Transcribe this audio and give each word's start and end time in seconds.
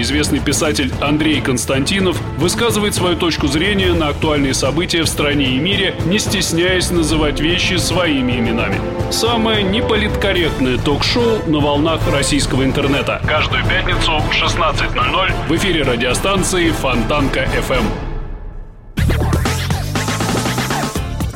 Известный 0.00 0.40
писатель 0.40 0.90
Андрей 1.02 1.42
Константинов 1.42 2.18
высказывает 2.38 2.94
свою 2.94 3.16
точку 3.16 3.48
зрения 3.48 3.92
на 3.92 4.08
актуальные 4.08 4.54
события 4.54 5.02
в 5.02 5.06
стране 5.06 5.56
и 5.56 5.58
мире, 5.58 5.94
не 6.06 6.18
стесняясь 6.18 6.90
называть 6.90 7.38
вещи 7.38 7.74
своими 7.74 8.38
именами. 8.38 8.80
Самое 9.10 9.62
неполиткорректное 9.62 10.78
ток-шоу 10.78 11.40
на 11.46 11.60
волнах 11.60 12.00
российского 12.10 12.64
интернета. 12.64 13.20
Каждую 13.26 13.62
пятницу 13.66 14.12
в 14.20 14.30
16.00 14.32 15.32
в 15.48 15.56
эфире 15.56 15.82
радиостанции 15.82 16.70
Фонтанка 16.70 17.40
FM. 17.68 18.09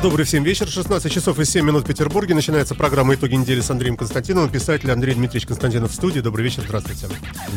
Добрый 0.05 0.23
всем 0.23 0.43
вечер, 0.43 0.67
16 0.67 1.11
часов 1.11 1.39
и 1.39 1.45
7 1.45 1.65
минут 1.65 1.85
в 1.85 1.87
Петербурге. 1.87 2.35
Начинается 2.35 2.75
программа 2.75 3.15
«Итоги 3.15 3.33
недели» 3.33 3.59
с 3.59 3.71
Андреем 3.71 3.97
Константиновым, 3.97 4.51
писатель 4.51 4.91
Андрей 4.91 5.15
Дмитриевич 5.15 5.47
Константинов 5.47 5.89
в 5.89 5.95
студии. 5.95 6.19
Добрый 6.19 6.45
вечер, 6.45 6.61
здравствуйте. 6.63 7.07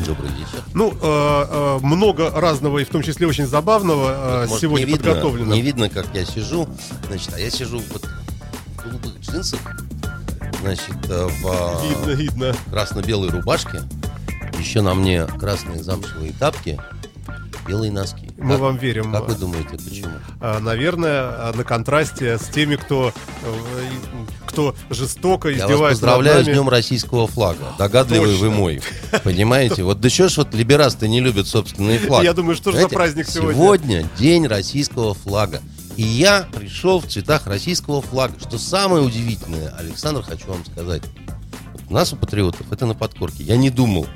Добрый 0.06 0.30
вечер. 0.30 0.64
Ну, 0.72 0.90
э, 0.92 0.96
э, 0.98 1.78
много 1.82 2.30
разного 2.30 2.78
и 2.78 2.84
в 2.84 2.88
том 2.88 3.02
числе 3.02 3.26
очень 3.26 3.46
забавного 3.46 4.44
э, 4.44 4.46
Может, 4.46 4.62
сегодня 4.62 4.86
не 4.86 4.92
видно, 4.92 5.08
подготовлено. 5.08 5.54
Не 5.54 5.60
видно, 5.60 5.90
как 5.90 6.06
я 6.14 6.24
сижу. 6.24 6.66
Значит, 7.08 7.34
а 7.34 7.38
я 7.38 7.50
сижу 7.50 7.82
вот 7.92 8.08
в 8.78 8.82
голубых 8.82 9.20
джинсах, 9.20 9.60
значит, 10.62 10.96
э, 11.10 11.28
в 11.42 11.82
Видно, 11.86 12.10
видно. 12.12 12.56
красно-белой 12.70 13.28
рубашке. 13.28 13.82
Еще 14.58 14.80
на 14.80 14.94
мне 14.94 15.26
красные 15.26 15.82
замшевые 15.82 16.32
тапки, 16.32 16.80
белые 17.66 17.92
носки. 17.92 18.27
Мы 18.38 18.52
Как- 18.52 18.60
вам 18.60 18.76
верим. 18.76 19.12
Как 19.12 19.26
вы 19.28 19.34
думаете, 19.34 19.70
почему? 19.70 20.12
А, 20.40 20.60
Наверное, 20.60 21.52
на 21.52 21.64
контрасте 21.64 22.38
с 22.38 22.42
теми, 22.46 22.76
кто, 22.76 23.12
э, 23.42 23.54
кто 24.46 24.76
жестоко 24.90 25.48
Я 25.48 25.62
вас 25.64 25.70
издевается 25.72 26.00
поздравляю 26.02 26.44
с. 26.44 26.46
Днем 26.46 26.68
российского 26.68 27.26
флага. 27.26 27.74
Догадливый 27.78 28.30
Точно. 28.30 28.46
вы 28.46 28.50
мой. 28.54 28.82
Понимаете? 29.24 29.82
Вот 29.82 30.00
да 30.00 30.08
что 30.08 30.28
ж 30.28 30.36
вот 30.38 30.54
либерасты 30.54 31.08
не 31.08 31.20
любят 31.20 31.48
собственный 31.48 31.98
флаг? 32.06 32.22
Я 32.22 32.32
думаю, 32.32 32.54
что 32.54 32.70
же 32.70 32.78
за 32.80 32.88
праздник 32.88 33.28
сегодня? 33.28 33.54
Сегодня 33.54 34.08
день 34.16 34.46
российского 34.46 35.14
флага. 35.14 35.60
И 35.96 36.02
я 36.02 36.46
пришел 36.54 37.00
в 37.00 37.08
цветах 37.08 37.48
российского 37.48 38.02
флага. 38.02 38.34
Что 38.40 38.56
самое 38.56 39.02
удивительное, 39.02 39.74
Александр, 39.76 40.22
хочу 40.22 40.46
вам 40.46 40.64
сказать. 40.64 41.02
У 41.90 41.92
нас 41.92 42.12
у 42.12 42.16
патриотов 42.16 42.70
это 42.70 42.86
на 42.86 42.94
подкорке. 42.94 43.42
Я 43.42 43.56
не 43.56 43.70
думал 43.70 44.06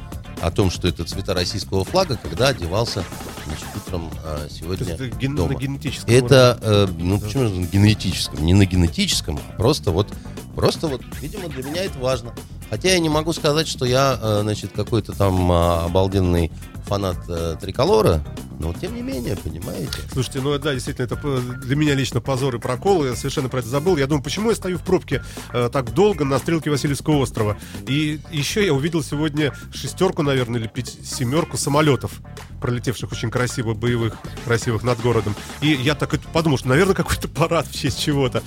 о 0.43 0.51
том, 0.51 0.71
что 0.71 0.89
это 0.89 1.05
цвета 1.05 1.35
российского 1.35 1.85
флага, 1.85 2.19
когда 2.21 2.49
одевался 2.49 3.05
значит, 3.47 3.65
утром 3.77 4.11
а, 4.25 4.47
То 4.49 4.55
сегодня 4.55 4.87
есть 4.89 5.01
это 5.01 5.17
ген- 5.17 5.37
дома. 5.37 5.53
на 5.53 5.59
генетическом 5.59 6.13
Это, 6.13 6.59
э, 6.61 6.89
ну 6.99 7.19
почему 7.21 7.45
же 7.49 7.55
на 7.55 7.67
генетическом? 7.67 8.45
Не 8.45 8.53
на 8.53 8.67
генетическом, 8.67 9.39
а 9.39 9.57
просто 9.57 9.93
вот, 9.93 10.09
просто 10.57 10.89
вот, 10.89 11.03
видимо, 11.21 11.49
для 11.49 11.63
меня 11.63 11.85
это 11.85 11.99
важно. 11.99 12.35
Хотя 12.69 12.91
я 12.91 12.99
не 12.99 13.09
могу 13.09 13.33
сказать, 13.33 13.69
что 13.69 13.85
я, 13.85 14.19
э, 14.21 14.41
значит, 14.43 14.73
какой-то 14.75 15.13
там 15.13 15.51
а, 15.53 15.85
обалденный 15.85 16.51
фанат 16.85 17.17
э, 17.29 17.57
триколора, 17.61 18.23
но 18.59 18.73
тем 18.75 18.95
не 18.95 19.03
менее, 19.03 19.37
понимаете. 19.37 19.99
Слушайте, 20.13 20.41
ну 20.41 20.57
да, 20.59 20.73
действительно, 20.73 21.07
это 21.07 21.17
для 21.41 21.75
меня 21.77 21.95
лично 21.95 22.21
позор 22.21 22.55
и 22.55 22.59
прокол. 22.59 23.05
Я 23.05 23.17
совершенно 23.17 23.49
про 23.49 23.59
это 23.61 23.69
забыл. 23.69 23.97
Я 23.97 24.07
думаю, 24.07 24.23
почему 24.23 24.51
я 24.51 24.57
стою 24.57 24.79
в 24.79 24.83
пробке 24.83 25.23
э, 25.53 25.69
так 25.73 25.93
долго 25.95 26.25
на 26.25 26.39
стрелке 26.39 26.71
Васильевского 26.71 27.17
острова? 27.19 27.57
И 27.87 28.21
еще 28.31 28.65
я 28.65 28.73
увидел 28.73 29.03
сегодня 29.03 29.53
шестерку, 29.73 30.23
наверное, 30.23 30.61
или 30.61 30.69
пять, 30.69 30.97
семерку 31.05 31.57
самолетов, 31.57 32.13
пролетевших 32.61 33.11
очень 33.11 33.31
красиво, 33.31 33.75
боевых, 33.75 34.17
красивых 34.45 34.83
над 34.85 35.01
городом. 35.01 35.35
И 35.61 35.69
я 35.69 35.95
так 35.95 36.15
и 36.15 36.19
подумал, 36.33 36.59
что, 36.59 36.69
наверное, 36.69 36.95
какой-то 36.95 37.29
парад 37.29 37.67
в 37.67 37.75
честь 37.77 38.01
чего-то. 38.01 38.43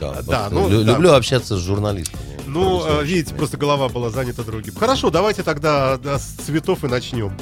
Да, 0.00 0.20
Да, 0.22 0.48
ну, 0.50 0.68
лю- 0.68 0.84
да. 0.84 0.92
Люблю 0.92 1.12
общаться 1.12 1.56
с 1.56 1.60
журналистами. 1.60 2.20
Ну, 2.46 2.84
э, 2.86 3.04
видите, 3.04 3.34
просто 3.34 3.56
голова 3.56 3.88
была 3.88 4.10
занята 4.10 4.42
другим. 4.42 4.74
Хорошо, 4.74 5.08
давайте 5.10 5.42
тогда 5.42 5.96
да, 5.96 6.18
с 6.18 6.24
цветов 6.26 6.84
и 6.84 6.88
начнем. 6.88 7.32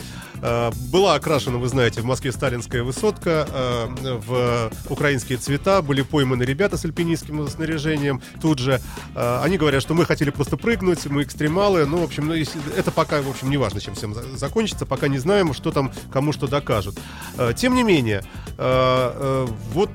Э, 0.42 0.70
Была 0.90 1.14
окрашена, 1.14 1.58
вы 1.58 1.68
знаете, 1.68 2.00
в 2.00 2.04
Москве 2.04 2.32
сталинская 2.32 2.82
высотка 2.82 3.46
э, 3.50 4.18
в 4.26 4.70
украинские 4.90 5.38
цвета. 5.38 5.80
Были 5.82 6.02
пойманы 6.02 6.42
ребята 6.42 6.76
с 6.76 6.84
альпинистским 6.84 7.48
снаряжением. 7.48 8.20
Тут 8.40 8.58
же 8.58 8.80
э, 9.14 9.40
они 9.42 9.56
говорят, 9.56 9.82
что 9.82 9.94
мы 9.94 10.04
хотели 10.04 10.30
просто 10.30 10.56
прыгнуть, 10.56 11.06
мы 11.06 11.22
экстремалы. 11.22 11.86
Ну, 11.86 11.98
в 11.98 12.02
общем, 12.02 12.26
ну, 12.26 12.34
если- 12.34 12.60
это 12.76 12.90
пока, 12.90 13.22
в 13.22 13.30
общем, 13.30 13.50
не 13.50 13.56
важно, 13.56 13.80
чем 13.80 13.94
всем 13.94 14.14
за- 14.14 14.36
закончится. 14.36 14.84
Пока 14.84 15.08
не 15.08 15.18
знаем, 15.18 15.54
что 15.54 15.70
там 15.70 15.92
кому 16.12 16.32
что 16.32 16.46
докажут. 16.48 16.98
Тем 17.56 17.74
не 17.74 17.82
менее, 17.82 18.22
вот 18.56 19.90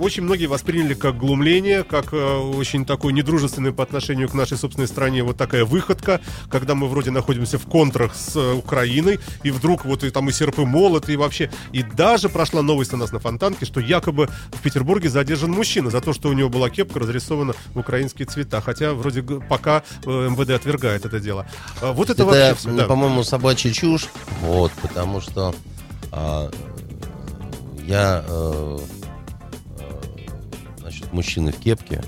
очень 0.00 0.22
многие 0.22 0.46
восприняли 0.46 0.94
как 0.94 1.16
глумление, 1.18 1.82
как 1.82 2.12
очень 2.12 2.84
такой 2.84 3.12
недружественный 3.12 3.72
по 3.72 3.82
отношению 3.82 4.28
к 4.28 4.34
нашей 4.34 4.56
собственной 4.56 4.86
стране 4.88 5.22
вот 5.22 5.36
такая 5.36 5.64
выходка, 5.64 6.20
когда 6.50 6.74
мы 6.74 6.88
вроде 6.88 7.10
находимся 7.10 7.58
в 7.58 7.66
контрах 7.66 8.14
с 8.14 8.36
Украиной, 8.54 9.18
и 9.42 9.50
вдруг 9.50 9.84
вот 9.88 10.04
и 10.04 10.10
там 10.10 10.28
и 10.28 10.32
серп 10.32 10.58
и 10.58 10.64
молот, 10.64 11.08
и 11.08 11.16
вообще... 11.16 11.50
И 11.72 11.82
даже 11.82 12.28
прошла 12.28 12.62
новость 12.62 12.92
у 12.92 12.96
нас 12.96 13.12
на 13.12 13.18
Фонтанке, 13.18 13.64
что 13.64 13.80
якобы 13.80 14.28
в 14.52 14.60
Петербурге 14.60 15.08
задержан 15.08 15.50
мужчина 15.50 15.90
за 15.90 16.00
то, 16.00 16.12
что 16.12 16.28
у 16.28 16.32
него 16.32 16.48
была 16.48 16.70
кепка 16.70 17.00
разрисована 17.00 17.54
в 17.74 17.78
украинские 17.78 18.26
цвета, 18.26 18.60
хотя 18.60 18.92
вроде 18.92 19.22
пока 19.22 19.82
э, 20.04 20.28
МВД 20.28 20.50
отвергает 20.50 21.04
это 21.04 21.20
дело. 21.20 21.46
А 21.80 21.92
Вот 21.92 22.10
это, 22.10 22.22
Это, 22.22 22.24
вообще 22.24 22.70
да. 22.70 22.84
по-моему, 22.84 23.24
собачья 23.24 23.72
чушь. 23.72 24.08
Вот, 24.42 24.72
потому 24.82 25.20
что 25.20 25.54
а, 26.12 26.50
я 27.86 28.24
э, 28.26 28.78
значит, 30.80 31.12
мужчина 31.12 31.52
в 31.52 31.56
кепке. 31.56 32.02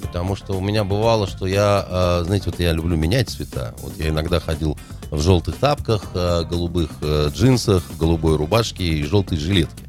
Потому 0.00 0.36
что 0.36 0.54
у 0.54 0.60
меня 0.60 0.84
бывало, 0.84 1.26
что 1.26 1.46
я, 1.46 2.22
знаете, 2.24 2.46
вот 2.46 2.58
я 2.60 2.72
люблю 2.72 2.96
менять 2.96 3.28
цвета. 3.28 3.74
Вот 3.80 3.92
я 3.98 4.08
иногда 4.08 4.40
ходил 4.40 4.78
в 5.10 5.20
желтых 5.20 5.56
тапках, 5.56 6.02
э, 6.14 6.44
голубых 6.44 6.90
э, 7.00 7.30
джинсах, 7.32 7.82
голубой 7.98 8.36
рубашке 8.36 8.84
и 8.84 9.02
желтой 9.04 9.38
жилетке. 9.38 9.84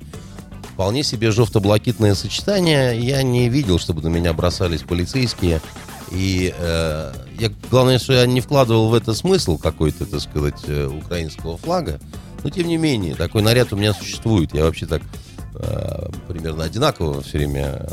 Вполне 0.74 1.04
себе 1.04 1.32
жовто-блакитное 1.32 2.16
сочетание. 2.16 2.98
Я 2.98 3.22
не 3.22 3.50
видел, 3.50 3.80
чтобы 3.80 4.02
на 4.02 4.08
меня 4.08 4.32
бросались 4.34 4.82
полицейские. 4.82 5.62
И 6.12 6.54
э, 6.58 7.14
я, 7.38 7.52
главное, 7.70 8.00
что 8.00 8.14
я 8.14 8.26
не 8.26 8.42
вкладывал 8.42 8.90
в 8.90 8.94
это 8.94 9.14
смысл 9.14 9.58
какой-то, 9.58 10.06
так 10.06 10.22
сказать, 10.22 10.62
э, 10.68 10.88
украинского 10.88 11.58
флага. 11.58 12.00
Но 12.44 12.50
тем 12.50 12.68
не 12.68 12.78
менее, 12.78 13.16
такой 13.16 13.42
наряд 13.42 13.74
у 13.74 13.76
меня 13.76 13.94
существует. 13.94 14.54
Я 14.54 14.64
вообще 14.64 14.86
так 14.86 15.02
э, 15.56 16.10
примерно 16.28 16.64
одинаково 16.64 17.22
все 17.22 17.40
время 17.40 17.86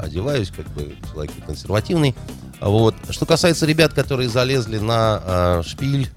одеваюсь, 0.00 0.50
как 0.54 0.68
бы 0.74 0.94
человек 1.10 1.32
консервативный. 1.46 2.14
Вот. 2.60 2.94
Что 3.08 3.26
касается 3.26 3.66
ребят, 3.66 3.94
которые 3.94 4.28
залезли 4.28 4.78
на 4.78 5.22
э, 5.24 5.62
шпиль, 5.66 6.10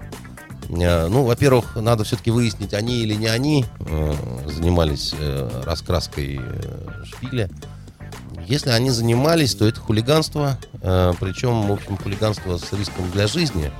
ну, 0.68 1.24
во-первых, 1.24 1.76
надо 1.76 2.04
все-таки 2.04 2.30
выяснить, 2.30 2.74
они 2.74 2.98
или 2.98 3.14
не 3.14 3.26
они 3.26 3.64
э, 3.80 4.14
занимались 4.46 5.14
э, 5.18 5.62
раскраской 5.64 6.40
э, 6.42 7.04
шпиля. 7.04 7.48
Если 8.46 8.70
они 8.70 8.90
занимались, 8.90 9.54
то 9.54 9.66
это 9.66 9.80
хулиганство, 9.80 10.58
э, 10.80 11.12
причем, 11.20 11.68
в 11.68 11.72
общем, 11.72 11.96
хулиганство 11.96 12.58
с 12.58 12.72
риском 12.72 13.10
для 13.10 13.26
жизни, 13.26 13.70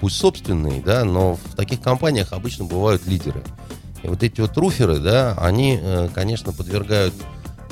пусть 0.00 0.16
собственный, 0.16 0.80
да, 0.80 1.04
но 1.04 1.34
в 1.34 1.54
таких 1.56 1.80
компаниях 1.80 2.32
обычно 2.32 2.64
бывают 2.64 3.06
лидеры. 3.06 3.42
И 4.02 4.08
вот 4.08 4.22
эти 4.22 4.40
вот 4.40 4.56
руферы, 4.56 4.98
да, 4.98 5.34
они, 5.38 5.78
э, 5.80 6.08
конечно, 6.14 6.52
подвергают 6.52 7.14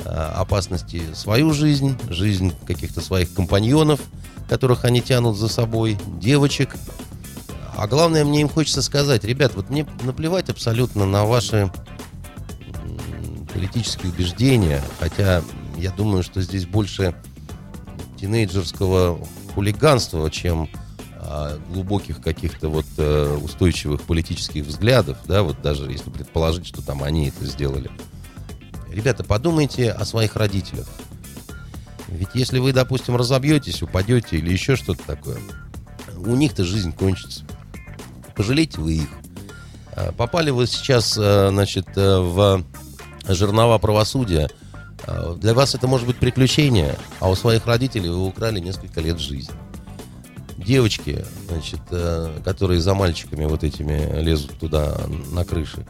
э, 0.03 0.09
опасности 0.09 1.01
свою 1.13 1.53
жизнь, 1.53 1.97
жизнь 2.09 2.53
каких-то 2.67 3.01
своих 3.01 3.33
компаньонов, 3.33 4.01
которых 4.49 4.85
они 4.85 5.01
тянут 5.01 5.37
за 5.37 5.47
собой, 5.47 5.97
девочек. 6.19 6.75
А 7.77 7.87
главное, 7.87 8.23
мне 8.23 8.41
им 8.41 8.49
хочется 8.49 8.81
сказать, 8.81 9.23
ребят, 9.25 9.53
вот 9.55 9.69
мне 9.69 9.85
наплевать 10.03 10.49
абсолютно 10.49 11.05
на 11.05 11.25
ваши 11.25 11.71
политические 13.53 14.11
убеждения, 14.11 14.81
хотя 14.99 15.43
я 15.77 15.91
думаю, 15.91 16.23
что 16.23 16.41
здесь 16.41 16.65
больше 16.65 17.15
тинейджерского 18.19 19.19
хулиганства, 19.53 20.29
чем 20.31 20.69
а, 21.17 21.57
глубоких 21.69 22.21
каких-то 22.21 22.69
вот 22.69 22.85
э, 22.97 23.37
устойчивых 23.41 24.03
политических 24.03 24.65
взглядов, 24.65 25.17
да, 25.25 25.43
вот 25.43 25.61
даже 25.61 25.91
если 25.91 26.09
предположить, 26.09 26.67
что 26.67 26.81
там 26.81 27.03
они 27.03 27.29
это 27.29 27.45
сделали. 27.45 27.89
Ребята, 28.89 29.23
подумайте 29.23 29.91
о 29.91 30.05
своих 30.05 30.35
родителях. 30.35 30.87
Ведь 32.07 32.29
если 32.33 32.59
вы, 32.59 32.71
допустим, 32.71 33.15
разобьетесь, 33.15 33.81
упадете 33.81 34.37
или 34.37 34.51
еще 34.51 34.75
что-то 34.75 35.03
такое, 35.05 35.37
у 36.15 36.35
них-то 36.35 36.63
жизнь 36.63 36.93
кончится. 36.93 37.43
Пожалейте 38.35 38.79
вы 38.81 38.93
их. 38.93 39.09
А, 39.95 40.11
Попали 40.11 40.49
вы 40.51 40.67
сейчас, 40.67 41.17
э, 41.17 41.49
значит, 41.49 41.87
э, 41.95 42.19
в 42.19 42.63
жернова 43.27 43.77
правосудия. 43.77 44.49
А, 45.07 45.35
Для 45.35 45.53
вас 45.53 45.73
это 45.75 45.87
может 45.87 46.05
быть 46.07 46.17
приключение, 46.17 46.95
а 47.19 47.29
у 47.29 47.35
своих 47.35 47.65
родителей 47.65 48.09
вы 48.09 48.25
украли 48.25 48.59
несколько 48.59 49.01
лет 49.01 49.19
жизни. 49.19 49.53
девочки, 50.57 51.23
значит, 51.49 51.81
э, 51.91 52.39
которые 52.43 52.81
за 52.81 52.93
мальчиками 52.95 53.45
вот 53.45 53.63
этими 53.63 54.19
лезут 54.21 54.57
туда 54.57 54.97
на 55.31 55.45
крыши. 55.45 55.85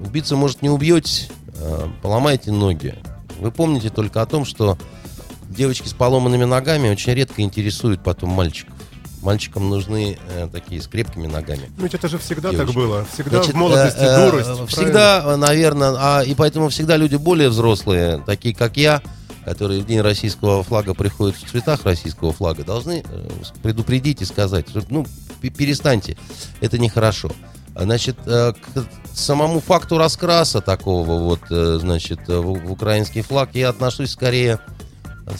Убийца, 0.00 0.36
может, 0.36 0.62
не 0.62 0.70
убьете, 0.70 1.28
поломайте 2.00 2.52
ноги. 2.52 2.94
Вы 3.38 3.50
помните 3.50 3.90
только 3.90 4.22
о 4.22 4.26
том, 4.26 4.44
что 4.44 4.78
девочки 5.48 5.88
с 5.88 5.92
поломанными 5.94 6.44
ногами 6.44 6.88
очень 6.88 7.12
редко 7.12 7.42
интересуют 7.42 8.02
потом 8.02 8.30
мальчиков. 8.30 8.75
Мальчикам 9.26 9.68
нужны 9.68 10.16
э, 10.28 10.48
такие 10.52 10.80
с 10.80 10.86
крепкими 10.86 11.26
ногами. 11.26 11.68
Ну 11.76 11.86
это 11.86 12.06
же 12.06 12.16
всегда 12.16 12.50
Девочки. 12.52 12.72
так 12.72 12.76
было. 12.76 13.04
Всегда 13.12 13.30
Значит, 13.38 13.54
в 13.54 13.56
молодости 13.56 13.98
э, 13.98 14.04
э, 14.04 14.30
дурость. 14.30 14.68
Всегда, 14.68 15.36
наверное, 15.36 15.94
а, 15.98 16.22
и 16.22 16.32
поэтому 16.36 16.68
всегда 16.68 16.96
люди 16.96 17.16
более 17.16 17.48
взрослые, 17.48 18.22
такие 18.24 18.54
как 18.54 18.76
я, 18.76 19.02
которые 19.44 19.80
в 19.80 19.86
день 19.86 20.00
российского 20.00 20.62
флага 20.62 20.94
приходят 20.94 21.34
в 21.36 21.50
цветах 21.50 21.84
российского 21.84 22.32
флага, 22.32 22.62
должны 22.62 23.02
э, 23.04 23.28
предупредить 23.64 24.22
и 24.22 24.24
сказать, 24.24 24.68
что, 24.68 24.82
ну, 24.90 25.04
пе- 25.40 25.50
перестаньте, 25.50 26.16
это 26.60 26.78
нехорошо. 26.78 27.32
А, 27.74 27.82
Значит, 27.82 28.16
э, 28.26 28.52
к 28.52 28.86
самому 29.12 29.58
факту 29.58 29.98
раскраса 29.98 30.60
такого 30.60 31.18
вот, 31.18 31.40
э, 31.50 31.78
значит, 31.80 32.20
э, 32.28 32.38
в, 32.38 32.70
украинский 32.70 33.22
флаг 33.22 33.50
я 33.54 33.70
отношусь 33.70 34.12
скорее, 34.12 34.60
э, 34.68 34.75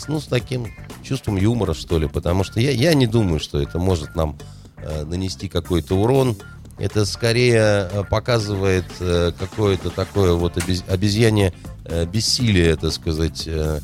ну, 0.09 0.21
с 0.21 0.27
таким 0.27 0.67
чувством 1.03 1.37
юмора, 1.37 1.75
что 1.75 1.99
ли, 1.99 2.09
потому 2.09 2.45
что 2.45 2.61
я, 2.61 2.71
я 2.71 2.95
не 2.95 3.07
думаю, 3.07 3.41
что 3.41 3.61
это 3.61 3.79
может 3.79 4.15
нам 4.15 4.37
э, 4.79 5.05
нанести 5.05 5.49
какой-то 5.49 5.97
урон. 5.97 6.37
Это 6.79 7.07
скорее 7.07 7.89
э, 7.91 8.05
показывает 8.05 8.85
э, 9.01 9.33
какое-то 9.39 9.91
такое 9.91 10.35
вот 10.35 10.57
обез- 10.57 10.89
обезьянье 10.89 11.53
э, 11.85 12.05
бессилие, 12.05 12.77
так 12.77 12.93
сказать, 12.93 13.45
э, 13.47 13.81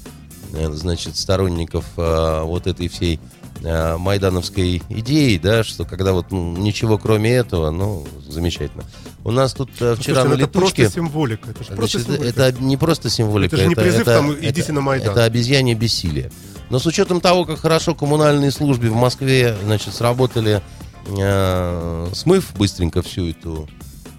э, 0.53 0.71
значит, 0.73 1.17
сторонников 1.17 1.87
э, 1.97 2.43
вот 2.43 2.67
этой 2.67 2.89
всей 2.89 3.19
э, 3.63 3.97
майдановской 3.97 4.83
идеи, 4.89 5.39
да, 5.39 5.65
что 5.65 5.85
когда 5.85 6.13
вот 6.13 6.31
ну, 6.31 6.57
ничего 6.57 6.99
кроме 6.99 7.31
этого, 7.31 7.71
ну, 7.71 8.07
замечательно. 8.29 8.85
У 9.25 9.31
нас 9.31 9.53
тут 9.53 9.71
э, 9.81 9.95
вчера 9.95 9.97
Слушайте, 9.97 10.23
ну 10.23 10.29
на 10.29 10.33
это 10.35 10.43
летучке... 10.43 10.83
просто 10.83 10.95
символика. 10.95 11.51
Это 11.51 11.65
же 11.65 11.73
просто 11.73 11.99
Значит, 11.99 12.07
символика. 12.07 12.43
это 12.43 12.63
не 12.63 12.77
просто 12.77 13.11
символика. 13.11 13.55
Это 13.55 13.63
же 13.63 13.69
не 13.69 13.75
призыв 13.75 14.05
там, 14.05 14.35
«Идите 14.35 14.73
на 14.73 14.81
Майдан». 14.81 15.13
Это 15.13 15.25
обезьянье 15.25 15.75
бессилие. 15.75 16.31
Но 16.71 16.79
с 16.79 16.87
учетом 16.87 17.21
того, 17.21 17.45
как 17.45 17.61
хорошо 17.61 17.95
коммунальные 17.95 18.51
службы 18.51 18.89
в 18.89 18.97
Москве, 18.97 19.57
значит, 19.65 19.95
сработали, 19.95 20.61
э, 21.07 22.09
смыв 22.15 22.53
быстренько 22.57 23.03
всю 23.03 23.29
эту 23.29 23.69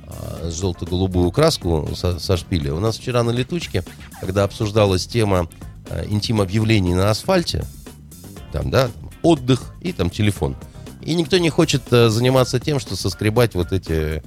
э, 0.08 0.52
желто-голубую 0.52 1.32
краску 1.32 1.90
со, 1.96 2.20
со 2.20 2.38
шпиля. 2.38 2.74
У 2.74 2.80
нас 2.80 2.98
вчера 2.98 3.24
на 3.24 3.32
летучке, 3.32 3.84
когда 4.22 4.44
обсуждалась 4.46 5.06
тема 5.06 5.50
э, 5.90 6.06
интим-объявлений 6.08 6.94
на 6.94 7.10
асфальте, 7.10 7.66
там, 8.54 8.70
да, 8.70 8.90
отдых 9.22 9.74
и 9.82 9.92
там 9.92 10.10
телефон. 10.10 10.56
И 11.02 11.16
никто 11.16 11.38
не 11.40 11.50
хочет 11.50 11.82
э, 11.92 12.10
заниматься 12.10 12.60
тем, 12.60 12.80
что 12.80 12.96
соскребать 12.96 13.56
вот 13.56 13.74
эти 13.74 14.24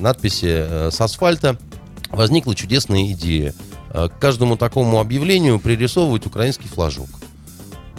надписи 0.00 0.46
э, 0.48 0.90
с 0.90 1.00
асфальта. 1.00 1.58
Возникла 2.10 2.54
чудесная 2.54 3.12
идея. 3.12 3.54
Э, 3.92 4.08
К 4.08 4.18
каждому 4.18 4.56
такому 4.56 5.00
объявлению 5.00 5.60
пририсовывать 5.60 6.26
украинский 6.26 6.68
флажок. 6.68 7.08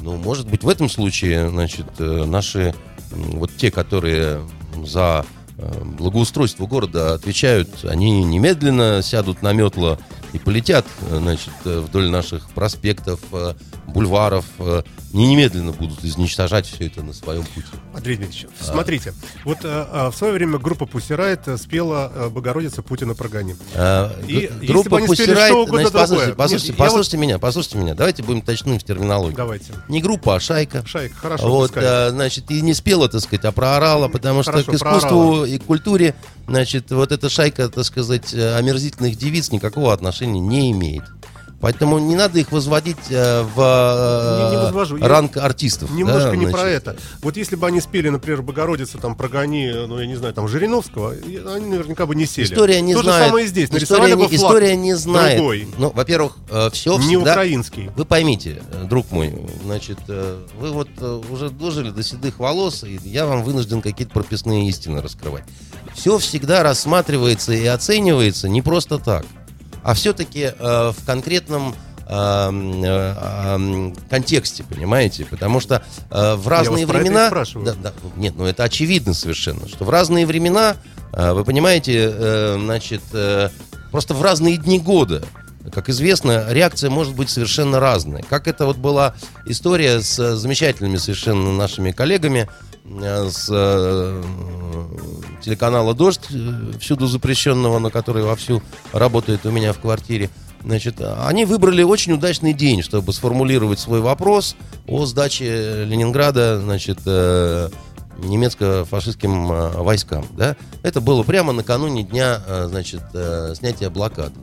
Ну, 0.02 0.18
может 0.18 0.50
быть, 0.50 0.64
в 0.64 0.70
этом 0.70 0.90
случае, 0.90 1.50
значит, 1.50 1.88
э, 2.00 2.26
наши, 2.26 2.74
вот 3.12 3.52
те, 3.56 3.72
которые 3.72 4.42
за 4.86 5.26
благоустройство 6.00 6.66
города 6.66 7.14
отвечают, 7.14 7.70
они 7.84 8.24
немедленно 8.24 9.04
сядут 9.04 9.44
на 9.44 9.54
метло 9.54 10.00
и 10.34 10.40
полетят, 10.40 10.88
значит, 11.08 11.54
вдоль 11.64 12.10
наших 12.10 12.50
проспектов, 12.50 13.20
бульваров, 13.92 14.46
э, 14.60 14.84
не 15.14 15.28
немедленно 15.28 15.72
будут 15.72 16.04
изничтожать 16.04 16.66
все 16.66 16.88
это 16.88 17.04
на 17.04 17.14
своем 17.14 17.44
пути. 17.44 17.68
Андрей 17.94 18.16
Дмитриевич, 18.18 18.48
смотрите, 18.60 19.14
вот 19.44 19.60
э, 19.64 19.88
э, 19.92 20.10
в 20.10 20.16
свое 20.16 20.34
время 20.34 20.58
группа 20.58 20.86
Пусирайт 20.86 21.42
спела 21.58 22.12
э, 22.14 22.30
«Богородица 22.30 22.82
Путина 22.82 23.14
прогони». 23.14 23.56
Э, 23.74 24.10
И 24.28 24.50
группа 24.68 25.00
что 25.16 25.64
угодно 25.64 25.90
значит, 25.90 25.94
послушайте, 25.94 26.34
послушайте, 26.34 26.68
Нет, 26.70 26.78
послушайте 26.78 27.18
меня, 27.18 27.40
послушайте 27.40 27.78
меня. 27.78 27.96
Давайте 27.96 28.24
будем 28.24 28.42
точны 28.42 28.80
в 28.80 28.84
терминологии. 28.84 29.36
Давайте. 29.36 29.74
Не 29.90 30.02
группа, 30.02 30.36
а 30.36 30.40
шайка. 30.40 30.86
Шайка, 30.86 31.16
хорошо, 31.16 31.50
Вот, 31.50 31.72
э, 31.76 32.10
значит, 32.12 32.50
и 32.50 32.62
не 32.62 32.74
спела, 32.74 33.10
так 33.10 33.22
сказать, 33.22 33.44
а 33.46 33.52
проорала, 33.52 34.08
потому 34.08 34.44
что 34.44 34.54
Хорошо, 34.54 34.72
к 34.72 34.76
искусству 34.76 35.46
и 35.46 35.58
культуре, 35.58 36.16
значит, 36.48 36.90
вот 36.92 37.12
эта 37.12 37.30
шайка, 37.30 37.68
так 37.68 37.84
сказать, 37.86 38.34
омерзительных 38.34 39.18
девиц 39.18 39.52
никакого 39.52 39.92
отношения 39.94 40.40
не 40.40 40.72
имеет. 40.72 41.04
Поэтому 41.62 42.00
не 42.00 42.16
надо 42.16 42.40
их 42.40 42.52
возводить 42.52 42.98
э, 43.10 43.44
в 43.44 43.60
э, 43.60 44.44
Не- 44.50 44.58
не 44.58 44.64
возвожу. 44.64 44.98
Я 44.98 45.08
ранг 45.08 45.38
артистов. 45.38 45.92
Немножко 45.92 46.32
да, 46.32 46.36
не 46.36 46.46
про 46.48 46.60
значит. 46.62 46.88
это. 46.88 46.96
Вот 47.22 47.38
если 47.38 47.56
бы 47.56 47.68
они 47.68 47.80
спели, 47.82 48.10
например, 48.10 48.42
Богородица, 48.42 48.98
там, 48.98 49.16
прогони, 49.16 49.72
ну, 49.88 50.00
я 50.00 50.08
не 50.08 50.16
знаю, 50.16 50.34
там, 50.34 50.48
Жириновского, 50.48 51.12
они 51.12 51.68
наверняка 51.68 52.06
бы 52.06 52.16
не 52.16 52.26
сели. 52.26 52.46
История 52.46 52.82
не 52.82 52.94
То 52.96 53.04
знает. 53.04 53.22
же 53.24 53.28
самое 53.28 53.46
и 53.46 53.48
здесь. 53.48 53.70
история, 53.72 54.16
бы 54.16 54.22
не, 54.24 54.28
флаг 54.38 54.52
история 54.52 54.76
не 54.76 54.94
знает. 54.96 55.38
другой, 55.38 55.68
Ну, 55.78 55.92
во-первых, 55.92 56.38
все 56.74 56.98
не 56.98 57.16
всегда... 57.16 57.32
украинский. 57.32 57.90
Вы 57.96 58.06
поймите, 58.06 58.62
э, 58.72 58.84
друг 58.86 59.12
мой, 59.12 59.34
значит, 59.64 60.00
э, 60.08 60.40
вы 60.60 60.72
вот 60.72 60.90
э, 60.98 61.22
уже 61.30 61.50
дожили 61.50 61.92
до 61.92 62.04
седых 62.04 62.40
волос, 62.40 62.84
и 62.84 63.00
я 63.04 63.26
вам 63.26 63.44
вынужден 63.44 63.82
какие-то 63.82 64.14
прописные 64.14 64.68
истины 64.70 65.02
раскрывать. 65.02 65.44
Все 65.94 66.18
всегда 66.18 66.64
рассматривается 66.64 67.54
и 67.54 67.66
оценивается 67.66 68.50
не 68.50 68.62
просто 68.62 68.98
так, 68.98 69.26
а 69.84 69.94
все-таки 69.94 70.52
в 70.60 70.96
конкретном 71.06 71.76
э, 72.08 72.50
э, 72.84 73.56
м, 73.56 73.96
контексте, 74.10 74.64
понимаете? 74.64 75.26
Потому 75.26 75.60
что 75.60 75.82
э, 76.10 76.36
в 76.36 76.48
разные 76.48 76.86
времена... 76.86 77.30
Да, 77.66 77.76
да, 77.82 77.94
нет, 78.18 78.34
ну 78.38 78.46
это 78.46 78.64
очевидно 78.64 79.14
совершенно, 79.14 79.68
что 79.68 79.86
в 79.86 79.90
разные 79.90 80.26
времена, 80.26 80.76
э, 81.14 81.32
вы 81.32 81.46
понимаете, 81.46 82.12
э, 82.14 82.58
значит, 82.60 83.02
э, 83.14 83.50
просто 83.92 84.14
в 84.14 84.22
разные 84.22 84.58
дни 84.58 84.80
года 84.80 85.24
как 85.72 85.90
известно, 85.90 86.48
реакция 86.50 86.90
может 86.90 87.16
быть 87.16 87.30
совершенно 87.30 87.80
разная. 87.80 88.24
Как 88.28 88.48
это 88.48 88.66
вот 88.66 88.78
была 88.78 89.14
история 89.46 90.02
с 90.02 90.18
э, 90.18 90.36
замечательными 90.36 90.98
совершенно 90.98 91.52
нашими 91.54 91.92
коллегами 91.92 92.50
э, 92.50 92.71
с 92.84 93.48
э, 93.50 94.24
телеканала 95.42 95.94
«Дождь», 95.94 96.28
э, 96.32 96.72
всюду 96.80 97.08
запрещенного, 97.08 97.80
на 97.80 97.90
который 97.90 98.24
вовсю 98.24 98.62
работает 98.92 99.46
у 99.46 99.52
меня 99.52 99.74
в 99.74 99.80
квартире. 99.80 100.30
Значит, 100.64 101.02
они 101.02 101.46
выбрали 101.46 101.82
очень 101.82 102.14
удачный 102.14 102.54
день, 102.54 102.84
чтобы 102.84 103.14
сформулировать 103.14 103.80
свой 103.80 104.00
вопрос 104.00 104.56
о 104.88 105.06
сдаче 105.06 105.86
Ленинграда, 105.86 106.60
значит, 106.62 107.00
э, 107.06 107.70
немецко-фашистским 108.24 109.52
э, 109.52 109.70
войскам. 109.78 110.26
Да? 110.32 110.56
Это 110.84 111.02
было 111.02 111.24
прямо 111.24 111.54
накануне 111.54 112.04
дня, 112.04 112.42
э, 112.46 112.68
значит, 112.70 113.02
э, 113.14 113.54
снятия 113.56 113.90
блокады. 113.90 114.34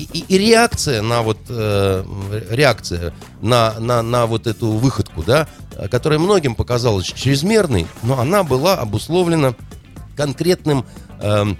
И, 0.00 0.24
и- 0.28 0.38
реакция 0.38 1.02
на 1.02 1.22
вот 1.22 1.38
э, 1.48 2.04
реакция 2.50 3.12
на, 3.42 3.78
на, 3.78 4.02
на 4.02 4.26
вот 4.26 4.46
эту 4.46 4.68
выходку, 4.68 5.22
да, 5.22 5.46
э, 5.76 5.88
которая 5.88 6.18
многим 6.18 6.54
показалась 6.54 7.06
чрезмерной, 7.06 7.86
но 8.02 8.18
она 8.18 8.42
была 8.42 8.76
обусловлена 8.76 9.54
конкретным 10.16 10.86
эм, 11.20 11.56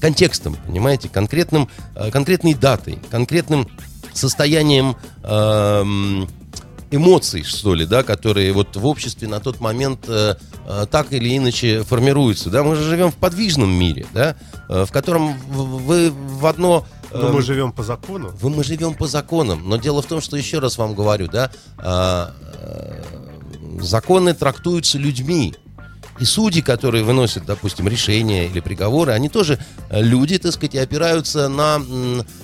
контекстом, 0.00 0.56
понимаете, 0.66 1.08
конкретным, 1.08 1.68
э, 1.96 2.10
конкретной 2.10 2.54
датой, 2.54 2.98
конкретным 3.10 3.68
состоянием 4.12 4.96
эм, 5.24 6.28
эмоций, 6.92 7.42
что 7.42 7.74
ли, 7.74 7.86
да, 7.86 8.02
которые 8.02 8.52
вот 8.52 8.76
в 8.76 8.86
обществе 8.86 9.26
на 9.26 9.40
тот 9.40 9.60
момент 9.60 10.04
э, 10.08 10.36
э, 10.66 10.86
так 10.90 11.12
или 11.12 11.36
иначе 11.36 11.82
формируются. 11.82 12.50
Да, 12.50 12.62
мы 12.62 12.76
же 12.76 12.84
живем 12.84 13.10
в 13.10 13.16
подвижном 13.16 13.72
мире, 13.72 14.06
да, 14.12 14.36
э, 14.68 14.84
в 14.84 14.92
котором 14.92 15.38
вы 15.48 16.10
в 16.10 16.46
одно 16.46 16.86
Но 17.14 17.28
эм, 17.28 17.34
мы 17.34 17.42
живем 17.42 17.72
по 17.72 17.82
закону. 17.82 18.32
вы- 18.40 18.50
мы 18.50 18.64
живем 18.64 18.94
по 18.94 19.06
законам, 19.06 19.68
но 19.68 19.76
дело 19.76 20.02
в 20.02 20.06
том, 20.06 20.20
что 20.20 20.36
еще 20.36 20.58
раз 20.58 20.78
вам 20.78 20.94
говорю, 20.94 21.28
да, 21.28 21.50
а, 21.78 22.32
а, 22.40 23.80
законы 23.80 24.34
трактуются 24.34 24.98
людьми. 24.98 25.54
И 26.20 26.24
судьи, 26.24 26.60
которые 26.62 27.02
выносят, 27.04 27.46
допустим, 27.46 27.88
решения 27.88 28.46
или 28.46 28.60
приговоры, 28.60 29.12
они 29.12 29.28
тоже 29.30 29.58
э, 29.88 30.02
люди, 30.02 30.38
так 30.38 30.52
сказать, 30.52 30.74
и 30.74 30.78
опираются 30.78 31.48
на 31.48 31.80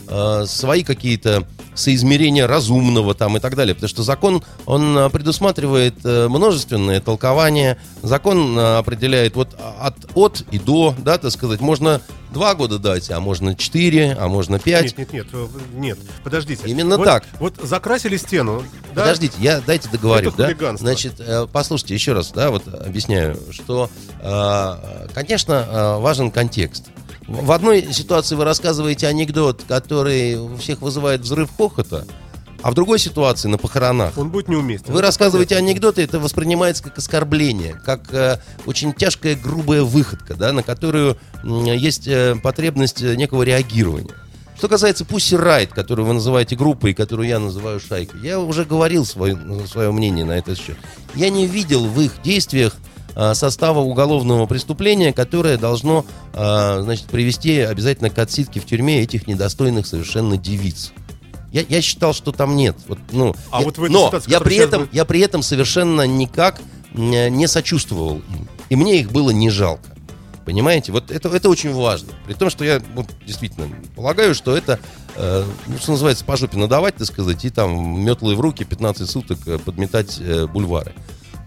э, 0.09 0.47
свои 0.47 0.83
какие-то 0.83 1.47
соизмерения 1.78 2.47
разумного 2.47 3.14
там 3.14 3.37
и 3.37 3.40
так 3.40 3.54
далее. 3.54 3.75
Потому 3.75 3.88
что 3.88 4.02
закон, 4.02 4.42
он 4.66 4.97
э, 4.99 5.11
предусматривает 5.11 5.94
э, 6.04 6.28
множественное 6.28 7.00
толкование. 7.00 7.78
Закон 8.02 8.58
э, 8.58 8.78
определяет 8.78 9.37
вот 9.37 9.56
от, 9.80 9.94
от 10.14 10.42
и 10.50 10.58
до, 10.58 10.94
да, 10.99 11.18
так 11.18 11.30
сказать, 11.30 11.61
можно 11.61 12.00
два 12.30 12.54
года 12.54 12.78
дать, 12.78 13.11
а 13.11 13.20
можно 13.20 13.54
четыре, 13.54 14.16
а 14.18 14.28
можно 14.28 14.58
пять. 14.58 14.97
Нет, 14.99 14.99
нет, 14.99 15.12
нет, 15.12 15.26
э, 15.32 15.47
нет, 15.75 15.99
подождите. 16.25 16.62
Именно 16.66 16.97
Вот- 16.99 17.04
так. 17.04 17.25
Вот 17.38 17.54
закрасили 17.62 18.16
стену. 18.16 18.62
да? 18.94 19.02
Подождите, 19.02 19.37
я 19.38 19.61
дайте 19.61 19.88
договорю. 19.88 20.30
Это 20.30 20.54
да? 20.58 20.76
Значит, 20.76 21.14
э, 21.20 21.47
послушайте 21.50 21.94
еще 21.94 22.12
раз, 22.12 22.32
да, 22.32 22.50
вот 22.50 22.66
объясняю, 22.68 23.38
что, 23.50 23.88
конечно, 25.14 25.99
важен 26.00 26.30
контекст. 26.30 26.87
В 27.28 27.52
одной 27.52 27.92
ситуации 27.92 28.35
вы 28.37 28.44
рассказываете 28.44 29.06
анекдот, 29.06 29.62
который 29.68 30.37
у 30.37 30.56
всех 30.56 30.80
вызывает 30.80 31.20
взрыв 31.20 31.50
хохота, 31.56 32.06
А 32.62 32.70
в 32.70 32.75
другой 32.75 32.99
ситуации, 32.99 33.49
на 33.49 33.58
похоронах, 33.58 34.16
Он 34.16 34.30
будет 34.30 34.49
неуместен. 34.49 34.92
вы 34.92 35.02
рассказываете 35.02 35.56
анекдоты, 35.56 36.02
это 36.02 36.18
воспринимается 36.18 36.82
как 36.82 36.97
оскорбление, 36.99 37.75
как 37.85 38.12
э, 38.14 38.40
очень 38.66 38.92
тяжкая, 38.94 39.37
грубая 39.37 39.82
выходка, 39.82 40.35
да, 40.35 40.52
на 40.52 40.62
которую 40.62 41.18
м, 41.44 41.64
есть 41.66 42.08
э, 42.08 42.35
потребность 42.42 43.02
э, 43.02 43.14
некого 43.14 43.42
реагирования. 43.42 44.14
Что 44.56 44.66
касается 44.68 45.04
Pussy 45.04 45.38
Riot, 45.40 45.68
которую 45.73 46.06
вы 46.06 46.14
называете 46.14 46.56
группой, 46.56 46.94
которую 46.94 47.28
я 47.28 47.38
называю 47.38 47.78
шайкой, 47.78 48.20
я 48.23 48.40
уже 48.40 48.64
говорил 48.64 49.04
свое, 49.04 49.38
свое 49.70 49.92
мнение 49.92 50.25
на 50.25 50.32
этот 50.32 50.58
счет. 50.58 50.76
Я 51.14 51.30
не 51.30 51.47
видел 51.47 51.85
в 51.87 52.00
их 52.00 52.20
действиях 52.25 52.75
состава 53.35 53.81
уголовного 53.81 54.47
преступления, 54.47 55.13
которое 55.13 55.57
должно 55.59 56.05
а, 56.33 56.81
значит, 56.83 57.07
привести 57.07 57.59
обязательно 57.61 58.11
к 58.11 58.19
отсидке 58.19 58.61
в 58.61 58.67
тюрьме 58.67 59.01
этих 59.03 59.27
недостойных 59.27 59.87
совершенно 59.87 60.37
девиц. 60.37 60.93
Я, 61.53 61.65
я 61.69 61.81
считал, 61.81 62.13
что 62.13 62.31
там 62.33 62.57
нет. 62.57 62.77
Вот, 62.87 62.99
ну, 63.11 63.35
А 63.51 63.61
я- 63.61 63.65
вот 63.65 63.79
в 63.79 63.83
этой 63.85 63.93
но 63.93 64.07
ситуации, 64.07 64.31
я 64.31 64.41
при, 64.41 64.57
этом, 64.57 64.83
будет- 64.83 64.95
я 64.95 65.05
при 65.05 65.21
этом 65.21 65.43
совершенно 65.43 66.03
никак 66.07 66.61
не 66.95 67.47
сочувствовал 67.49 68.17
им. 68.19 68.49
И 68.69 68.77
мне 68.77 69.01
их 69.01 69.11
было 69.13 69.31
не 69.31 69.51
жалко. 69.51 69.91
Понимаете? 70.45 70.93
Вот 70.93 71.11
это, 71.11 71.29
это 71.29 71.51
очень 71.51 71.75
важно. 71.75 72.09
При 72.27 72.33
том, 72.33 72.49
что 72.49 72.65
я 72.65 72.81
вот, 72.95 73.07
действительно 73.27 73.69
полагаю, 73.95 74.35
что 74.35 74.57
это, 74.57 74.79
э, 75.15 75.45
ну, 75.67 75.77
что 75.79 75.93
называется, 75.93 76.25
по 76.25 76.37
жопе 76.39 76.57
надавать, 76.57 76.97
так 76.97 77.07
сказать, 77.07 77.45
и 77.45 77.51
там 77.51 78.01
метлы 78.03 78.35
в 78.35 78.41
руки 78.41 78.65
15 78.65 79.09
суток 79.11 79.39
э, 79.47 79.59
подметать 79.59 80.17
э, 80.21 80.47
бульвары. 80.47 80.95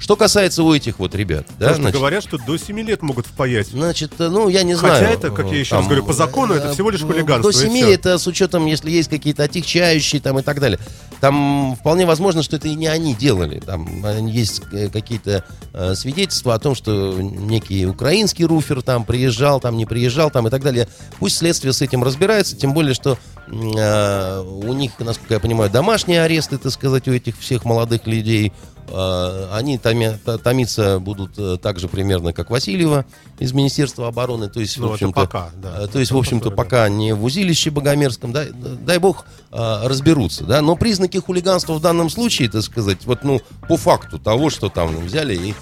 Что 0.02 0.16
касается 0.16 0.64
у 0.64 0.74
этих 0.74 0.98
вот 0.98 1.14
ребят, 1.14 1.46
да, 1.60 1.68
Потому 1.68 1.84
значит, 1.84 2.00
говорят, 2.00 2.24
что 2.24 2.40
до 2.40 2.58
7 2.58 2.80
лет 2.80 3.04
могут 3.04 3.28
впаять. 3.28 3.68
Значит, 3.68 4.14
э, 4.18 4.30
ну, 4.30 4.50
я 4.50 4.64
не 4.64 4.74
Хотя 4.74 4.98
знаю. 4.98 5.14
это, 5.14 5.30
как 5.30 5.46
я 5.46 5.54
э, 5.54 5.60
еще 5.60 5.76
раз 5.76 5.86
говорю, 5.86 6.04
по 6.04 6.14
закону 6.14 6.56
это 6.56 6.70
э, 6.70 6.74
всего 6.74 6.90
лишь 6.90 7.04
э, 7.04 7.06
хулиганство, 7.06 7.52
До 7.52 7.58
и 7.58 7.62
7 7.62 7.72
всё. 7.72 7.94
это 7.94 8.18
с 8.18 8.26
учетом, 8.26 8.66
если 8.66 8.90
есть 8.90 9.12
какие-то 9.12 9.44
отягчающие 9.44 10.20
там 10.20 10.40
и 10.40 10.42
так 10.42 10.60
далее. 10.60 10.80
Там 11.20 11.76
вполне 11.80 12.08
возможно, 12.08 12.42
что 12.42 12.56
это 12.56 12.68
и 12.68 12.74
не 12.74 12.88
они 12.88 13.14
делали. 13.14 13.60
Там 13.60 13.86
есть 14.26 14.62
какие-то 14.92 15.46
э, 15.74 15.94
свидетельства 15.94 16.56
о 16.56 16.60
том, 16.60 16.74
что 16.74 17.14
некий 17.22 17.86
украинский 17.86 18.46
руфер 18.46 18.82
там 18.82 19.06
приезжал, 19.06 19.60
там 19.60 19.78
не 19.78 19.86
приезжал, 19.86 20.32
там 20.32 20.48
и 20.48 20.50
так 20.50 20.64
далее. 20.64 20.88
Пусть 21.20 21.38
следствие 21.38 21.74
с 21.74 21.82
этим 21.84 22.04
разбирается, 22.04 22.56
тем 22.58 22.74
более, 22.74 22.96
что 22.96 23.20
э, 23.48 24.40
у 24.42 24.74
них, 24.74 24.94
насколько 25.00 25.36
я 25.36 25.40
понимаю, 25.40 25.70
домашние 25.70 26.24
аресты, 26.24 26.58
так 26.58 26.72
сказать, 26.72 27.08
у 27.08 27.12
этих 27.14 27.38
всех 27.40 27.66
молодых 27.66 28.08
людей. 28.08 28.52
Э, 28.90 29.48
Они 29.54 29.78
томи- 29.92 30.18
то- 30.24 30.38
томиться 30.38 31.00
будут 31.00 31.32
э, 31.38 31.58
так 31.62 31.80
же 31.80 31.88
примерно, 31.88 32.34
как 32.34 32.50
Васильева 32.50 33.06
из 33.40 33.54
Министерства 33.54 34.08
обороны. 34.08 34.50
То 34.50 34.60
есть, 34.60 34.78
Ну, 34.78 34.90
в 34.90 34.94
общем-то, 34.94 35.14
пока, 35.22 35.50
да. 35.62 35.84
э, 35.84 35.88
то 35.88 36.00
есть, 36.00 36.12
в 36.12 36.18
общем-то, 36.18 36.50
который, 36.50 36.58
да. 36.58 36.64
пока 36.64 36.90
не 36.90 37.14
в 37.14 37.24
узилище 37.24 37.70
Богомерзком, 37.72 38.32
дай, 38.32 38.50
дай 38.52 38.98
бог 38.98 39.26
э, 39.52 39.88
разберутся, 39.88 40.44
да. 40.46 40.62
Но 40.62 40.76
признаки 40.76 41.18
хулиганства 41.18 41.74
в 41.74 41.82
данном 41.82 42.10
случае, 42.10 42.50
так 42.50 42.64
сказать, 42.64 43.06
вот, 43.06 43.24
ну, 43.24 43.42
по 43.68 43.78
факту 43.78 44.20
того, 44.20 44.50
что 44.50 44.70
там 44.70 44.96
взяли 45.06 45.36
и 45.36 45.54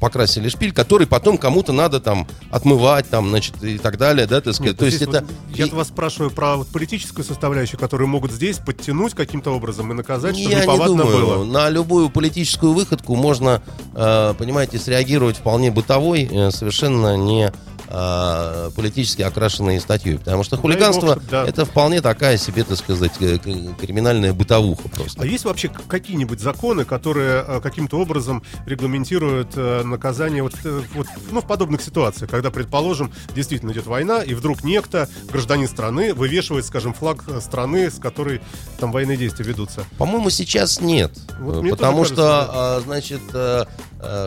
покрасили 0.00 0.48
шпиль, 0.48 0.72
который 0.72 1.06
потом 1.06 1.38
кому-то 1.38 1.72
надо 1.72 2.00
там 2.00 2.26
отмывать, 2.50 3.08
там, 3.08 3.28
значит, 3.28 3.62
и 3.62 3.78
так 3.78 3.98
далее, 3.98 4.26
да, 4.26 4.40
так 4.40 4.54
сказать. 4.54 4.72
Нет, 4.72 4.78
то 4.78 4.84
есть 4.86 5.02
это... 5.02 5.20
вот 5.22 5.56
я 5.58 5.66
и- 5.66 5.70
вас 5.70 5.88
спрашиваю 5.88 6.30
про 6.30 6.56
вот 6.56 6.68
политическую 6.68 7.24
составляющую, 7.24 7.78
которую 7.78 8.08
могут 8.08 8.32
здесь 8.32 8.58
подтянуть 8.58 9.14
каким-то 9.14 9.50
образом 9.50 9.90
и 9.92 9.94
наказать, 9.94 10.36
чтобы 10.36 10.54
Я 10.54 10.66
не 10.66 10.84
думаю. 10.84 11.06
было. 11.06 11.44
На 11.44 11.68
любую 11.68 12.10
политическую 12.10 12.72
выходку 12.72 13.14
можно, 13.14 13.62
э, 13.94 14.34
понимаете, 14.38 14.78
среагировать 14.78 15.36
вполне 15.36 15.70
бытовой, 15.70 16.28
э, 16.30 16.50
совершенно 16.50 17.16
не 17.16 17.52
э, 17.88 18.70
политически 18.74 19.22
окрашенной 19.22 19.80
статьей. 19.80 20.18
Потому 20.18 20.42
что 20.42 20.56
Дай 20.56 20.62
хулиганство 20.62 21.14
бог, 21.14 21.24
да. 21.30 21.46
это 21.46 21.64
вполне 21.64 22.00
такая 22.00 22.36
себе, 22.36 22.64
так 22.64 22.78
сказать, 22.78 23.12
э, 23.20 23.38
криминальная 23.80 24.32
бытовуха 24.32 24.88
просто. 24.88 25.22
А 25.22 25.26
есть 25.26 25.44
вообще 25.44 25.68
какие-нибудь 25.68 26.40
законы, 26.40 26.84
которые 26.84 27.44
э, 27.46 27.60
каким-то 27.62 27.98
образом 27.98 28.42
регламентируют 28.66 29.52
э, 29.56 29.82
наказание 29.82 30.42
вот, 30.42 30.54
вот, 30.94 31.06
ну, 31.30 31.40
в 31.40 31.46
подобных 31.46 31.82
ситуациях, 31.82 32.30
когда, 32.30 32.50
предположим, 32.50 33.12
действительно 33.34 33.72
идет 33.72 33.86
война, 33.86 34.22
и 34.22 34.34
вдруг 34.34 34.64
некто, 34.64 35.08
гражданин 35.30 35.68
страны, 35.68 36.14
вывешивает, 36.14 36.64
скажем, 36.66 36.94
флаг 36.94 37.24
страны, 37.40 37.90
с 37.90 37.98
которой 37.98 38.40
там 38.78 38.92
военные 38.92 39.16
действия 39.16 39.44
ведутся? 39.44 39.84
По-моему, 39.98 40.30
сейчас 40.30 40.80
нет. 40.80 41.12
Вот 41.38 41.68
потому 41.68 42.04
что, 42.04 42.14
кажется, 42.16 42.48
а, 42.52 42.80
значит, 42.80 43.22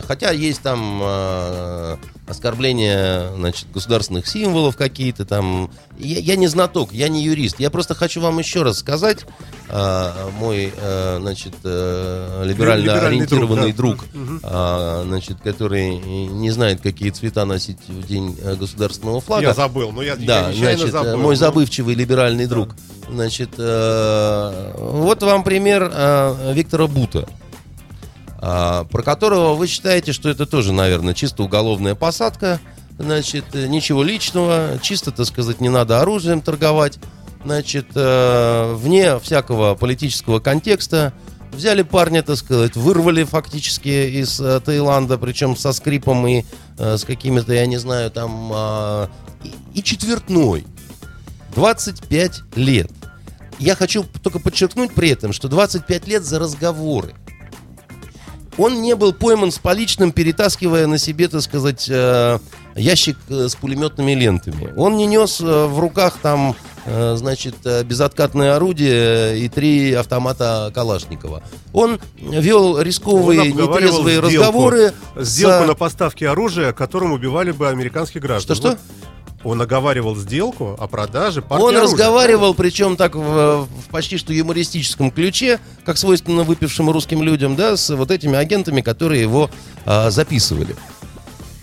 хотя 0.06 0.30
есть 0.30 0.62
там 0.62 1.00
э, 1.02 1.96
оскорбления, 2.26 3.30
значит, 3.36 3.66
государственных 3.72 4.26
символов 4.26 4.76
какие-то 4.76 5.24
там. 5.24 5.70
Я, 5.98 6.18
я 6.18 6.36
не 6.36 6.46
знаток, 6.48 6.92
я 6.92 7.08
не 7.08 7.22
юрист. 7.22 7.60
Я 7.60 7.70
просто 7.70 7.94
хочу 7.94 8.20
вам 8.20 8.38
еще 8.38 8.62
раз 8.62 8.78
сказать, 8.78 9.24
э, 9.68 10.12
мой, 10.38 10.72
э, 10.76 11.18
значит, 11.20 11.54
э, 11.64 12.42
либерально 12.44 12.82
Либеральный 12.82 13.06
ориентированный 13.08 13.72
друг, 13.72 13.98
друг, 13.98 14.04
да. 14.12 14.18
Мгм. 14.18 14.40
а, 14.42 15.02
значит, 15.06 15.38
который 15.42 15.96
не 15.96 16.50
знает, 16.50 16.80
какие 16.80 17.10
цвета 17.10 17.44
носить 17.44 17.78
в 17.88 18.06
день 18.06 18.36
э, 18.42 18.54
государственного 18.56 19.20
флага. 19.20 19.42
Я 19.48 19.54
забыл, 19.54 19.92
но 19.92 20.02
я, 20.02 20.14
я 20.14 20.26
Да, 20.26 20.52
нечаянно 20.52 20.78
значит, 20.78 20.88
э, 20.88 20.90
забыл. 20.90 21.16
мой 21.18 21.34
Ну, 21.34 21.40
забывчивый 21.40 21.94
либеральный 21.94 22.46
друг. 22.46 22.70
Значит, 23.08 23.50
э, 23.56 24.72
вот 24.76 25.22
вам 25.22 25.44
пример 25.44 25.90
э, 25.94 26.52
Виктора 26.54 26.86
Бута, 26.88 27.28
про 28.40 29.02
которого 29.04 29.54
вы 29.54 29.66
считаете, 29.66 30.12
что 30.12 30.28
это 30.28 30.46
тоже, 30.46 30.72
наверное, 30.72 31.14
чисто 31.14 31.42
уголовная 31.42 31.94
посадка. 31.94 32.60
Значит, 32.98 33.44
э, 33.52 33.66
ничего 33.66 34.02
личного, 34.02 34.78
чисто, 34.80 35.10
так 35.10 35.26
сказать, 35.26 35.60
не 35.60 35.68
надо 35.68 36.00
оружием 36.00 36.40
торговать. 36.40 36.98
Значит, 37.44 37.88
э, 37.94 38.74
вне 38.74 39.18
всякого 39.18 39.74
политического 39.74 40.40
контекста 40.40 41.12
взяли 41.52 41.82
парня, 41.82 42.22
так 42.22 42.36
сказать, 42.36 42.74
вырвали 42.74 43.24
фактически 43.24 44.20
из 44.20 44.40
э, 44.40 44.60
Таиланда, 44.60 45.18
причем 45.18 45.56
со 45.56 45.72
скрипом 45.72 46.26
и 46.26 46.44
с 46.78 47.04
какими-то, 47.04 47.54
я 47.54 47.64
не 47.64 47.78
знаю, 47.78 48.10
там 48.10 48.50
а, 48.52 49.08
и 49.72 49.82
четвертной. 49.82 50.66
25 51.54 52.42
лет. 52.56 52.90
Я 53.58 53.74
хочу 53.74 54.04
только 54.22 54.40
подчеркнуть 54.40 54.92
при 54.92 55.08
этом, 55.08 55.32
что 55.32 55.48
25 55.48 56.06
лет 56.06 56.22
за 56.22 56.38
разговоры. 56.38 57.14
Он 58.58 58.80
не 58.80 58.96
был 58.96 59.12
пойман 59.12 59.50
с 59.52 59.58
поличным, 59.58 60.12
перетаскивая 60.12 60.86
на 60.86 60.96
себе, 60.98 61.28
так 61.28 61.42
сказать, 61.42 61.86
э, 61.90 62.38
ящик 62.74 63.16
э, 63.28 63.48
с 63.48 63.54
пулеметными 63.54 64.12
лентами. 64.12 64.72
Он 64.76 64.96
не 64.96 65.06
нес 65.06 65.40
э, 65.42 65.66
в 65.66 65.78
руках 65.78 66.18
там, 66.22 66.54
значит, 66.86 67.56
безоткатное 67.84 68.54
орудие 68.54 69.40
и 69.40 69.48
три 69.48 69.92
автомата 69.92 70.70
Калашникова. 70.72 71.42
Он 71.72 71.98
вел 72.20 72.80
рисковые, 72.80 73.40
Он 73.40 73.48
нетрезвые 73.48 74.18
сделку. 74.18 74.26
разговоры. 74.28 74.92
Сделку 75.16 75.64
с- 75.64 75.66
на 75.66 75.74
поставки 75.74 76.22
оружия, 76.22 76.72
которым 76.72 77.10
убивали 77.12 77.50
бы 77.50 77.68
американских 77.68 78.22
граждан. 78.22 78.54
Что-что? 78.56 78.78
Он 79.46 79.62
оговаривал 79.62 80.16
сделку 80.16 80.74
о 80.76 80.88
продаже 80.88 81.40
партии 81.40 81.62
Он 81.62 81.76
оружия. 81.76 81.82
разговаривал, 81.82 82.52
причем 82.52 82.96
так 82.96 83.14
в, 83.14 83.20
в 83.66 83.68
почти 83.92 84.18
что 84.18 84.32
юмористическом 84.32 85.12
ключе, 85.12 85.60
как 85.84 85.98
свойственно 85.98 86.42
выпившим 86.42 86.90
русским 86.90 87.22
людям, 87.22 87.54
да, 87.54 87.76
с 87.76 87.94
вот 87.94 88.10
этими 88.10 88.36
агентами, 88.36 88.80
которые 88.80 89.22
его 89.22 89.48
а, 89.84 90.10
записывали. 90.10 90.74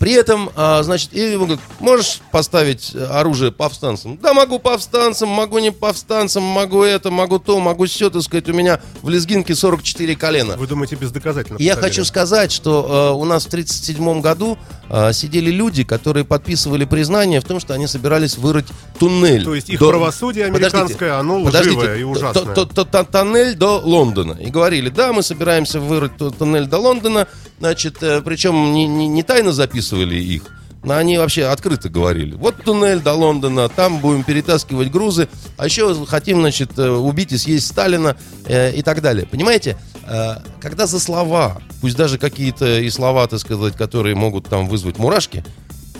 При 0.04 0.12
этом, 0.12 0.50
а, 0.54 0.82
значит, 0.82 1.14
и 1.14 1.32
ему 1.32 1.46
говорят, 1.46 1.64
можешь 1.80 2.20
поставить 2.30 2.94
оружие 2.94 3.52
повстанцам? 3.52 4.18
Да, 4.22 4.34
могу 4.34 4.58
повстанцам, 4.58 5.30
могу 5.30 5.60
не 5.60 5.72
повстанцам, 5.72 6.42
могу 6.42 6.82
это, 6.82 7.10
могу 7.10 7.38
то, 7.38 7.58
могу 7.58 7.86
все, 7.86 8.10
так 8.10 8.20
сказать, 8.20 8.46
у 8.50 8.52
меня 8.52 8.82
в 9.00 9.08
лезгинке 9.08 9.54
44 9.54 10.14
колена. 10.14 10.58
Вы 10.58 10.66
думаете, 10.66 10.96
бездоказательно? 10.96 11.56
Я 11.58 11.70
поставили? 11.72 11.90
хочу 11.94 12.04
сказать, 12.04 12.52
что 12.52 13.14
э, 13.14 13.18
у 13.18 13.24
нас 13.24 13.44
в 13.44 13.46
1937 13.46 14.20
году 14.20 14.58
э, 14.90 15.14
сидели 15.14 15.50
люди, 15.50 15.84
которые 15.84 16.26
подписывали 16.26 16.84
признание 16.84 17.40
в 17.40 17.44
том, 17.44 17.58
что 17.58 17.72
они 17.72 17.86
собирались 17.86 18.36
вырыть 18.36 18.66
туннель. 18.98 19.42
То 19.42 19.54
есть 19.54 19.70
их 19.70 19.78
до- 19.80 19.88
правосудие 19.88 20.48
Подождите, 20.52 20.76
американское, 20.76 21.18
оно 21.18 21.42
подождите, 21.42 21.78
лживое 21.78 21.96
и 21.96 22.00
т- 22.00 22.04
ужасное. 22.04 22.54
т- 22.54 22.66
т- 22.66 22.84
т- 22.84 23.04
Тоннель 23.04 23.54
до 23.54 23.78
Лондона. 23.78 24.32
И 24.38 24.50
говорили, 24.50 24.90
да, 24.90 25.14
мы 25.14 25.22
собираемся 25.22 25.80
вырыть 25.80 26.18
ту- 26.18 26.30
туннель 26.30 26.66
до 26.66 26.76
Лондона. 26.76 27.26
Значит, 27.58 28.02
э, 28.02 28.20
причем 28.20 28.74
не, 28.74 28.86
не- 28.86 29.06
не 29.08 29.22
тайно 29.22 29.52
записывали 29.52 29.93
их. 30.02 30.42
Но 30.82 30.96
они 30.96 31.16
вообще 31.16 31.44
открыто 31.44 31.88
говорили. 31.88 32.34
Вот 32.34 32.62
туннель 32.62 33.00
до 33.00 33.14
Лондона, 33.14 33.70
там 33.70 34.00
будем 34.00 34.22
перетаскивать 34.22 34.90
грузы. 34.90 35.28
А 35.56 35.64
еще 35.64 36.04
хотим, 36.04 36.40
значит, 36.40 36.78
э, 36.78 36.90
убить 36.90 37.32
и 37.32 37.38
съесть 37.38 37.68
Сталина 37.68 38.16
э, 38.44 38.74
и 38.74 38.82
так 38.82 39.00
далее. 39.00 39.26
Понимаете, 39.26 39.78
Э, 40.06 40.36
когда 40.60 40.86
за 40.86 41.00
слова, 41.00 41.60
пусть 41.80 41.96
даже 41.96 42.18
какие-то 42.18 42.80
и 42.80 42.90
слова, 42.90 43.26
так 43.26 43.40
сказать, 43.40 43.74
которые 43.76 44.14
могут 44.14 44.46
там 44.46 44.68
вызвать 44.68 44.98
мурашки, 44.98 45.44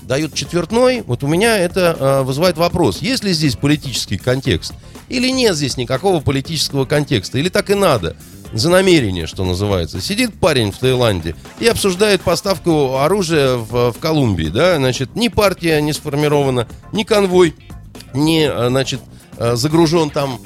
дают 0.02 0.34
четвертной, 0.34 1.02
вот 1.02 1.24
у 1.24 1.26
меня 1.26 1.58
это 1.58 1.96
э, 1.98 2.22
вызывает 2.22 2.58
вопрос, 2.58 2.98
есть 3.00 3.24
ли 3.24 3.32
здесь 3.32 3.56
политический 3.56 4.18
контекст? 4.18 4.74
Или 5.08 5.28
нет 5.28 5.56
здесь 5.56 5.76
никакого 5.76 6.20
политического 6.20 6.84
контекста? 6.84 7.38
Или 7.38 7.48
так 7.48 7.70
и 7.70 7.74
надо? 7.74 8.16
За 8.54 8.70
намерение, 8.70 9.26
что 9.26 9.44
называется. 9.44 10.00
Сидит 10.00 10.32
парень 10.38 10.70
в 10.70 10.78
Таиланде 10.78 11.34
и 11.58 11.66
обсуждает 11.66 12.20
поставку 12.20 12.99
оружия 12.99 13.56
в, 13.56 13.92
в 13.92 13.99
Колумбии, 13.99 14.46
да, 14.46 14.76
значит, 14.76 15.16
ни 15.16 15.28
партия 15.28 15.80
не 15.80 15.92
сформирована, 15.92 16.68
ни 16.92 17.02
конвой 17.02 17.54
не, 18.14 18.49
э, 18.49 18.68
значит, 18.68 19.00
э, 19.38 19.56
загружен 19.56 20.11
там 20.11 20.38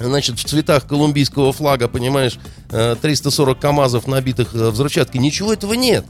значит, 0.00 0.38
в 0.38 0.44
цветах 0.44 0.86
колумбийского 0.86 1.52
флага, 1.52 1.88
понимаешь, 1.88 2.38
э, 2.70 2.96
340 3.00 3.58
КАМАЗов, 3.58 4.06
набитых 4.06 4.54
э, 4.54 4.70
взрывчаткой. 4.70 5.20
Ничего 5.20 5.52
этого 5.52 5.74
нет. 5.74 6.04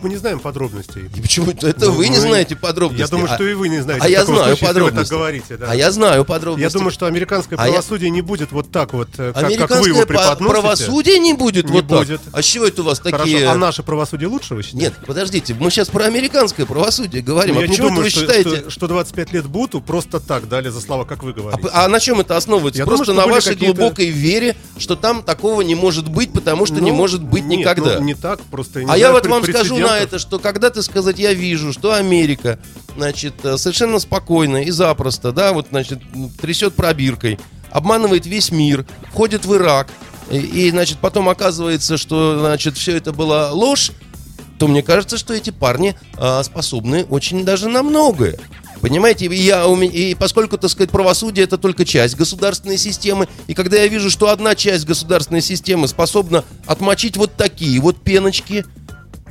Мы 0.00 0.10
не 0.10 0.16
знаем 0.16 0.38
подробностей. 0.38 1.10
И 1.16 1.20
почему 1.20 1.50
это, 1.50 1.86
Ну, 1.86 1.92
вы 1.92 2.04
не 2.08 2.16
мы- 2.16 2.20
знаете 2.20 2.54
подробностей? 2.54 3.04
Я 3.04 3.08
думаю, 3.08 3.30
А- 3.30 3.34
что 3.34 3.44
и 3.44 3.54
вы 3.54 3.68
не 3.68 3.80
знаете. 3.80 4.04
А 4.04 4.08
я 4.08 4.24
знаю 4.24 4.26
случае, 4.26 4.50
если 4.52 4.64
вы 4.64 4.68
так 4.68 4.74
подробности. 4.74 5.12
говорите, 5.12 5.56
да. 5.56 5.66
А 5.70 5.74
я 5.74 5.90
знаю 5.90 6.24
подробности. 6.24 6.62
Я 6.62 6.70
думаю, 6.78 6.90
что 6.92 7.06
американское 7.06 7.58
А 7.58 7.64
я- 7.66 7.72
правосудие 7.72 8.10
не 8.10 8.20
будет 8.22 8.52
вот 8.52 8.70
так 8.70 8.92
вот, 8.92 9.08
э, 9.18 9.32
как, 9.32 9.34
как 9.34 9.42
вы 9.42 9.46
Американское 9.48 9.92
его 9.92 10.06
преподносите. 10.06 10.48
правосудие 10.60 11.18
не 11.18 11.32
будет 11.32 11.66
Не 11.66 11.72
вот 11.72 11.88
так? 11.88 11.98
будет. 12.06 12.20
А 12.32 12.42
с 12.42 12.44
чего 12.44 12.66
это 12.66 12.82
у 12.82 12.84
вас 12.84 13.00
Хорошо, 13.00 13.18
такие... 13.18 13.48
а 13.48 13.54
наше 13.56 13.82
правосудие 13.82 14.28
лучше, 14.28 14.54
вы 14.54 14.62
считаете? 14.62 14.78
Нет, 14.86 14.94
подождите, 15.06 15.54
мы 15.58 15.70
сейчас 15.70 15.88
про 15.88 16.04
американское 16.04 16.64
правосудие 16.64 17.20
говорим. 17.22 17.54
Ну, 17.56 17.60
а 17.60 17.62
я 17.64 17.68
не 17.68 17.72
почему 17.72 17.88
думаю, 17.88 18.04
вы 18.04 18.10
что, 18.10 18.20
считаете... 18.20 18.60
что, 18.60 18.70
что 18.70 18.86
25 18.88 19.32
лет 19.32 19.46
Буту 19.46 19.80
просто 19.80 20.20
так 20.20 20.48
дали 20.48 20.68
за 20.68 20.80
слова, 20.80 21.04
как 21.06 21.24
вы 21.24 21.30
А, 21.30 21.34
говорите. 21.34 21.68
а 21.72 21.88
на 21.88 21.98
чем 21.98 22.20
это 22.20 22.36
основывается? 22.36 22.78
Я 22.80 22.86
Просто 22.86 23.06
думаю, 23.06 23.26
на 23.26 23.32
вашей 23.32 23.56
глубокой 23.56 24.10
вере, 24.10 24.56
что 24.78 24.94
там 24.94 25.22
такого 25.24 25.62
не 25.62 25.74
может 25.74 26.08
быть, 26.08 26.32
потому 26.32 26.66
что 26.66 26.76
не 26.76 26.90
Ну, 26.92 26.96
может 26.96 27.22
быть 27.22 27.44
нет, 27.44 27.60
никогда. 27.60 27.98
ну, 27.98 28.04
не 28.04 28.14
так, 28.14 28.40
просто 28.42 28.84
не 28.84 28.90
А 28.90 28.96
я 28.96 29.10
вот 29.10 29.26
вам 29.26 29.42
скажу 29.42 29.76
на 29.88 29.98
это, 29.98 30.18
что 30.18 30.38
когда-то 30.38 30.82
сказать, 30.82 31.18
я 31.18 31.32
вижу, 31.32 31.72
что 31.72 31.92
Америка, 31.92 32.58
значит, 32.96 33.34
э, 33.44 33.56
совершенно 33.56 33.98
спокойно 33.98 34.62
и 34.62 34.70
запросто, 34.70 35.32
да, 35.32 35.52
вот, 35.52 35.68
значит, 35.70 36.00
трясет 36.40 36.74
пробиркой, 36.74 37.38
обманывает 37.70 38.26
весь 38.26 38.50
мир, 38.50 38.86
входит 39.10 39.46
в 39.46 39.54
Ирак, 39.54 39.88
и, 40.30 40.38
и, 40.38 40.70
значит, 40.70 40.98
потом 40.98 41.28
оказывается, 41.28 41.96
что, 41.96 42.38
значит, 42.38 42.76
все 42.76 42.96
это 42.96 43.12
была 43.12 43.52
ложь, 43.52 43.92
то 44.58 44.68
мне 44.68 44.82
кажется, 44.82 45.16
что 45.16 45.34
эти 45.34 45.50
парни 45.50 45.96
а, 46.16 46.42
способны 46.42 47.04
очень 47.04 47.44
даже 47.44 47.68
на 47.68 47.82
многое. 47.82 48.38
Понимаете, 48.80 49.26
я, 49.26 49.64
и 49.66 50.14
поскольку, 50.14 50.56
так 50.56 50.70
сказать, 50.70 50.90
правосудие 50.90 51.44
это 51.44 51.58
только 51.58 51.84
часть 51.84 52.16
государственной 52.16 52.78
системы, 52.78 53.28
и 53.48 53.54
когда 53.54 53.76
я 53.76 53.88
вижу, 53.88 54.08
что 54.08 54.28
одна 54.28 54.54
часть 54.54 54.84
государственной 54.84 55.42
системы 55.42 55.88
способна 55.88 56.44
отмочить 56.66 57.16
вот 57.16 57.34
такие 57.34 57.80
вот 57.80 58.00
пеночки, 58.00 58.64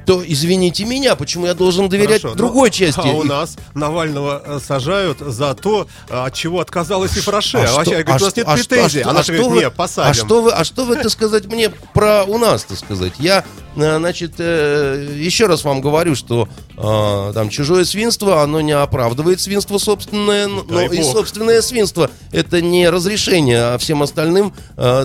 то 0.07 0.23
извините 0.25 0.85
меня, 0.85 1.17
почему 1.17 1.47
я 1.47 1.53
должен 1.53 1.89
доверять 1.89 2.21
Хорошо, 2.21 2.37
другой 2.37 2.69
ну, 2.69 2.73
части. 2.73 3.01
А 3.03 3.11
у 3.11 3.23
нас 3.23 3.57
Навального 3.73 4.41
э, 4.43 4.59
сажают 4.65 5.19
за 5.19 5.53
то, 5.53 5.85
э, 6.09 6.15
от 6.17 6.33
чего 6.33 6.61
отказалась 6.61 7.17
и 7.17 7.19
Фраше. 7.19 7.57
А 7.57 7.63
А 7.63 7.67
что- 7.67 7.75
вообще, 7.75 7.91
говорит, 7.91 8.07
а 8.07 8.15
у 8.15 8.19
нас 8.19 8.31
что- 8.31 8.39
нет 8.39 8.47
а 8.47 8.57
что- 8.57 8.69
претензий. 8.69 8.99
а 8.99 9.01
что- 9.01 9.09
Она 9.09 9.19
а 9.19 9.23
же 9.23 9.33
что 9.33 9.33
говорит, 9.33 9.51
вы- 9.51 9.59
нет, 9.59 9.73
посадим. 9.75 10.09
А 10.09 10.13
что 10.13 10.41
вы, 10.41 10.51
а 10.51 10.63
что 10.63 10.85
вы, 10.85 10.95
так 10.95 11.09
сказать, 11.09 11.45
мне 11.47 11.69
про 11.93 12.23
у 12.23 12.37
нас, 12.37 12.63
так 12.63 12.77
сказать? 12.77 13.11
Я, 13.19 13.43
э, 13.75 13.97
значит, 13.97 14.39
еще 14.39 15.47
раз 15.47 15.65
вам 15.65 15.81
говорю, 15.81 16.15
что 16.15 16.47
там 16.77 17.49
чужое 17.49 17.83
свинство, 17.85 18.43
оно 18.43 18.61
не 18.61 18.71
оправдывает 18.71 19.41
свинство 19.41 19.79
собственное, 19.79 20.47
но 20.47 20.81
и 20.83 21.01
собственное 21.03 21.61
свинство 21.63 22.11
это 22.31 22.61
не 22.61 22.87
разрешение, 22.87 23.73
а 23.73 23.77
всем 23.79 24.03
остальным 24.03 24.53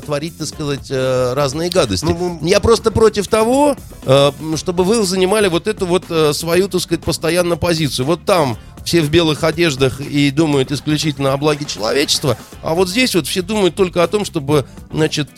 творить, 0.04 0.36
так 0.36 0.46
сказать, 0.46 0.90
разные 0.90 1.70
гадости. 1.70 2.04
Ну, 2.04 2.38
Я 2.42 2.60
просто 2.60 2.90
против 2.90 3.26
того, 3.26 3.74
чтобы 4.56 4.84
вы 4.84 4.91
занимали 4.94 5.48
вот 5.48 5.66
эту 5.66 5.86
вот 5.86 6.04
э, 6.10 6.32
свою, 6.32 6.68
так 6.68 6.80
сказать, 6.80 7.04
постоянно 7.04 7.56
позицию. 7.56 8.06
Вот 8.06 8.24
там 8.24 8.58
все 8.84 9.00
в 9.00 9.10
белых 9.10 9.44
одеждах 9.44 10.00
и 10.00 10.30
думают 10.30 10.72
исключительно 10.72 11.32
о 11.32 11.36
благе 11.36 11.64
человечества, 11.64 12.36
а 12.62 12.74
вот 12.74 12.88
здесь 12.88 13.14
вот 13.14 13.26
все 13.26 13.42
думают 13.42 13.76
только 13.76 14.02
о 14.02 14.08
том, 14.08 14.24
чтобы, 14.24 14.66
значит, 14.92 15.30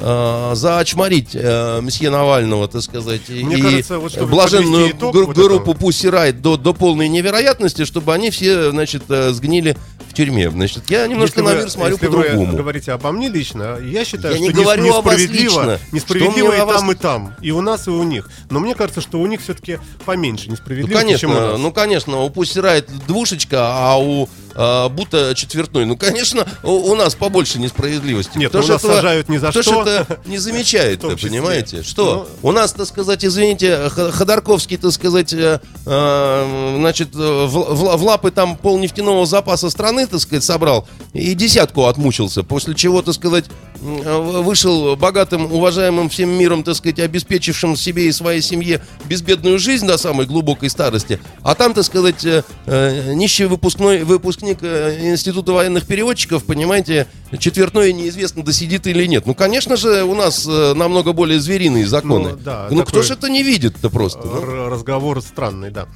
э, 0.00 0.50
заочморить 0.54 1.30
э, 1.34 1.80
месье 1.82 2.10
Навального, 2.10 2.66
так 2.68 2.82
сказать, 2.82 3.28
Мне 3.28 3.56
и 3.58 3.62
кажется, 3.62 3.98
вот 3.98 4.18
блаженную 4.28 4.90
итог 4.92 5.14
гру- 5.14 5.26
вот 5.26 5.36
группу 5.36 5.72
этому. 5.72 5.88
Pussy 5.90 6.10
Riot 6.10 6.32
до, 6.40 6.56
до 6.56 6.72
полной 6.72 7.08
невероятности, 7.08 7.84
чтобы 7.84 8.14
они 8.14 8.30
все, 8.30 8.70
значит, 8.70 9.02
э, 9.08 9.30
сгнили 9.32 9.76
в 10.08 10.14
тюрьме. 10.14 10.50
Значит, 10.50 10.84
я 10.90 11.06
немножко 11.06 11.40
Если 11.40 11.48
на 11.50 11.54
вы- 11.56 11.62
мир 11.62 11.70
смотрю 11.70 11.94
если 11.94 12.06
вы 12.06 12.22
по-другому. 12.22 12.56
говорите 12.56 12.92
обо 12.92 13.12
мне 13.12 13.28
лично, 13.28 13.78
я 13.80 14.04
считаю, 14.04 14.34
Я 14.34 14.38
что 14.42 14.46
не 14.48 14.52
говорю 14.52 14.94
о 14.94 15.02
вас 15.02 15.16
несправедливо, 15.16 15.60
лично. 15.60 15.78
несправедливо 15.92 16.52
и 16.56 16.60
вас- 16.60 16.80
там, 16.80 16.90
и 16.90 16.94
там. 16.94 17.34
И 17.42 17.50
у 17.52 17.60
нас, 17.60 17.86
и 17.86 17.90
у 17.90 18.02
них. 18.02 18.28
Но 18.50 18.58
мне 18.60 18.74
кажется, 18.74 19.00
что 19.00 19.20
у 19.20 19.26
них 19.26 19.40
все-таки 19.40 19.78
поменьше 20.04 20.46
Ну, 20.46 20.52
несправедливости, 20.52 21.18
чем 21.18 21.30
у 21.30 21.34
конечно, 21.34 21.52
нас. 21.52 21.60
ну, 21.60 21.72
конечно, 21.72 22.20
у 22.22 22.28
Pussy 22.28 22.60
Riot 22.62 22.86
двушечка, 23.06 23.58
а 23.62 23.96
у 24.00 24.28
а, 24.54 24.88
Бута 24.88 25.34
четвертной. 25.34 25.84
Ну, 25.84 25.96
конечно, 25.96 26.46
у, 26.62 26.70
у 26.70 26.94
нас 26.94 27.14
побольше 27.14 27.58
несправедливости. 27.58 28.38
Нет, 28.38 28.50
Кто 28.50 28.58
ну, 28.58 28.64
ж 28.64 28.68
нас 28.68 28.82
сажают 28.82 29.28
ни 29.28 29.38
за 29.38 29.52
ж 29.52 29.62
что. 29.62 29.82
это 29.82 30.20
не 30.26 30.38
замечает, 30.38 31.00
понимаете? 31.00 31.82
Что? 31.82 32.28
Ну, 32.42 32.48
у 32.48 32.52
нас, 32.52 32.72
так 32.72 32.86
сказать, 32.86 33.24
извините, 33.24 33.88
Ходорковский, 33.88 34.76
так 34.76 34.92
сказать, 34.92 35.32
э, 35.32 35.60
э, 35.86 36.74
значит, 36.78 37.14
в, 37.14 37.46
в- 37.48 37.96
в 37.96 38.02
лапы 38.04 38.30
там 38.30 38.56
пол 38.56 38.78
нефтяного 38.78 39.26
запаса 39.26 39.70
страны, 39.70 40.06
так 40.06 40.20
сказать, 40.20 40.44
собрал 40.44 40.88
и 41.12 41.34
десятку 41.34 41.86
отмучился, 41.86 42.42
после 42.42 42.74
чего, 42.74 43.02
так 43.02 43.14
сказать, 43.14 43.44
э, 43.46 43.69
вышел 43.80 44.96
богатым, 44.96 45.52
уважаемым 45.52 46.08
всем 46.08 46.30
миром, 46.30 46.62
так 46.62 46.76
сказать, 46.76 46.98
обеспечившим 46.98 47.76
себе 47.76 48.06
и 48.06 48.12
своей 48.12 48.42
семье 48.42 48.82
безбедную 49.06 49.58
жизнь 49.58 49.86
до 49.86 49.96
самой 49.98 50.26
глубокой 50.26 50.70
старости, 50.70 51.20
а 51.42 51.54
там, 51.54 51.72
так 51.74 51.84
сказать, 51.84 52.24
э, 52.24 52.42
э, 52.66 53.12
нищий 53.14 53.44
выпускной, 53.46 54.04
выпускник 54.04 54.58
э, 54.62 54.98
Института 55.10 55.52
военных 55.52 55.86
переводчиков, 55.86 56.44
понимаете, 56.44 57.06
четвертной 57.38 57.92
неизвестно, 57.92 58.44
досидит 58.44 58.86
или 58.86 59.06
нет. 59.06 59.26
Ну, 59.26 59.34
конечно 59.34 59.76
же, 59.76 60.04
у 60.04 60.14
нас 60.14 60.46
э, 60.46 60.74
намного 60.74 61.12
более 61.12 61.40
звериные 61.40 61.86
законы. 61.86 62.30
Ну, 62.30 62.36
да, 62.36 62.68
Ну, 62.70 62.82
кто 62.82 63.00
такой- 63.00 63.02
ж 63.04 63.10
это 63.12 63.28
не 63.30 63.42
видит-то 63.42 63.90
просто? 63.90 64.22
ну? 64.26 64.68
Разговор 64.68 65.22
странный, 65.22 65.70
да. 65.70 65.86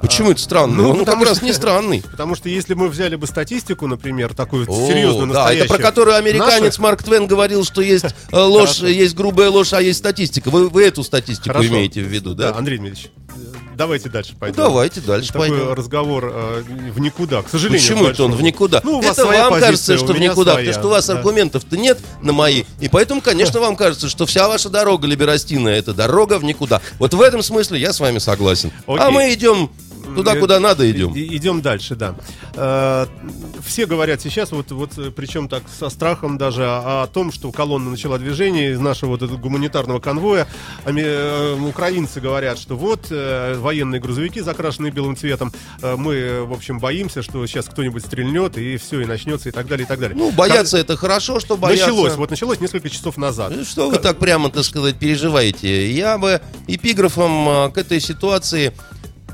Почему 0.00 0.32
это 0.32 0.40
странно? 0.40 0.74
ну, 0.82 0.90
Он 0.90 1.04
как 1.04 1.20
раз 1.22 1.36
что- 1.38 1.46
не 1.46 1.52
странный. 1.52 2.02
Потому 2.10 2.34
что 2.34 2.48
если 2.48 2.74
мы 2.74 2.88
взяли 2.88 3.14
бы 3.16 3.26
статистику, 3.26 3.86
например, 3.86 4.34
такую 4.34 4.66
О, 4.68 4.86
серьезную, 4.88 5.28
да, 5.32 5.40
настоящую... 5.40 5.64
это 5.66 5.74
про 5.74 5.82
которую 5.82 6.16
американец 6.16 6.60
наших- 6.62 6.78
Марк 6.80 7.02
Твен 7.02 7.23
говорил, 7.26 7.64
что 7.64 7.80
есть 7.80 8.04
э, 8.04 8.36
ложь, 8.36 8.78
есть 8.80 9.14
грубая 9.14 9.50
ложь, 9.50 9.72
а 9.72 9.80
есть 9.80 9.98
статистика. 9.98 10.50
Вы, 10.50 10.68
вы 10.68 10.84
эту 10.84 11.02
статистику 11.02 11.48
Хорошо. 11.48 11.68
имеете 11.68 12.02
в 12.02 12.06
виду, 12.06 12.34
да? 12.34 12.54
Андрей 12.54 12.78
Дмитриевич, 12.78 13.10
э, 13.28 13.32
давайте 13.76 14.08
дальше 14.08 14.34
пойдем. 14.38 14.56
давайте 14.56 15.00
дальше 15.00 15.32
Такой 15.32 15.50
пойдем. 15.50 15.72
разговор 15.72 16.32
э, 16.34 16.62
в 16.94 17.00
никуда, 17.00 17.42
к 17.42 17.48
сожалению. 17.48 17.80
Почему 17.80 18.06
это 18.06 18.24
он 18.24 18.32
в 18.32 18.42
никуда? 18.42 18.80
Ну, 18.84 18.98
у 18.98 19.00
вас 19.00 19.18
это 19.18 19.26
вам 19.26 19.50
позиция, 19.50 19.60
кажется, 19.60 19.98
что 19.98 20.12
в 20.12 20.20
никуда, 20.20 20.52
своя, 20.52 20.66
потому 20.66 20.72
что 20.72 20.88
у 20.88 20.90
вас 20.90 21.06
да. 21.06 21.12
аргументов-то 21.14 21.76
нет 21.76 21.98
на 22.22 22.32
мои. 22.32 22.64
И 22.80 22.88
поэтому, 22.88 23.20
конечно, 23.20 23.60
вам 23.60 23.76
кажется, 23.76 24.08
что 24.08 24.26
вся 24.26 24.48
ваша 24.48 24.68
дорога 24.68 25.06
либерастинная 25.06 25.78
это 25.78 25.94
дорога 25.94 26.38
в 26.38 26.44
никуда. 26.44 26.80
Вот 26.98 27.14
в 27.14 27.20
этом 27.20 27.42
смысле 27.42 27.80
я 27.80 27.92
с 27.92 28.00
вами 28.00 28.18
согласен. 28.18 28.72
А 28.86 28.94
Окей. 28.94 29.10
мы 29.10 29.34
идем 29.34 29.70
туда, 30.14 30.34
Э, 30.34 30.40
куда 30.40 30.60
надо 30.60 30.90
идем. 30.90 31.12
И- 31.14 31.36
Идем 31.36 31.60
дальше, 31.62 31.94
да. 31.96 32.14
Э, 32.54 33.06
Все 33.66 33.86
говорят 33.86 34.20
сейчас, 34.20 34.52
вот, 34.52 34.70
вот 34.72 34.90
причем 35.16 35.48
так 35.48 35.62
со 35.78 35.88
страхом 35.88 36.36
даже 36.38 36.64
о, 36.64 37.02
о 37.02 37.06
том, 37.06 37.32
что 37.32 37.50
колонна 37.50 37.90
начала 37.90 38.18
движение 38.18 38.72
из 38.72 38.80
нашего 38.80 39.10
вот 39.10 39.22
этого 39.22 39.38
гуманитарного 39.38 40.00
конвоя. 40.00 40.46
Ами- 40.84 41.02
э, 41.04 41.54
Украинцы 41.68 42.20
говорят, 42.20 42.58
что 42.58 42.76
вот 42.76 43.06
э, 43.10 43.56
военные 43.58 44.00
грузовики, 44.00 44.40
закрашенные 44.40 44.92
белым 44.92 45.16
цветом, 45.16 45.52
э, 45.82 45.96
мы, 45.96 46.44
в 46.44 46.52
общем, 46.52 46.78
боимся, 46.78 47.22
что 47.22 47.44
сейчас 47.46 47.66
кто-нибудь 47.66 48.04
стрельнет, 48.04 48.56
и 48.58 48.76
все, 48.76 49.00
и 49.00 49.04
начнется, 49.06 49.48
и 49.48 49.52
так 49.52 49.66
далее, 49.66 49.84
и 49.84 49.88
так 49.88 49.98
далее. 49.98 50.16
Ну, 50.16 50.30
бояться 50.30 50.76
это 50.78 50.96
хорошо, 50.96 51.40
что 51.40 51.56
бояться. 51.56 51.86
Началось, 51.86 52.14
вот 52.16 52.30
началось 52.30 52.60
несколько 52.60 52.90
часов 52.90 53.16
назад. 53.16 53.52
Ну, 53.56 53.64
Что 53.64 53.90
вы 53.90 53.96
так 53.98 54.18
прямо, 54.18 54.50
так 54.50 54.64
сказать, 54.64 54.96
переживаете? 54.96 55.90
Я 55.90 56.18
бы 56.18 56.40
эпиграфом 56.66 57.48
а, 57.48 57.70
к 57.70 57.78
этой 57.78 58.00
ситуации 58.00 58.72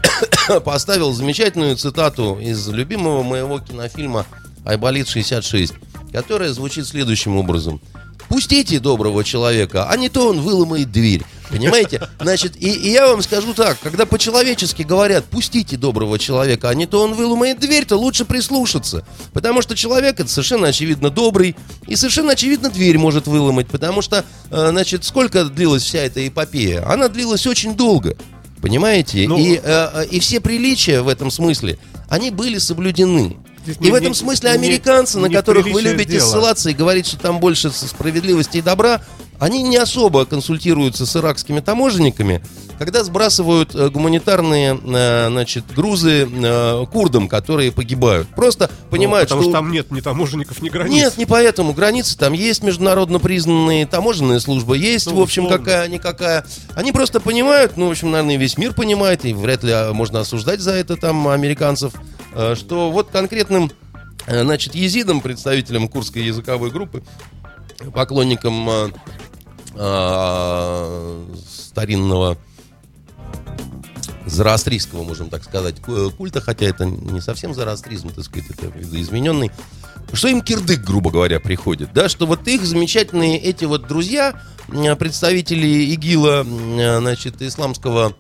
поставил 0.65 1.13
замечательную 1.13 1.77
цитату 1.77 2.39
из 2.41 2.69
любимого 2.69 3.23
моего 3.23 3.61
кинофильма 3.61 4.27
«Айболит 4.65 5.07
66», 5.07 5.75
которая 6.13 6.53
звучит 6.53 6.87
следующим 6.87 7.37
образом. 7.37 7.81
Пустите 8.29 8.79
доброго 8.79 9.25
человека, 9.25 9.89
а 9.91 9.97
не 9.97 10.09
то 10.09 10.29
он 10.29 10.41
выломает 10.41 10.93
дверь. 10.93 11.25
Понимаете? 11.51 12.09
Значит, 12.21 12.57
и, 12.57 12.71
и 12.71 12.93
я 12.93 13.09
вам 13.09 13.23
скажу 13.23 13.55
так, 13.55 13.77
когда 13.83 14.07
по-человечески 14.07 14.83
говорят, 14.83 15.25
пустите 15.25 15.77
доброго 15.77 16.17
человека, 16.17 16.69
а 16.69 16.75
не 16.75 16.87
то 16.87 17.03
он 17.03 17.15
выломает 17.15 17.59
дверь, 17.59 17.85
то 17.87 17.97
лучше 17.97 18.25
прислушаться. 18.25 19.05
Потому 19.33 19.63
что 19.63 19.75
человек 19.75 20.21
это 20.21 20.31
совершенно 20.31 20.69
очевидно 20.69 21.11
добрый, 21.11 21.57
и 21.89 21.97
совершенно 21.97 22.33
очевидно 22.33 22.71
дверь 22.71 22.99
может 22.99 23.27
выломать. 23.27 23.67
Потому 23.67 24.01
что, 24.01 24.25
э, 24.51 24.69
значит, 24.71 25.05
сколько 25.05 25.45
длилась 25.45 25.83
вся 25.83 25.99
эта 25.99 26.27
эпопея? 26.27 26.89
Она 26.89 27.09
длилась 27.09 27.49
очень 27.49 27.75
долго. 27.75 28.17
Понимаете? 28.63 29.27
Ну- 29.29 29.39
и, 29.39 29.57
э, 29.57 29.61
э, 29.63 30.07
и 30.11 30.21
все 30.21 30.41
приличия 30.41 31.03
в 31.03 31.09
этом 31.09 31.31
смысле, 31.31 31.79
они 32.09 32.31
были 32.31 32.59
соблюдены. 32.59 33.37
Здесь 33.65 33.77
И 33.81 33.85
не- 33.85 33.91
в 33.91 33.95
этом 33.95 34.09
не- 34.11 34.15
смысле 34.15 34.51
не- 34.51 34.57
американцы, 34.57 35.19
на 35.19 35.27
не 35.27 35.35
которых 35.35 35.67
вы 35.67 35.83
любите 35.83 36.13
дело. 36.13 36.27
ссылаться 36.31 36.71
и 36.71 36.75
говорить, 36.75 37.07
что 37.07 37.19
там 37.19 37.41
больше 37.41 37.71
справедливости 37.71 38.59
и 38.59 38.63
добра, 38.63 39.03
они 39.41 39.63
не 39.63 39.79
особо 39.79 40.27
консультируются 40.27 41.07
с 41.07 41.17
иракскими 41.17 41.61
таможенниками, 41.61 42.43
когда 42.79 43.03
сбрасывают 43.03 43.75
э, 43.75 43.89
гуманитарные 43.89 44.79
э, 44.79 45.29
значит, 45.29 45.65
грузы 45.75 46.29
э, 46.31 46.87
курдам, 46.93 47.27
которые 47.27 47.73
погибают. 47.73 48.29
Просто 48.29 48.71
понимают, 48.91 49.31
Ну, 49.31 49.37
потому 49.37 49.43
что... 49.43 49.51
что 49.51 49.59
там 49.61 49.73
нет 49.73 49.91
ни 49.91 50.01
таможенников, 50.01 50.61
ни 50.61 50.69
границ. 50.69 50.93
Нет, 50.93 51.17
не 51.17 51.25
поэтому. 51.25 51.73
Границы 51.73 52.19
там 52.19 52.35
есть, 52.35 52.63
международно 52.63 53.19
признанные 53.19 53.87
таможенная 53.87 54.41
служба 54.41 54.75
есть, 54.75 55.07
Ну, 55.07 55.17
в 55.17 55.21
общем, 55.21 55.49
какая-никакая. 55.49 56.45
Они 56.75 56.93
просто 56.93 57.19
понимают, 57.19 57.79
ну, 57.79 57.89
в 57.89 57.91
общем, 57.93 58.11
наверное, 58.11 58.37
весь 58.37 58.59
мир 58.59 58.75
понимает, 58.75 59.25
и 59.25 59.33
вряд 59.33 59.63
ли 59.65 59.73
а, 59.73 59.93
можно 59.95 60.21
осуждать 60.21 60.61
за 60.61 60.73
это 60.73 60.97
там 60.97 61.29
американцев, 61.29 61.95
что 62.55 62.91
вот 62.91 63.09
конкретным 63.11 63.73
значит, 64.27 64.75
езидам, 64.75 65.23
представителям 65.23 65.89
курской 65.89 66.23
языковой 66.23 66.71
группы, 66.71 67.03
поклонникам 67.93 68.93
старинного 71.47 72.37
зороастрийского, 74.27 75.03
можем 75.03 75.29
так 75.31 75.45
сказать, 75.45 75.81
ку- 75.81 76.11
культа, 76.11 76.41
хотя 76.41 76.67
это 76.67 76.85
не 76.85 77.21
совсем 77.21 77.55
зороастризм, 77.55 78.11
так 78.11 78.25
сказать, 78.25 78.51
это 78.51 78.67
видоизмененный, 78.67 79.51
что 80.13 80.29
им 80.29 80.41
кирдык, 80.43 80.81
грубо 80.81 81.11
говоря, 81.11 81.41
приходит, 81.41 81.93
да, 81.93 82.09
что 82.09 82.27
вот 82.27 82.47
их 82.49 82.65
замечательные 82.65 83.39
эти 83.39 83.65
вот 83.65 83.87
друзья, 83.89 84.41
э, 84.69 84.95
представители 84.97 85.67
ИГИЛа, 85.95 86.45
э, 86.47 86.99
значит, 87.01 87.43
исламского 87.43 88.15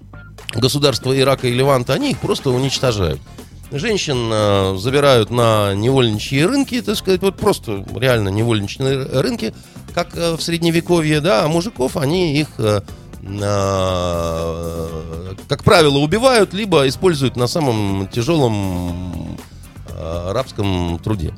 государства 0.54 1.16
Ирака 1.18 1.46
и 1.48 1.52
Леванта, 1.52 1.94
они 1.94 2.10
их 2.12 2.18
просто 2.18 2.50
уничтожают. 2.50 3.20
Женщин 3.72 4.28
э, 4.32 4.76
забирают 4.78 5.30
на 5.30 5.74
невольничьи 5.74 6.42
рынки, 6.42 6.82
так 6.82 6.96
сказать, 6.96 7.22
вот 7.22 7.36
просто 7.36 7.84
реально 7.94 8.28
невольничные 8.30 9.04
рынки, 9.04 9.54
как 9.94 10.16
э, 10.16 10.36
в 10.36 10.42
средневековье, 10.42 11.20
да, 11.20 11.44
а 11.44 11.48
мужиков 11.48 11.96
они 11.96 12.36
их, 12.36 12.48
э, 12.58 12.80
как 15.48 15.62
правило, 15.62 15.98
убивают, 15.98 16.52
либо 16.52 16.88
используют 16.88 17.36
на 17.36 17.46
самом 17.46 18.08
тяжелом 18.08 19.38
рабском 19.96 20.98
труде. 20.98 21.34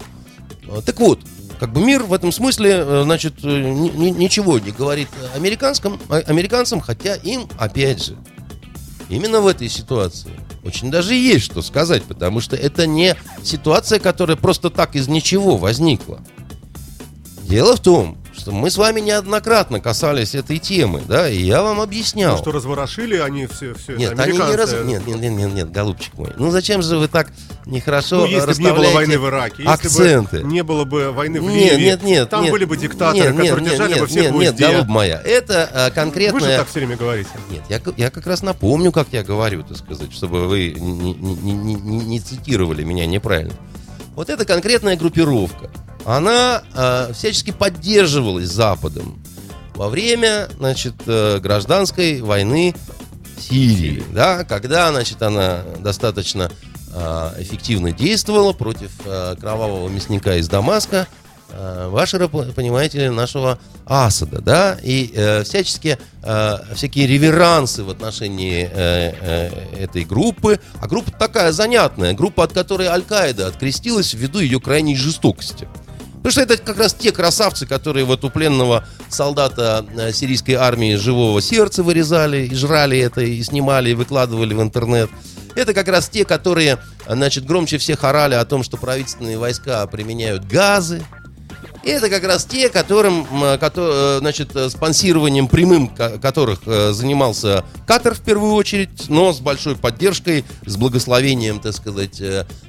Так 0.86 1.00
вот, 1.00 1.18
как 1.58 1.72
бы 1.72 1.80
мир 1.84 2.04
в 2.04 2.12
этом 2.14 2.30
смысле, 2.32 3.02
значит, 3.02 3.42
ни- 3.42 3.90
ни- 3.90 4.10
ничего 4.10 4.58
не 4.60 4.70
говорит 4.70 5.08
американским, 5.34 5.98
американцам, 6.08 6.80
хотя 6.80 7.16
им, 7.16 7.48
опять 7.58 8.04
же, 8.04 8.16
именно 9.12 9.40
в 9.40 9.46
этой 9.46 9.68
ситуации 9.68 10.33
очень 10.64 10.90
даже 10.90 11.14
есть 11.14 11.44
что 11.44 11.62
сказать, 11.62 12.05
потому 12.05 12.40
что 12.40 12.57
это 12.57 12.87
не 12.87 13.16
ситуация, 13.42 13.98
которая 13.98 14.37
просто 14.37 14.70
так 14.70 14.96
из 14.96 15.09
ничего 15.09 15.57
возникла. 15.57 16.20
Дело 17.42 17.77
в 17.77 17.81
том, 17.81 18.21
мы 18.50 18.70
с 18.70 18.76
вами 18.76 19.00
неоднократно 19.00 19.81
касались 19.81 20.35
этой 20.35 20.59
темы, 20.59 21.02
да, 21.07 21.28
и 21.28 21.37
я 21.37 21.62
вам 21.62 21.81
объяснял. 21.81 22.33
Ну, 22.37 22.42
что 22.42 22.52
разворошили 22.52 23.16
они 23.16 23.46
все, 23.46 23.74
все 23.74 23.96
Нет, 23.96 24.12
это 24.12 24.22
они 24.24 24.38
не 24.38 24.57
раз... 24.57 24.72
Нет, 24.72 25.07
нет, 25.07 25.20
нет, 25.20 25.33
нет, 25.33 25.52
нет, 25.55 25.70
голубчик 25.70 26.14
мой. 26.14 26.33
Ну 26.37 26.50
зачем 26.50 26.83
же 26.83 26.96
вы 26.96 27.09
так 27.09 27.31
нехорошо 27.66 28.20
Ну, 28.20 28.26
если 28.26 28.55
бы 28.55 28.62
не 28.62 28.72
было 28.72 28.90
войны 28.90 29.18
в 29.18 29.28
Ираке, 29.28 29.62
если 29.62 29.70
акценты? 29.70 30.40
бы 30.40 30.48
не 30.48 30.62
было 30.62 30.85
бы 30.85 31.12
войны 31.12 31.40
в 31.40 31.44
Нет, 31.44 31.72
Ливии, 31.74 31.85
нет, 31.85 32.02
нет. 32.02 32.31
там 32.31 32.42
нет. 32.42 32.52
были 32.52 32.64
бы 32.64 32.76
диктаторы, 32.76 33.18
Нет, 33.18 33.35
нет, 33.35 33.37
которые 33.42 33.62
нет, 33.62 33.70
держали 33.72 33.92
нет, 33.92 34.00
бы 34.00 34.07
всех 34.07 34.22
нет, 34.24 34.33
в 34.33 34.38
нет, 34.38 34.57
голубь 34.57 34.88
моя. 34.88 35.20
Это 35.24 35.92
а, 35.94 36.05
Вы 36.33 36.40
же 36.40 36.46
так 36.57 36.68
все 36.68 36.78
время 36.81 36.96
говорите. 36.96 37.31
Нет, 37.50 37.62
я, 37.68 37.81
я 37.96 38.11
как 38.11 38.26
раз 38.26 38.42
напомню, 38.42 38.90
как 38.92 39.09
я 39.12 39.22
говорю, 39.22 39.62
так 39.62 39.76
сказать, 39.76 40.12
чтобы 40.12 40.48
вы 40.48 40.74
не, 40.78 41.14
не- 41.14 41.35
не- 41.35 41.74
не- 41.74 42.05
не- 42.05 42.20
цитировали 42.20 42.83
меня 42.85 43.07
неправильно. 43.07 43.55
Вот 44.14 44.28
эта 44.28 44.44
конкретная 44.44 44.96
группировка, 44.96 45.70
она 46.04 46.62
э, 46.74 47.12
всячески 47.12 47.50
поддерживалась 47.50 48.48
Западом 48.48 49.22
во 49.74 49.88
время, 49.88 50.48
значит, 50.58 50.94
э, 51.06 51.38
гражданской 51.38 52.20
войны 52.20 52.74
в 53.36 53.42
Сирии, 53.42 54.02
да, 54.12 54.44
когда, 54.44 54.90
значит, 54.90 55.22
она 55.22 55.62
достаточно 55.78 56.50
э, 56.94 57.32
эффективно 57.38 57.92
действовала 57.92 58.52
против 58.52 58.90
э, 59.04 59.36
кровавого 59.40 59.88
мясника 59.88 60.36
из 60.36 60.48
Дамаска, 60.48 61.06
э, 61.50 61.88
вашего, 61.88 62.28
понимаете 62.28 62.98
ли, 62.98 63.08
нашего 63.08 63.58
Асада, 63.86 64.40
да, 64.40 64.78
и 64.82 65.12
э, 65.14 65.42
всячески 65.44 65.98
э, 66.22 66.58
всякие 66.74 67.06
реверансы 67.06 67.82
в 67.82 67.90
отношении 67.90 68.68
э, 68.70 69.14
э, 69.20 69.84
этой 69.84 70.04
группы, 70.04 70.60
а 70.80 70.86
группа 70.86 71.10
такая 71.10 71.52
занятная, 71.52 72.12
группа, 72.12 72.44
от 72.44 72.52
которой 72.52 72.88
Аль-Каида 72.88 73.46
открестилась 73.46 74.14
ввиду 74.14 74.38
ее 74.38 74.60
крайней 74.60 74.96
жестокости. 74.96 75.68
Потому 76.22 76.30
что 76.30 76.40
это 76.42 76.56
как 76.56 76.78
раз 76.78 76.94
те 76.94 77.11
красавцы, 77.11 77.66
которые 77.66 78.04
вот 78.04 78.24
у 78.24 78.30
пленного 78.30 78.87
солдата 79.08 79.85
э, 79.96 80.12
сирийской 80.12 80.52
армии 80.52 80.94
живого 80.94 81.42
сердца 81.42 81.82
вырезали, 81.82 82.46
и 82.46 82.54
жрали 82.54 82.96
это, 82.96 83.22
и 83.22 83.42
снимали, 83.42 83.90
и 83.90 83.94
выкладывали 83.94 84.54
в 84.54 84.62
интернет. 84.62 85.11
Это 85.56 85.74
как 85.74 85.88
раз 85.88 86.08
те, 86.08 86.24
которые, 86.24 86.78
э, 87.06 87.14
значит, 87.14 87.44
громче 87.44 87.78
всех 87.78 88.04
орали 88.04 88.35
о 88.35 88.44
том, 88.44 88.62
что 88.62 88.76
правительственные 88.76 89.37
войска 89.37 89.85
применяют 89.88 90.44
газы, 90.46 91.02
и 91.84 91.90
это 91.90 92.08
как 92.08 92.24
раз 92.24 92.44
те, 92.44 92.68
которым, 92.68 93.26
э, 93.42 94.18
значит, 94.20 94.54
э, 94.54 94.70
спонсированием 94.70 95.48
прямым 95.48 95.88
ко- 95.88 96.18
которых 96.18 96.60
э, 96.66 96.92
занимался 96.92 97.64
Катар 97.86 98.14
в 98.14 98.20
первую 98.20 98.52
очередь, 98.54 99.08
но 99.08 99.32
с 99.32 99.40
большой 99.40 99.76
поддержкой, 99.76 100.44
с 100.66 100.76
благословением, 100.76 101.60
так 101.60 101.74
сказать, 101.74 102.20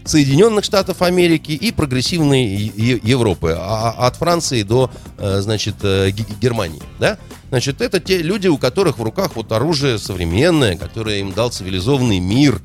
Соединенных 0.05 0.65
Штатов 0.65 1.01
Америки 1.01 1.51
и 1.51 1.71
прогрессивной 1.71 2.45
Европы, 2.45 3.55
а- 3.57 3.93
а- 3.97 4.07
от 4.07 4.15
Франции 4.17 4.63
до, 4.63 4.89
значит, 5.17 5.75
Ге- 5.81 6.11
Германии, 6.41 6.81
да? 6.99 7.17
Значит, 7.49 7.81
это 7.81 7.99
те 7.99 8.17
люди, 8.17 8.47
у 8.47 8.57
которых 8.57 8.97
в 8.97 9.03
руках 9.03 9.35
вот 9.35 9.51
оружие 9.51 9.99
современное, 9.99 10.75
которое 10.75 11.19
им 11.19 11.33
дал 11.33 11.51
цивилизованный 11.51 12.19
мир, 12.19 12.61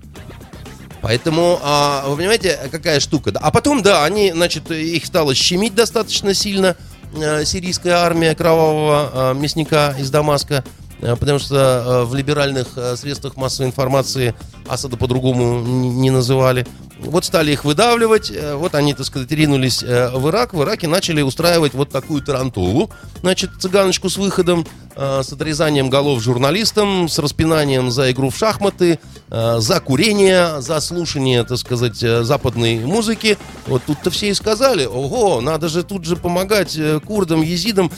Поэтому, 1.01 1.59
а, 1.63 2.09
вы 2.09 2.17
понимаете, 2.17 2.59
какая 2.71 3.01
штука. 3.01 3.33
А 3.35 3.51
потом, 3.51 3.83
да, 3.83 4.05
они, 4.05 4.33
значит, 4.33 4.71
их 4.71 5.07
стало 5.07 5.35
щемить 5.35 5.75
достаточно 5.75 6.35
сильно 6.35 6.77
э, 7.15 7.45
сирийская 7.45 7.95
армия 7.95 8.35
кровавого 8.35 9.33
э, 9.33 9.35
мясника 9.39 9.95
из 9.99 10.11
Дамаска, 10.11 10.65
потому 11.01 11.39
что 11.39 11.57
э, 11.57 12.05
в 12.05 12.15
либеральных 12.15 12.69
э, 12.77 12.97
средствах 12.97 13.37
массовой 13.37 13.69
информации 13.69 14.35
Асада 14.69 14.97
по-другому 14.97 15.61
не 15.61 16.11
называли. 16.11 16.67
Вот 17.01 17.25
стали 17.25 17.53
их 17.53 17.65
выдавливать, 17.65 18.31
э, 18.31 18.55
вот 18.55 18.75
они, 18.75 18.93
так 18.93 19.07
сказать, 19.07 19.31
ринулись 19.31 19.83
э, 19.85 20.11
в 20.11 20.29
Ирак. 20.29 20.53
В 20.53 20.63
Ираке 20.63 20.89
начали 20.89 21.23
устраивать 21.23 21.75
вот 21.75 21.91
такую 21.91 22.23
тарантулу, 22.23 22.91
значит, 23.21 23.51
цыганочку 23.61 24.11
с 24.11 24.17
выходом, 24.17 24.67
э, 24.97 25.23
с 25.23 25.33
отрезанием 25.33 25.91
голов 25.91 26.21
журналистам, 26.21 27.09
с 27.09 27.19
распинанием 27.21 27.93
за 27.93 28.11
игру 28.11 28.31
в 28.31 28.37
шахматы, 28.37 28.99
э, 29.31 29.57
за 29.61 29.81
курение, 29.81 30.61
за 30.61 30.81
слушание, 30.81 31.45
так 31.45 31.59
сказать, 31.59 32.03
э, 32.03 32.25
западной 32.25 32.81
музыки. 32.81 33.39
Вот 33.67 33.83
тут-то 33.87 34.11
все 34.11 34.31
и 34.31 34.35
сказали, 34.35 34.85
ого, 34.85 35.41
надо 35.41 35.69
же 35.69 35.85
тут 35.85 36.05
же 36.05 36.17
помогать 36.17 36.77
э, 36.77 36.99
курдам, 36.99 37.43
езидам. 37.43 37.93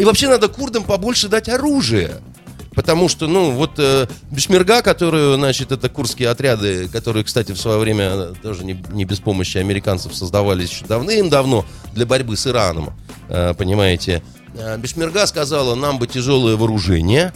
И 0.00 0.04
вообще 0.04 0.28
надо 0.28 0.48
курдам 0.48 0.82
побольше 0.82 1.28
дать 1.28 1.48
оружие. 1.48 2.20
Потому 2.74 3.08
что, 3.08 3.26
ну, 3.26 3.50
вот 3.50 3.78
э, 3.78 4.06
Бешмерга, 4.30 4.82
которую, 4.82 5.36
значит, 5.36 5.72
это 5.72 5.88
курские 5.88 6.30
отряды, 6.30 6.88
которые, 6.88 7.24
кстати, 7.24 7.52
в 7.52 7.58
свое 7.58 7.78
время 7.78 8.04
э, 8.04 8.34
тоже 8.42 8.64
не, 8.64 8.82
не 8.92 9.04
без 9.04 9.20
помощи 9.20 9.58
американцев 9.58 10.14
создавались 10.14 10.70
еще 10.70 10.86
давным-давно 10.86 11.66
для 11.92 12.06
борьбы 12.06 12.36
с 12.36 12.46
Ираном, 12.46 12.94
э, 13.28 13.52
понимаете. 13.54 14.22
Э, 14.54 14.78
Бешмерга 14.78 15.26
сказала, 15.26 15.74
нам 15.74 15.98
бы 15.98 16.06
тяжелое 16.06 16.56
вооружение, 16.56 17.32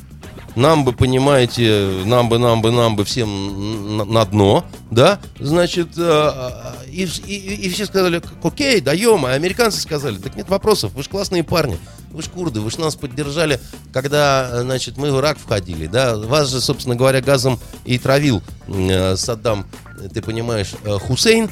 нам 0.57 0.85
бы, 0.85 0.93
понимаете, 0.93 2.03
нам 2.07 2.29
бы, 2.29 2.39
нам 2.39 2.63
бы, 2.63 2.73
нам 2.73 2.97
бы 2.97 3.05
всем 3.05 3.99
на, 3.99 4.05
на 4.05 4.25
дно, 4.25 4.65
да, 4.91 5.21
значит, 5.39 5.89
э, 5.99 6.53
и, 6.89 7.05
и, 7.27 7.67
и 7.67 7.69
все 7.69 7.85
сказали, 7.85 8.23
окей, 8.43 8.81
даем, 8.81 9.27
а 9.27 9.33
американцы 9.33 9.81
сказали, 9.81 10.17
так 10.17 10.35
нет 10.35 10.49
вопросов, 10.49 10.93
вы 10.95 11.03
же 11.03 11.11
классные 11.11 11.45
парни, 11.45 11.79
вы 12.11 12.23
же 12.23 12.31
курды, 12.31 12.61
вы 12.61 12.71
же 12.71 12.81
нас 12.81 12.97
поддержали, 12.97 13.61
когда, 13.93 14.49
э, 14.51 14.61
значит, 14.63 14.97
мы 14.97 15.13
в 15.13 15.19
Ирак 15.21 15.39
входили, 15.39 15.87
да, 15.87 16.17
вас 16.17 16.51
же, 16.51 16.63
собственно 16.63 16.97
говоря, 16.97 17.21
газом 17.21 17.61
и 17.85 17.99
травил 17.99 18.43
э, 18.67 19.17
Саддам, 19.17 19.67
ты 20.13 20.23
понимаешь, 20.23 20.73
э, 20.85 20.99
Хусейн, 20.99 21.51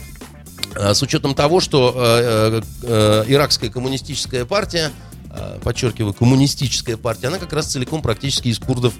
э, 0.76 0.94
с 0.94 1.02
учетом 1.02 1.34
того, 1.34 1.60
что 1.60 1.92
э, 1.94 2.00
э, 2.02 2.62
э, 2.82 3.24
иракская 3.28 3.68
коммунистическая 3.68 4.46
партия, 4.46 4.90
э, 4.90 5.13
подчеркиваю, 5.62 6.14
коммунистическая 6.14 6.96
партия, 6.96 7.28
она 7.28 7.38
как 7.38 7.52
раз 7.52 7.66
целиком 7.66 8.02
практически 8.02 8.48
из 8.48 8.58
курдов 8.58 8.94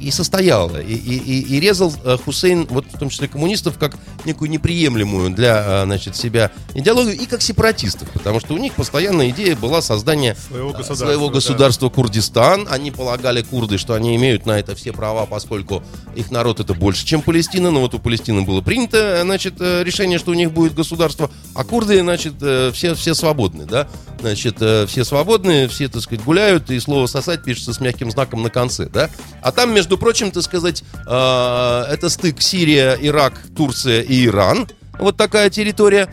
и, 0.00 0.10
состояла. 0.10 0.80
И, 0.80 0.94
и- 0.94 1.40
и- 1.56 1.60
резал 1.60 1.92
э, 2.04 2.16
Хусейн, 2.24 2.66
вот 2.70 2.84
в 2.92 2.98
том 2.98 3.08
числе 3.08 3.28
коммунистов, 3.28 3.78
как 3.78 3.96
некую 4.24 4.50
неприемлемую 4.50 5.30
для 5.30 5.82
э, 5.82 5.84
значит, 5.84 6.16
себя 6.16 6.50
идеологию 6.74 7.16
и 7.16 7.26
как 7.26 7.42
сепаратистов, 7.42 8.08
потому 8.10 8.40
что 8.40 8.54
у 8.54 8.58
них 8.58 8.74
постоянная 8.74 9.30
идея 9.30 9.56
была 9.56 9.82
создание 9.82 10.36
Своего 10.36 10.70
э, 10.70 10.72
государства, 10.72 11.06
своего 11.06 11.28
да. 11.28 11.34
государства 11.34 11.88
Курдистан. 11.88 12.68
Они 12.70 12.90
полагали, 12.90 13.42
курды, 13.42 13.78
что 13.78 13.94
они 13.94 14.14
имеют 14.16 14.46
на 14.46 14.58
это 14.58 14.74
все 14.74 14.92
права, 14.92 15.26
поскольку 15.26 15.82
их 16.14 16.30
народ 16.30 16.60
это 16.60 16.74
больше, 16.74 17.04
чем 17.06 17.22
Палестина. 17.22 17.70
Но 17.70 17.80
вот 17.80 17.94
у 17.94 17.98
Палестины 17.98 18.42
было 18.42 18.60
принято, 18.60 19.20
значит, 19.22 19.60
решение, 19.60 20.18
что 20.18 20.30
у 20.30 20.34
них 20.34 20.52
будет 20.52 20.74
государство, 20.74 21.30
а 21.54 21.64
курды, 21.64 22.00
значит, 22.00 22.34
все, 22.74 22.94
все 22.94 23.14
свободны, 23.14 23.64
да? 23.66 23.88
Значит, 24.20 24.56
все 24.88 25.04
свободны, 25.04 25.68
все, 25.68 25.88
так 25.88 26.02
сказать, 26.02 26.24
гуляют, 26.24 26.70
и 26.70 26.78
слово 26.80 27.06
«сосать» 27.06 27.44
пишется 27.44 27.72
с 27.72 27.80
мягким 27.80 28.10
знаком 28.10 28.42
на 28.42 28.50
конце, 28.50 28.86
да? 28.86 29.10
А 29.42 29.52
там, 29.56 29.74
между 29.74 29.98
прочим, 29.98 30.30
так 30.30 30.42
сказать, 30.44 30.84
э, 31.06 31.84
это 31.90 32.08
стык 32.10 32.40
Сирия, 32.40 32.96
Ирак, 33.00 33.34
Турция 33.56 34.02
и 34.02 34.26
Иран. 34.26 34.68
Вот 34.98 35.16
такая 35.16 35.50
территория. 35.50 36.08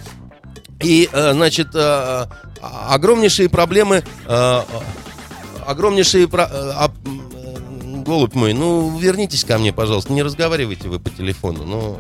И, 0.82 1.08
э, 1.12 1.34
значит, 1.34 1.70
э, 1.76 2.26
огромнейшие 2.62 3.50
проблемы, 3.50 4.04
э, 4.26 4.62
огромнейшие... 5.66 6.28
про- 6.28 6.50
э, 6.52 6.88
голубь 8.06 8.34
мой, 8.36 8.54
ну, 8.54 8.98
вернитесь 9.00 9.46
ко 9.46 9.58
мне, 9.58 9.72
пожалуйста, 9.72 10.12
не 10.12 10.24
разговаривайте 10.24 10.90
вы 10.90 11.00
по 11.00 11.10
телефону, 11.10 11.64
ну... 11.66 12.00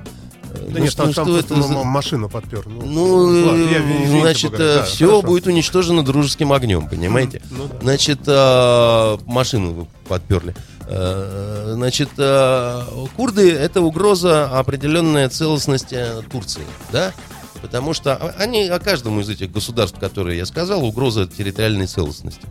Да 0.53 0.59
ну 0.69 0.79
нет, 0.79 0.91
что- 0.91 1.03
там, 1.03 1.13
там 1.13 1.25
что 1.25 1.33
просто 1.33 1.53
это 1.55 1.63
за- 1.63 1.73
м- 1.73 1.87
машину 1.87 2.29
подпер. 2.29 2.63
Ну, 2.67 2.81
Ну, 2.85 3.47
ладно, 3.47 3.63
я- 3.71 3.79
извините, 3.79 4.19
значит, 4.21 4.51
да, 4.51 4.83
все 4.83 5.05
хорошо. 5.07 5.21
будет 5.23 5.47
уничтожено 5.47 6.03
дружеским 6.03 6.51
огнем, 6.53 6.87
понимаете? 6.89 7.41
Ну 7.49 7.67
да. 7.67 7.79
Значит, 7.81 8.19
э, 8.27 9.17
машину 9.25 9.71
вы 9.73 9.87
подперли. 10.07 10.51
Э, 10.51 10.72
Значит, 10.85 12.09
э, 12.17 12.81
курды 13.15 13.51
это 13.51 13.81
угроза 13.81 14.45
определенная 14.59 15.29
целостности 15.29 16.05
Турции, 16.31 16.63
да? 16.91 17.13
Потому 17.61 17.93
что 17.93 18.15
они 18.37 18.67
о 18.67 18.79
каждом 18.79 19.19
из 19.21 19.29
этих 19.29 19.51
государств, 19.51 19.97
которые 19.99 20.37
я 20.37 20.45
сказал, 20.45 20.83
угроза 20.83 21.25
территориальной 21.27 21.87
целостности. 21.87 22.41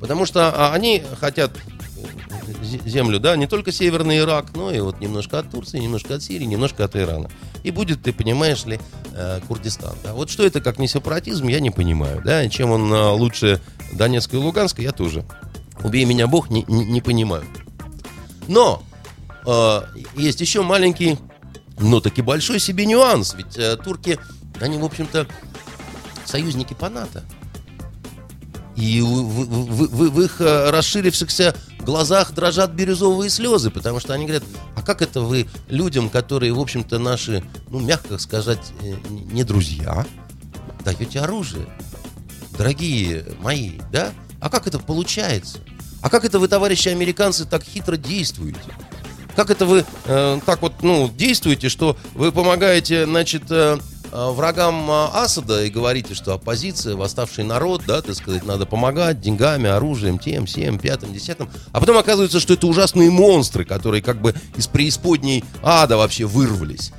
Потому 0.00 0.24
что 0.26 0.48
а, 0.54 0.72
они 0.72 1.02
хотят 1.20 1.50
зе- 2.62 2.88
землю, 2.88 3.18
да, 3.18 3.36
не 3.36 3.46
только 3.48 3.72
Северный 3.72 4.18
Ирак, 4.18 4.54
но 4.54 4.70
и 4.70 4.78
вот 4.80 5.00
немножко 5.00 5.40
от 5.40 5.50
Турции, 5.50 5.78
немножко 5.80 6.14
от 6.14 6.22
Сирии, 6.22 6.44
немножко 6.44 6.84
от 6.84 6.94
Ирана. 6.96 7.28
И 7.64 7.70
будет, 7.72 8.02
ты 8.02 8.12
понимаешь 8.12 8.64
ли, 8.64 8.78
э, 9.14 9.40
Курдистан. 9.48 9.94
Да? 10.04 10.12
Вот 10.14 10.30
что 10.30 10.44
это 10.44 10.60
как 10.60 10.78
не 10.78 10.86
сепаратизм, 10.88 11.48
я 11.48 11.58
не 11.60 11.70
понимаю, 11.70 12.22
да, 12.24 12.44
и 12.44 12.50
чем 12.50 12.70
он 12.70 12.92
э, 12.92 13.08
лучше 13.10 13.60
Донецка 13.92 14.36
и 14.36 14.38
Луганска, 14.40 14.80
я 14.82 14.92
тоже. 14.92 15.24
Убей 15.82 16.04
меня 16.04 16.28
Бог, 16.28 16.50
не, 16.50 16.64
не- 16.68 16.84
не 16.84 17.00
понимаю. 17.00 17.44
Но 18.48 18.82
э, 19.46 19.80
есть 20.16 20.40
еще 20.40 20.62
маленький, 20.62 21.18
но 21.78 22.00
таки 22.00 22.22
большой 22.22 22.58
себе 22.60 22.86
нюанс, 22.86 23.34
ведь 23.34 23.56
э, 23.56 23.76
турки, 23.76 24.18
они, 24.60 24.78
в 24.78 24.84
общем-то, 24.84 25.26
союзники 26.24 26.74
по 26.74 26.88
НАТО. 26.88 27.24
И 28.76 29.00
в, 29.02 29.06
в- 29.06 29.86
в- 29.86 30.10
в- 30.10 30.20
их 30.22 30.40
э, 30.40 30.70
расширившихся 30.70 31.54
глазах 31.80 32.32
дрожат 32.32 32.70
бирюзовые 32.72 33.28
слезы, 33.28 33.70
потому 33.70 34.00
что 34.00 34.14
они 34.14 34.24
говорят, 34.24 34.44
а 34.76 34.82
как 34.82 35.02
это 35.02 35.20
вы 35.20 35.46
людям, 35.68 36.08
которые, 36.08 36.52
в 36.52 36.60
общем-то, 36.60 36.98
наши, 36.98 37.44
ну, 37.68 37.80
мягко 37.80 38.18
сказать, 38.18 38.72
э, 38.80 38.94
не 39.10 39.44
друзья, 39.44 40.06
даете 40.84 41.20
оружие? 41.20 41.66
Дорогие 42.56 43.24
мои, 43.40 43.78
да? 43.90 44.12
А 44.40 44.48
как 44.48 44.66
это 44.66 44.78
получается? 44.78 45.58
А 46.02 46.10
как 46.10 46.24
это 46.24 46.38
вы, 46.38 46.48
товарищи 46.48 46.88
американцы, 46.88 47.44
так 47.44 47.62
хитро 47.62 47.96
действуете? 47.96 48.58
Как 49.36 49.50
это 49.50 49.64
вы 49.64 49.84
э, 50.06 50.40
так 50.44 50.60
вот, 50.60 50.82
ну, 50.82 51.08
действуете, 51.08 51.68
что 51.68 51.96
вы 52.14 52.32
помогаете, 52.32 53.06
значит, 53.06 53.44
э, 53.50 53.78
э, 54.10 54.30
врагам 54.30 54.90
э, 54.90 55.08
Асада 55.14 55.64
и 55.64 55.70
говорите, 55.70 56.14
что 56.14 56.34
оппозиция, 56.34 56.96
восставший 56.96 57.44
народ, 57.44 57.84
да, 57.86 58.02
так 58.02 58.14
сказать, 58.14 58.44
надо 58.44 58.66
помогать 58.66 59.20
деньгами, 59.20 59.70
оружием, 59.70 60.18
тем, 60.18 60.44
всем, 60.44 60.78
пятым, 60.78 61.14
десятым. 61.14 61.48
А 61.70 61.80
потом 61.80 61.96
оказывается, 61.96 62.40
что 62.40 62.54
это 62.54 62.66
ужасные 62.66 63.10
монстры, 63.10 63.64
которые 63.64 64.02
как 64.02 64.20
бы 64.20 64.34
из 64.56 64.66
преисподней 64.66 65.44
ада 65.62 65.96
вообще 65.96 66.26
вырвались. 66.26 66.92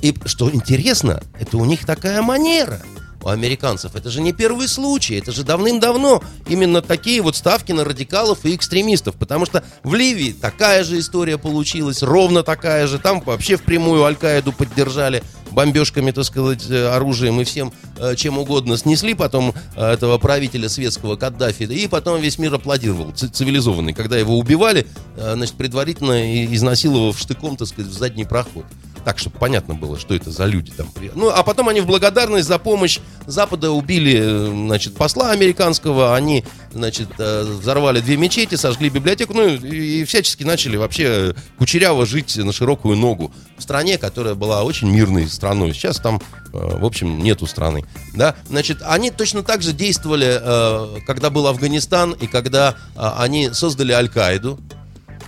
И 0.00 0.14
что 0.26 0.50
интересно, 0.50 1.22
это 1.40 1.56
у 1.56 1.64
них 1.64 1.86
такая 1.86 2.20
манера 2.22 2.82
у 3.24 3.28
американцев. 3.28 3.96
Это 3.96 4.10
же 4.10 4.20
не 4.20 4.32
первый 4.32 4.68
случай, 4.68 5.16
это 5.16 5.32
же 5.32 5.44
давным-давно 5.44 6.22
именно 6.46 6.82
такие 6.82 7.22
вот 7.22 7.36
ставки 7.36 7.72
на 7.72 7.84
радикалов 7.84 8.44
и 8.44 8.54
экстремистов. 8.54 9.16
Потому 9.16 9.46
что 9.46 9.64
в 9.82 9.94
Ливии 9.94 10.32
такая 10.32 10.84
же 10.84 10.98
история 10.98 11.38
получилась, 11.38 12.02
ровно 12.02 12.42
такая 12.42 12.86
же. 12.86 12.98
Там 12.98 13.20
вообще 13.20 13.56
впрямую 13.56 14.04
Аль-Каиду 14.04 14.52
поддержали 14.52 15.22
бомбежками, 15.54 16.10
так 16.10 16.24
сказать, 16.24 16.68
э, 16.68 16.88
оружием 16.88 17.40
и 17.40 17.44
всем 17.44 17.72
э, 17.96 18.14
чем 18.16 18.38
угодно. 18.38 18.76
Снесли 18.76 19.14
потом 19.14 19.54
э, 19.76 19.92
этого 19.92 20.18
правителя 20.18 20.68
светского 20.68 21.16
Каддафи, 21.16 21.62
и 21.62 21.86
потом 21.86 22.20
весь 22.20 22.38
мир 22.38 22.54
аплодировал, 22.54 23.12
цивилизованный. 23.12 23.94
Когда 23.94 24.18
его 24.18 24.38
убивали, 24.38 24.86
значит, 25.16 25.54
предварительно 25.54 26.44
изнасиловав 26.52 27.18
штыком, 27.18 27.56
так 27.56 27.68
сказать, 27.68 27.90
в 27.90 27.96
задний 27.96 28.24
проход. 28.24 28.64
Так, 29.04 29.18
чтобы 29.18 29.38
понятно 29.38 29.74
было, 29.74 29.98
что 29.98 30.14
это 30.14 30.30
за 30.30 30.46
люди 30.46 30.72
там. 30.74 30.88
Ну, 31.14 31.28
а 31.28 31.42
потом 31.42 31.68
они 31.68 31.82
в 31.82 31.86
благодарность 31.86 32.48
за 32.48 32.58
помощь 32.58 33.00
Запада 33.26 33.70
убили, 33.70 34.48
значит, 34.48 34.94
посла 34.94 35.30
американского, 35.30 36.16
они, 36.16 36.42
значит, 36.72 37.08
взорвали 37.18 38.00
две 38.00 38.16
мечети, 38.16 38.54
сожгли 38.54 38.88
библиотеку, 38.88 39.34
ну, 39.34 39.46
и 39.46 40.04
всячески 40.04 40.42
начали 40.44 40.78
вообще 40.78 41.34
кучеряво 41.58 42.06
жить 42.06 42.34
на 42.38 42.50
широкую 42.50 42.96
ногу 42.96 43.30
в 43.58 43.62
стране, 43.62 43.98
которая 43.98 44.34
была 44.34 44.62
очень 44.62 44.90
мирной 44.90 45.28
страной. 45.28 45.43
Сейчас 45.72 45.98
там, 45.98 46.20
э, 46.52 46.78
в 46.78 46.84
общем, 46.84 47.18
нету 47.18 47.46
страны, 47.46 47.84
да. 48.14 48.34
Значит, 48.48 48.78
они 48.82 49.10
точно 49.10 49.42
так 49.42 49.62
же 49.62 49.72
действовали, 49.72 50.40
э, 50.40 51.00
когда 51.06 51.30
был 51.30 51.46
Афганистан 51.46 52.12
и 52.12 52.26
когда 52.26 52.76
э, 52.96 53.10
они 53.18 53.50
создали 53.52 53.92
Аль-Каиду, 53.92 54.58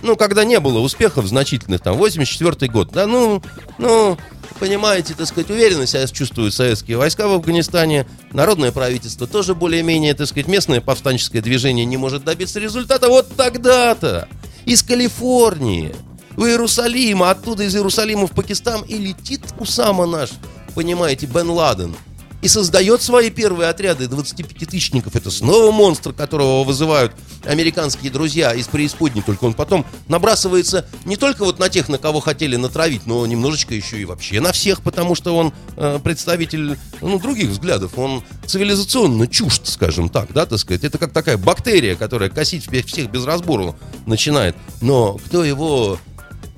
ну, 0.01 0.15
когда 0.15 0.43
не 0.43 0.59
было 0.59 0.79
успехов 0.79 1.25
значительных, 1.27 1.81
там, 1.81 1.97
84 1.97 2.71
год, 2.71 2.89
да, 2.91 3.07
ну, 3.07 3.41
ну, 3.77 4.17
понимаете, 4.59 5.13
так 5.15 5.27
сказать, 5.27 5.49
уверенно 5.49 5.85
себя 5.85 6.05
чувствуют 6.07 6.53
советские 6.53 6.97
войска 6.97 7.27
в 7.27 7.33
Афганистане, 7.33 8.07
народное 8.31 8.71
правительство 8.71 9.27
тоже 9.27 9.55
более-менее, 9.55 10.13
так 10.13 10.27
сказать, 10.27 10.47
местное 10.47 10.81
повстанческое 10.81 11.41
движение 11.41 11.85
не 11.85 11.97
может 11.97 12.23
добиться 12.23 12.59
результата, 12.59 13.07
вот 13.09 13.35
тогда-то 13.35 14.27
из 14.65 14.83
Калифорнии 14.83 15.95
в 16.37 16.45
Иерусалим, 16.45 17.23
а 17.23 17.31
оттуда 17.31 17.63
из 17.63 17.75
Иерусалима 17.75 18.27
в 18.27 18.31
Пакистан 18.31 18.83
и 18.83 18.97
летит 18.97 19.41
Усама 19.59 20.05
наш, 20.05 20.29
понимаете, 20.75 21.25
Бен 21.25 21.49
Ладен, 21.49 21.95
и 22.43 22.47
создает 22.47 23.01
свои 23.01 23.31
первые 23.31 23.69
отряды 23.69 24.05
25-тысячников. 24.05 25.15
Это 25.15 25.31
снова 25.31 25.71
монстр, 25.71 26.13
которого 26.13 26.63
вызывают 26.63 27.11
американские 27.43 28.11
друзья 28.11 28.53
из 28.53 28.67
преисподней. 28.67 29.23
Только 29.23 29.45
он 29.45 29.55
потом 29.55 29.83
набрасывается 30.07 30.85
не 31.05 31.17
только 31.17 31.43
вот 31.43 31.57
на 31.57 31.69
тех, 31.69 31.89
на 31.89 31.97
кого 31.97 32.19
хотели 32.19 32.55
натравить, 32.55 33.07
но 33.07 33.25
немножечко 33.25 33.73
еще 33.73 33.99
и 33.99 34.05
вообще 34.05 34.39
на 34.39 34.51
всех, 34.51 34.83
потому 34.83 35.15
что 35.15 35.35
он 35.35 35.51
э, 35.77 35.99
представитель 36.03 36.77
ну, 37.01 37.17
других 37.17 37.49
взглядов. 37.49 37.97
Он 37.97 38.23
цивилизационно 38.45 39.27
чужд, 39.27 39.63
скажем 39.65 40.09
так, 40.09 40.31
да, 40.31 40.45
так 40.45 40.59
сказать. 40.59 40.83
Это 40.83 40.99
как 40.99 41.13
такая 41.13 41.37
бактерия, 41.37 41.95
которая 41.95 42.29
косить 42.29 42.69
всех 42.85 43.09
без 43.09 43.25
разбору 43.25 43.75
начинает. 44.05 44.55
Но 44.81 45.15
кто 45.15 45.43
его 45.43 45.97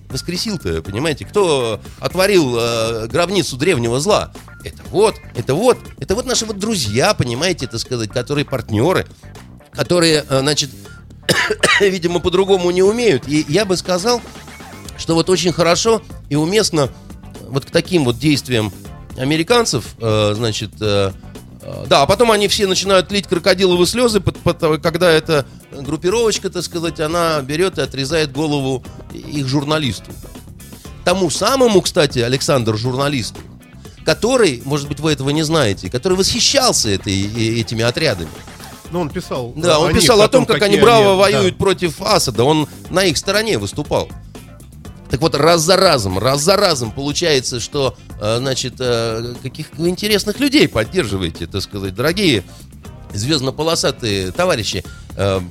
воскресил-то, 0.09 0.81
понимаете? 0.81 1.25
Кто 1.25 1.79
отворил 1.99 2.57
э, 2.57 3.07
гробницу 3.07 3.57
древнего 3.57 3.99
зла? 3.99 4.31
Это 4.63 4.81
вот, 4.89 5.15
это 5.35 5.53
вот, 5.53 5.77
это 5.99 6.15
вот 6.15 6.25
наши 6.25 6.45
вот 6.45 6.57
друзья, 6.57 7.13
понимаете, 7.13 7.67
так 7.67 7.79
сказать, 7.79 8.09
которые 8.11 8.45
партнеры, 8.45 9.07
которые, 9.71 10.25
э, 10.27 10.39
значит, 10.39 10.71
видимо, 11.79 12.19
по-другому 12.19 12.71
не 12.71 12.83
умеют. 12.83 13.27
И 13.27 13.45
я 13.47 13.65
бы 13.65 13.77
сказал, 13.77 14.21
что 14.97 15.15
вот 15.15 15.29
очень 15.29 15.53
хорошо 15.53 16.01
и 16.29 16.35
уместно 16.35 16.89
вот 17.47 17.65
к 17.65 17.71
таким 17.71 18.05
вот 18.05 18.17
действиям 18.19 18.71
американцев, 19.17 19.95
э, 19.99 20.33
значит, 20.35 20.71
э, 20.81 21.11
да, 21.87 22.03
а 22.03 22.05
потом 22.05 22.31
они 22.31 22.47
все 22.47 22.67
начинают 22.67 23.11
лить 23.11 23.27
крокодиловые 23.27 23.85
слезы, 23.85 24.21
когда 24.21 25.11
эта 25.11 25.45
группировочка, 25.71 26.49
так 26.49 26.63
сказать, 26.63 26.99
она 26.99 27.41
берет 27.41 27.77
и 27.77 27.81
отрезает 27.81 28.31
голову 28.31 28.83
их 29.13 29.47
журналисту. 29.47 30.11
Тому 31.03 31.29
самому, 31.29 31.81
кстати, 31.81 32.19
Александр, 32.19 32.77
журналисту, 32.77 33.39
который, 34.05 34.61
может 34.65 34.87
быть, 34.87 34.99
вы 34.99 35.11
этого 35.11 35.31
не 35.31 35.43
знаете, 35.43 35.89
который 35.89 36.17
восхищался 36.17 36.89
этой, 36.89 37.59
этими 37.59 37.83
отрядами. 37.83 38.29
Ну, 38.91 39.01
он 39.01 39.09
писал. 39.09 39.53
Да, 39.55 39.79
он 39.79 39.93
писал 39.93 40.21
о 40.21 40.27
том, 40.27 40.45
как 40.45 40.61
они 40.61 40.77
браво 40.77 41.09
да. 41.09 41.15
воюют 41.15 41.57
против 41.57 42.01
Асада. 42.01 42.43
Он 42.43 42.67
на 42.89 43.03
их 43.03 43.17
стороне 43.17 43.57
выступал. 43.57 44.09
Так 45.09 45.21
вот, 45.21 45.35
раз 45.35 45.61
за 45.61 45.75
разом, 45.75 46.19
раз 46.19 46.41
за 46.41 46.55
разом 46.55 46.91
получается, 46.91 47.59
что, 47.59 47.95
э, 48.21 48.37
значит, 48.37 48.75
э, 48.79 49.33
каких 49.41 49.67
интересных 49.77 50.39
людей 50.39 50.67
поддерживаете, 50.67 51.47
так 51.47 51.61
сказать, 51.63 51.95
дорогие 51.95 52.43
звездно-полосатые 53.13 54.31
товарищи. 54.31 54.83
Э, 55.15 55.41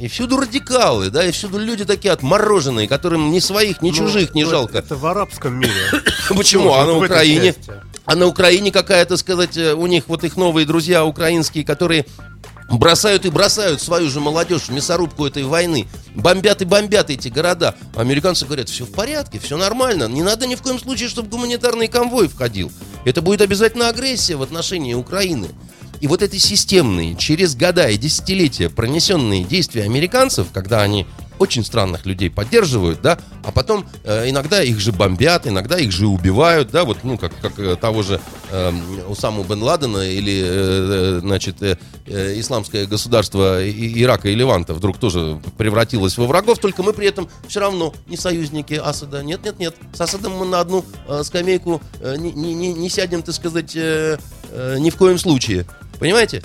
И 0.00 0.06
всюду 0.06 0.36
радикалы, 0.36 1.10
да, 1.10 1.26
и 1.26 1.32
всюду 1.32 1.58
люди 1.58 1.84
такие 1.84 2.12
отмороженные, 2.12 2.86
которым 2.86 3.32
ни 3.32 3.40
своих, 3.40 3.82
ни 3.82 3.90
Ну, 3.90 3.96
чужих 3.96 4.34
не 4.34 4.44
ну, 4.44 4.50
жалко. 4.50 4.78
Это 4.78 4.94
в 4.94 5.04
арабском 5.04 5.58
мире. 5.58 5.74
Почему? 6.28 6.74
А 6.74 6.86
на 6.86 6.96
Украине? 6.96 7.56
А 8.04 8.14
на 8.14 8.26
Украине 8.26 8.70
какая-то, 8.70 9.16
сказать, 9.16 9.58
у 9.58 9.86
них 9.86 10.04
вот 10.06 10.22
их 10.22 10.36
новые 10.36 10.64
друзья 10.64 11.04
украинские, 11.04 11.64
которые 11.64 12.06
бросают 12.76 13.24
и 13.24 13.30
бросают 13.30 13.80
свою 13.80 14.10
же 14.10 14.20
молодежь 14.20 14.62
в 14.62 14.70
мясорубку 14.70 15.26
этой 15.26 15.44
войны. 15.44 15.86
Бомбят 16.14 16.62
и 16.62 16.64
бомбят 16.64 17.10
эти 17.10 17.28
города. 17.28 17.74
Американцы 17.96 18.44
говорят, 18.44 18.68
все 18.68 18.84
в 18.84 18.90
порядке, 18.90 19.38
все 19.38 19.56
нормально. 19.56 20.08
Не 20.08 20.22
надо 20.22 20.46
ни 20.46 20.54
в 20.54 20.62
коем 20.62 20.78
случае, 20.78 21.08
чтобы 21.08 21.30
гуманитарный 21.30 21.88
конвой 21.88 22.28
входил. 22.28 22.70
Это 23.04 23.22
будет 23.22 23.40
обязательно 23.40 23.88
агрессия 23.88 24.36
в 24.36 24.42
отношении 24.42 24.94
Украины. 24.94 25.48
И 26.00 26.06
вот 26.06 26.22
эти 26.22 26.36
системные, 26.36 27.16
через 27.16 27.56
года 27.56 27.88
и 27.88 27.96
десятилетия 27.96 28.70
пронесенные 28.70 29.44
действия 29.44 29.82
американцев, 29.82 30.48
когда 30.52 30.82
они 30.82 31.06
очень 31.38 31.64
странных 31.64 32.06
людей 32.06 32.30
поддерживают, 32.30 33.00
да, 33.02 33.18
а 33.44 33.52
потом 33.52 33.86
э, 34.04 34.28
иногда 34.30 34.62
их 34.62 34.78
же 34.80 34.92
бомбят, 34.92 35.46
иногда 35.46 35.78
их 35.78 35.92
же 35.92 36.06
убивают, 36.06 36.70
да, 36.70 36.84
вот, 36.84 36.98
ну, 37.04 37.18
как, 37.18 37.32
как 37.40 37.58
э, 37.58 37.76
того 37.76 38.02
же 38.02 38.20
э, 38.50 38.72
Усаму 39.08 39.44
бен 39.44 39.62
Ладена 39.62 39.98
или, 39.98 40.42
э, 40.44 41.20
значит, 41.20 41.62
э, 41.62 41.78
э, 42.06 42.38
исламское 42.40 42.86
государство 42.86 43.58
Ирака 43.68 44.28
и 44.28 44.34
Леванта 44.34 44.74
вдруг 44.74 44.98
тоже 44.98 45.40
превратилось 45.56 46.16
во 46.18 46.26
врагов, 46.26 46.58
только 46.58 46.82
мы 46.82 46.92
при 46.92 47.06
этом 47.06 47.28
все 47.46 47.60
равно 47.60 47.94
не 48.06 48.16
союзники 48.16 48.74
Асада. 48.74 49.22
Нет, 49.22 49.44
нет, 49.44 49.58
нет, 49.58 49.74
с 49.92 50.00
Асадом 50.00 50.36
мы 50.36 50.46
на 50.46 50.60
одну 50.60 50.84
э, 51.08 51.22
скамейку 51.24 51.80
э, 52.00 52.16
не, 52.18 52.32
не- 52.32 52.72
не 52.72 52.88
сядем, 52.88 53.22
так 53.22 53.34
сказать, 53.34 53.74
э, 53.76 54.18
э, 54.50 54.76
ни 54.78 54.90
в 54.90 54.96
коем 54.96 55.18
случае. 55.18 55.66
Понимаете? 55.98 56.42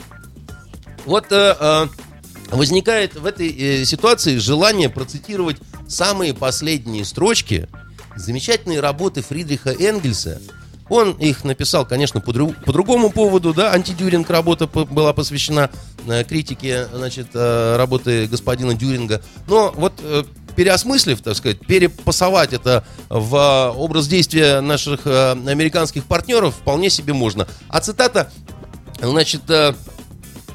Вот 1.06 1.26
э, 1.32 1.56
э, 1.60 1.88
возникает 2.56 3.16
в 3.16 3.26
этой 3.26 3.50
э, 3.50 3.86
ситуации 3.86 4.38
желание 4.38 4.90
процитировать 4.90 5.58
самые 5.88 6.34
последние 6.34 7.06
строчки 7.06 7.68
замечательной 8.16 8.80
работы 8.80 9.22
Фридриха 9.22 9.72
Энгельса. 9.72 10.40
Он 10.90 11.12
их 11.14 11.44
написал, 11.44 11.86
конечно, 11.86 12.20
по, 12.22 12.32
дру- 12.32 12.56
по 12.64 12.72
другому 12.72 13.10
поводу, 13.10 13.54
да, 13.54 13.72
антидюринг 13.72 14.30
работа 14.30 14.68
была 14.68 15.14
посвящена 15.14 15.72
э, 16.08 16.24
критике, 16.24 16.88
значит, 16.94 17.28
э, 17.34 17.76
работы 17.78 18.28
господина 18.28 18.76
Дюринга. 18.76 19.22
Но 19.48 19.74
вот 19.76 19.94
переосмыслив, 20.56 21.20
так 21.22 21.36
сказать, 21.36 21.60
перепасовать 21.66 22.54
это 22.54 22.86
в 23.10 23.74
образ 23.76 24.08
действия 24.08 24.62
наших 24.62 25.08
американских 25.08 26.04
партнеров 26.04 26.54
вполне 26.54 26.92
себе 26.92 27.14
можно. 27.14 27.48
А 27.70 27.80
цитата, 27.80 28.32
значит, 29.02 29.42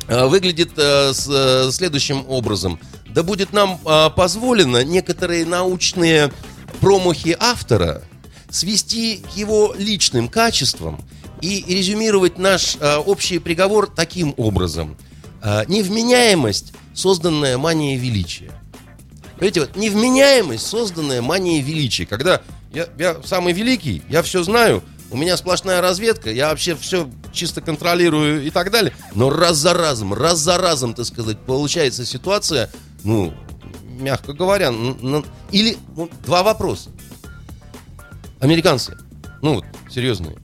выглядит 0.08 0.70
э, 0.76 1.12
с- 1.12 1.28
э, 1.30 1.70
следующим 1.70 2.24
образом. 2.28 2.78
Да 3.08 3.22
будет 3.22 3.52
нам 3.52 3.80
э, 3.84 4.10
позволено 4.16 4.84
некоторые 4.84 5.44
научные 5.46 6.32
промахи 6.80 7.36
автора 7.38 8.02
свести 8.50 9.16
к 9.18 9.36
его 9.36 9.74
личным 9.76 10.28
качествам 10.28 11.00
и 11.40 11.64
резюмировать 11.68 12.38
наш 12.38 12.76
э, 12.80 12.96
общий 12.96 13.38
приговор 13.38 13.86
таким 13.88 14.34
образом. 14.36 14.96
Э, 15.42 15.64
невменяемость, 15.68 16.72
созданная 16.94 17.58
манией 17.58 17.98
величия. 17.98 18.50
Понимаете, 19.36 19.60
вот 19.60 19.76
невменяемость, 19.76 20.66
созданная 20.66 21.22
манией 21.22 21.60
величия. 21.62 22.06
Когда 22.06 22.40
я, 22.72 22.88
я 22.98 23.18
самый 23.24 23.52
великий, 23.52 24.02
я 24.08 24.22
все 24.22 24.42
знаю, 24.42 24.82
у 25.10 25.16
меня 25.16 25.36
сплошная 25.36 25.80
разведка, 25.80 26.30
я 26.30 26.50
вообще 26.50 26.76
все 26.76 27.10
чисто 27.32 27.60
контролирую 27.60 28.44
и 28.44 28.50
так 28.50 28.70
далее. 28.70 28.92
Но 29.14 29.30
раз 29.30 29.56
за 29.56 29.74
разом, 29.74 30.12
раз 30.12 30.38
за 30.38 30.58
разом, 30.58 30.94
так 30.94 31.06
сказать, 31.06 31.38
получается 31.38 32.04
ситуация, 32.04 32.70
ну, 33.04 33.32
мягко 33.98 34.32
говоря, 34.32 34.72
или 35.50 35.76
ну, 35.96 36.10
два 36.24 36.42
вопроса. 36.42 36.90
Американцы, 38.40 38.96
ну 39.42 39.54
вот, 39.54 39.64
серьезные. 39.90 40.36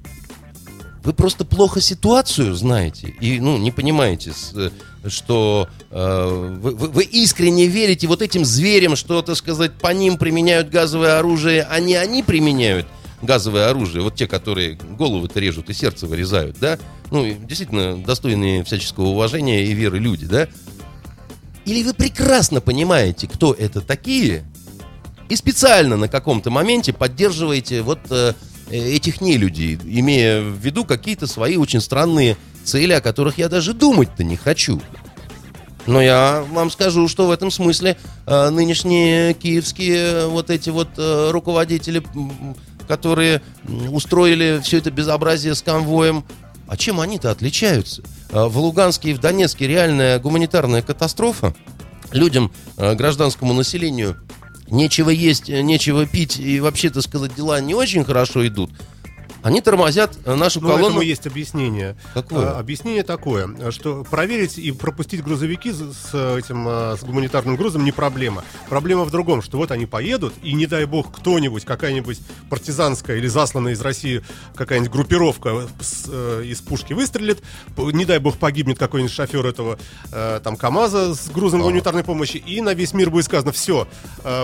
Вы 1.04 1.12
просто 1.12 1.44
плохо 1.44 1.82
ситуацию 1.82 2.54
знаете 2.54 3.14
и 3.20 3.38
ну, 3.38 3.58
не 3.58 3.70
понимаете, 3.70 4.32
э, 4.54 4.70
что 5.06 5.68
э, 5.90 6.56
вы- 6.58 6.74
вы 6.74 7.02
искренне 7.04 7.66
верите 7.66 8.06
вот 8.06 8.22
этим 8.22 8.42
зверям, 8.46 8.96
что, 8.96 9.20
так 9.20 9.36
сказать, 9.36 9.74
по 9.74 9.88
ним 9.92 10.16
применяют 10.16 10.70
газовое 10.70 11.18
оружие, 11.18 11.66
а 11.68 11.78
не 11.78 11.94
они 11.94 12.22
применяют 12.22 12.86
газовое 13.24 13.68
оружие, 13.68 14.02
вот 14.02 14.14
те, 14.14 14.26
которые 14.26 14.78
головы-то 14.98 15.40
режут 15.40 15.70
и 15.70 15.74
сердце 15.74 16.06
вырезают, 16.06 16.58
да? 16.58 16.78
Ну, 17.10 17.26
действительно, 17.26 17.96
достойные 17.96 18.64
всяческого 18.64 19.06
уважения 19.06 19.64
и 19.64 19.72
веры 19.72 19.98
люди, 19.98 20.26
да? 20.26 20.48
Или 21.64 21.82
вы 21.82 21.94
прекрасно 21.94 22.60
понимаете, 22.60 23.26
кто 23.26 23.52
это 23.52 23.80
такие, 23.80 24.44
и 25.28 25.36
специально 25.36 25.96
на 25.96 26.08
каком-то 26.08 26.50
моменте 26.50 26.92
поддерживаете 26.92 27.82
вот 27.82 28.00
э, 28.10 28.34
этих 28.70 29.20
нелюдей, 29.20 29.78
имея 29.82 30.42
в 30.42 30.58
виду 30.58 30.84
какие-то 30.84 31.26
свои 31.26 31.56
очень 31.56 31.80
странные 31.80 32.36
цели, 32.64 32.92
о 32.92 33.00
которых 33.00 33.38
я 33.38 33.48
даже 33.48 33.72
думать-то 33.72 34.24
не 34.24 34.36
хочу. 34.36 34.80
Но 35.86 36.00
я 36.00 36.44
вам 36.50 36.70
скажу, 36.70 37.08
что 37.08 37.26
в 37.26 37.30
этом 37.30 37.50
смысле 37.50 37.96
э, 38.26 38.50
нынешние 38.50 39.34
киевские 39.34 40.28
вот 40.28 40.50
эти 40.50 40.70
вот 40.70 40.88
э, 40.96 41.30
руководители, 41.30 42.02
которые 42.86 43.42
устроили 43.90 44.60
все 44.62 44.78
это 44.78 44.90
безобразие 44.90 45.54
с 45.54 45.62
конвоем, 45.62 46.24
а 46.66 46.76
чем 46.76 47.00
они-то 47.00 47.30
отличаются? 47.30 48.02
Э, 48.30 48.46
в 48.46 48.58
Луганске 48.58 49.10
и 49.10 49.14
в 49.14 49.20
Донецке 49.20 49.66
реальная 49.66 50.18
гуманитарная 50.18 50.82
катастрофа. 50.82 51.54
Людям, 52.12 52.52
э, 52.76 52.94
гражданскому 52.94 53.52
населению 53.52 54.16
нечего 54.68 55.10
есть, 55.10 55.50
э, 55.50 55.60
нечего 55.62 56.06
пить, 56.06 56.38
и 56.38 56.60
вообще, 56.60 56.90
так 56.90 57.02
сказать, 57.02 57.34
дела 57.34 57.60
не 57.60 57.74
очень 57.74 58.04
хорошо 58.04 58.46
идут, 58.46 58.70
они 59.44 59.60
тормозят 59.60 60.16
э, 60.24 60.34
нашу 60.34 60.60
Ну, 60.60 60.68
колонну. 60.68 60.86
этому 60.86 61.00
есть 61.02 61.26
объяснение. 61.26 61.96
Какое? 62.14 62.50
А, 62.52 62.58
Объяснение 62.58 63.02
такое, 63.02 63.70
что 63.70 64.02
проверить 64.04 64.58
и 64.58 64.72
пропустить 64.72 65.22
грузовики 65.22 65.70
с 65.70 65.82
с 65.94 66.36
этим 66.38 66.64
а, 66.66 66.96
с 66.98 67.04
гуманитарным 67.04 67.56
грузом 67.56 67.84
не 67.84 67.92
проблема. 67.92 68.42
Проблема 68.68 69.04
в 69.04 69.10
другом, 69.10 69.42
что 69.42 69.58
вот 69.58 69.70
они 69.70 69.84
поедут, 69.86 70.32
и 70.42 70.54
не 70.54 70.66
дай 70.66 70.86
бог 70.86 71.12
кто-нибудь, 71.12 71.64
какая-нибудь 71.64 72.18
партизанская 72.48 73.18
или 73.18 73.26
засланная 73.26 73.72
из 73.74 73.80
России 73.82 74.22
какая-нибудь 74.54 74.90
группировка 74.90 75.68
с, 75.80 76.04
э, 76.08 76.42
из 76.46 76.60
пушки 76.62 76.94
выстрелит, 76.94 77.42
не 77.76 78.06
дай 78.06 78.18
бог 78.18 78.38
погибнет 78.38 78.78
какой-нибудь 78.78 79.12
шофер 79.12 79.44
этого 79.46 79.78
э, 80.10 80.40
там 80.42 80.56
КАМАЗа 80.56 81.14
с 81.14 81.28
грузом 81.28 81.60
гуманитарной 81.60 82.02
помощи, 82.04 82.38
и 82.38 82.60
на 82.62 82.72
весь 82.72 82.94
мир 82.94 83.10
будет 83.10 83.26
сказано, 83.26 83.52
все, 83.52 83.86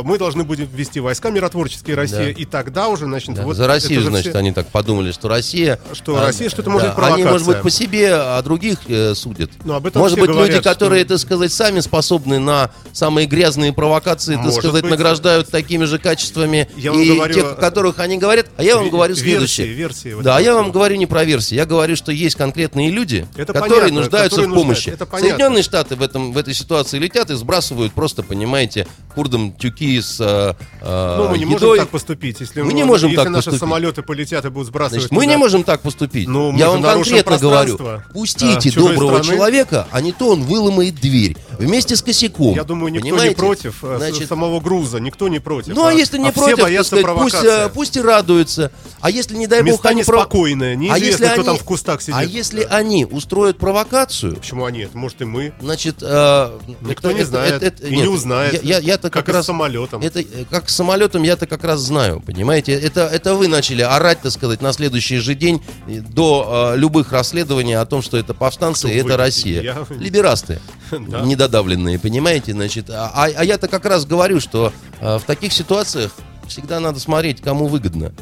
мы 0.02 0.18
должны 0.18 0.44
будем 0.44 0.66
ввести 0.66 1.00
войска 1.00 1.30
миротворческие 1.30 1.96
России, 1.96 2.16
Да. 2.34 2.40
и 2.42 2.44
тогда 2.44 2.88
уже, 2.88 3.06
значит, 3.06 3.34
Да, 3.34 3.44
вот 3.44 3.56
За 3.56 3.66
Россию, 3.66 4.02
значит, 4.02 4.30
все- 4.32 4.38
они 4.38 4.52
так 4.52 4.66
подумали, 4.66 4.89
что 5.12 5.28
Россия... 5.28 5.78
Что 5.92 6.16
а, 6.16 6.26
Россия, 6.26 6.48
что 6.48 6.62
это 6.62 6.70
может 6.70 6.94
быть 6.94 7.04
Они, 7.04 7.22
может 7.24 7.46
быть, 7.46 7.56
провокация. 7.56 7.62
по 7.62 7.70
себе, 7.70 8.12
а 8.14 8.42
других 8.42 8.78
э, 8.88 9.14
судят. 9.14 9.50
Ну, 9.64 9.74
об 9.74 9.86
этом 9.86 10.00
может 10.02 10.18
быть, 10.18 10.28
люди, 10.28 10.36
говорят, 10.38 10.64
которые, 10.64 11.00
что- 11.04 11.14
так 11.14 11.18
сказать, 11.20 11.52
сами 11.52 11.80
способны 11.80 12.38
на 12.38 12.70
самые 12.92 13.26
грязные 13.26 13.72
провокации, 13.72 14.34
так 14.34 14.44
Может 14.44 14.60
сказать, 14.60 14.82
быть. 14.82 14.90
награждают 14.90 15.48
такими 15.48 15.84
же 15.84 15.98
качествами, 15.98 16.68
Я 16.76 16.92
и 16.92 17.14
говорю, 17.14 17.34
тех, 17.34 17.44
о 17.52 17.54
которых 17.54 17.98
они 17.98 18.18
говорят. 18.18 18.46
А 18.56 18.62
я 18.62 18.76
вам 18.76 18.86
Ве- 18.86 18.90
говорю 18.90 19.14
версии, 19.14 19.30
следующее. 19.30 19.66
версии 19.68 20.12
в 20.14 20.22
да, 20.22 20.34
этом 20.34 20.44
я 20.44 20.54
вам 20.54 20.64
смысле. 20.64 20.72
говорю 20.74 20.96
не 20.96 21.06
про 21.06 21.24
версии. 21.24 21.54
Я 21.54 21.66
говорю, 21.66 21.96
что 21.96 22.12
есть 22.12 22.36
конкретные 22.36 22.90
люди, 22.90 23.26
Это 23.36 23.52
которые 23.52 23.80
понятно, 23.80 24.00
нуждаются 24.00 24.36
которые 24.36 24.50
в 24.52 24.54
помощи. 24.62 24.88
нуждаются. 24.90 25.18
Соединенные 25.20 25.62
Штаты 25.62 25.96
в, 25.96 26.02
этом, 26.02 26.32
в 26.32 26.38
этой 26.38 26.54
ситуации 26.54 26.98
летят 26.98 27.30
и 27.30 27.34
сбрасывают 27.34 27.92
просто, 27.92 28.22
понимаете, 28.22 28.86
курдам 29.14 29.52
тюки 29.52 30.00
с 30.00 30.20
э, 30.20 30.54
э, 30.80 31.16
Ну, 31.18 31.28
мы 31.28 31.38
не 31.38 31.44
можем 31.44 31.58
едой. 31.58 31.78
так 31.78 31.88
поступить. 31.88 32.40
Если 32.40 32.62
Мы 32.62 32.72
не 32.72 32.84
можем 32.84 33.08
если 33.10 33.16
так 33.22 33.28
наши 33.30 33.36
поступить. 33.46 33.60
самолеты 33.60 34.02
полетят 34.02 34.44
и 34.44 34.48
будут 34.48 34.68
сбрасывать 34.68 34.79
Значит, 34.88 35.10
мы 35.10 35.22
туда- 35.22 35.32
не 35.32 35.36
можем 35.36 35.64
так 35.64 35.82
поступить. 35.82 36.28
Ну, 36.28 36.52
мы 36.52 36.58
Я 36.58 36.70
вам 36.70 36.82
конкретно 36.82 37.38
говорю. 37.38 37.78
Пустите 38.12 38.56
а, 38.56 38.60
чужой 38.72 38.94
доброго 38.94 39.22
страны. 39.22 39.36
человека, 39.36 39.86
а 39.90 40.00
не 40.00 40.12
то 40.12 40.30
он 40.30 40.42
выломает 40.42 40.94
дверь 40.96 41.36
вместе 41.58 41.96
с 41.96 42.02
косяком. 42.02 42.54
Я 42.54 42.64
думаю, 42.64 42.92
никто 42.92 43.08
Понимаете? 43.08 43.28
не 43.30 43.34
против 43.34 43.84
э, 43.84 43.96
Значит, 43.98 44.28
самого 44.28 44.60
груза, 44.60 44.98
никто 44.98 45.28
не 45.28 45.38
против. 45.38 45.74
ну, 45.74 45.84
а 45.84 45.92
если 45.92 46.18
не 46.18 46.28
а 46.28 46.32
против, 46.32 46.58
все 46.66 46.84
сказать, 46.84 47.16
пусть, 47.18 47.44
э, 47.44 47.70
пусть 47.72 47.96
и 47.96 48.00
радуются. 48.00 48.70
А 49.00 49.10
если, 49.10 49.36
не 49.36 49.46
дай 49.46 49.62
бог, 49.62 49.84
они... 49.86 50.00
неспокойные, 50.00 50.72
а 50.72 50.76
неизвестно, 50.76 51.04
если 51.06 51.24
кто 51.26 51.34
они... 51.34 51.44
там 51.44 51.58
в 51.58 51.64
кустах 51.64 52.00
сидит. 52.02 52.14
А 52.16 52.24
если 52.24 52.62
они 52.70 53.04
устроят 53.04 53.58
провокацию, 53.58 54.36
Почему 54.36 54.64
они? 54.64 54.80
Это, 54.80 54.96
Может, 54.96 55.22
и 55.22 55.24
мы. 55.24 55.52
значит... 55.60 55.96
э, 56.02 56.58
Никто 56.82 57.08
это- 57.08 57.16
не 57.16 57.20
это- 57.22 57.30
знает 57.30 57.62
это- 57.62 57.86
и 57.86 57.90
нет, 57.96 58.06
не 58.06 58.08
узнает. 58.08 58.62
Я, 58.64 58.78
я, 58.78 58.96
то 58.98 59.10
как 59.10 59.24
как, 59.26 59.34
с 59.34 59.36
раз... 59.36 59.46
самолетом. 59.46 60.02
Это, 60.02 60.22
как 60.50 60.68
с 60.68 60.74
самолетом 60.74 61.22
я-то 61.22 61.46
как 61.46 61.64
раз 61.64 61.80
знаю, 61.80 62.20
понимаете? 62.20 62.72
Это, 62.72 63.06
это 63.06 63.34
вы 63.34 63.48
начали 63.48 63.82
орать, 63.82 64.20
так 64.22 64.32
сказать, 64.32 64.59
на 64.60 64.72
следующий 64.72 65.18
же 65.18 65.34
день 65.34 65.62
до 65.86 66.72
э, 66.74 66.78
любых 66.78 67.12
расследований 67.12 67.74
о 67.74 67.84
том, 67.86 68.02
что 68.02 68.16
это 68.16 68.34
повстанцы 68.34 68.88
Кто 68.88 68.96
это 68.96 69.04
вы? 69.08 69.16
Россия. 69.16 69.62
Я- 69.62 69.86
Либерасты, 69.90 70.60
Да. 70.90 71.22
недодавленные, 71.22 71.98
понимаете? 71.98 72.52
Значит, 72.52 72.90
а, 72.90 73.10
а- 73.14 73.30
а 73.36 73.44
я-то 73.44 73.68
как 73.68 73.84
раз 73.84 74.04
говорю, 74.06 74.40
что 74.40 74.72
э, 75.00 75.18
в 75.18 75.22
таких 75.22 75.52
ситуациях 75.52 76.12
всегда 76.48 76.80
надо 76.80 76.98
смотреть, 77.00 77.40
кому 77.40 77.66
выгодно. 77.66 78.12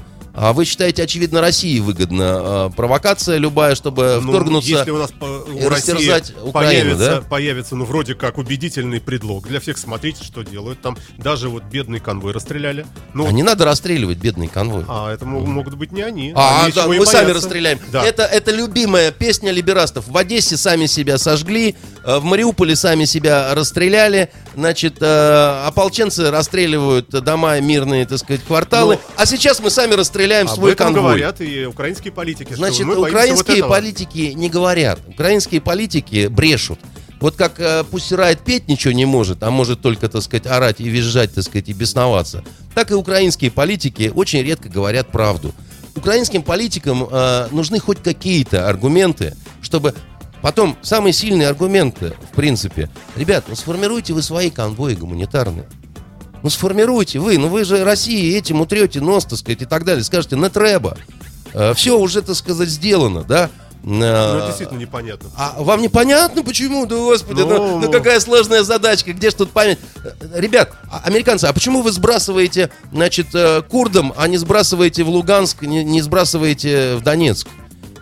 А 0.41 0.53
вы 0.53 0.65
считаете, 0.65 1.03
очевидно, 1.03 1.41
России 1.41 1.81
выгодна 1.81 2.69
э, 2.71 2.71
провокация 2.77 3.39
любая, 3.39 3.75
чтобы 3.75 4.21
Ну, 4.23 4.31
вторгнуться... 4.31 4.71
Если 4.71 4.91
у 4.93 4.99
нас 4.99 5.11
по- 5.11 5.25
у 5.25 5.69
России 5.69 5.93
растерзать 5.93 6.33
Украину, 6.43 6.53
появится, 6.93 7.17
да? 7.17 7.21
появится, 7.23 7.75
ну, 7.77 7.85
вроде 7.85 8.15
как 8.15 8.39
убедительный 8.39 9.01
предлог 9.01 9.49
для 9.49 9.59
всех, 9.59 9.79
смотрите, 9.79 10.23
что 10.23 10.43
делают. 10.45 10.81
Там 10.81 10.97
даже 11.17 11.49
вот 11.49 11.65
бедный 11.65 11.99
конвой 11.99 12.33
расстреляли. 12.33 12.87
Ну, 13.15 13.27
А 13.27 13.33
не 13.33 13.43
надо 13.43 13.65
расстреливать 13.65 14.19
бедный 14.19 14.47
конвой. 14.47 14.85
а 14.87 15.13
это 15.13 15.27
мо- 15.27 15.41
могут 15.41 15.75
быть 15.75 15.91
не 15.91 16.03
они. 16.03 16.33
А, 16.37 16.63
Они 16.63 16.73
да, 16.73 16.83
нечего 16.83 16.93
и 16.93 16.99
мы 17.01 17.07
сами 17.07 17.25
бояться. 17.25 17.43
расстреляем. 17.43 17.81
Да. 17.91 18.05
Это, 18.05 18.23
это 18.23 18.53
любимая 18.53 19.11
песня 19.11 19.51
либерастов. 19.51 20.07
В 20.07 20.17
Одессе 20.17 20.57
сами 20.57 20.87
себя 20.87 21.19
сожгли, 21.19 21.75
э, 22.05 22.19
в 22.19 22.25
Мариуполе 22.25 22.77
сами 22.77 23.07
себя 23.07 23.53
расстреляли. 23.57 24.31
Значит, 24.55 24.99
э, 25.01 25.63
ополченцы 25.67 26.31
расстреливают 26.31 27.09
дома, 27.11 27.59
мирные, 27.61 28.07
так 28.07 28.19
сказать, 28.19 28.43
кварталы. 28.45 28.95
Ну, 28.95 29.01
а 29.17 29.27
сейчас 29.27 29.59
мы 29.59 29.71
сами 29.71 29.95
расстреляем 29.95 30.28
Об 30.35 30.49
свой 30.49 30.73
этом 30.73 30.95
конвой. 30.95 31.13
говорят 31.13 31.41
и 31.41 31.67
украинские 31.67 32.13
политики. 32.13 32.55
Значит, 32.55 32.87
вот 32.87 32.99
украинские 32.99 33.59
этого. 33.59 33.71
политики 33.71 34.33
не 34.35 34.49
говорят. 34.49 35.01
Украинские 35.07 35.61
политики 35.61 36.29
брешут. 36.29 36.79
Вот 37.21 37.35
как 37.35 37.59
э, 37.59 37.85
пусть 37.91 38.13
Райт 38.13 38.41
петь 38.41 38.69
ничего 38.69 38.93
не 38.93 39.05
может, 39.05 39.43
а 39.43 39.51
может 39.51 39.81
только, 39.81 40.09
так 40.09 40.23
сказать, 40.23 40.47
орать 40.47 40.81
и 40.81 40.89
визжать, 40.89 41.35
так 41.35 41.45
сказать, 41.45 41.69
и 41.69 41.73
бесноваться, 41.73 42.45
так 42.75 42.93
и 42.93 42.95
украинские 42.95 43.51
политики 43.51 44.13
очень 44.15 44.43
редко 44.43 44.69
говорят 44.69 45.11
правду. 45.11 45.53
Украинским 45.97 46.43
политикам 46.43 47.09
э, 47.11 47.49
нужны 47.51 47.81
хоть 47.81 47.99
какие-то 47.99 48.69
аргументы, 48.69 49.35
чтобы 49.63 49.95
потом 50.43 50.79
самые 50.83 51.13
сильные 51.13 51.49
аргументы, 51.49 52.13
в 52.31 52.37
принципе, 52.37 52.89
ребят, 53.17 53.45
ну 53.49 53.57
сформируйте 53.57 54.13
вы 54.13 54.23
свои 54.23 54.51
конвои 54.51 54.95
гуманитарные. 54.95 55.67
Ну 56.43 56.51
сформируйте 56.51 57.19
вы, 57.19 57.39
ну 57.39 57.49
вы 57.49 57.65
же 57.65 57.85
России 57.85 58.37
этим 58.37 58.61
утрете 58.61 59.01
нос, 59.01 59.25
так 59.25 59.39
сказать, 59.39 59.63
и 59.63 59.65
так 59.65 59.85
далее. 59.85 60.05
Скажете, 60.05 60.37
не 60.37 60.49
треба. 60.49 60.97
Э, 61.55 61.75
все 61.75 61.99
уже, 61.99 62.23
так 62.23 62.37
сказать, 62.37 62.69
сделано, 62.69 63.25
да? 63.25 63.51
Ну, 63.85 64.05
это 64.05 64.47
действительно 64.49 64.79
непонятно. 64.79 65.31
А 65.37 65.55
вам 65.59 65.81
непонятно, 65.81 66.43
почему? 66.43 66.85
Да, 66.85 66.97
господи, 66.97 67.41
ну, 67.41 67.49
Ну, 67.49 67.81
ну 67.81 67.91
какая 67.93 68.19
сложная 68.21 68.63
задачка, 68.65 69.13
где 69.13 69.31
ж 69.31 69.35
тут 69.35 69.51
память? 69.51 69.79
Э, 70.05 70.41
Ребят, 70.41 70.73
а- 70.91 71.03
американцы, 71.05 71.45
а 71.47 71.53
почему 71.53 71.83
вы 71.83 71.93
сбрасываете, 71.93 72.71
значит, 72.93 73.29
э, 73.35 73.63
курдам, 73.63 74.13
а 74.17 74.27
не 74.29 74.37
сбрасываете 74.37 75.05
в 75.05 75.09
Луганск, 75.09 75.63
не, 75.63 75.85
не 75.85 76.03
сбрасываете 76.03 76.97
в 76.97 77.03
Донецк? 77.03 77.49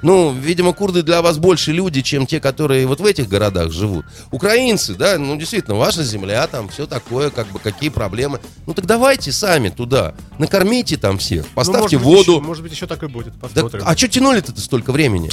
Ну, 0.02 0.32
видимо, 0.32 0.72
курды 0.72 1.02
для 1.02 1.22
вас 1.22 1.38
больше 1.38 1.72
люди, 1.72 2.02
чем 2.02 2.26
те, 2.26 2.38
которые 2.40 2.86
вот 2.86 3.00
в 3.00 3.06
этих 3.06 3.28
городах 3.28 3.72
живут. 3.72 4.04
Украинцы, 4.30 4.94
да, 4.94 5.18
ну, 5.18 5.36
действительно, 5.36 5.76
ваша 5.76 6.02
земля, 6.02 6.46
там 6.46 6.68
все 6.68 6.86
такое, 6.86 7.30
как 7.30 7.48
бы, 7.52 7.58
какие 7.58 7.88
проблемы. 7.88 8.40
Ну, 8.66 8.74
так 8.74 8.86
давайте 8.86 9.32
сами 9.32 9.68
туда, 9.70 10.14
накормите 10.38 10.96
там 10.96 11.18
всех, 11.18 11.44
Ну, 11.44 11.50
поставьте 11.54 11.96
может 11.98 11.98
быть, 11.98 12.04
воду. 12.26 12.32
еще- 12.32 12.40
может 12.40 12.62
быть, 12.62 12.72
еще 12.72 12.86
так 12.86 13.02
и 13.02 13.06
будет. 13.06 13.32
Да, 13.40 13.48
Посмотрим. 13.48 13.82
а 13.86 13.96
что 13.96 14.08
тянули-то 14.08 14.58
столько 14.60 14.92
времени? 14.92 15.30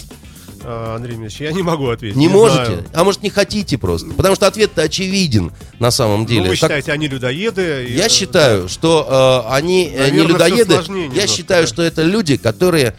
А, 0.66 0.96
Андрей 0.96 1.18
Ильич, 1.18 1.42
я 1.42 1.52
не 1.52 1.62
могу 1.62 1.90
ответить. 1.90 2.16
Не, 2.16 2.30
можете? 2.30 2.66
знаю. 2.66 2.86
А 2.94 3.04
может 3.04 3.22
не 3.22 3.30
хотите 3.30 3.78
просто? 3.78 4.12
Потому 4.14 4.36
что 4.36 4.48
ответ-то 4.48 4.82
очевиден 4.84 5.52
на 5.80 5.92
самом 5.92 6.22
Ну, 6.22 6.26
деле. 6.28 6.42
вы 6.44 6.48
Как- 6.52 6.56
считаете, 6.60 6.94
они 6.94 7.10
людоеды? 7.10 7.86
и, 7.90 7.94
Я 7.98 8.06
э, 8.06 8.10
считаю, 8.10 8.70
что 8.70 9.44
э, 9.50 9.54
они 9.54 9.88
э, 9.88 10.10
не 10.10 10.20
Наверное, 10.22 10.24
всё 10.24 10.28
людоеды. 10.56 10.74
Я 10.76 10.82
немножко, 10.94 11.28
считаю, 11.28 11.64
да. 11.64 11.68
что 11.68 11.84
это 11.84 12.04
люди, 12.04 12.38
которые... 12.38 12.96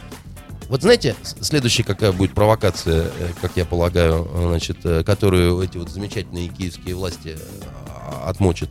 Вот 0.68 0.82
знаете, 0.82 1.14
следующая 1.40 1.84
какая 1.84 2.12
будет 2.12 2.34
провокация, 2.34 3.10
э, 3.18 3.30
как 3.40 3.52
я 3.56 3.64
полагаю, 3.64 4.28
э, 4.32 4.48
значит, 4.48 4.78
э, 4.84 5.04
которую 5.04 5.60
эти 5.60 5.76
вот 5.76 5.90
замечательные 5.90 6.48
киевские 6.48 6.94
власти 6.94 7.36
э, 7.36 8.24
отмочат. 8.24 8.70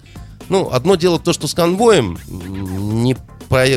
Ну, 0.50 0.70
одно 0.72 0.96
дело 0.96 1.20
то, 1.20 1.34
что 1.34 1.48
с 1.48 1.54
конвоем 1.54 2.18
не, 2.28 3.16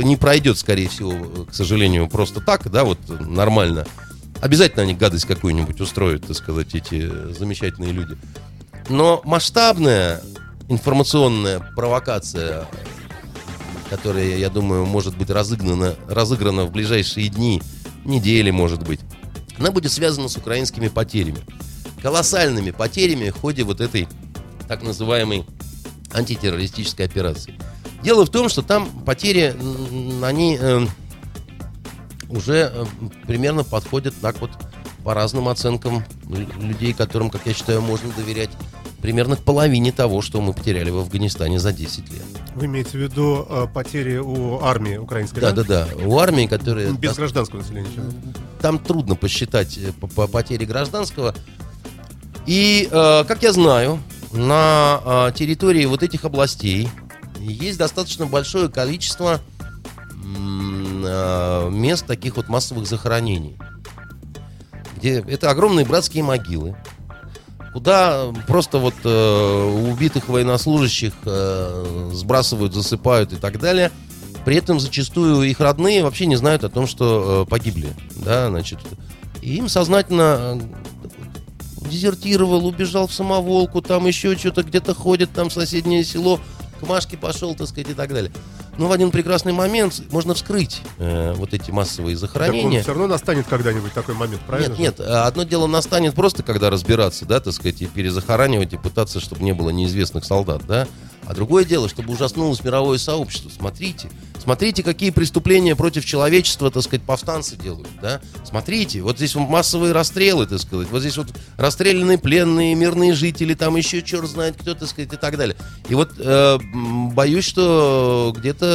не 0.02 0.16
пройдет, 0.16 0.58
скорее 0.58 0.88
всего, 0.88 1.44
к 1.44 1.54
сожалению, 1.54 2.08
просто 2.08 2.40
так, 2.40 2.68
да, 2.70 2.84
вот 2.84 2.98
нормально. 3.20 3.86
Обязательно 4.40 4.82
они 4.82 4.94
гадость 4.94 5.26
какую-нибудь 5.26 5.80
устроят, 5.80 6.26
так 6.26 6.36
сказать, 6.36 6.74
эти 6.74 7.08
замечательные 7.32 7.92
люди. 7.92 8.16
Но 8.88 9.20
масштабная 9.24 10.22
информационная 10.68 11.60
провокация, 11.76 12.66
которая, 13.90 14.36
я 14.36 14.50
думаю, 14.50 14.84
может 14.84 15.16
быть 15.16 15.30
разыграна, 15.30 15.94
разыграна 16.08 16.64
в 16.64 16.72
ближайшие 16.72 17.28
дни, 17.28 17.62
недели, 18.06 18.50
может 18.50 18.82
быть, 18.86 19.00
она 19.58 19.70
будет 19.70 19.92
связана 19.92 20.28
с 20.28 20.36
украинскими 20.36 20.88
потерями. 20.88 21.38
Колоссальными 22.02 22.70
потерями 22.70 23.30
в 23.30 23.36
ходе 23.36 23.64
вот 23.64 23.80
этой 23.80 24.08
так 24.68 24.82
называемой 24.82 25.44
антитеррористической 26.12 27.06
операции. 27.06 27.54
Дело 28.02 28.24
в 28.24 28.30
том, 28.30 28.48
что 28.48 28.62
там 28.62 28.88
потери, 29.04 29.54
они 30.22 30.56
эм, 30.56 30.88
уже 32.28 32.70
э, 32.72 32.84
примерно 33.26 33.64
подходят 33.64 34.14
так 34.20 34.40
вот 34.40 34.50
по 35.02 35.14
разным 35.14 35.48
оценкам 35.48 36.04
лю- 36.28 36.48
людей, 36.60 36.92
которым, 36.92 37.30
как 37.30 37.46
я 37.46 37.54
считаю, 37.54 37.80
можно 37.80 38.12
доверять 38.12 38.50
примерно 39.06 39.36
к 39.36 39.42
половине 39.44 39.92
того, 39.92 40.20
что 40.20 40.40
мы 40.40 40.52
потеряли 40.52 40.90
в 40.90 40.98
Афганистане 40.98 41.60
за 41.60 41.72
10 41.72 42.10
лет. 42.10 42.22
Вы 42.56 42.66
имеете 42.66 42.90
в 42.90 42.94
виду 42.94 43.46
э, 43.48 43.68
потери 43.72 44.16
у 44.16 44.60
армии 44.60 44.96
украинской, 44.96 45.38
Да, 45.38 45.52
да, 45.52 45.62
да. 45.62 45.86
У 46.04 46.18
армии, 46.18 46.46
которая... 46.46 46.90
Без 46.90 47.12
дос- 47.12 47.18
гражданского 47.18 47.60
населения. 47.60 47.88
Там 48.60 48.80
трудно 48.80 49.14
посчитать 49.14 49.78
э, 49.78 49.92
по, 49.92 50.08
по 50.08 50.26
потере 50.26 50.66
гражданского. 50.66 51.36
И, 52.46 52.88
э, 52.90 53.24
как 53.28 53.44
я 53.44 53.52
знаю, 53.52 54.00
на 54.32 55.28
э, 55.28 55.32
территории 55.36 55.84
вот 55.84 56.02
этих 56.02 56.24
областей 56.24 56.88
есть 57.38 57.78
достаточно 57.78 58.26
большое 58.26 58.68
количество 58.68 59.40
э, 60.10 61.70
мест 61.70 62.04
таких 62.08 62.38
вот 62.38 62.48
массовых 62.48 62.88
захоронений. 62.88 63.56
Где 64.96 65.20
это 65.20 65.48
огромные 65.48 65.86
братские 65.86 66.24
могилы, 66.24 66.76
куда 67.76 68.32
просто 68.46 68.78
вот 68.78 68.94
э, 69.04 69.90
убитых 69.92 70.30
военнослужащих 70.30 71.12
э, 71.26 72.10
сбрасывают, 72.14 72.72
засыпают 72.72 73.34
и 73.34 73.36
так 73.36 73.60
далее. 73.60 73.92
При 74.46 74.56
этом 74.56 74.80
зачастую 74.80 75.42
их 75.42 75.60
родные 75.60 76.02
вообще 76.02 76.24
не 76.24 76.36
знают 76.36 76.64
о 76.64 76.70
том, 76.70 76.86
что 76.86 77.44
э, 77.44 77.50
погибли, 77.50 77.90
да, 78.14 78.48
значит, 78.48 78.78
им 79.42 79.68
сознательно 79.68 80.58
э, 80.58 81.90
дезертировал, 81.90 82.64
убежал 82.66 83.08
в 83.08 83.12
самоволку, 83.12 83.82
там 83.82 84.06
еще 84.06 84.34
что-то 84.38 84.62
где-то 84.62 84.94
ходит, 84.94 85.32
там 85.34 85.50
в 85.50 85.52
соседнее 85.52 86.02
село, 86.02 86.40
к 86.80 86.86
Машке 86.86 87.18
пошел, 87.18 87.54
так 87.54 87.68
сказать, 87.68 87.90
и 87.90 87.94
так 87.94 88.08
далее. 88.08 88.32
Но 88.78 88.88
в 88.88 88.92
один 88.92 89.10
прекрасный 89.10 89.52
момент 89.52 90.02
можно 90.10 90.34
вскрыть 90.34 90.80
э, 90.98 91.32
вот 91.36 91.54
эти 91.54 91.70
массовые 91.70 92.16
Так 92.16 92.22
он 92.24 92.28
захоронения. 92.28 92.82
все 92.82 92.90
равно 92.92 93.06
настанет 93.06 93.46
когда-нибудь 93.46 93.92
такой 93.92 94.14
момент, 94.14 94.42
правильно? 94.46 94.74
Нет, 94.74 94.98
нет, 94.98 95.00
а 95.00 95.26
одно 95.26 95.44
дело 95.44 95.66
настанет 95.66 96.14
просто, 96.14 96.42
когда 96.42 96.68
разбираться, 96.70 97.24
да, 97.24 97.40
так 97.40 97.52
сказать, 97.54 97.80
и 97.82 97.86
перезахоранивать, 97.86 98.72
и 98.72 98.76
пытаться, 98.76 99.20
чтобы 99.20 99.42
не 99.42 99.52
было 99.52 99.70
неизвестных 99.70 100.24
солдат, 100.24 100.62
да. 100.66 100.86
А 101.26 101.34
другое 101.34 101.64
дело, 101.64 101.88
чтобы 101.88 102.12
ужаснулось 102.12 102.62
мировое 102.62 102.98
сообщество. 102.98 103.50
Смотрите, 103.50 104.08
смотрите, 104.40 104.84
какие 104.84 105.10
преступления 105.10 105.74
против 105.74 106.04
человечества, 106.04 106.70
так 106.70 106.84
сказать, 106.84 107.02
повстанцы 107.04 107.56
делают, 107.56 107.88
да. 108.00 108.20
Смотрите, 108.44 109.02
вот 109.02 109.16
здесь 109.16 109.34
массовые 109.34 109.92
расстрелы, 109.92 110.46
так 110.46 110.60
сказать, 110.60 110.88
вот 110.88 111.00
здесь 111.00 111.16
вот 111.16 111.28
расстрелянные 111.56 112.18
пленные, 112.18 112.76
мирные 112.76 113.12
жители, 113.14 113.54
там 113.54 113.74
еще 113.74 114.02
черт 114.02 114.28
знает 114.28 114.54
кто, 114.56 114.74
так 114.74 114.88
сказать, 114.88 115.12
и 115.12 115.16
так 115.16 115.36
далее. 115.36 115.56
И 115.88 115.96
вот 115.96 116.12
э, 116.18 116.58
боюсь, 117.12 117.44
что 117.44 118.32
где-то 118.36 118.65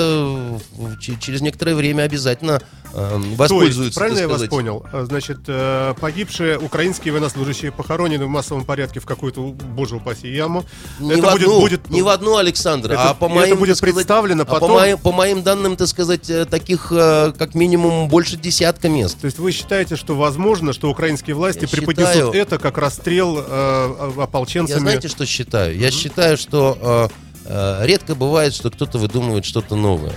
ч- 1.00 1.18
через 1.20 1.42
некоторое 1.42 1.76
время 1.76 2.04
обязательно 2.04 2.62
э, 2.94 2.94
То 2.94 3.18
есть, 3.26 3.38
воспользуются, 3.38 4.00
правильно 4.00 4.20
я 4.20 4.28
вас 4.28 4.44
понял? 4.44 4.86
А, 4.92 5.06
Значит, 5.06 5.40
э, 5.48 5.94
погибшие 6.00 6.58
украинские 6.60 7.12
военнослужащие 7.14 7.72
похоронены 7.72 8.26
в 8.26 8.30
массовом 8.30 8.66
порядке 8.66 9.00
в 9.00 9.06
какую-то, 9.06 9.42
боже 9.42 9.96
упаси, 9.96 10.28
яму. 10.30 10.66
Не, 11.00 11.14
это 11.14 11.22
в 11.22 11.32
будет, 11.32 11.44
одну, 11.44 11.60
будет, 11.62 11.90
не 11.90 12.02
в 12.02 12.08
одну, 12.10 12.38
Александр, 12.38 12.92
Это- 12.94 13.10
а 13.10 13.14
по 13.14 13.26
и 13.26 13.30
это 13.30 13.36
моим, 13.40 13.58
будет 13.60 13.78
сказать, 13.78 13.96
представлено 13.96 14.44
а 14.44 14.46
по 14.46 14.54
потом? 14.54 14.72
моим, 14.74 14.98
по 14.98 15.12
моим 15.12 15.44
данным, 15.44 15.76
так 15.76 15.88
сказать, 15.88 16.30
э, 16.30 16.46
таких 16.46 16.92
э, 16.92 17.34
как 17.38 17.56
минимум 17.56 18.08
больше 18.10 18.38
десятка 18.38 18.90
мест. 18.90 19.18
То 19.20 19.26
есть 19.26 19.40
вы 19.40 19.52
считаете, 19.52 19.96
что 19.96 20.16
возможно, 20.16 20.74
что 20.74 20.90
украинские 20.90 21.36
власти 21.36 21.62
Я 21.64 21.68
преподнесут 21.68 22.14
считаю- 22.14 22.34
это 22.34 22.58
как 22.60 22.78
расстрел 22.78 23.38
э, 23.40 23.44
э, 23.48 24.22
ополченцами? 24.22 24.76
Я 24.78 24.80
знаете, 24.82 25.08
что 25.08 25.26
считаю? 25.26 25.78
Я 25.78 25.92
считаю, 25.92 26.38
что 26.38 26.78
э, 26.82 27.08
э, 27.08 27.31
редко 27.82 28.16
бывает, 28.16 28.54
что 28.54 28.72
кто-то 28.72 28.98
выдумывает 28.98 29.46
что-то 29.46 29.76
новое. 29.76 30.14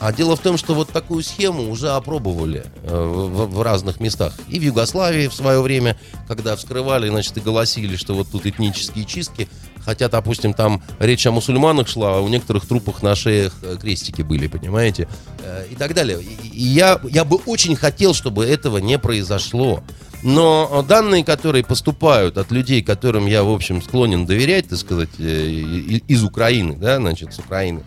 А 0.00 0.14
дело 0.14 0.34
в 0.34 0.40
том, 0.40 0.56
что 0.56 0.74
вот 0.74 0.88
такую 0.88 1.22
схему 1.22 1.70
уже 1.70 1.90
опробовали 1.90 2.64
э, 2.84 2.88
в, 2.90 3.60
разных 3.60 4.00
местах. 4.00 4.32
И 4.48 4.58
в 4.58 4.62
Югославии 4.62 5.28
в 5.28 5.34
свое 5.34 5.60
время, 5.60 5.98
когда 6.26 6.56
вскрывали, 6.56 7.10
значит, 7.10 7.36
и 7.36 7.40
голосили, 7.40 7.96
что 7.96 8.14
вот 8.14 8.28
тут 8.30 8.46
этнические 8.46 9.04
чистки. 9.04 9.46
Хотя, 9.84 10.08
допустим, 10.08 10.54
там 10.54 10.82
речь 10.98 11.26
о 11.26 11.32
мусульманах 11.32 11.86
шла, 11.86 12.16
а 12.16 12.20
у 12.20 12.28
некоторых 12.28 12.66
трупах 12.66 13.02
на 13.02 13.14
шеях 13.14 13.54
э, 13.60 13.76
крестики 13.78 14.22
были, 14.22 14.46
понимаете? 14.46 15.06
Э, 15.42 15.66
И 15.70 15.74
так 15.74 15.92
далее. 15.92 16.18
И 16.22 16.62
я, 16.62 16.98
я 17.10 17.26
бы 17.26 17.36
очень 17.44 17.76
хотел, 17.76 18.14
чтобы 18.14 18.46
этого 18.46 18.78
не 18.78 18.98
произошло. 18.98 19.82
Но 20.22 20.68
э, 20.70 20.82
данные, 20.86 21.24
которые 21.24 21.64
поступают 21.64 22.36
от 22.36 22.50
людей, 22.50 22.82
которым 22.82 23.26
я, 23.26 23.42
в 23.42 23.50
общем, 23.50 23.80
склонен 23.82 24.26
доверять, 24.26 24.68
так 24.68 24.78
сказать, 24.78 25.08
э, 25.18 25.48
из 25.48 26.22
Украины, 26.22 26.76
да, 26.76 26.96
значит, 26.96 27.32
с 27.32 27.38
Украины, 27.38 27.82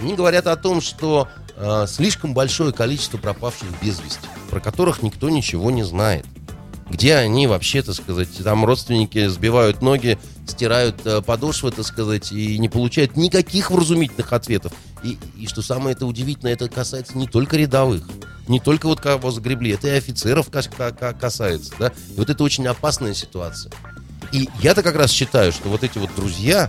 они 0.00 0.14
говорят 0.14 0.46
о 0.46 0.56
том, 0.56 0.80
что 0.80 1.28
э, 1.56 1.86
слишком 1.88 2.34
большое 2.34 2.72
количество 2.72 3.18
пропавших 3.18 3.68
без 3.82 4.00
вести, 4.00 4.28
про 4.50 4.60
которых 4.60 5.02
никто 5.02 5.30
ничего 5.30 5.70
не 5.70 5.82
знает. 5.82 6.26
Где 6.90 7.14
они 7.14 7.46
вообще, 7.46 7.82
так 7.82 7.94
сказать, 7.94 8.28
там 8.42 8.64
родственники 8.64 9.28
сбивают 9.28 9.80
ноги, 9.80 10.18
стирают 10.46 10.96
э, 11.06 11.22
подошвы, 11.22 11.70
так 11.70 11.86
сказать, 11.86 12.32
и 12.32 12.58
не 12.58 12.68
получают 12.68 13.16
никаких 13.16 13.70
вразумительных 13.70 14.32
ответов. 14.32 14.72
И, 15.02 15.16
и 15.38 15.46
что 15.46 15.62
самое 15.62 15.94
это 15.94 16.04
удивительное, 16.04 16.52
это 16.52 16.68
касается 16.68 17.16
не 17.16 17.26
только 17.26 17.56
рядовых, 17.56 18.02
не 18.50 18.58
только 18.60 18.86
вот 18.86 19.00
кого 19.00 19.30
загребли, 19.30 19.70
это 19.70 19.86
и 19.88 19.92
офицеров 19.92 20.50
кас- 20.50 20.68
ка- 20.68 20.90
ка- 20.90 21.14
касается, 21.14 21.72
да. 21.78 21.92
И 22.14 22.18
вот 22.18 22.28
это 22.28 22.42
очень 22.42 22.66
опасная 22.66 23.14
ситуация. 23.14 23.72
И 24.32 24.48
я-то 24.60 24.82
как 24.82 24.96
раз 24.96 25.10
считаю, 25.12 25.52
что 25.52 25.68
вот 25.68 25.84
эти 25.84 25.98
вот 25.98 26.10
друзья, 26.16 26.68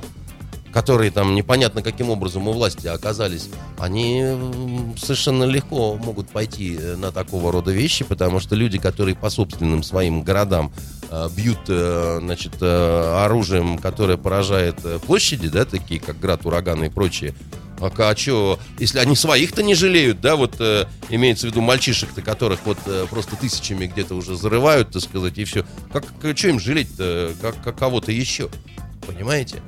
которые 0.72 1.12
там 1.12 1.36
непонятно 1.36 1.82
каким 1.82 2.10
образом 2.10 2.48
у 2.48 2.54
власти 2.54 2.88
оказались, 2.88 3.50
они 3.78 4.24
совершенно 4.98 5.44
легко 5.44 5.96
могут 5.96 6.30
пойти 6.30 6.78
э, 6.80 6.96
на 6.96 7.12
такого 7.12 7.52
рода 7.52 7.72
вещи, 7.72 8.06
потому 8.06 8.40
что 8.40 8.56
люди, 8.56 8.78
которые 8.78 9.16
по 9.16 9.30
собственным 9.30 9.82
своим 9.84 10.22
городам 10.22 10.72
э, 11.10 11.30
бьют, 11.36 11.60
э, 11.68 12.20
значит, 12.22 12.62
оружием, 12.62 13.80
которое 13.80 14.18
поражает 14.18 14.78
площади, 15.06 15.50
да, 15.50 15.66
такие 15.66 16.00
как 16.00 16.20
град, 16.20 16.46
ураганы 16.46 16.86
и 16.86 16.90
прочее, 16.90 17.34
а, 17.82 17.92
а 17.98 18.16
что, 18.16 18.60
если 18.80 19.00
они 19.00 19.16
своих-то 19.16 19.64
не 19.64 19.74
жалеют, 19.74 20.22
да, 20.22 20.36
вот 20.36 20.56
э, 20.60 20.86
имеется 21.10 21.48
в 21.48 21.52
виду 21.52 21.62
мальчишек-то, 21.62 22.22
которых 22.22 22.60
вот 22.66 22.78
э, 22.86 23.08
просто 23.10 23.36
тысячами 23.36 23.88
где-то 23.88 24.16
уже 24.16 24.36
зарывают, 24.36 24.92
так 24.92 25.02
сказать, 25.02 25.38
и 25.38 25.44
все. 25.44 25.66
Как, 25.92 26.06
что 26.36 26.48
им 26.48 26.60
жалеть-то, 26.60 27.34
как, 27.42 27.62
как 27.64 27.78
кого-то 27.78 28.12
еще, 28.12 28.50
понимаете? 29.08 29.62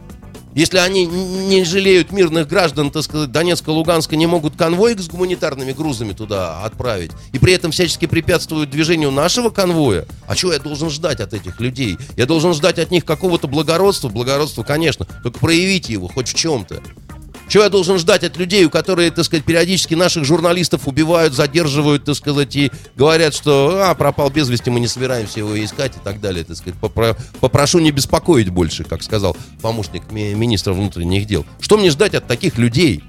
Если 0.56 0.78
они 0.78 1.06
не 1.08 1.64
жалеют 1.64 2.12
мирных 2.12 2.48
граждан, 2.48 2.92
так 2.92 3.04
сказать, 3.04 3.32
Донецка, 3.32 3.72
Луганска, 3.72 4.16
не 4.16 4.28
могут 4.28 4.56
конвой 4.56 4.96
с 4.96 5.08
гуманитарными 5.08 5.72
грузами 5.72 6.14
туда 6.14 6.64
отправить, 6.64 7.12
и 7.32 7.40
при 7.40 7.54
этом 7.54 7.72
всячески 7.72 8.06
препятствуют 8.06 8.70
движению 8.70 9.10
нашего 9.10 9.50
конвоя, 9.50 10.06
а 10.28 10.36
чего 10.36 10.54
я 10.54 10.60
должен 10.60 10.92
ждать 10.92 11.22
от 11.22 11.34
этих 11.34 11.60
людей? 11.60 11.98
Я 12.18 12.28
должен 12.28 12.54
ждать 12.54 12.78
от 12.78 12.92
них 12.92 13.04
какого-то 13.04 13.48
благородства, 13.48 14.10
благородства, 14.10 14.62
конечно, 14.62 15.08
только 15.24 15.40
проявите 15.40 15.94
его 15.94 16.08
хоть 16.08 16.30
в 16.30 16.36
чем-то. 16.36 16.84
Чего 17.54 17.66
я 17.66 17.70
должен 17.70 18.00
ждать 18.00 18.24
от 18.24 18.36
людей, 18.36 18.66
у 18.66 18.72
которых, 18.72 19.14
так 19.14 19.26
сказать, 19.26 19.46
периодически 19.46 19.94
наших 19.94 20.26
журналистов 20.26 20.88
убивают, 20.88 21.36
задерживают, 21.36 22.04
так 22.04 22.16
сказать, 22.16 22.56
и 22.56 22.72
говорят, 22.96 23.36
что 23.36 23.80
а, 23.80 23.94
пропал 23.94 24.32
без 24.32 24.50
вести, 24.50 24.72
мы 24.72 24.80
не 24.80 24.88
собираемся 24.88 25.38
его 25.38 25.64
искать 25.64 25.96
и 25.96 26.00
так 26.04 26.20
далее, 26.20 26.44
так 26.46 26.58
сказать. 26.58 26.80
Попро- 26.82 27.16
Попрошу 27.40 27.78
не 27.78 27.92
беспокоить 27.92 28.50
больше, 28.50 28.84
как 28.84 29.04
сказал 29.04 29.38
помощник 29.62 30.12
ми- 30.12 30.34
министра 30.34 30.74
внутренних 30.74 31.28
дел. 31.28 31.46
Что 31.60 31.78
мне 31.78 31.92
ждать 31.92 32.16
от 32.16 32.26
таких 32.26 32.58
людей? 32.58 33.04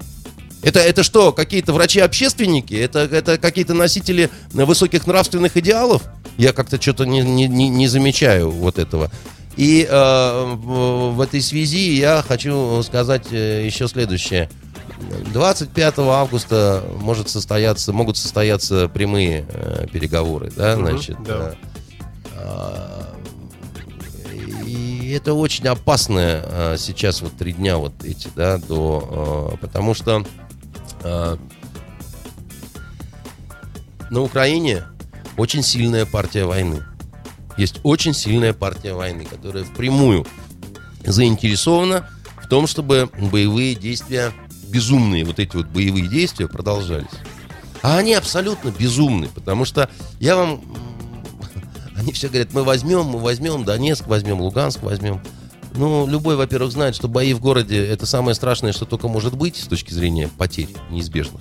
Это, 0.62 0.78
это 0.80 1.04
что, 1.04 1.32
какие-то 1.32 1.72
врачи-общественники? 1.72 2.74
Это, 2.74 2.98
это 2.98 3.38
какие-то 3.38 3.72
носители 3.72 4.28
высоких 4.52 5.06
нравственных 5.06 5.56
идеалов? 5.56 6.02
Я 6.36 6.52
как-то 6.52 6.78
что-то 6.78 7.06
не, 7.06 7.22
не, 7.22 7.48
не, 7.48 7.86
замечаю 7.86 8.50
вот 8.50 8.78
этого. 8.78 9.10
И 9.56 9.86
э, 9.88 10.54
в 10.56 11.20
этой 11.20 11.40
связи 11.40 11.92
я 11.94 12.24
хочу 12.26 12.82
сказать 12.82 13.26
э, 13.32 13.64
еще 13.64 13.86
следующее. 13.88 14.50
25 15.32 15.98
августа 15.98 16.82
может 17.00 17.28
состояться, 17.28 17.92
могут 17.92 18.16
состояться 18.16 18.88
прямые 18.88 19.44
э, 19.48 19.86
переговоры, 19.92 20.50
да, 20.56 20.76
Мгм, 20.76 20.86
значит. 20.88 21.16
да. 21.24 21.52
э, 21.52 21.54
а, 22.36 23.14
и 24.66 25.12
это 25.14 25.34
очень 25.34 25.66
опасное 25.68 26.42
а, 26.44 26.76
сейчас 26.78 27.22
вот 27.22 27.36
три 27.36 27.52
дня 27.52 27.76
вот 27.76 27.92
эти, 28.04 28.28
да, 28.34 28.58
до, 28.58 29.52
а, 29.54 29.56
потому 29.58 29.94
что 29.94 30.24
а, 31.02 31.38
на 34.10 34.20
Украине 34.20 34.84
очень 35.36 35.62
сильная 35.62 36.06
партия 36.06 36.44
войны. 36.44 36.82
Есть 37.56 37.80
очень 37.82 38.14
сильная 38.14 38.52
партия 38.52 38.94
войны, 38.94 39.24
которая 39.24 39.64
впрямую 39.64 40.26
заинтересована 41.04 42.08
в 42.42 42.48
том, 42.48 42.66
чтобы 42.66 43.10
боевые 43.30 43.74
действия, 43.74 44.32
безумные 44.68 45.24
вот 45.24 45.38
эти 45.38 45.56
вот 45.56 45.66
боевые 45.66 46.08
действия 46.08 46.48
продолжались. 46.48 47.06
А 47.82 47.98
они 47.98 48.14
абсолютно 48.14 48.70
безумны, 48.70 49.28
потому 49.28 49.64
что 49.64 49.88
я 50.18 50.36
вам... 50.36 50.62
Они 51.96 52.12
все 52.12 52.28
говорят, 52.28 52.52
мы 52.52 52.64
возьмем, 52.64 53.04
мы 53.04 53.18
возьмем 53.18 53.64
Донецк, 53.64 54.06
возьмем 54.06 54.40
Луганск, 54.40 54.82
возьмем. 54.82 55.20
Ну, 55.74 56.06
любой, 56.06 56.36
во-первых, 56.36 56.72
знает, 56.72 56.94
что 56.94 57.08
бои 57.08 57.34
в 57.34 57.40
городе 57.40 57.84
это 57.84 58.06
самое 58.06 58.34
страшное, 58.34 58.72
что 58.72 58.84
только 58.84 59.08
может 59.08 59.36
быть 59.36 59.56
с 59.56 59.66
точки 59.66 59.92
зрения 59.92 60.30
потерь 60.38 60.68
неизбежных. 60.90 61.40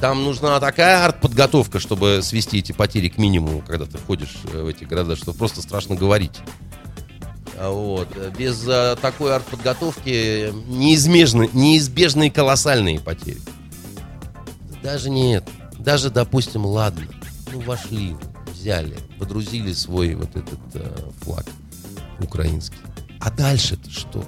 Там 0.00 0.24
нужна 0.24 0.60
такая 0.60 1.04
артподготовка, 1.06 1.80
чтобы 1.80 2.20
свести 2.22 2.58
эти 2.58 2.72
потери 2.72 3.08
к 3.08 3.16
минимуму, 3.16 3.62
когда 3.66 3.86
ты 3.86 3.96
входишь 3.96 4.36
э, 4.52 4.62
в 4.62 4.66
эти 4.66 4.84
города, 4.84 5.16
что 5.16 5.32
просто 5.32 5.62
страшно 5.62 5.94
говорить. 5.96 6.38
А 7.58 7.70
Вот. 7.70 8.08
Без 8.38 8.62
э, 8.68 8.96
такой 9.00 9.34
артподготовки 9.34 10.52
неизбежны, 10.68 11.48
неизбежные 11.54 12.30
колоссальные 12.30 13.00
потери. 13.00 13.40
Даже 14.82 15.08
нет. 15.08 15.48
Даже, 15.78 16.10
допустим, 16.10 16.66
ладно. 16.66 17.06
Ну, 17.52 17.60
вошли, 17.60 18.14
взяли, 18.52 18.96
подрузили 19.18 19.72
свой 19.72 20.14
вот 20.14 20.36
этот 20.36 20.58
э, 20.74 20.94
флаг 21.22 21.46
украинский. 22.20 22.76
А 23.20 23.30
дальше-то 23.30 23.90
что? 23.90 24.22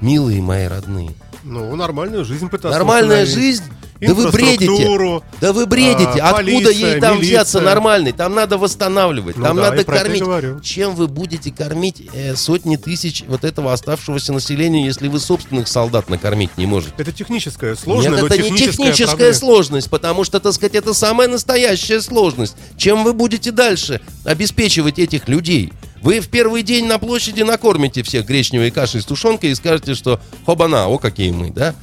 Милые 0.00 0.42
мои 0.42 0.66
родные. 0.66 1.12
Ну, 1.44 1.74
нормальную 1.76 2.24
жизнь 2.24 2.48
пытаться 2.48 2.76
Нормальная 2.76 3.22
установить. 3.24 3.34
жизнь? 3.60 3.64
Да 4.02 4.14
вы 4.14 4.30
бредите. 4.30 5.22
Да 5.40 5.52
вы 5.52 5.66
бредите. 5.66 6.20
А, 6.20 6.30
Откуда 6.30 6.36
полиция, 6.36 6.72
ей 6.72 7.00
там 7.00 7.16
милиция. 7.16 7.36
взяться 7.36 7.60
нормальной? 7.60 8.12
Там 8.12 8.34
надо 8.34 8.58
восстанавливать, 8.58 9.36
Ну 9.36 9.44
там 9.44 9.56
да, 9.56 9.70
надо 9.70 9.84
кормить. 9.84 10.22
Чем 10.62 10.94
вы 10.94 11.06
будете 11.08 11.50
кормить 11.52 12.02
э, 12.12 12.34
сотни 12.36 12.76
тысяч 12.76 13.24
вот 13.28 13.44
этого 13.44 13.72
оставшегося 13.72 14.32
населения, 14.32 14.84
если 14.84 15.08
вы 15.08 15.20
собственных 15.20 15.68
солдат 15.68 16.10
накормить 16.10 16.50
не 16.56 16.66
можете? 16.66 16.92
Это 16.98 17.12
техническая 17.12 17.76
сложная, 17.76 18.22
Нет, 18.22 18.32
это 18.32 18.42
не 18.42 18.56
техническая 18.58 19.06
проблема. 19.06 19.34
сложность, 19.34 19.90
потому 19.90 20.24
что, 20.24 20.40
так 20.40 20.52
сказать, 20.52 20.74
это 20.74 20.92
самая 20.94 21.28
настоящая 21.28 22.00
сложность. 22.00 22.56
Чем 22.76 23.04
вы 23.04 23.12
будете 23.12 23.52
дальше 23.52 24.00
обеспечивать 24.24 24.98
этих 24.98 25.28
людей? 25.28 25.72
Вы 26.02 26.18
в 26.18 26.28
первый 26.28 26.64
день 26.64 26.86
на 26.86 26.98
площади 26.98 27.42
накормите 27.42 28.02
всех 28.02 28.26
гречневой 28.26 28.72
кашей 28.72 29.00
с 29.02 29.04
тушенкой 29.04 29.50
и 29.50 29.54
скажете, 29.54 29.94
что 29.94 30.18
хобана, 30.44 30.86
о 30.88 30.98
какие 30.98 31.30
мы, 31.30 31.50
да? 31.52 31.76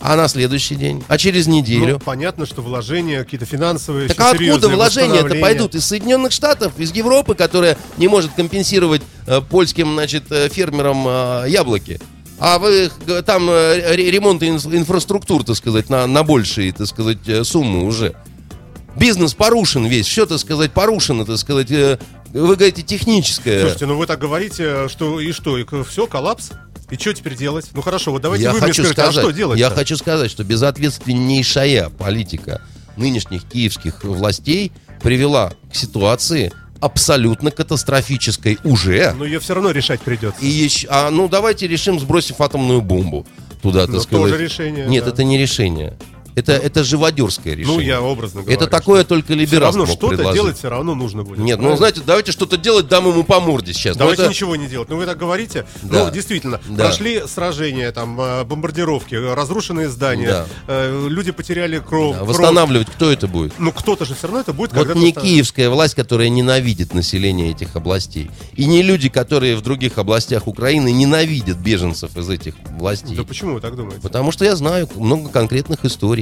А 0.00 0.16
на 0.16 0.28
следующий 0.28 0.76
день? 0.76 1.04
А 1.08 1.18
через 1.18 1.46
неделю? 1.46 1.94
Ну, 1.94 1.98
понятно, 1.98 2.46
что 2.46 2.62
вложения 2.62 3.22
какие-то 3.22 3.44
финансовые. 3.44 4.08
Так 4.08 4.18
а 4.20 4.30
откуда 4.30 4.68
вложения-то 4.68 4.76
восстановление. 4.76 5.42
пойдут? 5.42 5.74
Из 5.74 5.84
Соединенных 5.84 6.32
Штатов, 6.32 6.72
из 6.78 6.92
Европы, 6.92 7.34
которая 7.34 7.76
не 7.98 8.08
может 8.08 8.32
компенсировать 8.32 9.02
э, 9.26 9.40
польским, 9.42 9.92
значит, 9.94 10.24
э, 10.30 10.48
фермерам 10.48 11.04
э, 11.06 11.44
яблоки. 11.48 12.00
А 12.38 12.58
вы 12.58 12.90
г- 13.06 13.20
там 13.22 13.50
э, 13.50 13.94
ре- 13.94 14.10
ремонт 14.10 14.42
инф- 14.42 14.74
инфраструктур, 14.74 15.44
так 15.44 15.56
сказать, 15.56 15.90
на, 15.90 16.06
на 16.06 16.22
большие, 16.22 16.72
так 16.72 16.86
сказать, 16.86 17.18
э, 17.26 17.44
суммы 17.44 17.84
уже. 17.84 18.14
Бизнес 18.96 19.34
порушен 19.34 19.84
весь, 19.86 20.06
все, 20.06 20.24
так 20.24 20.38
сказать, 20.38 20.72
порушено, 20.72 21.26
так 21.26 21.36
сказать. 21.36 21.70
э, 21.70 21.98
Вы 22.32 22.56
говорите, 22.56 22.80
техническое. 22.82 23.60
Слушайте, 23.60 23.84
ну 23.86 23.98
вы 23.98 24.06
так 24.06 24.18
говорите, 24.18 24.88
что 24.88 25.20
и 25.20 25.30
что, 25.32 25.58
и 25.58 25.66
все, 25.86 26.06
коллапс? 26.06 26.50
И 26.90 26.96
что 26.96 27.12
теперь 27.14 27.36
делать? 27.36 27.66
Ну 27.72 27.82
хорошо, 27.82 28.10
вот 28.12 28.22
давайте 28.22 28.44
я 28.44 28.50
вы 28.52 28.58
мне 28.58 28.66
хочу 28.68 28.82
скажите, 28.82 29.00
сказать, 29.02 29.16
а 29.18 29.20
что 29.20 29.30
делать? 29.30 29.58
я 29.60 29.70
хочу 29.70 29.96
сказать, 29.96 30.30
что 30.30 30.42
безответственнейшая 30.44 31.88
политика 31.90 32.60
нынешних 32.96 33.44
киевских 33.44 34.04
властей 34.04 34.72
привела 35.02 35.52
к 35.72 35.74
ситуации 35.76 36.52
абсолютно 36.80 37.50
катастрофической 37.50 38.58
уже. 38.64 39.12
Но 39.16 39.24
ее 39.24 39.38
все 39.40 39.54
равно 39.54 39.70
решать 39.70 40.00
придется. 40.00 40.40
И 40.42 40.48
еще, 40.48 40.88
а 40.90 41.10
ну 41.10 41.28
давайте 41.28 41.66
решим, 41.68 42.00
сбросив 42.00 42.40
атомную 42.40 42.80
бомбу 42.80 43.26
туда, 43.62 43.80
так 43.86 43.90
Ну, 43.96 44.00
сказать. 44.00 44.30
тоже 44.32 44.42
решение, 44.42 44.86
Нет, 44.86 45.04
да. 45.04 45.10
это 45.10 45.22
не 45.24 45.36
решение. 45.38 45.96
Это, 46.34 46.52
это 46.52 46.84
живодерское 46.84 47.54
решение. 47.54 47.76
Ну, 47.76 47.80
я 47.80 48.00
образно 48.02 48.42
говорю. 48.42 48.56
Это 48.56 48.66
такое 48.68 49.04
только 49.04 49.28
Все 49.28 49.34
либерал 49.34 49.68
равно 49.70 49.86
мог 49.86 49.96
что-то 49.96 50.08
предложить. 50.16 50.34
делать 50.34 50.58
все 50.58 50.68
равно 50.70 50.94
нужно 50.94 51.22
будет. 51.24 51.38
Нет, 51.38 51.56
ну 51.58 51.62
правильно? 51.62 51.76
знаете, 51.76 52.00
давайте 52.06 52.32
что-то 52.32 52.56
делать, 52.56 52.88
дам 52.88 53.08
ему 53.08 53.24
по 53.24 53.40
морде 53.40 53.72
сейчас. 53.72 53.96
Ну, 53.96 54.00
Давайте 54.00 54.22
это- 54.22 54.30
ничего 54.30 54.56
не 54.56 54.66
делать. 54.66 54.88
Ну, 54.88 54.96
вы 54.96 55.06
так 55.06 55.18
говорите. 55.18 55.66
Да. 55.82 56.06
Ну, 56.06 56.10
действительно, 56.10 56.60
Да. 56.68 56.84
прошли 56.86 57.22
сражения, 57.26 57.90
там, 57.92 58.20
э, 58.20 58.44
бомбардировки, 58.44 59.14
разрушенные 59.14 59.88
здания, 59.88 60.28
Да. 60.28 60.46
э, 60.68 61.06
люди 61.08 61.30
потеряли 61.32 61.78
кровь. 61.78 62.16
Да, 62.16 62.24
восстанавливать 62.24 62.88
кто 62.88 63.10
это 63.10 63.26
будет? 63.26 63.54
Ну, 63.58 63.72
кто-то 63.72 64.04
же 64.04 64.14
все 64.14 64.26
равно 64.26 64.40
это 64.40 64.52
будет 64.52 64.72
Вот 64.72 64.94
не 64.94 65.12
киевская 65.12 65.68
власть, 65.70 65.94
которая 65.94 66.28
ненавидит 66.28 66.94
население 66.94 67.50
этих 67.50 67.76
областей. 67.76 68.30
И 68.54 68.64
не 68.66 68.82
люди, 68.82 69.08
которые 69.08 69.56
в 69.56 69.62
других 69.62 69.98
областях 69.98 70.46
Украины 70.46 70.92
ненавидят 70.92 71.56
беженцев 71.58 72.16
из 72.16 72.28
этих 72.28 72.54
властей. 72.78 73.16
Да 73.16 73.24
почему 73.24 73.54
вы 73.54 73.60
так 73.60 73.76
думаете? 73.76 74.00
Потому 74.00 74.32
что 74.32 74.44
я 74.44 74.56
знаю 74.56 74.88
много 74.94 75.28
конкретных 75.28 75.84
историй. 75.84 76.19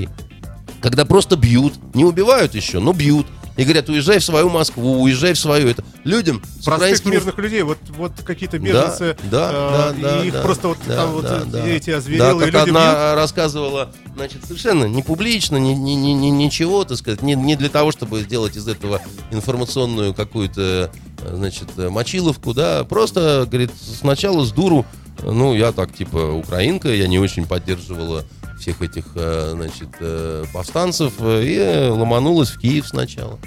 Когда 0.80 1.05
просто 1.05 1.36
бьют, 1.36 1.74
не 1.94 2.05
убивают 2.05 2.55
еще, 2.55 2.78
но 2.78 2.92
бьют. 2.92 3.26
И 3.59 3.64
говорят, 3.64 3.88
уезжай 3.88 4.20
в 4.20 4.24
свою 4.24 4.49
Москву, 4.51 5.03
уезжай 5.03 5.32
в 5.32 5.38
свою 5.38 5.66
это. 5.66 5.82
Людям 6.05 6.40
с 6.44 6.64
Простых 6.64 6.76
украинскими 6.76 7.12
мирных 7.14 7.38
людей, 7.38 7.62
вот, 7.62 7.78
вот 7.88 8.12
какие-то 8.24 8.61
беженцы, 8.61 9.16
да, 9.24 9.51
да, 9.51 9.92
э, 9.99 10.01
да, 10.01 10.22
и 10.22 10.28
их 10.28 10.32
да, 10.34 10.42
просто 10.42 10.68
вот 10.68 10.78
да, 10.86 10.94
там 10.96 11.11
вот 11.11 11.24
да, 11.24 11.40
э, 11.40 11.44
да. 11.44 11.66
эти 11.66 11.90
Да, 11.90 11.96
озверелые 11.96 12.53
как 12.53 12.66
люди 12.66 12.70
одна 12.70 13.16
рассказывала, 13.16 13.90
значит, 14.14 14.44
совершенно 14.44 14.84
не 14.84 15.03
публично, 15.03 15.57
ни, 15.57 15.70
ни- 15.70 15.94
ни- 15.94 16.12
ни- 16.12 16.28
ничего, 16.28 16.84
так 16.84 16.99
сказать, 16.99 17.20
не, 17.20 17.34
не 17.34 17.57
для 17.57 17.68
того, 17.68 17.90
чтобы 17.90 18.20
сделать 18.20 18.57
из 18.57 18.68
этого 18.68 19.03
информационную 19.32 20.14
какую-то, 20.14 20.92
э, 21.22 21.34
значит, 21.34 21.66
э, 21.78 21.88
мочиловку, 21.88 22.55
да, 22.55 22.84
просто, 22.84 23.44
говорит, 23.51 23.72
сначала 23.80 24.44
с 24.44 24.53
дуру, 24.53 24.86
э, 25.18 25.28
ну, 25.32 25.53
я 25.53 25.72
так, 25.72 25.92
типа, 25.92 26.30
украинка, 26.32 26.90
я 26.94 27.09
не 27.09 27.18
очень 27.18 27.44
поддерживала 27.44 28.24
всех 28.59 28.82
этих, 28.82 29.04
э, 29.14 29.52
значит, 29.54 29.88
э, 30.00 30.44
повстанцев, 30.52 31.14
э, 31.20 31.44
и 31.44 31.88
ломанулась 31.90 32.50
в 32.50 32.59
Киев 32.59 32.86
сначала. 32.88 33.38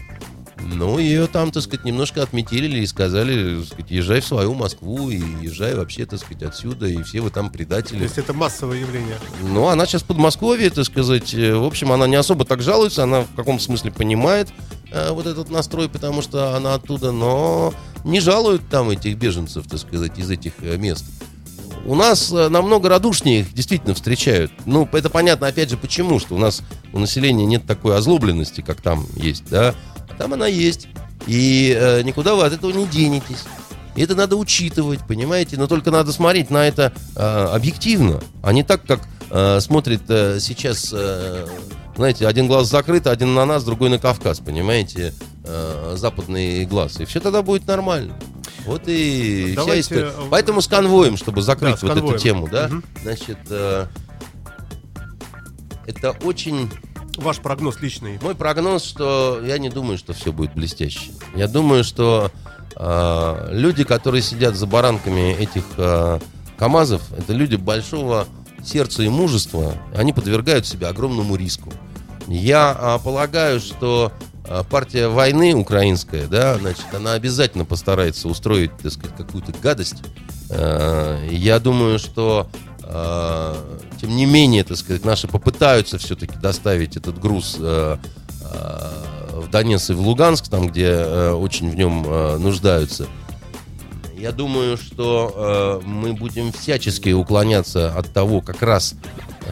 Ну, 0.64 1.00
ее 1.00 1.26
там, 1.28 1.52
так 1.52 1.64
сказать, 1.64 1.86
немножко 1.86 2.22
отметили 2.22 2.80
и 2.80 2.86
сказали, 2.86 3.58
так 3.58 3.66
сказать, 3.66 3.92
езжай 3.92 4.22
в 4.22 4.26
свою 4.26 4.54
Москву 4.54 5.10
и 5.10 5.20
езжай 5.42 5.76
вообще, 5.76 6.06
так 6.06 6.20
сказать, 6.20 6.44
отсюда, 6.44 6.86
и 6.86 7.02
все 7.02 7.22
вы 7.22 7.32
там 7.32 7.48
То 7.48 7.54
предатели. 7.54 8.04
есть 8.04 8.18
это 8.18 8.34
массовое 8.34 8.80
явление. 8.80 9.18
Ну, 9.42 9.68
она 9.68 9.86
сейчас 9.86 10.04
в 10.04 10.06
Подмосковье, 10.06 10.70
так 10.70 10.86
сказать. 10.86 11.34
В 11.34 11.66
общем, 11.66 11.92
она 11.92 12.06
не 12.08 12.16
особо 12.16 12.46
так 12.46 12.62
жалуется, 12.62 13.04
она 13.04 13.22
в 13.22 13.36
каком 13.36 13.60
смысле 13.60 13.92
понимает 13.92 14.50
э, 14.92 15.12
вот 15.12 15.26
этот 15.26 15.50
настрой, 15.50 15.90
потому 15.90 16.22
что 16.22 16.56
она 16.56 16.76
оттуда, 16.76 17.12
но 17.12 17.74
не 18.04 18.20
жалуют 18.20 18.62
там 18.70 18.92
этих 18.92 19.18
беженцев, 19.18 19.68
так 19.68 19.80
сказать, 19.80 20.20
из 20.20 20.30
этих 20.30 20.60
мест. 20.60 21.06
У 21.86 21.96
нас 21.96 22.32
э, 22.32 22.50
намного 22.50 22.90
радушнее 22.90 23.42
их 23.42 23.54
действительно 23.54 23.94
встречают. 23.94 24.52
Ну, 24.66 24.88
это 24.92 25.10
понятно, 25.10 25.48
опять 25.48 25.70
же, 25.70 25.78
почему, 25.78 26.20
что 26.20 26.36
у 26.36 26.38
нас 26.38 26.62
у 26.94 27.00
населения 27.00 27.46
нет 27.46 27.66
такой 27.66 27.98
озлобленности, 27.98 28.62
как 28.62 28.82
там 28.82 29.06
есть, 29.16 29.46
да. 29.50 29.74
А 30.10 30.14
там 30.16 30.34
она 30.34 30.48
есть. 30.48 30.88
И 31.28 31.76
э, 31.78 32.02
никуда 32.04 32.36
вы 32.36 32.46
от 32.46 32.54
этого 32.54 32.72
не 32.72 32.86
денетесь. 32.86 33.44
И 33.96 34.02
это 34.02 34.16
надо 34.16 34.38
учитывать, 34.38 35.02
понимаете? 35.08 35.58
Но 35.58 35.68
только 35.68 35.92
надо 35.92 36.12
смотреть 36.14 36.50
на 36.50 36.68
это 36.68 36.94
э, 37.16 37.20
объективно, 37.20 38.22
а 38.42 38.54
не 38.54 38.64
так, 38.64 38.86
как 38.86 39.02
э, 39.30 39.60
смотрит 39.60 40.04
э, 40.08 40.40
сейчас, 40.40 40.92
э, 40.94 41.46
знаете, 41.96 42.28
один 42.28 42.48
глаз 42.48 42.70
закрыт, 42.70 43.08
один 43.08 43.34
на 43.34 43.46
нас, 43.46 43.64
другой 43.64 43.90
на 43.90 44.00
Кавказ, 44.00 44.40
понимаете? 44.40 45.14
Э, 45.54 45.96
западный 45.98 46.64
глаз. 46.66 47.00
И 47.02 47.06
все 47.06 47.20
тогда 47.20 47.42
будет 47.42 47.68
нормально. 47.68 48.16
Вот 48.66 48.84
и 48.86 49.48
вся 49.48 49.56
Давайте, 49.56 49.82
история. 49.82 50.12
э, 50.16 50.28
Поэтому 50.30 50.62
с 50.62 50.68
конвоем, 50.68 51.18
чтобы 51.18 51.42
закрыть 51.42 51.76
Да, 51.82 51.88
вот 51.88 51.94
конвоем. 51.94 52.16
эту 52.16 52.24
тему, 52.24 52.48
да, 52.50 52.68
Мгм. 52.70 52.84
значит, 53.04 53.38
э, 53.50 53.88
это 55.86 56.12
очень 56.24 56.72
Ваш 57.18 57.40
прогноз 57.40 57.82
личный. 57.82 58.18
мой 58.22 58.34
прогноз, 58.36 58.84
что 58.86 59.42
я 59.46 59.58
не 59.58 59.70
думаю, 59.70 59.98
что 59.98 60.14
все 60.14 60.32
будет 60.32 60.54
блестяще. 60.54 61.12
Я 61.36 61.48
думаю, 61.50 61.84
что 61.84 62.32
э, 62.78 63.48
люди, 63.52 63.84
которые 63.84 64.22
сидят 64.22 64.56
за 64.56 64.68
баранками 64.68 65.34
этих 65.34 65.64
э, 65.78 66.20
КАМАЗов, 66.58 67.02
это 67.18 67.34
люди 67.34 67.56
большого 67.58 68.26
сердца 68.64 69.04
и 69.04 69.10
мужества. 69.10 69.74
Они 69.94 70.14
подвергают 70.14 70.66
себя 70.66 70.88
огромному 70.90 71.36
риску. 71.36 71.74
Я 72.28 72.72
а, 72.80 73.00
полагаю, 73.00 73.60
что 73.60 74.14
партия 74.70 75.08
войны 75.08 75.54
украинская, 75.54 76.28
да, 76.28 76.58
значит, 76.58 76.86
она 76.94 77.14
обязательно 77.14 77.66
постарается 77.66 78.28
устроить, 78.28 78.72
так 78.78 78.92
сказать, 78.92 79.16
какую-то 79.16 79.54
гадость. 79.62 80.04
Э, 80.50 81.28
Я 81.30 81.60
думаю, 81.60 82.00
что 82.00 82.50
э, 82.84 83.56
тем 84.00 84.16
не 84.16 84.26
менее, 84.26 84.64
так 84.64 84.78
сказать, 84.78 85.06
наши 85.06 85.28
попытаются 85.28 85.98
все-таки 85.98 86.38
доставить 86.38 86.98
этот 86.98 87.20
груз 87.20 87.58
в 87.58 88.00
Донецк 89.50 89.92
и 89.92 89.94
в 89.94 90.02
Луганск, 90.02 90.50
там, 90.50 90.68
где 90.68 91.04
очень 91.32 91.70
в 91.70 91.76
нем 91.76 92.04
нуждаются. 92.42 93.08
Я 94.18 94.32
думаю, 94.34 94.76
что 94.78 95.82
мы 95.86 96.14
будем 96.14 96.52
всячески 96.52 97.10
уклоняться 97.10 97.94
от 97.98 98.12
того, 98.12 98.42
как 98.42 98.62
раз, 98.62 98.96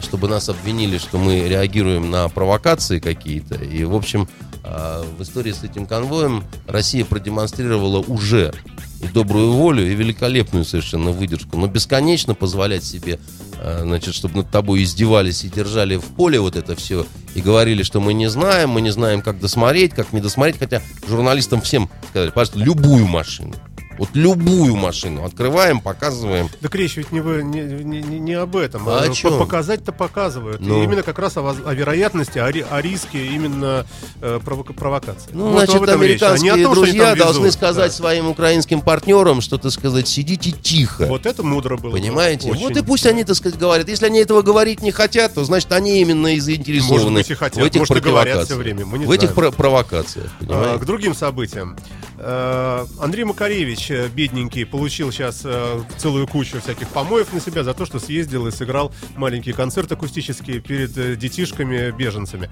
чтобы 0.02 0.28
нас 0.28 0.48
обвинили, 0.50 0.98
что 0.98 1.16
мы 1.18 1.48
реагируем 1.48 2.10
на 2.10 2.28
провокации 2.28 2.98
какие-то. 2.98 3.54
И, 3.54 3.84
в 3.84 3.94
общем, 3.94 4.28
в 4.62 5.22
истории 5.22 5.52
с 5.52 5.62
этим 5.62 5.86
конвоем 5.86 6.44
Россия 6.66 7.04
продемонстрировала 7.04 7.98
уже 8.00 8.52
и 9.00 9.06
добрую 9.06 9.52
волю, 9.52 9.90
и 9.90 9.94
великолепную 9.94 10.64
совершенно 10.64 11.10
выдержку. 11.10 11.56
Но 11.56 11.66
бесконечно 11.66 12.34
позволять 12.34 12.84
себе, 12.84 13.18
э, 13.58 13.80
значит, 13.82 14.14
чтобы 14.14 14.38
над 14.38 14.50
тобой 14.50 14.82
издевались 14.82 15.44
и 15.44 15.48
держали 15.48 15.96
в 15.96 16.04
поле 16.04 16.38
вот 16.38 16.56
это 16.56 16.76
все, 16.76 17.06
и 17.34 17.40
говорили, 17.40 17.82
что 17.82 18.00
мы 18.00 18.12
не 18.12 18.28
знаем, 18.28 18.70
мы 18.70 18.80
не 18.80 18.90
знаем, 18.90 19.22
как 19.22 19.40
досмотреть, 19.40 19.94
как 19.94 20.12
не 20.12 20.20
досмотреть, 20.20 20.58
хотя 20.58 20.82
журналистам 21.08 21.62
всем 21.62 21.88
сказали, 22.10 22.30
пожалуйста, 22.30 22.58
любую 22.58 23.06
машину. 23.06 23.54
Вот 24.00 24.08
любую 24.14 24.76
машину 24.76 25.26
открываем, 25.26 25.78
показываем. 25.78 26.48
Так 26.62 26.74
речь 26.74 26.96
ведь 26.96 27.12
не, 27.12 27.20
вы- 27.20 27.42
не, 27.42 27.60
не- 27.60 28.00
не- 28.18 28.32
об 28.32 28.56
этом. 28.56 28.88
А 28.88 29.00
о 29.00 29.08
По- 29.08 29.14
чем? 29.14 29.38
Показать-то 29.38 29.92
показывают. 29.92 30.58
Ну. 30.62 30.80
И 30.80 30.84
именно 30.84 31.02
как 31.02 31.18
раз 31.18 31.36
о, 31.36 31.46
о 31.50 31.74
вероятности, 31.74 32.38
о, 32.38 32.46
о 32.46 32.80
риске 32.80 33.26
именно 33.26 33.84
э, 34.22 34.40
провока- 34.42 34.72
провокации. 34.72 35.28
Ну, 35.34 35.50
Вот 35.50 35.66
значит, 35.66 35.82
этом 35.82 36.02
речь, 36.02 36.22
а 36.22 36.32
американские 36.32 36.52
о 36.54 36.64
том, 36.64 36.74
друзья 36.76 37.14
должны 37.14 37.50
сказать 37.52 37.90
Да. 37.90 37.96
своим 37.96 38.28
украинским 38.28 38.80
партнерам, 38.80 39.42
что, 39.42 39.58
так 39.58 39.70
сказать, 39.70 40.08
сидите 40.08 40.50
тихо. 40.52 41.04
Вот 41.04 41.26
это 41.26 41.42
мудро 41.42 41.76
было. 41.76 41.90
бы. 41.90 41.98
Понимаете? 41.98 42.50
Очень. 42.50 42.62
Вот 42.62 42.76
и 42.78 42.82
пусть 42.82 43.04
они, 43.04 43.24
так 43.24 43.36
сказать, 43.36 43.58
говорят. 43.58 43.86
Если 43.86 44.06
они 44.06 44.20
этого 44.20 44.40
говорить 44.40 44.80
не 44.80 44.92
хотят, 44.92 45.34
то 45.34 45.44
значит 45.44 45.70
они 45.72 46.00
именно 46.00 46.28
и 46.34 46.40
заинтересованы 46.40 46.94
Может 47.04 47.12
быть, 47.12 47.30
и 47.30 47.34
хотят. 47.34 47.62
в 47.62 47.66
этих 47.66 47.80
Может, 47.80 48.02
провокациях. 48.02 48.58
время. 48.58 48.86
Мы 48.86 48.98
не 48.98 49.04
в 49.04 49.10
этих 49.10 49.32
знаем. 49.34 49.52
про- 49.52 49.56
провокациях. 49.56 50.30
А? 50.48 50.78
К 50.78 50.86
другим 50.86 51.14
событиям. 51.14 51.76
Э, 52.22 52.86
Андрей 53.00 53.24
Макаревич, 53.24 53.90
э, 53.90 54.08
бедненький, 54.08 54.66
получил 54.66 55.10
сейчас 55.10 55.40
э, 55.44 55.82
целую 55.96 56.26
кучу 56.26 56.60
всяких 56.60 56.88
помоев 56.88 57.32
на 57.32 57.40
себя 57.40 57.64
за 57.64 57.72
то, 57.72 57.86
что 57.86 57.98
съездил 57.98 58.46
и 58.46 58.50
сыграл 58.50 58.92
маленький 59.16 59.52
концерт 59.52 59.90
акустический 59.90 60.60
перед 60.60 61.18
детишками-беженцами. 61.18 62.50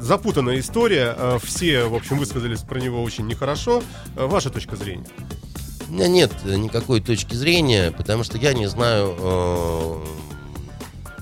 Запутанная 0.00 0.58
история. 0.58 1.38
Все, 1.42 1.84
в 1.84 1.94
общем, 1.94 2.18
высказались 2.18 2.60
про 2.60 2.80
него 2.80 3.02
очень 3.02 3.26
нехорошо. 3.26 3.82
Ваша 4.16 4.50
точка 4.50 4.76
зрения? 4.76 5.06
У 5.88 5.92
меня 5.92 6.08
нет 6.08 6.32
никакой 6.44 7.00
точки 7.00 7.34
зрения, 7.34 7.92
потому 7.92 8.24
что 8.24 8.36
я 8.38 8.52
не 8.52 8.66
знаю, 8.66 10.04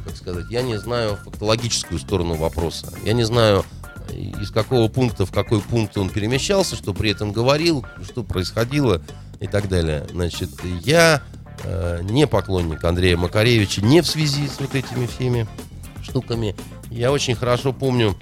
как 0.04 0.16
сказать, 0.16 0.46
я 0.50 0.62
не 0.62 0.78
знаю 0.78 1.18
фактологическую 1.24 1.98
сторону 1.98 2.34
вопроса. 2.34 2.92
Я 3.04 3.12
не 3.12 3.24
знаю, 3.24 3.64
из 4.12 4.50
какого 4.50 4.88
пункта 4.88 5.26
в 5.26 5.32
какой 5.32 5.60
пункт 5.60 5.96
он 5.98 6.08
перемещался, 6.10 6.76
что 6.76 6.94
при 6.94 7.10
этом 7.10 7.32
говорил, 7.32 7.84
что 8.04 8.22
происходило 8.22 9.02
и 9.40 9.46
так 9.46 9.68
далее. 9.68 10.06
Значит, 10.10 10.50
я 10.84 11.22
э, 11.64 12.00
не 12.02 12.26
поклонник 12.26 12.82
Андрея 12.84 13.16
Макаревича 13.16 13.84
не 13.84 14.00
в 14.00 14.06
связи 14.06 14.48
с 14.48 14.60
вот 14.60 14.74
этими 14.74 15.06
всеми 15.06 15.46
штуками. 16.02 16.54
Я 16.90 17.12
очень 17.12 17.34
хорошо 17.34 17.72
помню, 17.72 18.16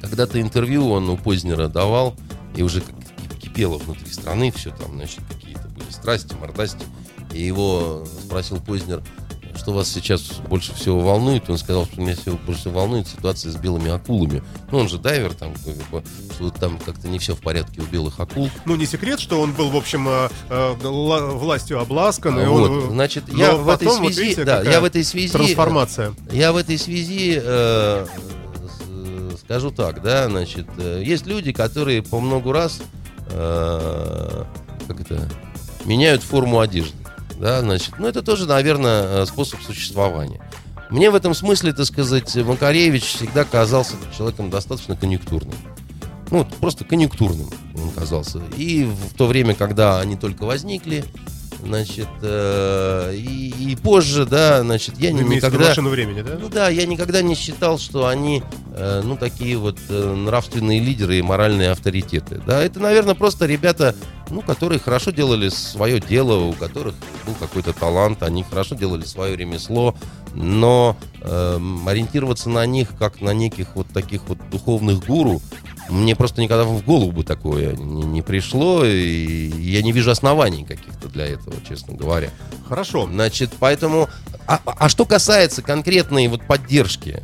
когда-то 0.00 0.40
интервью 0.40 0.90
он 0.90 1.08
у 1.08 1.16
Познера 1.16 1.68
давал, 1.68 2.16
и 2.56 2.62
уже 2.62 2.82
кипело 3.40 3.78
внутри 3.78 4.10
страны 4.12 4.50
все 4.50 4.70
там, 4.70 4.94
значит, 4.94 5.20
какие-то 5.28 5.68
были 5.68 5.90
страсти, 5.90 6.34
мордасти. 6.34 6.84
И 7.32 7.42
его 7.42 8.06
спросил 8.24 8.60
Познер, 8.60 9.02
что 9.58 9.72
вас 9.72 9.88
сейчас 9.88 10.22
больше 10.48 10.74
всего 10.74 11.00
волнует. 11.00 11.50
Он 11.50 11.58
сказал, 11.58 11.84
что 11.86 12.00
меня 12.00 12.14
всего 12.16 12.38
больше 12.46 12.62
всего 12.62 12.74
волнует 12.80 13.08
ситуация 13.08 13.50
с 13.52 13.56
белыми 13.56 13.90
акулами. 13.90 14.42
Ну, 14.70 14.78
он 14.78 14.88
же 14.88 14.98
дайвер, 14.98 15.34
там, 15.34 15.54
что 16.34 16.50
там 16.50 16.78
как-то 16.78 17.08
не 17.08 17.18
все 17.18 17.34
в 17.34 17.40
порядке 17.40 17.80
у 17.80 17.84
белых 17.84 18.20
акул. 18.20 18.48
Ну, 18.64 18.76
не 18.76 18.86
секрет, 18.86 19.20
что 19.20 19.40
он 19.40 19.52
был, 19.52 19.70
в 19.70 19.76
общем, 19.76 20.08
э, 20.08 20.28
э, 20.48 20.76
ла- 20.86 21.26
властью 21.26 21.80
обласкан. 21.80 22.38
и 22.40 22.46
Вот, 22.46 22.70
он, 22.70 22.78
э, 22.78 22.90
значит, 22.90 23.24
но 23.28 23.38
я 23.38 23.54
в 23.56 23.68
этой 23.68 23.86
потом, 23.86 24.02
вот 24.02 24.14
связи, 24.14 24.20
видите, 24.28 24.44
да, 24.44 24.62
я 24.62 24.80
в 24.80 24.84
этой 24.84 25.04
связи, 25.04 25.32
Трансформация. 25.32 26.14
Я 26.30 26.52
в 26.52 26.56
этой 26.56 26.78
связи 26.78 27.40
э, 27.42 28.06
скажу 29.44 29.70
так, 29.70 30.02
да, 30.02 30.28
значит, 30.28 30.66
есть 30.78 31.26
люди, 31.26 31.52
которые 31.52 32.02
по 32.02 32.20
многу 32.20 32.52
раз, 32.52 32.80
э, 33.30 34.44
как 34.86 35.00
это, 35.00 35.28
меняют 35.84 36.22
форму 36.22 36.60
одежды, 36.60 36.94
да, 37.38 37.60
значит, 37.60 37.94
ну 37.98 38.06
это 38.06 38.22
тоже, 38.22 38.46
наверное, 38.46 39.22
э, 39.22 39.26
способ 39.26 39.60
существования. 39.62 40.40
Мне 40.90 41.10
в 41.10 41.14
этом 41.14 41.34
смысле, 41.34 41.72
так 41.72 41.86
сказать, 41.86 42.34
Макаревич 42.34 43.04
всегда 43.04 43.44
казался 43.44 43.94
человеком 44.16 44.50
достаточно 44.50 44.96
конъюнктурным. 44.96 45.54
Ну, 46.30 46.44
просто 46.60 46.84
конъюнктурным 46.84 47.48
он 47.74 47.90
казался. 47.90 48.40
И 48.56 48.84
в 48.84 49.14
то 49.14 49.26
время, 49.26 49.54
когда 49.54 50.00
они 50.00 50.16
только 50.16 50.44
возникли, 50.44 51.04
значит, 51.62 52.08
э, 52.22 53.14
и, 53.14 53.72
и 53.72 53.76
позже, 53.76 54.26
да, 54.26 54.62
значит, 54.62 54.98
я 54.98 55.12
не, 55.12 55.22
никогда... 55.22 55.68
машину 55.68 55.90
времени, 55.90 56.22
да? 56.22 56.36
Ну 56.40 56.48
да, 56.48 56.68
я 56.68 56.86
никогда 56.86 57.22
не 57.22 57.34
считал, 57.34 57.78
что 57.78 58.06
они, 58.06 58.42
э, 58.74 59.02
ну, 59.04 59.16
такие 59.16 59.56
вот 59.56 59.78
э, 59.88 60.14
нравственные 60.14 60.80
лидеры 60.80 61.18
и 61.18 61.22
моральные 61.22 61.70
авторитеты. 61.70 62.40
Да, 62.46 62.62
это, 62.62 62.80
наверное, 62.80 63.14
просто 63.14 63.46
ребята, 63.46 63.94
ну, 64.30 64.42
которые 64.42 64.78
хорошо 64.78 65.10
делали 65.10 65.48
свое 65.48 66.00
дело, 66.00 66.38
у 66.44 66.52
которых 66.52 66.94
был 67.26 67.34
какой-то 67.34 67.72
талант, 67.72 68.22
они 68.22 68.42
хорошо 68.42 68.74
делали 68.74 69.04
свое 69.04 69.36
ремесло, 69.36 69.96
но 70.34 70.96
эм, 71.22 71.88
ориентироваться 71.88 72.48
на 72.50 72.64
них, 72.66 72.90
как 72.98 73.20
на 73.20 73.34
неких 73.34 73.74
вот 73.74 73.88
таких 73.88 74.22
вот 74.28 74.38
духовных 74.50 75.04
гуру, 75.06 75.40
мне 75.88 76.14
просто 76.14 76.40
никогда 76.40 76.64
в 76.64 76.84
голову 76.84 77.12
бы 77.12 77.24
такое 77.24 77.74
не, 77.74 78.04
не 78.04 78.22
пришло, 78.22 78.84
и 78.84 79.50
я 79.60 79.82
не 79.82 79.92
вижу 79.92 80.10
оснований 80.10 80.64
каких-то 80.64 81.08
для 81.08 81.26
этого, 81.26 81.56
честно 81.66 81.94
говоря. 81.94 82.30
Хорошо. 82.68 83.06
Значит, 83.06 83.52
поэтому... 83.58 84.08
А, 84.46 84.60
а 84.64 84.88
что 84.88 85.04
касается 85.04 85.60
конкретной 85.60 86.26
вот 86.28 86.42
поддержки, 86.42 87.22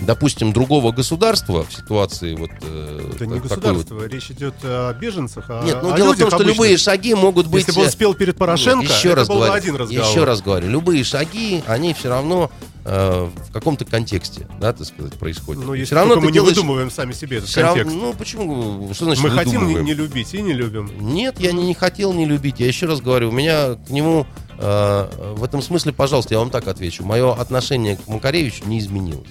допустим, 0.00 0.52
другого 0.52 0.92
государства 0.92 1.64
в 1.64 1.72
ситуации 1.72 2.34
вот... 2.34 2.50
э, 2.62 3.10
Это 3.14 3.26
не 3.26 3.34
такой 3.40 3.40
вот- 3.40 3.42
государство, 3.48 4.06
речь 4.06 4.30
идет 4.30 4.54
о 4.62 4.92
беженцах, 4.94 5.46
а 5.48 5.64
Нет, 5.64 5.78
ну 5.82 5.92
о 5.92 5.96
дело 5.96 6.12
в 6.14 6.18
том, 6.18 6.28
что 6.28 6.36
обычных. 6.36 6.54
любые 6.56 6.76
шаги 6.76 7.14
могут 7.14 7.46
быть... 7.46 7.66
Если 7.66 7.72
бы 7.78 7.82
он 7.82 7.88
э, 7.88 7.90
спел 7.90 8.14
перед 8.14 8.36
Порошенко, 8.36 8.82
нет, 8.86 8.90
еще 8.96 9.08
это 9.08 9.16
раз 9.16 9.28
был 9.28 9.34
бы 9.36 9.40
говорю, 9.46 9.54
один 9.54 9.76
разговор. 9.76 10.08
Еще 10.10 10.24
раз 10.24 10.40
говорю, 10.42 10.68
любые 10.68 11.04
шаги, 11.04 11.62
они 11.66 11.94
все 11.94 12.08
равно 12.08 12.50
э, 12.84 13.28
в 13.48 13.52
каком-то 13.52 13.84
контексте, 13.84 14.46
да, 14.60 14.72
так 14.72 14.86
сказать, 14.86 15.14
происходит. 15.14 15.64
Ну, 15.64 15.74
если 15.74 15.86
Все 15.86 15.94
равно 15.96 16.16
мы 16.16 16.30
делаешь- 16.32 16.54
не 16.56 16.60
выдумываем 16.62 16.90
сами 16.90 17.12
себе 17.12 17.38
этот 17.38 17.54
равно- 17.56 17.74
контекст. 17.82 17.96
ну, 18.00 18.12
почему? 18.14 18.90
Что 18.94 19.04
значит 19.06 19.24
мы 19.24 19.30
хотим 19.30 19.52
не, 19.52 19.58
выдумываем? 19.58 19.84
не 19.86 19.94
любить 19.94 20.32
и 20.34 20.42
не 20.42 20.52
любим. 20.52 20.90
Нет, 21.00 21.40
я 21.40 21.52
не, 21.52 21.64
не 21.66 21.74
хотел 21.74 22.12
не 22.12 22.24
любить. 22.24 22.60
Я 22.60 22.66
еще 22.66 22.86
раз 22.86 23.00
говорю, 23.00 23.28
у 23.30 23.32
меня 23.32 23.74
к 23.74 23.90
нему 23.90 24.26
э, 24.58 25.34
в 25.36 25.44
этом 25.44 25.60
смысле, 25.62 25.92
пожалуйста, 25.92 26.34
я 26.34 26.38
вам 26.40 26.50
так 26.50 26.66
отвечу. 26.68 27.04
Мое 27.04 27.32
отношение 27.34 27.96
к 27.96 28.06
Макаревичу 28.08 28.64
не 28.66 28.78
изменилось. 28.78 29.28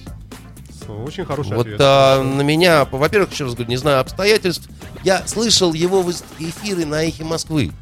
Очень 0.88 1.24
хороший 1.24 1.54
Вот 1.54 1.66
ответ. 1.66 1.80
а, 1.82 2.22
на 2.22 2.42
меня, 2.42 2.84
во-первых, 2.84 3.32
еще 3.32 3.44
раз 3.44 3.54
говорю, 3.54 3.68
не 3.70 3.76
знаю 3.76 4.00
обстоятельств. 4.00 4.68
Я 5.04 5.26
слышал 5.26 5.72
его 5.72 6.04
эфиры 6.38 6.84
на 6.86 7.04
эхе 7.04 7.24
Москвы, 7.24 7.72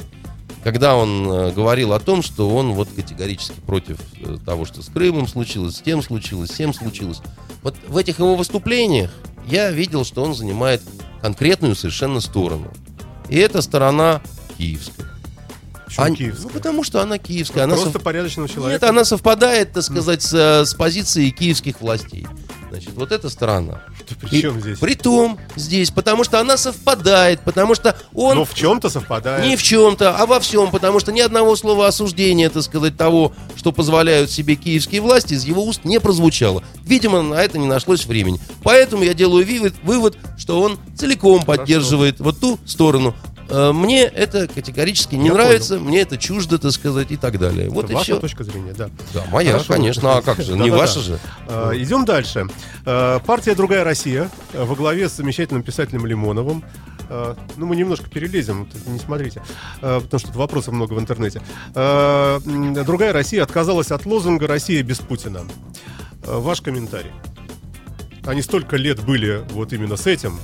когда 0.64 0.96
он 0.96 1.30
э, 1.30 1.52
говорил 1.52 1.92
о 1.92 2.00
том, 2.00 2.22
что 2.22 2.54
он 2.54 2.72
вот 2.72 2.88
категорически 2.94 3.60
против 3.66 3.98
э, 4.20 4.36
того, 4.44 4.64
что 4.64 4.82
с 4.82 4.86
Крымом 4.88 5.28
случилось, 5.28 5.76
с 5.76 5.80
тем 5.80 6.02
случилось, 6.02 6.50
с 6.50 6.54
тем 6.54 6.74
случилось. 6.74 7.20
Вот 7.62 7.76
в 7.88 7.96
этих 7.96 8.18
его 8.18 8.34
выступлениях 8.34 9.10
я 9.46 9.70
видел, 9.70 10.04
что 10.04 10.22
он 10.24 10.34
занимает 10.34 10.82
конкретную 11.22 11.74
совершенно 11.76 12.20
сторону. 12.20 12.70
И 13.28 13.36
эта 13.38 13.62
сторона 13.62 14.20
киевская. 14.58 15.06
Почему 15.86 16.06
А- 16.06 16.10
киевская? 16.10 16.42
Ну, 16.42 16.48
потому 16.50 16.82
что 16.84 17.00
она 17.00 17.18
киевская. 17.18 17.64
Она 17.64 17.74
Просто 17.74 17.92
сов- 17.92 18.02
порядочного 18.02 18.48
человека. 18.48 18.84
Нет, 18.84 18.90
она 18.90 19.04
совпадает, 19.04 19.72
так 19.72 19.82
сказать, 19.84 20.22
с, 20.22 20.34
э, 20.34 20.64
с 20.64 20.74
позицией 20.74 21.30
киевских 21.30 21.80
властей. 21.80 22.26
Значит, 22.70 22.90
вот 22.94 23.12
эта 23.12 23.30
сторона. 23.30 23.82
Ты 24.08 24.14
при 24.16 24.40
чем 24.40 24.60
здесь? 24.60 24.78
Притом 24.78 25.38
здесь, 25.54 25.90
потому 25.90 26.24
что 26.24 26.40
она 26.40 26.56
совпадает, 26.56 27.40
потому 27.40 27.74
что 27.74 27.96
он 28.12 28.36
Но 28.36 28.44
в 28.44 28.54
чем-то 28.54 28.88
совпадает. 28.88 29.44
не 29.44 29.56
в 29.56 29.62
чем-то, 29.62 30.16
а 30.16 30.26
во 30.26 30.40
всем, 30.40 30.70
потому 30.70 30.98
что 31.00 31.12
ни 31.12 31.20
одного 31.20 31.54
слова 31.56 31.86
осуждения, 31.86 32.50
так 32.50 32.62
сказать, 32.62 32.96
того, 32.96 33.32
что 33.54 33.72
позволяют 33.72 34.30
себе 34.30 34.56
киевские 34.56 35.00
власти, 35.00 35.34
из 35.34 35.44
его 35.44 35.64
уст 35.64 35.84
не 35.84 36.00
прозвучало. 36.00 36.62
Видимо, 36.82 37.22
на 37.22 37.34
это 37.34 37.58
не 37.58 37.66
нашлось 37.66 38.06
времени. 38.06 38.40
Поэтому 38.62 39.04
я 39.04 39.14
делаю 39.14 39.46
вывод, 39.46 39.74
вывод 39.82 40.16
что 40.36 40.60
он 40.60 40.78
целиком 40.96 41.44
поддерживает 41.44 42.20
вот 42.20 42.40
ту 42.40 42.58
сторону. 42.66 43.14
Э, 43.48 43.72
Мне 43.72 44.02
это 44.04 44.48
категорически 44.48 45.14
не 45.14 45.26
Я 45.28 45.34
нравится, 45.34 45.78
мне 45.78 46.00
это 46.00 46.16
чуждо, 46.18 46.58
так 46.58 46.72
сказать, 46.72 47.10
и 47.10 47.16
так 47.16 47.38
далее. 47.38 47.68
Вот 47.70 47.90
и 47.90 47.94
Ваша 47.94 48.04
все. 48.04 48.20
точка 48.20 48.44
зрения, 48.44 48.72
да. 48.72 48.90
Да, 49.14 49.24
моя, 49.30 49.52
Хорошо. 49.52 49.72
конечно, 49.72 50.16
а 50.16 50.22
как 50.22 50.40
же, 50.42 50.56
не 50.56 50.70
ваша 50.70 51.00
же. 51.00 51.18
А, 51.48 51.72
Идем 51.76 52.04
дальше. 52.04 52.46
А, 52.84 53.20
Партия 53.20 53.54
«Другая 53.54 53.84
Россия» 53.84 54.28
во 54.52 54.74
главе 54.74 55.08
с 55.08 55.12
замечательным 55.16 55.62
писателем 55.62 56.06
Лимоновым. 56.06 56.64
Ну, 57.08 57.66
мы 57.66 57.76
немножко 57.76 58.10
перелезем, 58.10 58.68
не 58.88 58.98
смотрите, 58.98 59.40
потому 59.80 60.18
что 60.18 60.26
тут 60.26 60.34
вопросов 60.34 60.74
много 60.74 60.94
в 60.94 60.98
интернете. 60.98 61.40
«Другая 61.72 63.12
Россия» 63.12 63.44
отказалась 63.44 63.92
от 63.92 64.04
лозунга 64.06 64.48
«Россия 64.48 64.82
без 64.82 64.98
Путина». 64.98 65.42
Ваш 66.24 66.62
комментарий. 66.62 67.12
Они 68.24 68.42
столько 68.42 68.76
лет 68.76 69.04
были 69.04 69.44
вот 69.52 69.72
именно 69.72 69.94
с 69.96 70.08
этим. 70.08 70.36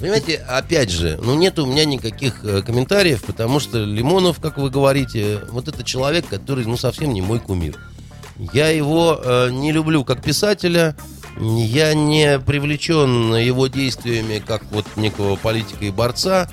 Понимаете, 0.00 0.36
опять 0.48 0.90
же, 0.90 1.18
ну 1.22 1.34
нет 1.34 1.58
у 1.58 1.66
меня 1.66 1.84
никаких 1.84 2.42
э, 2.42 2.62
комментариев, 2.62 3.22
потому 3.22 3.60
что 3.60 3.84
Лимонов, 3.84 4.40
как 4.40 4.56
вы 4.56 4.70
говорите, 4.70 5.40
вот 5.50 5.68
это 5.68 5.84
человек, 5.84 6.26
который, 6.26 6.64
ну, 6.64 6.78
совсем 6.78 7.12
не 7.12 7.20
мой 7.20 7.38
кумир. 7.38 7.78
Я 8.54 8.68
его 8.68 9.20
э, 9.22 9.50
не 9.50 9.72
люблю 9.72 10.02
как 10.04 10.22
писателя, 10.22 10.96
я 11.38 11.92
не 11.92 12.38
привлечен 12.38 13.34
его 13.34 13.66
действиями 13.66 14.42
как 14.44 14.62
вот 14.70 14.86
некого 14.96 15.36
политика 15.36 15.84
и 15.84 15.90
борца. 15.90 16.50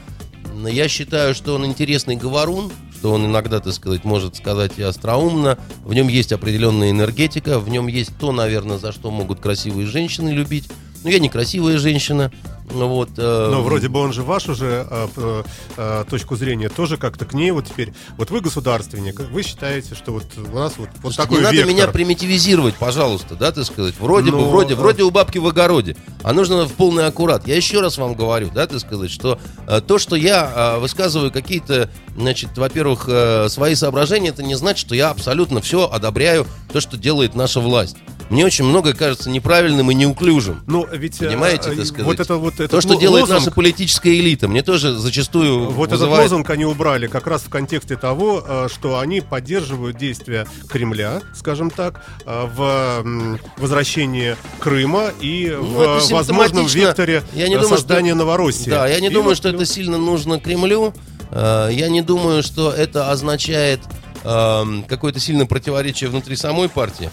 Я 0.70 0.89
считаю, 0.89 1.34
что 1.34 1.56
он 1.56 1.66
интересный 1.66 2.18
говорун, 2.18 2.70
что 2.95 3.14
он 3.14 3.26
иногда, 3.26 3.62
так 3.62 3.74
сказать, 3.74 4.04
может 4.04 4.36
сказать 4.36 4.74
и 4.78 4.84
остроумно. 4.84 5.58
В 5.84 5.93
нем 5.93 6.10
есть 6.10 6.34
определенная 6.34 6.91
энергетика, 6.91 7.60
в 7.60 7.70
нем 7.70 7.88
есть 7.88 8.12
то, 8.20 8.34
наверное, 8.34 8.78
за 8.78 8.91
что 8.91 9.10
могут 9.10 9.39
красивые 9.39 9.88
женщины 9.88 10.30
любить. 10.30 10.68
Но 11.04 11.10
я 11.10 11.20
не 11.20 11.30
красивая 11.30 11.78
женщина. 11.78 12.32
Ну 12.70 12.89
Вот, 12.89 13.12
э, 13.16 13.48
Но 13.50 13.62
вроде 13.64 13.88
бы 13.88 14.02
он 14.02 14.12
же 14.12 14.24
вашу 14.24 14.54
же 14.54 14.86
а, 14.89 15.08
п- 15.08 15.50
а, 15.78 16.04
точку 16.04 16.36
зрения 16.36 16.68
тоже 16.68 16.98
как-то 16.98 17.24
к 17.26 17.34
ней 17.34 17.52
вот 17.52 17.66
теперь. 17.66 17.93
Вот 18.18 18.30
вы 18.30 18.41
государственник, 18.41 19.22
вы 19.32 19.41
считаете, 19.43 19.95
что 19.95 20.12
вот 20.12 20.26
у 20.36 20.54
нас 20.54 20.74
вот, 20.78 20.89
вот 21.02 21.14
Слушайте, 21.14 21.22
такой 21.24 21.38
не 21.38 21.43
надо 21.43 21.56
вектор. 21.56 21.74
меня 21.74 21.88
примитивизировать, 21.88 22.76
пожалуйста, 22.76 23.36
да, 23.36 23.54
так 23.54 23.64
сказать. 23.64 23.95
Вроде 24.02 24.32
бы, 24.32 24.39
Ну, 24.39 24.50
вроде, 24.50 24.74
а- 24.74 24.78
вроде 24.78 25.04
у 25.04 25.12
бабки 25.12 25.38
в 25.38 25.48
огороде. 25.48 25.95
А 26.24 26.34
нужно 26.34 26.66
в 26.66 26.74
полный 26.74 27.06
аккурат. 27.08 27.48
Я 27.48 27.56
еще 27.56 27.80
раз 27.80 27.98
вам 27.98 28.16
говорю, 28.16 28.50
да, 28.54 28.68
так 28.68 28.82
сказать, 28.82 29.12
что 29.12 29.39
э, 29.66 29.80
то, 29.80 29.98
что 29.98 30.18
я 30.18 30.76
э, 30.76 30.80
высказываю 30.80 31.32
какие-то, 31.32 31.89
значит, 32.18 32.58
во-первых, 32.58 33.06
э, 33.08 33.48
свои 33.48 33.76
соображения, 33.76 34.30
это 34.30 34.43
не 34.43 34.56
значит, 34.56 34.80
что 34.86 34.93
я 34.93 35.12
абсолютно 35.12 35.62
все 35.62 35.89
одобряю 35.89 36.45
то, 36.74 36.82
что 36.82 36.98
делает 36.98 37.34
наша 37.34 37.62
власть. 37.62 37.95
Мне 38.30 38.45
очень 38.45 38.65
многое 38.65 38.93
кажется 38.93 39.30
неправильным 39.30 39.89
и 39.89 39.93
неуклюжим. 39.93 40.61
Ну, 40.67 40.86
ведь 40.91 41.21
э, 41.21 41.28
Понимаете, 41.28 41.69
э, 41.71 41.75
так 41.78 41.86
сказать? 41.86 42.05
вот 42.05 42.19
это 42.19 42.36
вот 42.36 42.53
этот 42.55 42.71
то, 42.71 42.82
что 42.82 42.95
делает 42.95 43.23
лозунг, 43.23 43.39
наша 43.39 43.51
политическая 43.51 44.13
элита, 44.19 44.47
мне 44.49 44.63
тоже 44.63 44.95
зачастую 44.97 45.69
вот 45.69 45.88
этот 45.89 46.01
вызывает... 46.01 46.23
лозунг 46.23 46.49
они 46.49 46.65
убрали 46.65 47.07
как 47.07 47.25
раз 47.28 47.43
в 47.43 47.49
контексте 47.49 47.95
того, 47.95 48.43
э, 48.45 48.67
что 48.73 48.99
они 48.99 49.21
поддерживают 49.21 49.97
действия 49.97 50.45
Кремля, 50.67 51.21
скажем 51.36 51.69
так, 51.69 52.03
э, 52.25 52.47
в 52.53 53.38
возвращении 53.57 54.36
Крыма 54.59 55.11
и 55.21 55.49
Ну, 55.55 55.63
в 55.63 55.82
это 55.82 56.13
возможном 56.13 56.65
векторе 56.67 57.23
Я 57.34 57.47
не 57.47 57.55
э, 57.55 57.59
думаю, 57.59 57.78
создания 57.78 58.09
что- 58.11 58.17
Новороссии. 58.19 58.69
Да, 58.69 58.88
я 58.88 58.99
не 58.99 59.07
И 59.07 59.09
думаю, 59.09 59.30
вот, 59.30 59.38
что 59.38 59.49
это 59.49 59.65
сильно 59.65 59.97
нужно 59.97 60.39
Кремлю. 60.39 60.93
Э, 61.32 61.69
Я 61.71 61.88
не 61.89 62.01
думаю, 62.01 62.43
что 62.43 62.71
это 62.71 63.09
означает 63.11 63.80
эм, 64.23 64.84
какое-то 64.84 65.19
сильное 65.19 65.45
противоречие 65.45 66.09
внутри 66.09 66.36
самой 66.36 66.67
партии. 66.69 67.09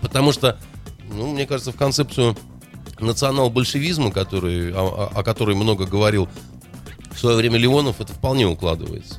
Потому 0.00 0.32
что, 0.32 0.58
ну, 1.10 1.32
мне 1.32 1.46
кажется, 1.46 1.72
в 1.72 1.76
концепцию 1.76 2.36
национал-большевизма, 3.00 4.10
который, 4.10 4.72
о, 4.72 5.10
о- 5.14 5.22
которой 5.22 5.54
много 5.56 5.86
говорил 5.86 6.28
в 7.12 7.18
свое 7.18 7.36
время 7.36 7.58
Леонов, 7.58 8.00
это 8.00 8.12
вполне 8.12 8.46
укладывается. 8.46 9.14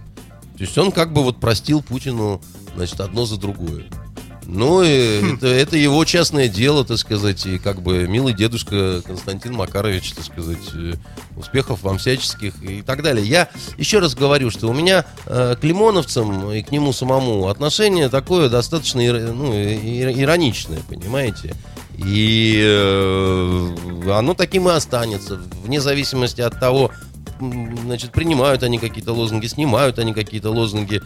То 0.57 0.63
есть 0.63 0.77
он 0.77 0.91
как 0.91 1.13
бы 1.13 1.23
вот 1.23 1.39
простил 1.39 1.81
Путину, 1.81 2.41
значит, 2.75 2.99
одно 2.99 3.25
за 3.25 3.37
другое. 3.37 3.85
Ну, 4.51 4.79
Хм. 4.79 5.35
это, 5.35 5.47
это 5.47 5.77
его 5.77 6.03
частное 6.05 6.47
дело, 6.47 6.83
так 6.83 6.97
сказать, 6.97 7.45
и 7.45 7.59
как 7.59 7.81
бы 7.83 8.07
милый 8.07 8.33
дедушка 8.33 9.01
Константин 9.05 9.53
Макарович, 9.53 10.13
так 10.13 10.25
сказать, 10.25 10.57
э, 10.73 10.93
успехов 11.37 11.83
вам 11.83 11.99
всяческих 11.99 12.53
и 12.63 12.81
так 12.81 13.03
далее. 13.03 13.25
Я 13.25 13.49
еще 13.77 13.99
раз 13.99 14.15
говорю, 14.15 14.49
что 14.49 14.67
у 14.67 14.73
меня 14.73 15.05
э, 15.27 15.55
к 15.59 15.63
лимоновцам 15.63 16.51
и 16.51 16.63
к 16.63 16.71
нему 16.71 16.93
самому 16.93 17.47
отношение 17.47 18.09
такое 18.09 18.49
достаточно 18.49 19.01
ну, 19.01 19.53
ир- 19.53 20.19
ироничное, 20.19 20.79
понимаете? 20.89 21.53
И 21.97 22.59
э, 22.65 23.75
оно 24.11 24.33
таким 24.33 24.67
и 24.67 24.71
останется, 24.71 25.39
вне 25.63 25.79
зависимости 25.79 26.41
от 26.41 26.59
того, 26.59 26.91
значит, 27.39 28.11
принимают 28.11 28.63
они 28.63 28.77
какие-то 28.77 29.13
лозунги, 29.13 29.47
снимают 29.47 29.99
они 29.99 30.13
какие-то 30.13 30.51
лозунги. 30.51 31.01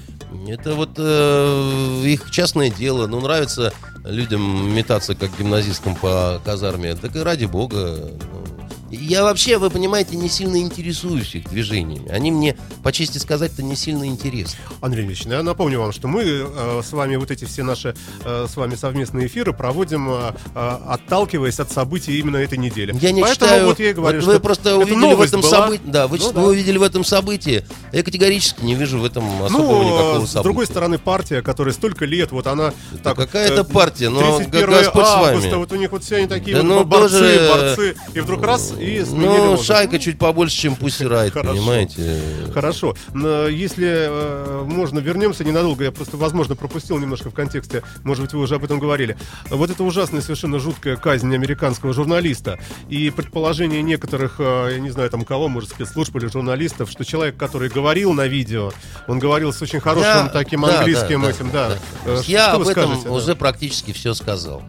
Это 0.48 0.74
вот 0.74 0.92
э, 0.98 2.02
их 2.06 2.32
частное 2.32 2.70
дело. 2.70 3.08
Ну, 3.08 3.22
нравится 3.22 3.74
людям 4.04 4.74
метаться 4.74 5.16
как 5.16 5.38
гимназисткам 5.38 5.96
по 5.96 6.42
казарме. 6.44 6.96
Так 6.96 7.16
и 7.16 7.20
ради 7.20 7.46
бога. 7.46 8.12
ну. 8.32 8.53
Я 8.94 9.24
вообще, 9.24 9.58
вы 9.58 9.70
понимаете, 9.72 10.16
не 10.16 10.30
сильно 10.30 10.58
интересуюсь 10.58 11.34
их 11.34 11.50
движениями. 11.50 12.10
Они 12.10 12.32
мне, 12.32 12.56
по 12.84 12.92
чести 12.92 13.18
сказать-то, 13.18 13.64
не 13.64 13.76
сильно 13.76 14.06
интересны. 14.06 14.60
Андрей 14.82 15.06
Ильич, 15.06 15.26
я 15.26 15.42
напомню 15.42 15.80
вам, 15.80 15.92
что 15.92 16.08
мы 16.08 16.24
э, 16.24 16.82
с 16.84 16.92
вами 16.94 17.16
вот 17.16 17.32
эти 17.32 17.46
все 17.46 17.64
наши 17.64 17.96
э, 18.24 18.46
с 18.48 18.56
вами 18.56 18.76
совместные 18.76 19.26
эфиры 19.28 19.52
проводим, 19.52 20.10
э, 20.12 20.34
э, 20.54 20.78
отталкиваясь 20.88 21.60
от 21.60 21.72
событий 21.72 22.20
именно 22.20 22.38
этой 22.38 22.58
недели. 22.60 22.96
Я 23.02 23.12
не 23.12 23.22
Поэтому 23.22 23.48
считаю, 23.50 23.66
вот 23.68 23.80
я 23.80 23.90
и 23.90 23.94
говорю, 23.94 24.18
вот 24.18 24.24
что 24.24 24.32
вы 24.34 24.40
просто 24.40 24.70
это 24.70 24.78
увидели 24.78 25.14
в 25.16 25.22
этом 25.22 25.42
событии, 25.44 25.82
да, 25.86 26.08
вы, 26.08 26.18
Ну 26.20 26.28
вы 26.28 26.34
да. 26.34 26.42
увидели 26.44 26.78
в 26.78 26.84
этом 26.84 27.04
событии. 27.04 27.66
Я 27.92 28.04
категорически 28.04 28.64
не 28.64 28.76
вижу 28.76 29.00
в 29.00 29.06
этом 29.06 29.24
особого 29.42 29.50
Ну, 29.50 29.84
никакого 29.84 30.26
с 30.26 30.30
события. 30.30 30.44
другой 30.44 30.66
стороны, 30.68 30.98
партия, 31.00 31.42
которая 31.42 31.74
столько 31.74 32.06
лет, 32.06 32.32
вот 32.32 32.46
она... 32.46 32.74
Да 33.04 33.16
какая 33.16 33.48
это 33.48 33.62
э, 33.62 33.64
партия? 33.64 34.10
Но 34.10 34.38
31 34.38 34.70
Господь 34.70 35.06
с 35.06 35.10
вами. 35.16 35.36
августа, 35.36 35.58
вот 35.58 35.72
у 35.72 35.76
них 35.78 35.92
вот 35.92 36.04
все 36.04 36.18
они 36.18 36.28
такие 36.28 36.56
Да 36.58 36.62
вот 36.64 36.70
ну, 36.70 36.84
борцы, 36.84 37.10
тоже, 37.10 37.50
борцы, 37.50 37.96
и 38.14 38.20
вдруг 38.20 38.44
раз, 38.44 38.74
и 38.84 39.04
сменили 39.06 39.26
Ну, 39.38 39.58
шайка 39.58 40.00
чуть 40.00 40.18
побольше, 40.18 40.56
чем 40.58 40.74
Riot, 40.74 41.32
Хорошо. 41.32 41.54
понимаете? 41.54 42.20
Хорошо. 42.54 42.96
Но 43.14 43.48
Если 43.48 43.88
э, 43.88 44.64
можно, 44.66 45.00
вернемся 45.00 45.44
ненадолго. 45.44 45.84
Я 45.86 45.92
просто, 45.92 46.18
возможно, 46.18 46.56
пропустил 46.56 46.98
немножко 47.00 47.30
в 47.30 47.34
контексте. 47.34 47.84
Может 48.04 48.24
быть, 48.24 48.34
вы 48.34 48.42
уже 48.42 48.56
об 48.56 48.64
этом 48.64 48.80
говорили. 48.80 49.18
Вот 49.50 49.70
это 49.70 49.84
ужасная, 49.84 50.22
совершенно 50.22 50.60
жуткая 50.60 50.96
казнь 50.98 51.34
американского 51.34 51.94
журналиста. 51.94 52.60
И 52.90 53.10
предположение 53.10 53.82
некоторых, 53.82 54.36
э, 54.40 54.72
я 54.74 54.80
не 54.80 54.90
знаю, 54.90 55.10
там 55.10 55.24
кого, 55.26 55.48
может, 55.48 55.70
спецслужб 55.70 56.16
или 56.18 56.28
журналистов, 56.28 56.90
что 56.92 57.06
человек, 57.06 57.38
который 57.38 57.70
говорил 57.70 58.14
на 58.14 58.28
видео, 58.28 58.72
он 59.08 59.20
говорил 59.20 59.54
с 59.54 59.62
очень 59.62 59.80
хорошим 59.80 60.26
Я- 60.26 60.30
таким 60.30 60.62
да, 60.62 60.80
английским 60.80 61.22
да, 61.22 61.30
этим, 61.30 61.52
да, 61.52 61.70
да. 61.70 61.76
да. 62.06 62.12
Э, 62.12 62.22
Я 62.26 62.52
об 62.54 62.62
этом 62.62 62.74
скажете, 62.74 63.06
да? 63.06 63.12
уже 63.12 63.36
практически 63.36 63.92
все 63.94 64.14
сказал. 64.14 64.64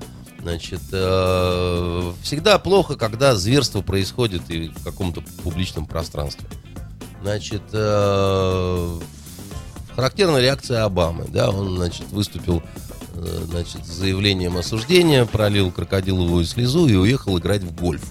Значит, 0.45 0.81
э, 0.93 2.13
всегда 2.23 2.59
плохо, 2.59 2.97
когда 2.97 3.35
зверство 3.35 3.81
происходит 3.81 4.43
и 4.51 4.69
в 4.69 4.85
каком-то 4.85 5.23
публичном 5.43 5.87
пространстве. 5.87 6.47
Значит, 7.23 7.63
э, 7.73 9.01
характерная 9.97 10.43
реакция 10.43 10.85
Обамы, 10.85 11.25
да, 11.29 11.49
он, 11.49 11.77
значит, 11.77 12.05
выступил 12.11 12.63
э, 13.15 13.39
значит, 13.49 13.87
с 13.87 13.89
заявлением 13.89 14.59
осуждения, 14.59 15.25
пролил 15.25 15.71
крокодиловую 15.73 16.45
слезу 16.45 16.89
и 16.89 16.95
уехал 16.95 17.39
играть 17.39 17.63
в 17.63 17.75
гольф. 17.75 18.03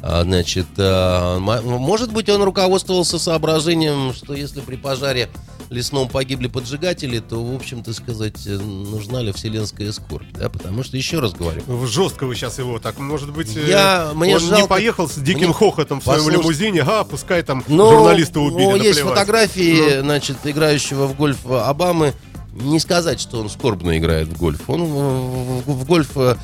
А, 0.00 0.22
Значит, 0.22 0.68
м- 0.78 1.42
может 1.42 2.10
быть, 2.10 2.30
он 2.30 2.42
руководствовался 2.42 3.18
соображением, 3.18 4.14
что 4.14 4.32
если 4.32 4.60
при 4.62 4.76
пожаре 4.76 5.28
лесном 5.70 6.08
погибли 6.08 6.46
поджигатели, 6.48 7.18
то, 7.18 7.42
в 7.44 7.54
общем-то 7.54 7.92
сказать, 7.92 8.46
э, 8.46 8.56
нужна 8.56 9.20
ли 9.22 9.32
вселенская 9.32 9.92
скорбь, 9.92 10.26
да, 10.34 10.48
потому 10.48 10.82
что, 10.82 10.96
еще 10.96 11.18
раз 11.20 11.32
говорю, 11.32 11.62
Ну, 11.66 11.86
Жестко 11.86 12.26
вы 12.26 12.34
сейчас 12.34 12.58
его 12.58 12.78
так, 12.78 12.98
может 12.98 13.32
быть, 13.32 13.56
э, 13.56 13.68
Я- 13.68 14.12
мне 14.14 14.36
он 14.36 14.42
не 14.42 14.48
жалко- 14.48 14.68
поехал 14.68 15.08
с 15.08 15.14
диким 15.16 15.46
мне- 15.48 15.52
хохотом 15.52 16.00
в 16.00 16.04
своем 16.04 16.18
Послушайте. 16.18 16.42
лимузине, 16.42 16.82
а, 16.86 17.04
пускай 17.04 17.42
там 17.42 17.64
Но, 17.68 17.90
журналиста 17.90 18.40
убили, 18.40 18.64
но 18.66 18.76
есть 18.76 18.98
наплевать. 19.00 19.18
фотографии, 19.18 20.00
значит, 20.00 20.36
играющего 20.44 21.06
в 21.06 21.16
гольф 21.16 21.44
Обамы. 21.46 22.12
Не 22.52 22.80
сказать, 22.80 23.20
что 23.20 23.40
он 23.40 23.50
скорбно 23.50 23.98
играет 23.98 24.28
в 24.28 24.38
гольф. 24.38 24.60
Он 24.70 24.82
в, 24.84 25.62
в- 25.66 25.80
в 25.82 25.84
гольф, 25.84 26.16
э, 26.16 26.36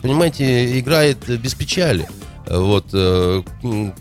понимаете, 0.00 0.78
играет 0.78 1.18
без 1.28 1.54
печали. 1.54 2.08
Вот 2.50 2.86
э, 2.94 3.42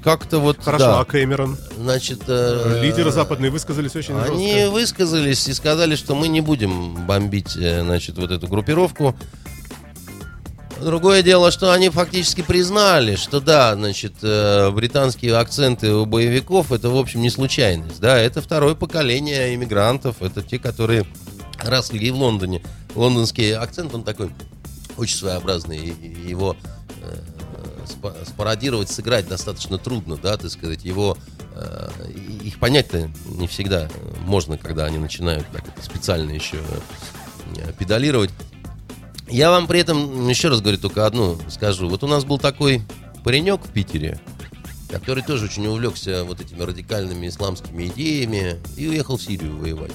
как-то 0.03 0.39
вот. 0.39 0.57
Хорошо, 0.63 0.85
да, 0.85 0.99
а 1.01 1.05
Кэмерон? 1.05 1.57
значит. 1.77 2.21
э, 2.27 2.79
Лидеры 2.81 3.11
западные 3.11 3.51
высказались 3.51 3.95
очень 3.95 4.15
Они 4.17 4.53
жестко. 4.53 4.71
высказались 4.71 5.47
и 5.49 5.53
сказали, 5.53 5.95
что 5.95 6.15
мы 6.15 6.27
не 6.29 6.39
будем 6.41 7.05
бомбить, 7.05 7.57
э, 7.57 7.81
значит, 7.81 8.17
вот 8.17 8.31
эту 8.31 8.47
группировку. 8.47 9.15
Другое 10.81 11.23
дело, 11.23 11.51
что 11.51 11.71
они 11.73 11.89
фактически 11.89 12.41
признали, 12.41 13.15
что 13.15 13.39
да, 13.41 13.73
значит, 13.75 14.13
э, 14.21 14.69
британские 14.71 15.35
акценты 15.35 15.91
у 15.91 16.05
боевиков 16.05 16.71
это, 16.71 16.89
в 16.89 16.97
общем, 16.97 17.21
не 17.23 17.31
случайность. 17.31 17.99
Да, 17.99 18.17
это 18.17 18.41
второе 18.41 18.75
поколение 18.75 19.55
иммигрантов, 19.55 20.21
это 20.21 20.43
те, 20.43 20.59
которые 20.59 21.05
росли 21.63 22.11
в 22.11 22.15
Лондоне. 22.15 22.61
Лондонский 22.95 23.55
акцент, 23.55 23.93
он 23.95 24.03
такой 24.03 24.29
очень 24.97 25.17
своеобразный, 25.17 25.79
его 26.27 26.55
э, 27.01 27.15
спародировать, 28.25 28.89
сыграть 28.89 29.27
достаточно 29.27 29.77
трудно, 29.77 30.17
да, 30.17 30.37
так 30.37 30.51
сказать, 30.51 30.83
его 30.83 31.17
э, 31.53 31.89
их 32.43 32.59
понять-то 32.59 33.09
не 33.25 33.47
всегда 33.47 33.89
можно, 34.25 34.57
когда 34.57 34.85
они 34.85 34.97
начинают 34.97 35.47
так 35.51 35.63
специально 35.81 36.31
еще 36.31 36.57
э, 37.57 37.71
педалировать. 37.77 38.31
Я 39.29 39.49
вам 39.51 39.67
при 39.67 39.81
этом 39.81 40.27
еще 40.29 40.47
раз 40.47 40.61
говорю 40.61 40.77
только 40.77 41.05
одну 41.05 41.37
скажу. 41.49 41.89
Вот 41.89 42.03
у 42.03 42.07
нас 42.07 42.23
был 42.23 42.37
такой 42.37 42.81
паренек 43.23 43.65
в 43.65 43.71
Питере, 43.71 44.21
который 44.89 45.23
тоже 45.23 45.45
очень 45.45 45.67
увлекся 45.67 46.23
вот 46.23 46.39
этими 46.39 46.61
радикальными 46.61 47.27
исламскими 47.27 47.87
идеями 47.87 48.55
и 48.77 48.87
уехал 48.87 49.17
в 49.17 49.21
Сирию 49.21 49.57
воевать. 49.57 49.91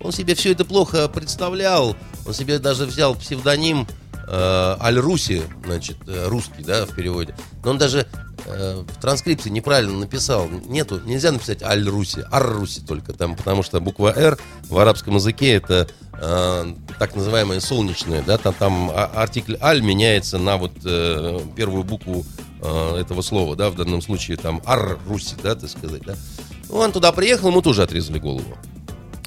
Он 0.00 0.12
себе 0.12 0.34
все 0.34 0.52
это 0.52 0.64
плохо 0.64 1.08
представлял, 1.08 1.96
он 2.26 2.34
себе 2.34 2.58
даже 2.58 2.84
взял 2.84 3.14
псевдоним 3.14 3.86
э, 4.26 4.76
Аль-Руси, 4.80 5.42
значит, 5.64 5.96
э, 6.06 6.28
русский, 6.28 6.62
да, 6.62 6.86
в 6.86 6.94
переводе. 6.94 7.34
Но 7.64 7.70
он 7.72 7.78
даже 7.78 8.06
э, 8.46 8.84
в 8.86 9.00
транскрипции 9.00 9.50
неправильно 9.50 9.98
написал. 9.98 10.48
Нету, 10.48 11.00
нельзя 11.04 11.32
написать 11.32 11.62
Аль-Руси, 11.62 12.22
Ар-Руси 12.30 12.80
только 12.80 13.12
там, 13.12 13.36
потому 13.36 13.62
что 13.62 13.80
буква 13.80 14.12
Р 14.16 14.38
в 14.68 14.78
арабском 14.78 15.16
языке 15.16 15.54
это 15.54 15.88
э, 16.14 16.74
так 16.98 17.14
называемое 17.14 17.60
солнечное, 17.60 18.22
да, 18.22 18.38
там, 18.38 18.54
там 18.54 18.90
а- 18.90 19.10
артикль 19.14 19.56
Аль 19.60 19.82
меняется 19.82 20.38
на 20.38 20.56
вот 20.56 20.72
э, 20.84 21.40
первую 21.56 21.84
букву 21.84 22.24
э, 22.62 22.96
этого 23.00 23.22
слова, 23.22 23.56
да, 23.56 23.70
в 23.70 23.76
данном 23.76 24.02
случае 24.02 24.36
там 24.36 24.62
Ар-Руси, 24.64 25.36
да, 25.42 25.54
так 25.54 25.70
сказать, 25.70 26.02
да. 26.02 26.14
Ну, 26.68 26.76
Он 26.76 26.92
туда 26.92 27.12
приехал, 27.12 27.48
ему 27.48 27.62
тоже 27.62 27.82
отрезали 27.82 28.18
голову. 28.18 28.56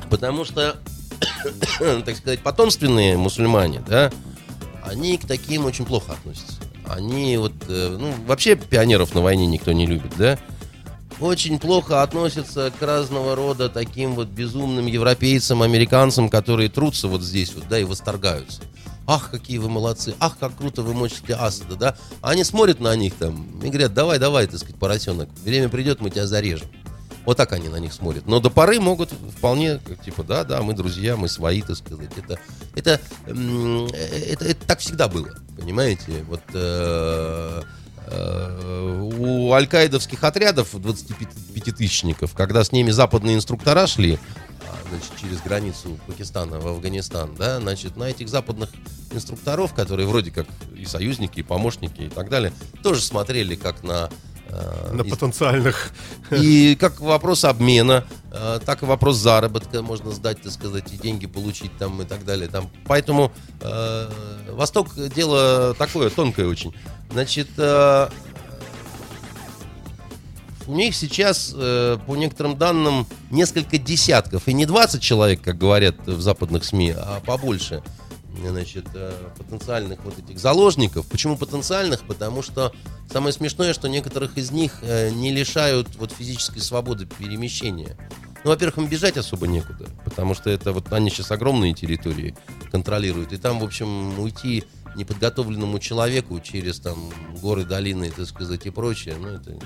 Потому 0.10 0.44
что, 0.44 0.76
так 1.80 2.18
сказать, 2.18 2.42
потомственные 2.42 3.18
мусульмане, 3.18 3.82
да, 3.88 4.12
они 4.90 5.18
к 5.18 5.28
таким 5.28 5.66
очень 5.66 5.86
плохо 5.86 6.14
относятся. 6.14 6.56
Они 6.86 7.38
вот, 7.38 7.54
э, 7.68 7.98
ну, 8.00 8.12
вообще 8.26 8.56
пионеров 8.56 9.14
на 9.14 9.22
войне 9.22 9.46
никто 9.46 9.72
не 9.72 9.86
любит, 9.86 10.14
да? 10.18 10.40
Очень 11.20 11.60
плохо 11.60 12.02
относятся 12.02 12.72
к 12.78 12.82
разного 12.82 13.36
рода 13.36 13.70
таким 13.70 14.16
вот 14.16 14.30
безумным 14.30 14.88
европейцам, 14.88 15.62
американцам, 15.62 16.30
которые 16.30 16.70
трутся 16.70 17.08
вот 17.08 17.22
здесь 17.22 17.54
вот, 17.54 17.66
да, 17.70 17.78
и 17.78 17.84
восторгаются. 17.84 18.62
Ах, 19.06 19.30
какие 19.30 19.58
вы 19.58 19.70
молодцы, 19.70 20.16
ах, 20.20 20.38
как 20.40 20.56
круто 20.56 20.82
вы 20.82 20.94
мочите 20.94 21.34
Асада, 21.34 21.76
да? 21.76 21.96
Они 22.22 22.44
смотрят 22.44 22.80
на 22.80 22.96
них 22.96 23.14
там 23.16 23.60
и 23.62 23.70
говорят, 23.70 23.94
давай, 23.94 24.18
давай, 24.18 24.48
так 24.48 24.60
сказать, 24.60 24.78
поросенок, 24.78 25.30
время 25.44 25.70
придет, 25.70 26.00
мы 26.02 26.10
тебя 26.10 26.26
зарежем. 26.26 26.68
Вот 27.26 27.38
так 27.38 27.52
они 27.54 27.70
на 27.70 27.78
них 27.78 27.94
смотрят. 27.94 28.26
Но 28.28 28.40
до 28.40 28.50
поры 28.50 28.80
могут 28.80 29.12
вполне, 29.38 29.80
типа, 30.04 30.24
да, 30.24 30.44
да, 30.44 30.62
мы 30.62 30.74
друзья, 30.74 31.16
мы 31.16 31.28
свои, 31.30 31.62
так 31.62 31.76
сказать. 31.76 32.10
Это, 32.18 32.40
это, 32.76 33.02
м, 33.28 33.86
это, 33.88 34.46
это 34.46 34.66
так 34.66 34.80
всегда 34.80 35.08
было, 35.08 35.30
понимаете? 35.58 36.24
Вот 36.28 36.42
э, 36.54 37.62
э, 38.08 39.10
у 39.20 39.52
аль-каидовских 39.52 40.24
отрядов 40.24 40.74
25-тысячников, 40.74 42.34
когда 42.34 42.64
с 42.64 42.72
ними 42.72 42.92
западные 42.92 43.36
инструктора 43.36 43.86
шли, 43.86 44.18
а, 44.68 44.90
значит, 44.90 45.12
через 45.20 45.42
границу 45.42 46.00
Пакистана 46.08 46.60
в 46.60 46.68
Афганистан, 46.68 47.36
да, 47.36 47.60
значит, 47.60 47.98
на 47.98 48.06
этих 48.06 48.30
западных 48.30 48.70
инструкторов, 49.12 49.74
которые 49.74 50.08
вроде 50.08 50.32
как 50.32 50.48
и 50.76 50.86
союзники, 50.86 51.40
и 51.40 51.44
помощники 51.44 52.02
и 52.02 52.10
так 52.10 52.30
далее, 52.30 52.54
тоже 52.84 53.02
смотрели 53.02 53.56
как 53.56 53.84
на 53.84 54.10
э, 54.10 54.29
На 54.92 55.02
из- 55.02 55.12
потенциальных. 55.12 55.92
и 56.32 56.76
как 56.80 57.00
вопрос 57.00 57.44
обмена, 57.46 58.06
э, 58.32 58.60
так 58.66 58.84
и 58.84 58.86
вопрос 58.86 59.18
заработка 59.18 59.82
можно 59.82 60.12
сдать, 60.12 60.42
так 60.42 60.52
сказать, 60.52 60.92
и 60.92 60.98
деньги 60.98 61.28
получить 61.28 61.72
там 61.78 62.02
и 62.02 62.06
так 62.06 62.26
далее. 62.26 62.48
Там. 62.50 62.70
Поэтому 62.86 63.32
э, 63.62 64.10
Восток 64.52 64.90
дело 65.16 65.74
такое 65.78 66.10
тонкое 66.10 66.48
очень. 66.48 66.74
Значит, 67.12 67.50
э, 67.58 68.10
у 70.68 70.74
них 70.76 70.96
сейчас, 70.96 71.52
э, 71.56 71.98
по 72.06 72.16
некоторым 72.16 72.58
данным, 72.58 73.08
несколько 73.32 73.78
десятков, 73.78 74.48
и 74.48 74.54
не 74.54 74.66
20 74.66 75.02
человек, 75.02 75.42
как 75.42 75.58
говорят 75.58 75.96
в 76.06 76.22
западных 76.22 76.64
СМИ, 76.64 76.94
а 76.96 77.22
побольше, 77.26 77.82
значит, 78.48 78.86
э, 78.94 79.12
потенциальных 79.38 80.04
вот 80.04 80.18
этих 80.18 80.40
заложников. 80.40 81.08
Почему 81.08 81.38
потенциальных? 81.38 82.06
Потому 82.06 82.42
что 82.42 82.74
самое 83.12 83.34
смешное, 83.34 83.74
что 83.74 83.90
некоторых 83.90 84.38
из 84.38 84.52
них 84.52 84.80
э, 84.82 85.10
не 85.10 85.32
лишают 85.32 85.96
вот 85.98 86.12
физической 86.12 86.60
свободы 86.60 87.06
перемещения. 87.06 87.98
Ну, 88.44 88.52
во-первых, 88.52 88.78
им 88.78 88.88
бежать 88.88 89.18
особо 89.18 89.48
некуда, 89.48 89.88
потому 90.06 90.34
что 90.34 90.50
это 90.50 90.72
вот 90.72 90.92
они 90.94 91.10
сейчас 91.10 91.32
огромные 91.32 91.74
территории 91.74 92.36
контролируют, 92.72 93.34
и 93.34 93.38
там, 93.38 93.60
в 93.60 93.64
общем, 93.66 94.18
уйти 94.18 94.64
неподготовленному 95.00 95.80
человеку 95.80 96.40
через 96.40 96.80
там 96.80 97.10
горы, 97.42 97.64
долины, 97.64 98.12
так 98.16 98.28
сказать, 98.28 98.66
и 98.66 98.70
прочее, 98.70 99.16
ну, 99.20 99.30
это 99.30 99.58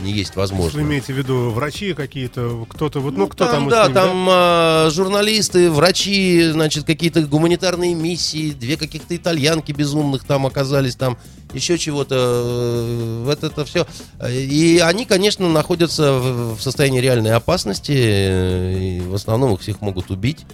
не 0.00 0.12
есть 0.12 0.34
Вы 0.34 0.40
возможно. 0.40 0.80
имеете 0.80 1.12
в 1.12 1.16
виду 1.16 1.50
врачи 1.50 1.94
какие-то, 1.94 2.66
кто-то, 2.68 3.00
вот, 3.00 3.16
ну, 3.16 3.28
кто 3.28 3.44
там, 3.44 3.54
там, 3.54 3.68
да, 3.68 3.84
с 3.84 3.88
ними, 3.88 3.94
там 3.94 4.26
а, 4.30 4.90
журналисты, 4.90 5.70
врачи, 5.70 6.50
значит, 6.50 6.84
какие-то 6.84 7.22
гуманитарные 7.22 7.94
миссии, 7.94 8.50
две 8.50 8.76
каких-то 8.76 9.14
итальянки 9.14 9.72
безумных 9.72 10.24
там 10.24 10.46
оказались, 10.46 10.96
там 10.96 11.18
еще 11.52 11.78
чего-то, 11.78 12.14
э, 12.16 13.22
вот 13.24 13.44
это 13.44 13.64
все. 13.64 13.86
И 14.28 14.82
они, 14.84 15.04
конечно, 15.04 15.48
находятся 15.48 16.14
в, 16.14 16.56
в 16.56 16.62
состоянии 16.62 17.00
реальной 17.00 17.32
опасности, 17.32 17.92
э, 17.94 18.78
и 18.78 19.00
в 19.00 19.14
основном 19.14 19.54
их 19.54 19.60
всех 19.60 19.80
могут 19.80 20.10
убить. 20.10 20.46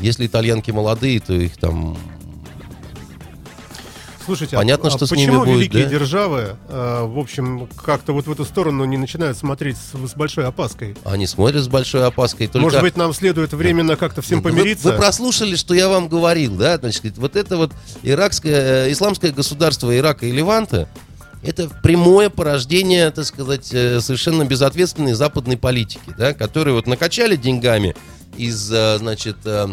Если 0.00 0.26
итальянки 0.26 0.70
молодые, 0.70 1.20
то 1.20 1.32
их 1.32 1.56
там 1.56 1.96
Слушайте, 4.24 4.56
Понятно, 4.56 4.88
а, 4.88 4.90
что 4.90 5.04
а 5.04 5.08
с 5.08 5.10
ними 5.12 5.26
почему 5.26 5.44
будет, 5.44 5.56
великие 5.56 5.84
да? 5.84 5.90
державы, 5.90 6.56
э, 6.68 7.04
в 7.06 7.18
общем, 7.18 7.68
как-то 7.84 8.12
вот 8.12 8.26
в 8.26 8.32
эту 8.32 8.44
сторону 8.44 8.84
не 8.84 8.96
начинают 8.96 9.36
смотреть 9.36 9.76
с, 9.76 10.10
с 10.10 10.14
большой 10.14 10.46
опаской? 10.46 10.96
они 11.04 11.26
смотрят 11.26 11.62
с 11.62 11.68
большой 11.68 12.06
опаской. 12.06 12.46
Только... 12.46 12.60
Может 12.60 12.80
быть, 12.80 12.96
нам 12.96 13.12
следует 13.12 13.52
временно 13.52 13.96
как-то 13.96 14.22
всем 14.22 14.40
Вы- 14.40 14.50
помириться? 14.50 14.92
Вы, 14.92 14.96
прослушали, 14.96 15.56
что 15.56 15.74
я 15.74 15.88
вам 15.88 16.08
говорил, 16.08 16.56
да? 16.56 16.78
Значит, 16.78 17.18
вот 17.18 17.36
это 17.36 17.56
вот 17.56 17.72
иракское, 18.02 18.86
э, 18.86 18.92
исламское 18.92 19.32
государство 19.32 19.96
Ирака 19.96 20.26
и 20.26 20.32
Леванта, 20.32 20.88
это 21.42 21.68
прямое 21.82 22.30
порождение, 22.30 23.10
так 23.10 23.26
сказать, 23.26 23.68
э, 23.72 24.00
совершенно 24.00 24.44
безответственной 24.44 25.12
западной 25.12 25.58
политики, 25.58 26.14
да, 26.16 26.32
которые 26.32 26.74
вот 26.74 26.86
накачали 26.86 27.36
деньгами 27.36 27.94
из, 28.36 28.72
э, 28.72 28.96
значит, 28.98 29.36
э, 29.44 29.66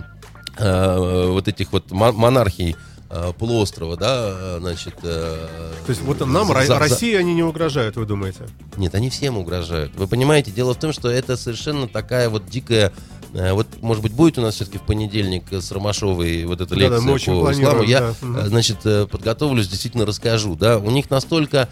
вот 0.57 1.47
этих 1.47 1.71
вот 1.71 1.91
мо- 1.91 2.11
монархий 2.11 2.75
полуострова, 3.37 3.97
да, 3.97 4.29
э, 4.31 4.57
значит... 4.61 4.95
э, 5.03 5.47
То 5.85 5.89
есть 5.89 6.01
вот 6.01 6.19
нам, 6.25 6.47
за- 6.47 6.53
Ро- 6.53 6.65
за- 6.65 6.79
России, 6.79 7.13
они 7.15 7.33
не 7.33 7.43
угрожают, 7.43 7.95
вы 7.97 8.05
думаете? 8.05 8.45
нет, 8.77 8.95
они 8.95 9.09
всем 9.09 9.37
угрожают. 9.37 9.93
Вы 9.95 10.07
понимаете, 10.07 10.51
дело 10.51 10.73
в 10.73 10.77
том, 10.79 10.93
что 10.93 11.09
это 11.09 11.35
совершенно 11.37 11.87
такая 11.87 12.29
вот 12.29 12.45
дикая... 12.49 12.91
э, 13.33 13.51
Вот, 13.53 13.67
может 13.81 14.01
быть, 14.03 14.13
будет 14.13 14.37
у 14.37 14.41
нас 14.41 14.55
все-таки 14.55 14.77
в 14.77 14.83
понедельник 14.83 15.43
с 15.51 15.71
Ромашовой 15.71 16.45
вот 16.45 16.61
эта 16.61 16.73
лекция 16.75 17.01
мы 17.01 17.11
очень 17.13 17.33
по 17.43 17.51
исламу. 17.51 17.83
Я, 17.83 17.99
да. 17.99 18.15
Э, 18.21 18.47
значит, 18.47 18.77
э, 18.85 19.05
подготовлюсь, 19.07 19.67
действительно 19.67 20.05
расскажу. 20.05 20.55
Да, 20.55 20.77
у 20.77 20.89
них 20.91 21.09
настолько 21.09 21.67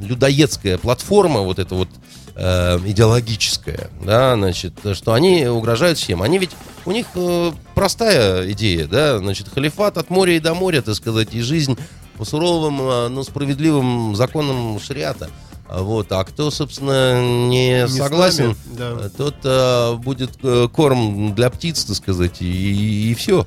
людоедская 0.00 0.78
платформа, 0.78 1.40
вот 1.40 1.58
эта 1.58 1.74
вот 1.74 1.88
э, 2.36 2.78
идеологическое, 2.84 3.90
да, 4.02 4.34
значит, 4.34 4.74
что 4.92 5.14
они 5.14 5.46
угрожают 5.46 5.98
всем. 5.98 6.22
Они 6.22 6.38
ведь, 6.38 6.52
у 6.84 6.92
них 6.92 7.06
э, 7.14 7.52
простая 7.74 8.50
идея, 8.52 8.86
да, 8.86 9.18
значит, 9.18 9.48
халифат 9.48 9.98
от 9.98 10.10
моря 10.10 10.36
и 10.36 10.40
до 10.40 10.54
моря, 10.54 10.82
так 10.82 10.94
сказать, 10.94 11.34
и 11.34 11.40
жизнь 11.40 11.76
по 12.18 12.24
суровым, 12.24 12.80
э, 12.80 13.08
но 13.08 13.24
справедливым 13.24 14.14
законам 14.14 14.78
шариата. 14.78 15.30
А 15.68 15.82
Вот, 15.82 16.12
а 16.12 16.22
кто, 16.22 16.50
собственно, 16.52 17.48
не, 17.48 17.88
с 17.88 17.96
согласен, 17.96 18.56
да. 18.66 18.98
э, 19.00 19.10
тот 19.16 19.34
э, 19.42 19.94
будет 19.96 20.30
э, 20.42 20.68
корм 20.72 21.34
для 21.34 21.50
птиц, 21.50 21.84
так 21.84 21.96
сказать, 21.96 22.40
и, 22.40 23.10
и 23.10 23.14
все. 23.14 23.46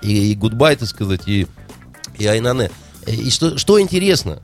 И, 0.00 0.30
и 0.30 0.34
гудбай, 0.36 0.76
так 0.76 0.88
сказать, 0.88 1.22
и, 1.26 1.48
и 2.16 2.26
айнане. 2.26 2.70
И 3.08 3.30
что, 3.30 3.58
что 3.58 3.80
интересно, 3.80 4.40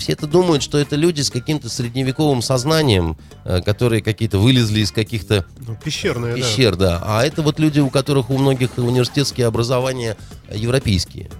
все 0.00 0.12
это 0.12 0.26
думают, 0.26 0.62
что 0.62 0.78
это 0.78 0.96
люди 0.96 1.20
с 1.20 1.30
каким-то 1.30 1.68
средневековым 1.68 2.42
сознанием, 2.42 3.16
э, 3.44 3.60
которые 3.60 4.02
какие-то 4.02 4.38
вылезли 4.38 4.80
из 4.80 4.90
каких-то 4.90 5.44
Ну, 5.58 5.76
пещерная, 5.76 6.34
да. 6.34 6.36
пещер, 6.36 6.74
да. 6.76 7.00
А 7.04 7.24
это 7.24 7.42
вот 7.42 7.60
люди, 7.60 7.80
у 7.80 7.90
которых 7.90 8.30
у 8.30 8.38
многих 8.38 8.78
университетские 8.78 9.46
образования 9.46 10.16
европейские. 10.52 11.30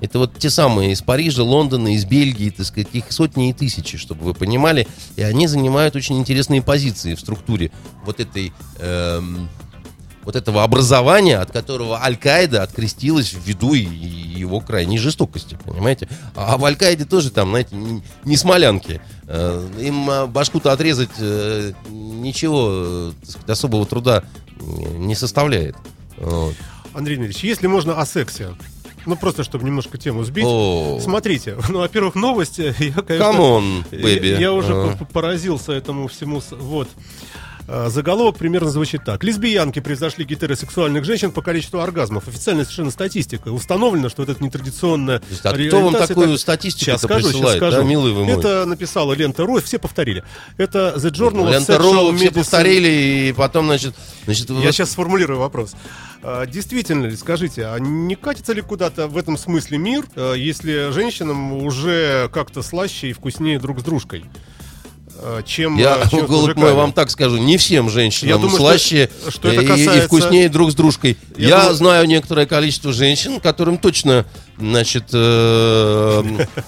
Это 0.00 0.18
вот 0.18 0.36
те 0.38 0.50
самые 0.50 0.92
из 0.92 1.00
Парижа, 1.00 1.42
Лондона, 1.42 1.94
из 1.94 2.04
Бельгии, 2.04 2.50
так 2.50 2.66
сказать, 2.66 2.88
их 2.92 3.10
сотни 3.10 3.48
и 3.48 3.52
тысячи, 3.54 3.96
чтобы 3.96 4.24
вы 4.24 4.34
понимали. 4.34 4.86
И 5.16 5.22
они 5.22 5.46
занимают 5.46 5.96
очень 5.96 6.18
интересные 6.18 6.60
позиции 6.62 7.14
в 7.14 7.20
структуре 7.20 7.70
вот 8.04 8.20
этой... 8.20 8.52
эм, 8.78 9.48
вот 10.24 10.36
этого 10.36 10.62
образования, 10.62 11.38
от 11.38 11.50
которого 11.50 12.02
Аль-Каида 12.02 12.62
открестилась 12.62 13.32
ввиду 13.34 13.74
и- 13.74 13.82
и 13.82 14.38
его 14.40 14.60
крайней 14.60 14.98
жестокости, 14.98 15.58
понимаете? 15.64 16.08
А 16.34 16.56
в 16.56 16.64
Аль-Каиде 16.64 17.04
тоже 17.04 17.30
там, 17.30 17.50
знаете, 17.50 17.74
не, 17.76 18.02
не 18.24 18.36
смолянки. 18.36 19.00
Э, 19.26 19.68
Им 19.80 20.08
э, 20.10 20.26
башку-то 20.26 20.72
отрезать 20.72 21.10
э, 21.18 21.72
ничего 21.90 22.68
э, 22.70 23.12
сказать, 23.26 23.50
особого 23.50 23.86
труда 23.86 24.24
не 24.60 25.14
составляет. 25.14 25.76
Вот. 26.18 26.54
Андрей 26.94 27.16
Дмитриевич, 27.16 27.44
если 27.44 27.66
можно 27.66 28.00
о 28.00 28.06
сексе. 28.06 28.54
Ну, 29.06 29.16
просто, 29.16 29.44
чтобы 29.44 29.64
немножко 29.66 29.98
тему 29.98 30.24
сбить. 30.24 30.46
Смотрите, 31.02 31.56
ну, 31.68 31.80
во-первых, 31.80 32.14
новость, 32.14 32.58
э, 32.58 32.74
я, 32.78 32.92
конечно... 33.02 33.24
Come 33.24 33.38
on, 33.38 33.90
baby. 33.90 34.30
Я, 34.32 34.38
я 34.38 34.52
уже 34.52 34.72
А. 34.72 34.96
по- 34.96 35.04
поразился 35.04 35.72
этому 35.72 36.08
всему. 36.08 36.40
Вот. 36.52 36.88
А, 37.66 37.88
Заголовок 37.88 38.36
примерно 38.36 38.70
звучит 38.70 39.04
так. 39.04 39.24
Лесбиянки 39.24 39.80
превзошли 39.80 40.24
гетеросексуальных 40.24 41.04
женщин 41.04 41.32
по 41.32 41.42
количеству 41.42 41.80
оргазмов. 41.80 42.28
Официальная 42.28 42.64
совершенно 42.64 42.90
статистика. 42.90 43.48
Установлено, 43.48 44.08
что 44.08 44.22
это 44.22 44.36
нетрадиционная 44.42 45.22
а 45.42 45.52
кто 45.52 45.80
вам 45.80 45.94
такую 45.94 46.32
Так, 46.32 46.40
статистику 46.40 46.84
Сейчас 46.84 47.02
скажу, 47.02 47.28
сейчас 47.28 47.32
присылает, 47.32 47.58
скажу. 47.58 47.76
да, 47.78 47.82
милый 47.84 48.12
вы 48.12 48.24
мой? 48.24 48.38
Это 48.38 48.66
написала 48.66 49.12
Лента 49.14 49.44
Ру, 49.44 49.60
все 49.60 49.78
повторили. 49.78 50.24
Это 50.58 50.94
The 50.96 51.10
Journal 51.10 51.44
of 51.46 51.52
Лента 51.52 51.74
Sexual 51.74 52.10
Ру 52.10 52.16
все 52.16 52.30
повторили, 52.30 53.28
и 53.28 53.32
потом, 53.32 53.66
значит... 53.66 53.94
значит 54.24 54.50
Я 54.50 54.72
сейчас 54.72 54.90
сформулирую 54.90 55.38
вопрос. 55.38 55.74
А, 56.22 56.46
Действительно 56.46 57.06
ли, 57.06 57.16
скажите, 57.16 57.66
а 57.66 57.78
не 57.78 58.14
катится 58.14 58.52
ли 58.52 58.60
куда-то 58.62 59.08
в 59.08 59.16
этом 59.16 59.36
смысле 59.36 59.78
мир, 59.78 60.04
э, 60.16 60.34
если 60.36 60.90
женщинам 60.92 61.52
уже 61.52 62.28
как-то 62.32 62.62
слаще 62.62 63.10
и 63.10 63.12
вкуснее 63.12 63.58
друг 63.58 63.80
с 63.80 63.82
дружкой? 63.82 64.24
Э, 65.20 65.42
чем, 65.46 65.76
Я, 65.78 65.98
э, 66.04 66.08
чем 66.10 66.26
голубь 66.26 66.56
мой, 66.56 66.72
вам 66.74 66.92
так 66.92 67.10
скажу, 67.10 67.36
не 67.36 67.56
всем 67.56 67.88
женщинам 67.90 68.28
Я 68.30 68.36
думаю, 68.38 68.56
слаще 68.56 69.08
что- 69.20 69.30
что 69.30 69.48
это 69.48 69.62
и- 69.62 69.64
и, 69.64 69.68
касается- 69.68 70.06
вкуснее 70.06 70.48
друг 70.48 70.70
с 70.70 70.74
дружкой. 70.74 71.16
Я 71.36 71.48
Я, 71.48 71.58
думаю- 71.60 71.74
знаю 71.76 72.06
некоторое 72.06 72.46
количество 72.46 72.92
женщин, 72.92 73.40
которым 73.40 73.78
точно, 73.78 74.24
значит, 74.58 75.04
э, 75.12 76.22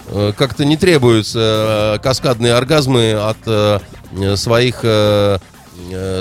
э, 0.09 0.33
как-то 0.37 0.65
не 0.65 0.77
требуются 0.77 1.95
э, 1.97 1.99
каскадные 2.03 2.55
оргазмы 2.55 3.13
от 3.13 3.39
э, 3.47 3.79
своих 4.37 4.81
э, 4.83 5.39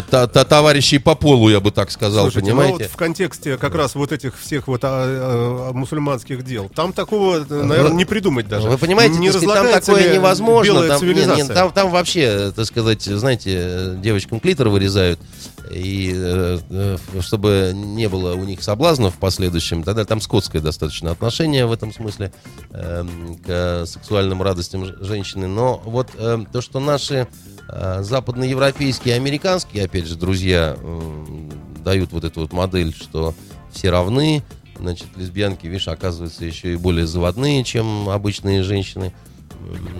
та- 0.09 0.27
та- 0.27 0.43
товарищей 0.43 0.99
по 0.99 1.15
полу, 1.15 1.49
я 1.49 1.59
бы 1.59 1.71
так 1.71 1.91
сказал, 1.91 2.23
Слушайте, 2.25 2.51
ну 2.51 2.55
вот 2.57 2.63
понимаете? 2.65 2.89
в 2.93 2.97
контексте 2.97 3.57
как 3.57 3.75
раз 3.75 3.95
вот 3.95 4.11
этих 4.11 4.37
всех 4.39 4.67
вот 4.67 4.83
а, 4.83 4.89
а, 5.69 5.73
мусульманских 5.73 6.43
дел, 6.43 6.69
там 6.73 6.93
такого, 6.93 7.45
наверное, 7.49 7.93
не 7.93 8.05
придумать 8.05 8.47
даже. 8.47 8.69
Вы 8.69 8.77
понимаете, 8.77 9.17
не 9.17 9.31
сказать, 9.31 9.49
там 9.53 9.71
такое 9.71 10.13
невозможно. 10.13 10.87
Там, 10.87 11.01
не- 11.01 11.07
не, 11.07 11.13
цивилизация? 11.13 11.55
там, 11.55 11.71
там 11.71 11.91
вообще, 11.91 12.51
так 12.55 12.65
сказать, 12.65 13.01
знаете, 13.03 13.95
девочкам 14.01 14.39
клитор 14.39 14.69
вырезают, 14.69 15.19
и 15.71 16.11
э, 16.15 16.59
э, 16.69 16.97
чтобы 17.21 17.71
не 17.73 18.07
было 18.09 18.33
у 18.35 18.43
них 18.43 18.63
соблазнов 18.63 19.15
в 19.15 19.17
последующем, 19.17 19.83
тогда 19.83 20.05
там 20.05 20.21
скотское 20.21 20.61
достаточно 20.61 21.11
отношение 21.11 21.65
в 21.65 21.71
этом 21.71 21.93
смысле 21.93 22.31
эм, 22.71 23.37
к 23.45 23.85
сексуальным 23.85 24.41
радостям 24.41 24.85
женщины. 25.03 25.47
Но 25.47 25.81
вот 25.85 26.09
эм, 26.17 26.45
то, 26.45 26.61
что 26.61 26.79
наши 26.79 27.27
э, 27.69 28.03
западноевропейские 28.03 29.15
и 29.15 29.17
американские, 29.17 29.85
опять 29.85 30.07
же, 30.07 30.15
друзья 30.15 30.75
м, 30.77 31.51
дают 31.83 32.11
вот 32.11 32.23
эту 32.23 32.41
вот 32.41 32.53
модель, 32.53 32.93
что 32.93 33.33
все 33.71 33.89
равны, 33.89 34.43
значит, 34.77 35.07
лесбиянки, 35.15 35.67
видишь, 35.67 35.87
оказываются 35.87 36.45
еще 36.45 36.73
и 36.73 36.77
более 36.77 37.07
заводные, 37.07 37.63
чем 37.63 38.09
обычные 38.09 38.63
женщины. 38.63 39.13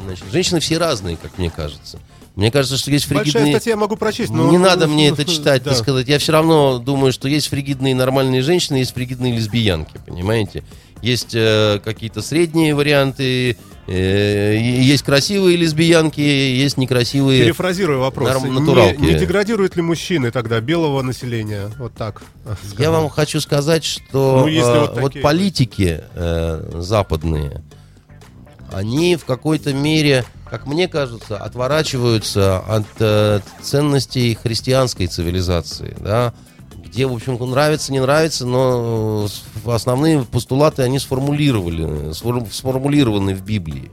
Значит, 0.05 0.25
женщины 0.31 0.59
все 0.59 0.77
разные, 0.77 1.17
как 1.17 1.37
мне 1.37 1.49
кажется. 1.49 1.99
Мне 2.35 2.51
кажется, 2.51 2.77
что 2.77 2.91
есть 2.91 3.07
Большая 3.09 3.31
фригидные... 3.31 3.53
статья, 3.53 3.71
я 3.71 3.77
могу 3.77 3.95
прочесть, 3.95 4.29
но... 4.31 4.51
Не 4.51 4.57
надо 4.57 4.87
мне 4.87 5.07
это 5.09 5.23
читать, 5.25 5.63
Да. 5.63 5.73
сказать. 5.73 6.07
Я 6.09 6.19
все 6.19 6.33
равно 6.33 6.79
думаю, 6.79 7.13
что 7.13 7.27
есть 7.29 7.47
фригидные 7.47 7.95
нормальные 7.95 8.41
женщины, 8.41 8.77
есть 8.77 8.93
фригидные 8.93 9.33
лесбиянки, 9.35 9.99
понимаете? 10.05 10.63
Есть 11.01 11.33
э, 11.35 11.79
какие-то 11.83 12.21
средние 12.21 12.73
варианты, 12.73 13.57
э, 13.87 14.57
есть 14.57 15.03
красивые 15.03 15.55
лесбиянки, 15.55 16.19
есть 16.19 16.77
некрасивые. 16.77 17.43
Перефразирую 17.43 17.99
вопрос. 17.99 18.29
Норм- 18.29 18.45
Не, 18.53 18.59
натуралки. 18.59 19.01
не 19.01 19.13
деградируют 19.13 19.75
ли 19.75 19.81
мужчины 19.81 20.31
тогда 20.31 20.59
белого 20.61 21.01
населения? 21.03 21.69
Вот 21.77 21.93
так. 21.93 22.23
э, 22.45 22.55
Я 22.79 22.91
вам 22.91 23.09
хочу 23.09 23.39
сказать, 23.39 23.83
что 23.83 24.45
Ну, 24.45 24.47
э, 24.47 24.61
вот 24.81 24.99
вот, 24.99 25.03
такие 25.11 25.21
политики 25.21 26.01
э, 26.15 26.71
западные, 26.79 27.61
они 28.71 29.15
в 29.15 29.25
какой-то 29.25 29.73
мере, 29.73 30.25
как 30.49 30.67
мне 30.67 30.87
кажется, 30.87 31.37
отворачиваются 31.37 32.59
от 32.59 32.85
э, 32.99 33.39
ценностей 33.61 34.35
христианской 34.35 35.07
цивилизации, 35.07 35.95
да, 35.99 36.33
где, 36.75 37.07
в 37.07 37.13
общем, 37.13 37.37
нравится, 37.49 37.91
не 37.91 37.99
нравится, 37.99 38.45
но 38.45 39.27
э, 39.65 39.71
основные 39.71 40.23
постулаты 40.23 40.83
они 40.83 40.99
сформулировали, 40.99 42.13
сформу- 42.13 42.51
сформулированы 42.51 43.35
в 43.35 43.43
Библии. 43.43 43.91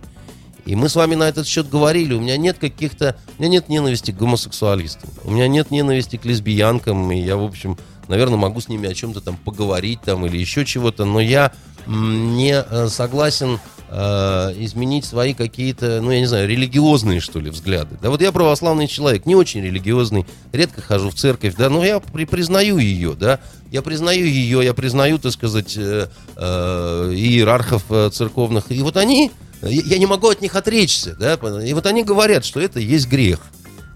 И 0.64 0.76
мы 0.76 0.88
с 0.88 0.94
вами 0.94 1.16
на 1.16 1.28
этот 1.28 1.46
счет 1.46 1.68
говорили. 1.68 2.14
У 2.14 2.20
меня 2.20 2.36
нет 2.36 2.58
каких-то... 2.58 3.16
У 3.36 3.42
меня 3.42 3.50
нет 3.50 3.68
ненависти 3.68 4.12
к 4.12 4.16
гомосексуалистам. 4.16 5.10
У 5.24 5.32
меня 5.32 5.48
нет 5.48 5.70
ненависти 5.70 6.16
к 6.16 6.24
лесбиянкам. 6.24 7.10
И 7.10 7.20
я, 7.20 7.36
в 7.36 7.42
общем, 7.42 7.76
наверное, 8.06 8.36
могу 8.36 8.60
с 8.60 8.68
ними 8.68 8.88
о 8.88 8.94
чем-то 8.94 9.20
там 9.20 9.36
поговорить 9.36 10.00
там 10.02 10.24
или 10.24 10.38
еще 10.38 10.64
чего-то. 10.64 11.04
Но 11.04 11.18
я 11.18 11.52
не 11.86 12.52
э, 12.52 12.88
согласен 12.88 13.58
э, 13.94 14.54
изменить 14.64 15.04
свои 15.04 15.34
какие-то, 15.34 16.00
ну, 16.00 16.10
я 16.10 16.20
не 16.20 16.26
знаю, 16.26 16.48
религиозные, 16.48 17.20
что 17.20 17.38
ли, 17.40 17.50
взгляды. 17.50 17.98
Да 18.00 18.08
вот 18.08 18.22
я 18.22 18.32
православный 18.32 18.88
человек, 18.88 19.26
не 19.26 19.34
очень 19.34 19.62
религиозный, 19.62 20.26
редко 20.52 20.80
хожу 20.80 21.10
в 21.10 21.14
церковь, 21.14 21.54
да, 21.56 21.68
но 21.68 21.84
я 21.84 22.00
при- 22.00 22.24
признаю 22.24 22.78
ее, 22.78 23.14
да, 23.14 23.38
я 23.70 23.82
признаю 23.82 24.24
ее, 24.24 24.64
я 24.64 24.72
признаю, 24.72 25.18
так 25.18 25.32
сказать, 25.32 25.74
э, 25.76 26.08
э, 26.36 27.12
иерархов 27.14 27.84
э, 27.90 28.08
церковных. 28.10 28.72
И 28.72 28.80
вот 28.80 28.96
они, 28.96 29.30
я 29.60 29.98
не 29.98 30.06
могу 30.06 30.28
от 30.28 30.40
них 30.40 30.56
отречься, 30.56 31.14
да, 31.14 31.34
и 31.62 31.74
вот 31.74 31.84
они 31.84 32.02
говорят, 32.02 32.46
что 32.46 32.60
это 32.60 32.80
есть 32.80 33.08
грех. 33.08 33.40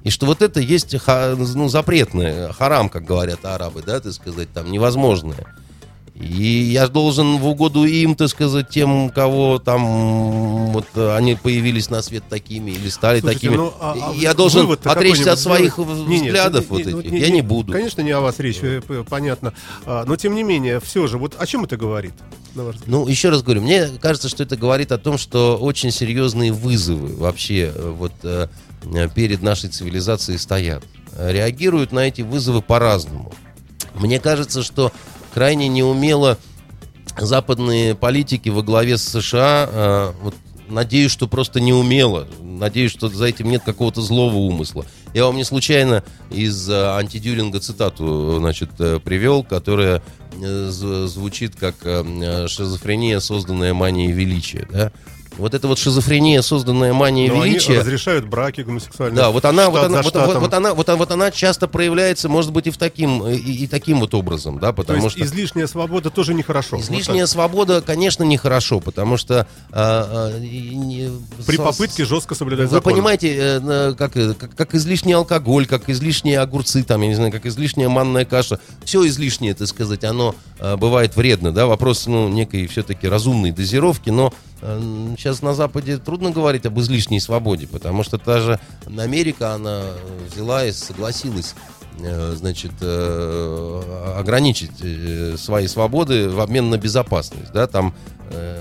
И 0.05 0.11
что 0.11 0.26
вот 0.26 0.40
это 0.40 0.61
есть 0.61 0.94
ну, 1.09 1.68
запретное, 1.68 2.53
харам, 2.53 2.88
как 2.90 3.05
говорят 3.05 3.44
арабы, 3.44 3.82
да, 3.84 3.99
так 3.99 4.12
сказать, 4.12 4.49
там 4.53 4.70
невозможное. 4.70 5.47
И 6.18 6.42
я 6.72 6.88
должен 6.88 7.36
в 7.38 7.46
угоду 7.46 7.84
им, 7.84 8.14
так 8.14 8.28
сказать, 8.28 8.70
тем, 8.70 9.10
кого 9.10 9.58
там 9.58 10.72
вот 10.72 10.86
они 10.96 11.34
появились 11.34 11.90
на 11.90 12.00
свет 12.00 12.24
такими 12.26 12.70
или 12.70 12.88
стали 12.88 13.20
Слушайте, 13.20 13.48
такими. 13.48 13.56
ну, 13.56 13.74
а- 13.78 14.12
а 14.12 14.14
я 14.14 14.32
должен 14.32 14.70
отречься 14.70 15.32
от 15.32 15.38
своих? 15.38 15.76
Не, 15.76 15.84
не, 16.20 16.28
взглядов 16.28 16.70
не, 16.70 16.76
вот 16.76 16.86
не, 16.86 16.92
ну, 16.92 17.02
не, 17.02 17.18
я 17.18 17.28
не 17.28 17.42
буду. 17.42 17.72
Конечно, 17.72 18.00
не 18.00 18.12
о 18.12 18.20
вас 18.20 18.38
речь, 18.38 18.58
э, 18.62 18.80
понятно. 19.08 19.52
А, 19.84 20.04
Но, 20.06 20.16
тем 20.16 20.34
не 20.34 20.42
менее, 20.42 20.80
все 20.80 21.06
же, 21.06 21.18
вот 21.18 21.34
о 21.38 21.46
чем 21.46 21.64
это 21.64 21.76
говорит? 21.76 22.14
Ну, 22.86 23.06
еще 23.06 23.28
раз 23.28 23.42
говорю, 23.42 23.60
мне 23.60 23.88
кажется, 24.00 24.30
что 24.30 24.42
это 24.42 24.56
говорит 24.56 24.92
о 24.92 24.98
том, 24.98 25.18
что 25.18 25.58
очень 25.58 25.90
серьезные 25.90 26.50
вызовы 26.50 27.14
вообще 27.14 27.72
э, 27.74 27.90
вот 27.90 28.12
э, 28.22 28.48
перед 29.14 29.42
нашей 29.42 29.68
цивилизацией 29.68 30.38
стоят. 30.38 30.82
Реагируют 31.18 31.92
на 31.92 32.00
эти 32.08 32.22
вызовы 32.22 32.62
по-разному. 32.62 33.32
Мне 33.94 34.18
кажется, 34.18 34.62
что 34.62 34.92
крайне 35.37 35.68
неумело 35.68 36.39
западные 37.18 37.95
политики 37.95 38.49
во 38.49 38.62
главе 38.62 38.97
с 38.97 39.03
США, 39.03 39.68
э, 39.70 40.12
вот, 40.22 40.34
надеюсь, 40.66 41.11
что 41.12 41.28
просто 41.28 41.61
не 41.61 41.74
умело. 41.74 42.26
Надеюсь, 42.41 42.91
что 42.91 43.11
за 43.11 43.26
этим 43.26 43.51
нет 43.51 43.62
какого-то 43.62 44.01
злого 44.01 44.37
умысла. 44.37 44.87
Я 45.12 45.26
вам 45.26 45.37
не 45.37 45.45
случайно 45.45 46.03
из 46.30 46.70
э, 46.70 46.97
антидюринга 46.97 47.61
цитату 47.61 48.37
значит, 48.39 48.70
э, 48.78 48.99
привел, 48.99 49.45
которая 49.45 50.03
э, 50.43 50.68
звучит 50.70 51.55
как 51.55 51.74
э, 51.82 52.03
э, 52.03 52.49
шизофрения, 52.49 53.20
созданная 53.20 53.74
манией 53.74 54.12
величия. 54.12 54.66
Да? 54.72 54.91
Вот 55.39 55.55
эта 55.55 55.68
вот 55.68 55.78
шизофрения, 55.78 56.43
созданная 56.43 56.93
манией 56.93 57.28
Но 57.30 57.41
они 57.43 57.51
величия, 57.53 57.80
разрешают 57.80 58.26
браки 58.26 58.61
гомосексуальные. 58.62 59.16
да, 59.16 59.30
вот 59.30 59.45
она, 59.45 59.70
вот 59.70 59.84
она, 59.84 60.03
вот, 60.03 60.14
вот- 60.14 60.37
вот 60.37 60.55
она, 60.55 60.74
вот, 60.74 60.89
вот 60.89 61.11
она 61.11 61.30
часто 61.30 61.68
проявляется, 61.68 62.28
может 62.28 62.53
быть, 62.53 62.66
и 62.66 62.70
в 62.70 62.76
таким, 62.78 63.26
и, 63.26 63.37
и 63.37 63.66
таким 63.66 64.01
вот 64.01 64.14
образом, 64.14 64.59
да, 64.59 64.68
То 64.68 64.74
потому 64.74 65.05
есть 65.05 65.16
что 65.16 65.24
излишняя 65.24 65.66
свобода 65.66 66.11
тоже 66.11 66.34
нехорошо. 66.34 66.80
излишняя 66.80 67.26
свобода, 67.26 67.80
конечно, 67.82 68.22
нехорошо, 68.24 68.80
потому 68.80 69.16
что 69.16 69.47
а, 69.72 70.30
а, 70.32 70.39
и 70.39 70.74
не- 70.74 71.09
Вот. 71.09 71.47
При 71.47 71.57
со- 71.57 71.62
попытке 71.64 72.05
жестко 72.05 72.34
соблюдать 72.34 72.68
Вы 72.68 72.76
закон. 72.76 72.93
понимаете, 72.93 73.34
э, 73.37 73.95
как, 73.97 74.16
э, 74.16 74.34
как, 74.34 74.55
как 74.55 74.74
излишний 74.74 75.12
алкоголь, 75.12 75.66
как 75.66 75.89
излишние 75.89 76.41
огурцы, 76.41 76.82
там, 76.82 77.03
я 77.03 77.09
не 77.09 77.14
знаю, 77.14 77.32
как 77.32 77.47
излишняя 77.47 77.89
манная 77.89 78.24
каша. 78.24 78.59
Все 78.84 79.07
излишнее, 79.07 79.55
так 79.55 79.68
сказать, 79.68 80.05
оно 80.05 80.34
э, 80.59 80.76
бывает 80.76 81.16
вредно, 81.16 81.53
да, 81.53 81.66
вопрос, 81.66 82.07
ну, 82.07 82.28
некой 82.28 82.66
все-таки 82.66 83.07
разумной 83.09 83.51
дозировки, 83.53 84.11
но 84.11 84.32
э, 84.55 84.55
сейчас 84.61 85.42
на 85.42 85.54
Западе 85.54 85.98
трудно 85.98 86.30
говорить 86.30 86.66
об 86.66 86.78
излишней 86.80 87.20
свободе, 87.20 87.66
потому 87.66 88.02
что 88.02 88.18
та 88.18 88.40
же 88.40 88.61
Америка, 88.86 89.54
она 89.54 89.82
взяла 90.32 90.64
и 90.64 90.72
согласилась 90.72 91.54
э, 92.00 92.32
значит, 92.36 92.72
э, 92.80 94.14
ограничить 94.18 94.72
э, 94.82 95.36
свои 95.36 95.66
свободы 95.66 96.28
в 96.28 96.40
обмен 96.40 96.70
на 96.70 96.78
безопасность, 96.78 97.52
да, 97.52 97.66
там 97.66 97.94
э, 98.09 98.15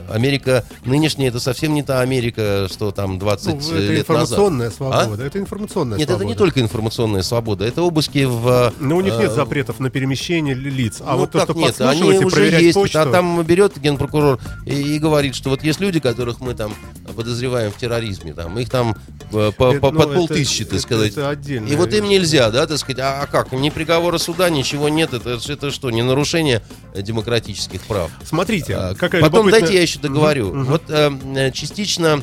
Америка 0.09 0.63
нынешняя 0.85 1.29
это 1.29 1.39
совсем 1.39 1.73
не 1.73 1.83
та 1.83 2.01
Америка, 2.01 2.67
что 2.71 2.91
там 2.91 3.19
20 3.19 3.47
Ну, 3.47 3.59
это 3.59 3.77
лет 3.91 4.07
назад. 4.09 4.23
информационная 4.29 4.69
свобода. 4.71 5.23
Это 5.25 5.39
информационная 5.39 5.97
Нет, 5.97 6.07
свобода. 6.07 6.23
это 6.23 6.29
не 6.33 6.35
только 6.37 6.61
информационная 6.61 7.21
свобода, 7.23 7.65
это 7.65 7.81
обыски 7.81 8.25
в... 8.25 8.73
Но 8.79 8.97
у 8.97 9.01
них 9.01 9.13
нет 9.17 9.31
э, 9.31 9.35
запретов 9.35 9.79
на 9.79 9.89
перемещение 9.89 10.53
лиц. 10.53 11.01
А 11.05 11.13
ну, 11.13 11.19
вот 11.19 11.31
то, 11.31 11.41
что 11.41 11.53
нет, 11.53 11.79
они 11.81 12.03
уже 12.03 12.49
есть, 12.49 12.75
почту... 12.75 12.99
а 12.99 13.05
там 13.11 13.41
берет 13.43 13.77
генпрокурор 13.77 14.39
и, 14.65 14.73
и 14.95 14.99
говорит, 14.99 15.35
что 15.35 15.49
вот 15.49 15.63
есть 15.63 15.79
люди, 15.79 15.99
которых 15.99 16.39
мы 16.39 16.53
там 16.53 16.73
подозреваем 17.15 17.71
в 17.71 17.77
терроризме, 17.77 18.33
там, 18.33 18.57
их 18.59 18.69
там 18.69 18.95
э, 19.31 19.51
по, 19.57 19.71
Это, 19.71 19.79
по- 19.79 19.91
ну, 19.91 19.99
под 19.99 20.09
это- 20.09 20.15
полтысячи, 20.19 20.65
так 20.65 20.79
сказать. 20.79 21.11
это 21.11 21.29
отдельная 21.29 21.71
и 21.71 21.75
вот 21.75 21.93
им 21.93 22.05
нельзя, 22.05 22.51
да, 22.51 22.67
так 22.67 22.77
сказать, 22.77 22.99
а, 22.99 23.21
а 23.23 23.27
как, 23.27 23.51
ни 23.51 23.69
приговора 23.69 24.17
суда, 24.17 24.49
ничего 24.49 24.89
нет, 24.89 25.13
это, 25.13 25.39
это 25.47 25.71
что, 25.71 25.91
не 25.91 26.01
нарушение 26.03 26.61
э, 26.93 27.01
демократических 27.01 27.81
прав? 27.81 28.11
Смотрите, 28.23 28.75
А, 28.75 28.95
какая 28.95 29.21
Потом 29.21 29.49
дайте 29.59 29.73
я 29.75 29.81
еще 29.81 29.99
договорю. 29.99 30.53
Мгм. 30.53 30.65
Вот 30.65 30.83
э, 30.89 31.11
э, 31.35 31.51
частично 31.51 32.21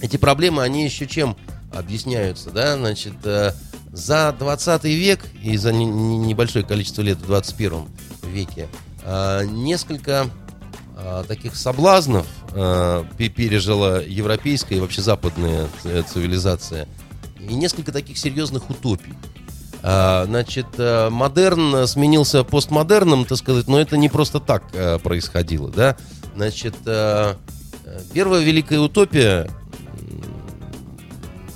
эти 0.00 0.16
проблемы, 0.16 0.62
они 0.62 0.84
еще 0.84 1.06
чем 1.06 1.36
объясняются, 1.72 2.50
да, 2.50 2.76
значит, 2.76 3.14
э, 3.24 3.52
за 3.92 4.34
20 4.38 4.84
век 4.84 5.20
и 5.42 5.56
за 5.56 5.72
не- 5.72 5.84
не- 5.84 6.18
небольшое 6.18 6.64
количество 6.64 7.02
лет 7.02 7.18
в 7.18 7.26
21 7.26 7.86
веке 8.22 8.68
э, 9.04 9.44
несколько 9.46 10.26
э, 10.96 11.24
таких 11.28 11.56
соблазнов 11.56 12.26
э, 12.52 13.04
пе- 13.16 13.28
пережила 13.28 14.00
европейская 14.00 14.76
и 14.76 14.80
вообще 14.80 15.00
западная 15.02 15.68
цивилизация 16.12 16.86
и 17.40 17.54
несколько 17.54 17.92
таких 17.92 18.18
серьезных 18.18 18.68
утопий. 18.68 19.14
А, 19.82 20.24
Значит, 20.26 20.66
э, 20.76 21.08
модерн 21.08 21.86
сменился 21.86 22.42
постмодерном, 22.44 23.24
так 23.24 23.38
сказать, 23.38 23.68
но 23.68 23.78
это 23.80 23.96
не 23.96 24.08
просто 24.08 24.40
так 24.40 24.64
э, 24.72 24.98
происходило, 24.98 25.70
да. 25.70 25.96
Значит, 26.38 26.76
э, 26.86 27.34
э, 27.84 28.00
первая 28.14 28.40
великая 28.44 28.78
утопия, 28.78 29.50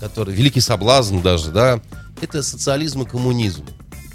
который 0.01 0.35
великий 0.35 0.59
соблазн 0.61 1.21
даже, 1.21 1.53
да, 1.53 1.81
это 2.21 2.43
социализм 2.43 3.03
и 3.03 3.07
коммунизм, 3.07 3.65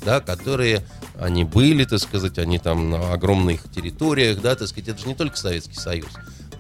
да, 0.04 0.20
которые 0.20 0.84
они 1.18 1.46
были, 1.46 1.86
так 1.86 2.00
сказать, 2.02 2.38
они 2.38 2.60
там 2.60 2.90
на 2.90 3.14
огромных 3.14 3.72
территориях, 3.72 4.42
да, 4.42 4.56
так 4.56 4.68
сказать, 4.68 4.90
это 4.90 5.00
же 5.00 5.08
не 5.08 5.16
только 5.16 5.38
Советский 5.38 5.76
Союз. 5.76 6.10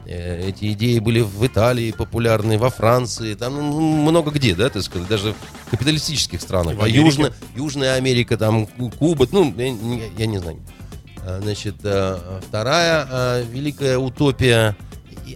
Э, 0.05 0.47
Эти 0.47 0.71
идеи 0.71 0.99
были 0.99 1.19
в 1.19 1.45
Италии 1.45 1.91
популярны, 1.91 2.57
во 2.57 2.69
Франции, 2.69 3.33
там 3.33 3.55
ну, 3.55 4.03
много 4.03 4.31
где, 4.31 4.55
да, 4.55 4.69
так 4.69 4.83
сказать, 4.83 5.09
даже 5.09 5.35
в 5.65 5.71
капиталистических 5.71 6.39
странах. 6.39 6.77
А. 6.79 6.87
Южная, 6.87 7.33
Южная 7.57 7.95
Америка, 7.95 8.37
там 8.37 8.67
Ку- 8.67 8.89
Куба, 8.89 9.27
ну, 9.33 9.53
я, 9.57 9.75
я 10.17 10.25
не 10.27 10.37
знаю. 10.37 10.61
Значит, 11.41 11.75
э, 11.83 12.39
вторая 12.47 13.07
э, 13.09 13.43
великая 13.49 13.97
утопия. 13.97 14.75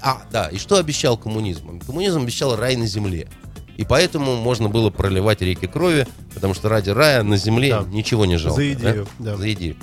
А, 0.01 0.21
да, 0.31 0.47
и 0.47 0.57
что 0.57 0.77
обещал 0.77 1.17
коммунизм? 1.17 1.79
Коммунизм 1.81 2.21
обещал 2.21 2.55
рай 2.55 2.75
на 2.77 2.85
земле. 2.87 3.27
И 3.77 3.83
поэтому 3.83 4.35
можно 4.35 4.69
было 4.69 4.89
проливать 4.89 5.41
реки 5.41 5.67
крови, 5.67 6.07
потому 6.33 6.53
что 6.53 6.69
ради 6.69 6.89
рая 6.91 7.23
на 7.23 7.35
земле 7.37 7.69
Да. 7.71 7.85
ничего 7.89 8.25
не 8.25 8.37
жалко. 8.37 8.61
За 8.61 8.73
идею, 8.73 9.07
да. 9.19 9.35
За 9.37 9.51
идею. 9.53 9.75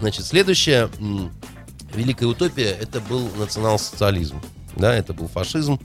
Значит, 0.00 0.24
следующая 0.24 0.88
великая 1.94 2.26
утопия 2.26 2.70
это 2.70 3.00
был 3.00 3.28
национал-социализм. 3.38 4.40
Да, 4.76 4.94
это 4.94 5.12
был 5.12 5.28
фашизм. 5.28 5.78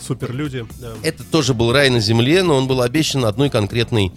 Суперлюди. 0.00 0.64
да. 0.78 0.92
Это 1.02 1.24
тоже 1.24 1.52
был 1.52 1.72
рай 1.72 1.90
на 1.90 2.00
земле, 2.00 2.42
но 2.42 2.56
он 2.56 2.66
был 2.66 2.80
обещан 2.80 3.24
одной 3.24 3.50
конкретной 3.50 4.12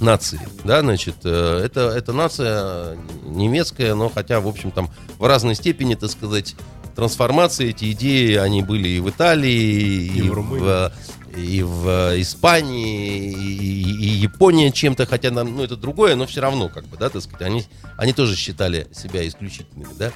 нации. 0.00 0.40
Да, 0.64 0.80
значит, 0.80 1.16
э, 1.24 1.62
это, 1.64 1.90
это 1.90 2.12
нация 2.12 2.96
немецкая, 3.24 3.94
но 3.94 4.08
хотя, 4.08 4.40
в 4.40 4.48
общем, 4.48 4.70
там 4.70 4.90
в 5.18 5.26
разной 5.26 5.54
степени, 5.54 5.94
так 5.94 6.10
сказать, 6.10 6.56
трансформации, 6.94 7.70
эти 7.70 7.92
идеи, 7.92 8.34
они 8.34 8.62
были 8.62 8.88
и 8.88 9.00
в 9.00 9.10
Италии, 9.10 10.06
И 10.06 10.22
в 10.22 10.32
Румынии. 10.32 10.90
и 11.36 11.62
в 11.62 12.20
Испании, 12.20 13.32
и, 13.32 13.90
и 13.90 14.08
Япония 14.08 14.70
чем-то, 14.70 15.06
хотя 15.06 15.30
нам, 15.30 15.56
ну, 15.56 15.64
это 15.64 15.76
другое, 15.76 16.14
но 16.14 16.26
все 16.26 16.40
равно, 16.40 16.68
как 16.68 16.86
бы, 16.86 16.96
да, 16.96 17.08
так 17.08 17.22
сказать, 17.22 17.42
они, 17.42 17.64
они 17.96 18.12
тоже 18.12 18.36
считали 18.36 18.86
себя 18.92 19.26
исключительными, 19.26 19.92
да. 19.98 20.12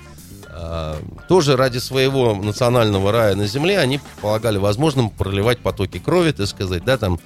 А, 0.50 1.00
тоже 1.28 1.56
ради 1.56 1.78
своего 1.78 2.34
национального 2.34 3.12
рая 3.12 3.34
на 3.36 3.46
земле 3.46 3.78
они 3.78 4.00
полагали 4.20 4.58
возможным 4.58 5.10
проливать 5.10 5.58
потоки 5.60 5.98
крови, 5.98 6.32
так 6.32 6.46
сказать, 6.46 6.84
да, 6.84 6.96
там 6.96 7.20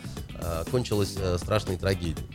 кончилась 0.70 1.14
а, 1.18 1.38
страшной 1.38 1.76
трагедией. 1.76 2.26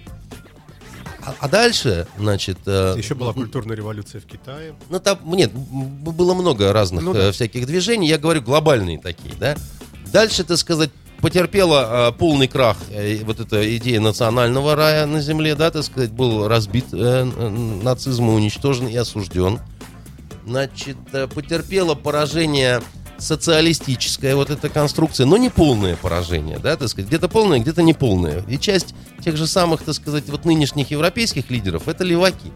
А, 1.26 1.36
а 1.40 1.50
дальше, 1.50 2.08
значит... 2.18 2.58
э, 2.66 2.96
Еще 2.98 3.14
была 3.14 3.34
культурная 3.34 3.76
революция 3.76 4.22
в 4.22 4.26
Китае. 4.26 4.76
ну, 4.90 5.00
там, 5.00 5.20
нет, 5.26 5.52
было 5.54 6.34
много 6.34 6.72
разных 6.72 7.04
Ну 7.04 7.12
э, 7.12 7.18
да. 7.18 7.32
всяких 7.32 7.66
движений. 7.66 8.08
Я 8.08 8.18
говорю 8.18 8.42
глобальные 8.42 8.98
такие, 9.00 9.34
да. 9.36 9.58
Дальше, 10.14 10.46
так 10.46 10.58
сказать, 10.58 10.90
потерпела 11.22 12.10
э, 12.10 12.12
полный 12.14 12.48
крах 12.48 12.78
э, 12.92 13.18
вот 13.26 13.42
эта 13.42 13.76
идея 13.78 14.00
национального 14.00 14.76
рая 14.76 15.06
на 15.06 15.20
земле, 15.20 15.56
да, 15.56 15.70
так 15.70 15.84
сказать, 15.84 16.12
был 16.12 16.48
разбит 16.48 16.86
э, 16.94 16.98
э, 17.36 17.50
нацизм, 17.84 18.30
уничтожен 18.30 18.88
и 18.88 18.96
осужден. 18.96 19.60
Значит, 20.46 20.98
э, 21.12 21.28
потерпела 21.28 21.96
поражение 21.96 22.82
социалистическая 23.18 24.36
вот 24.36 24.50
эта 24.50 24.70
конструкция, 24.70 25.26
но 25.26 25.38
не 25.38 25.50
полное 25.50 25.96
поражение, 25.96 26.60
да, 26.60 26.76
так 26.78 26.90
сказать, 26.90 27.08
где-то 27.08 27.28
полное, 27.28 27.60
где-то 27.60 27.82
не 27.82 27.94
полное. 27.94 28.44
И 28.48 28.58
часть 28.58 28.94
тех 29.24 29.38
же 29.38 29.48
самых, 29.48 29.84
так 29.84 29.96
сказать, 29.96 30.26
вот 30.28 30.46
нынешних 30.46 30.92
европейских 30.92 31.50
лидеров 31.50 31.88
это 31.88 32.04
леваки. 32.04 32.52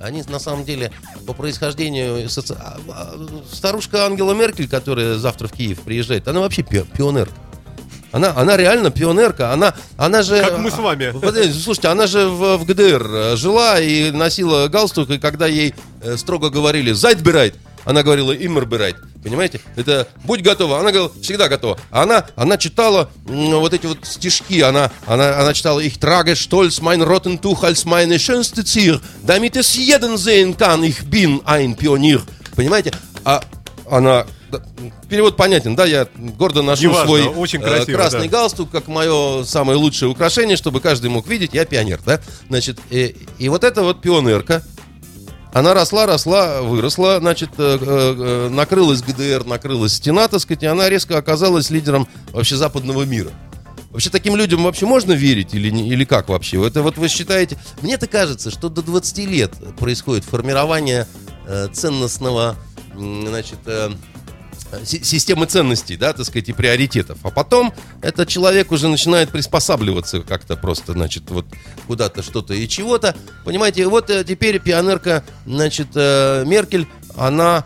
Они 0.00 0.22
на 0.28 0.38
самом 0.38 0.64
деле 0.64 0.92
по 1.26 1.32
происхождению 1.32 2.26
соци- 2.28 2.56
а, 2.58 2.78
а, 2.88 3.26
старушка 3.50 4.04
Ангела 4.04 4.34
Меркель, 4.34 4.68
которая 4.68 5.16
завтра 5.16 5.48
в 5.48 5.52
Киев 5.52 5.80
приезжает, 5.80 6.28
она 6.28 6.40
вообще 6.40 6.62
пи- 6.62 6.84
пионерка. 6.84 7.34
Она, 8.12 8.32
она 8.36 8.56
реально 8.56 8.92
пионерка. 8.92 9.52
Она, 9.52 9.74
она 9.96 10.22
же... 10.22 10.40
Как 10.40 10.58
мы 10.58 10.70
с 10.70 10.78
вами. 10.78 11.10
Подождите, 11.20 11.58
Слушайте, 11.58 11.88
она 11.88 12.06
же 12.06 12.28
в, 12.28 12.58
в 12.58 12.64
ГДР 12.64 13.06
э, 13.12 13.36
жила 13.36 13.80
и 13.80 14.12
носила 14.12 14.68
галстук, 14.68 15.10
и 15.10 15.18
когда 15.18 15.48
ей 15.48 15.74
э, 16.00 16.16
строго 16.16 16.48
говорили 16.48 16.92
«Зайтбирайт», 16.92 17.56
она 17.84 18.02
говорила 18.02 18.32
«Иммербирайт». 18.34 18.96
Понимаете? 19.22 19.60
Это 19.76 20.08
«Будь 20.24 20.42
готова». 20.42 20.80
Она 20.80 20.90
говорила 20.90 21.12
«Всегда 21.22 21.48
готова». 21.48 21.78
А 21.90 22.02
Она, 22.02 22.26
она 22.36 22.58
читала 22.58 23.10
м, 23.26 23.58
вот 23.60 23.72
эти 23.72 23.86
вот 23.86 23.98
стишки. 24.02 24.60
Она, 24.60 24.90
она, 25.06 25.40
она 25.40 25.54
читала 25.54 25.80
«Ich 25.80 25.98
trage 25.98 26.36
stolz 26.36 26.80
mein 26.80 27.02
roten 27.02 27.40
Tuch 27.40 27.64
als 27.64 27.84
meine 27.84 28.18
schönste 28.18 28.64
Zier, 28.64 29.00
damit 29.22 29.56
es 29.56 29.74
jeden 29.74 30.18
sehen 30.18 30.56
kann, 30.56 30.84
ich 30.84 31.04
bin 31.04 31.40
ein 31.44 31.74
Pionier». 31.76 32.22
Понимаете? 32.54 32.92
А 33.24 33.42
она... 33.90 34.26
Перевод 35.08 35.36
понятен, 35.36 35.74
да? 35.74 35.84
Я 35.84 36.06
гордо 36.16 36.62
ношу 36.62 36.84
Неважно, 36.84 37.06
свой 37.06 37.22
очень 37.26 37.60
э, 37.60 37.64
красиво, 37.64 37.96
красный 37.96 38.28
да. 38.28 38.38
галстук 38.38 38.70
как 38.70 38.86
мое 38.86 39.42
самое 39.44 39.76
лучшее 39.76 40.08
украшение, 40.08 40.56
чтобы 40.56 40.80
каждый 40.80 41.10
мог 41.10 41.26
видеть, 41.26 41.54
я 41.54 41.64
пионер, 41.64 42.00
да? 42.06 42.20
Значит, 42.48 42.78
и, 42.90 43.16
и 43.38 43.48
вот 43.48 43.64
эта 43.64 43.82
вот 43.82 44.00
пионерка, 44.00 44.62
она 45.54 45.72
росла, 45.72 46.04
росла, 46.04 46.62
выросла, 46.62 47.20
значит, 47.20 47.50
э, 47.58 47.78
э, 47.80 48.14
э, 48.18 48.48
накрылась 48.48 49.02
ГДР, 49.02 49.44
накрылась 49.46 49.94
стена, 49.94 50.26
так 50.26 50.40
сказать, 50.40 50.64
и 50.64 50.66
она 50.66 50.88
резко 50.88 51.16
оказалась 51.16 51.70
лидером 51.70 52.08
вообще 52.32 52.56
западного 52.56 53.04
мира. 53.04 53.30
Вообще 53.90 54.10
таким 54.10 54.34
людям 54.34 54.64
вообще 54.64 54.84
можно 54.84 55.12
верить 55.12 55.54
или, 55.54 55.68
или 55.68 56.04
как 56.04 56.28
вообще? 56.28 56.66
Это 56.66 56.82
вот 56.82 56.98
вы 56.98 57.06
считаете... 57.06 57.56
Мне-то 57.82 58.08
кажется, 58.08 58.50
что 58.50 58.68
до 58.68 58.82
20 58.82 59.18
лет 59.18 59.52
происходит 59.78 60.24
формирование 60.24 61.06
э, 61.46 61.68
ценностного, 61.72 62.56
значит, 62.92 63.60
э, 63.66 63.92
системы 64.84 65.46
ценностей, 65.46 65.96
да, 65.96 66.12
так 66.12 66.26
сказать, 66.26 66.48
и 66.48 66.52
приоритетов. 66.52 67.18
А 67.22 67.30
потом 67.30 67.72
этот 68.02 68.28
человек 68.28 68.72
уже 68.72 68.88
начинает 68.88 69.30
приспосабливаться 69.30 70.20
как-то 70.20 70.56
просто, 70.56 70.92
значит, 70.92 71.30
вот 71.30 71.46
куда-то 71.86 72.22
что-то 72.22 72.54
и 72.54 72.68
чего-то. 72.68 73.14
Понимаете, 73.44 73.86
вот 73.86 74.10
э, 74.10 74.24
теперь 74.24 74.60
пионерка, 74.60 75.24
значит, 75.46 75.88
э, 75.94 76.44
Меркель, 76.46 76.86
она 77.16 77.64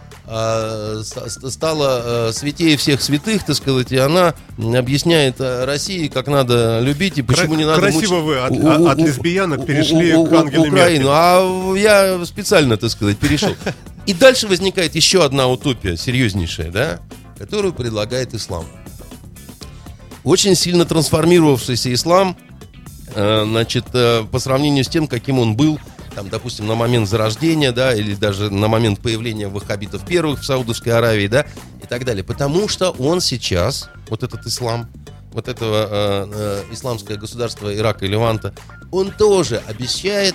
стала 1.51 2.29
а, 2.29 2.31
святее 2.35 2.77
всех 2.77 3.01
святых, 3.03 3.45
так 3.45 3.57
сказать, 3.57 3.93
и 3.93 3.97
она 3.97 4.35
объясняет 4.59 5.37
а, 5.41 5.65
России, 5.65 6.09
как 6.09 6.27
надо 6.27 6.81
любить 6.81 7.19
и 7.19 7.23
почему 7.23 7.49
Кра- 7.49 7.57
не 7.57 7.65
надо 7.65 7.81
красиво 7.81 8.21
мучить- 8.21 8.25
вы 8.25 8.39
от- 8.39 8.81
у- 8.81 8.87
от 8.89 8.99
лесбиянок 8.99 9.61
у- 9.61 9.65
перешли 9.65 10.15
у- 10.15 10.27
к 10.27 10.33
Ангеле 10.33 10.69
Украину, 10.69 11.09
а 11.11 11.75
я 11.77 12.25
специально, 12.27 12.77
так 12.77 12.91
сказать, 12.91 13.17
перешел. 13.19 13.55
И 14.07 14.15
дальше 14.15 14.47
возникает 14.49 14.95
еще 14.95 15.25
одна 15.25 15.49
утопия, 15.49 15.97
серьезнейшая, 15.97 16.71
да, 16.71 17.01
которую 17.39 17.73
предлагает 17.73 18.35
ислам. 18.35 18.65
Очень 20.25 20.55
сильно 20.57 20.85
трансформировавшийся 20.85 21.93
ислам, 21.95 22.37
э, 23.15 23.45
значит, 23.47 23.85
э, 23.95 24.25
по 24.31 24.39
сравнению 24.39 24.85
с 24.85 24.89
тем, 24.89 25.07
каким 25.07 25.39
он 25.39 25.57
был, 25.57 25.79
там, 26.19 26.31
допустим, 26.31 26.67
на 26.67 26.75
момент 26.75 27.09
зарождения, 27.09 27.71
да, 27.71 27.95
или 27.95 28.13
даже 28.17 28.51
на 28.51 28.67
момент 28.67 28.99
появления 28.99 29.47
ваххабитов 29.47 30.05
первых 30.05 30.41
в 30.41 30.45
Саудовской 30.45 30.93
Аравии, 30.93 31.29
да, 31.29 31.47
и 31.81 31.87
так 31.87 32.05
далее. 32.05 32.25
Потому 32.25 32.67
что 32.67 32.91
он 32.91 33.21
сейчас, 33.21 33.89
вот 34.09 34.25
этот 34.25 34.45
ислам, 34.45 34.89
вот 35.31 35.47
этого 35.47 35.87
э, 35.89 36.31
э, 36.33 36.73
исламское 36.73 37.17
государство 37.17 37.73
Ирака 37.73 38.05
и 38.05 38.09
Леванта, 38.09 38.53
он 38.91 39.13
тоже 39.13 39.63
обещает 39.69 40.35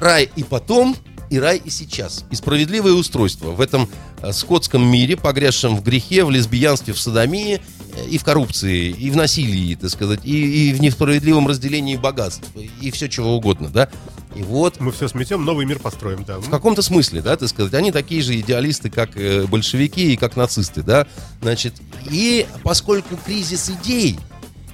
рай 0.00 0.30
и 0.36 0.42
потом, 0.42 0.96
и 1.28 1.38
рай 1.38 1.60
и 1.62 1.68
сейчас. 1.68 2.24
И 2.30 2.34
справедливое 2.34 2.92
устройство 2.92 3.50
в 3.50 3.60
этом 3.60 3.90
э, 4.22 4.32
скотском 4.32 4.90
мире, 4.90 5.18
погрязшем 5.18 5.76
в 5.76 5.82
грехе, 5.82 6.24
в 6.24 6.30
лесбиянстве, 6.30 6.94
в 6.94 6.98
садомии, 6.98 7.60
э, 7.94 8.08
и 8.08 8.16
в 8.16 8.24
коррупции, 8.24 8.88
и 8.88 9.10
в 9.10 9.16
насилии, 9.16 9.74
так 9.74 9.90
сказать, 9.90 10.20
и, 10.24 10.70
и 10.70 10.72
в 10.72 10.80
несправедливом 10.80 11.46
разделении 11.46 11.96
богатств, 11.96 12.48
и 12.80 12.90
все 12.90 13.10
чего 13.10 13.36
угодно, 13.36 13.68
да. 13.68 13.90
И 14.34 14.42
вот 14.42 14.80
Мы 14.80 14.90
все 14.90 15.06
сметем, 15.06 15.44
новый 15.44 15.64
мир 15.64 15.78
построим, 15.78 16.24
да. 16.24 16.38
в 16.38 16.50
каком-то 16.50 16.82
смысле, 16.82 17.22
да, 17.22 17.36
так 17.36 17.48
сказать, 17.48 17.72
они 17.74 17.92
такие 17.92 18.20
же 18.20 18.38
идеалисты, 18.40 18.90
как 18.90 19.16
э, 19.16 19.44
большевики 19.46 20.12
и 20.12 20.16
как 20.16 20.36
нацисты, 20.36 20.82
да, 20.82 21.06
значит, 21.40 21.74
и 22.10 22.46
поскольку 22.64 23.16
кризис 23.16 23.70
идей, 23.70 24.18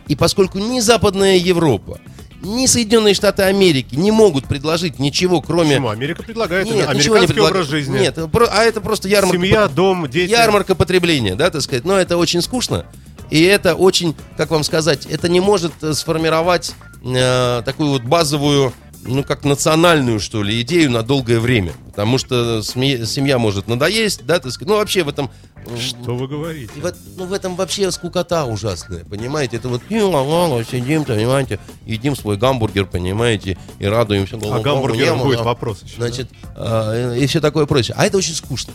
и 0.08 0.16
поскольку 0.16 0.58
ни 0.58 0.80
Западная 0.80 1.36
Европа, 1.36 2.00
ни 2.42 2.64
Соединенные 2.66 3.12
Штаты 3.12 3.42
Америки 3.42 3.94
не 3.96 4.10
могут 4.10 4.46
предложить 4.46 4.98
ничего, 4.98 5.42
кроме... 5.42 5.72
Почему? 5.72 5.88
Америка 5.90 6.22
предлагает 6.22 6.66
Нет, 6.66 6.74
ничего 6.94 7.16
не 7.16 7.24
американский 7.24 7.32
предлаг- 7.34 7.50
образ 7.50 7.68
жизни. 7.68 7.98
Нет, 7.98 8.18
а 8.18 8.64
это 8.64 8.80
просто 8.80 9.08
ярмарка. 9.08 9.36
Семья, 9.36 9.68
дом, 9.68 10.08
дети. 10.08 10.30
Ярмарка 10.30 10.74
потребления, 10.74 11.34
да, 11.34 11.50
так 11.50 11.60
сказать. 11.60 11.84
Но 11.84 11.98
это 11.98 12.16
очень 12.16 12.40
скучно. 12.40 12.86
И 13.28 13.42
это 13.42 13.74
очень, 13.74 14.16
как 14.36 14.50
вам 14.50 14.64
сказать, 14.64 15.06
это 15.06 15.28
не 15.28 15.40
может 15.40 15.72
э, 15.82 15.92
сформировать 15.92 16.74
э, 17.04 17.62
такую 17.64 17.90
вот 17.90 18.02
базовую, 18.02 18.72
ну, 19.04 19.24
как 19.24 19.44
национальную, 19.44 20.20
что 20.20 20.42
ли, 20.42 20.60
идею 20.60 20.90
на 20.90 21.02
долгое 21.02 21.40
время. 21.40 21.72
Потому 21.86 22.18
что 22.18 22.62
семья 22.62 23.38
может 23.38 23.66
надоесть, 23.66 24.24
да, 24.26 24.38
так 24.38 24.52
сказать. 24.52 24.68
Ну, 24.68 24.76
вообще 24.76 25.02
в 25.02 25.08
этом... 25.08 25.30
Что 25.78 26.16
вы 26.16 26.26
говорите? 26.26 26.72
Вот, 26.76 26.94
ну, 27.16 27.26
в 27.26 27.32
этом 27.32 27.54
вообще 27.54 27.90
скукота 27.90 28.44
ужасная, 28.46 29.04
понимаете? 29.04 29.58
Это 29.58 29.68
вот 29.68 29.82
«Ну, 29.90 30.10
ла-ла-ла, 30.10 30.64
сидим, 30.64 31.04
понимаете, 31.04 31.58
едим 31.84 32.16
свой 32.16 32.36
гамбургер, 32.36 32.86
понимаете, 32.86 33.58
и 33.78 33.86
радуемся. 33.86 34.36
А 34.42 34.60
гамбургером 34.60 35.16
Ему, 35.16 35.24
будет 35.24 35.38
да. 35.38 35.44
вопрос 35.44 35.82
еще. 35.82 35.96
Значит, 35.96 36.30
а, 36.56 37.14
и 37.14 37.26
все 37.26 37.40
такое 37.40 37.66
прочее. 37.66 37.94
А 37.98 38.06
это 38.06 38.16
очень 38.16 38.34
скучно. 38.34 38.72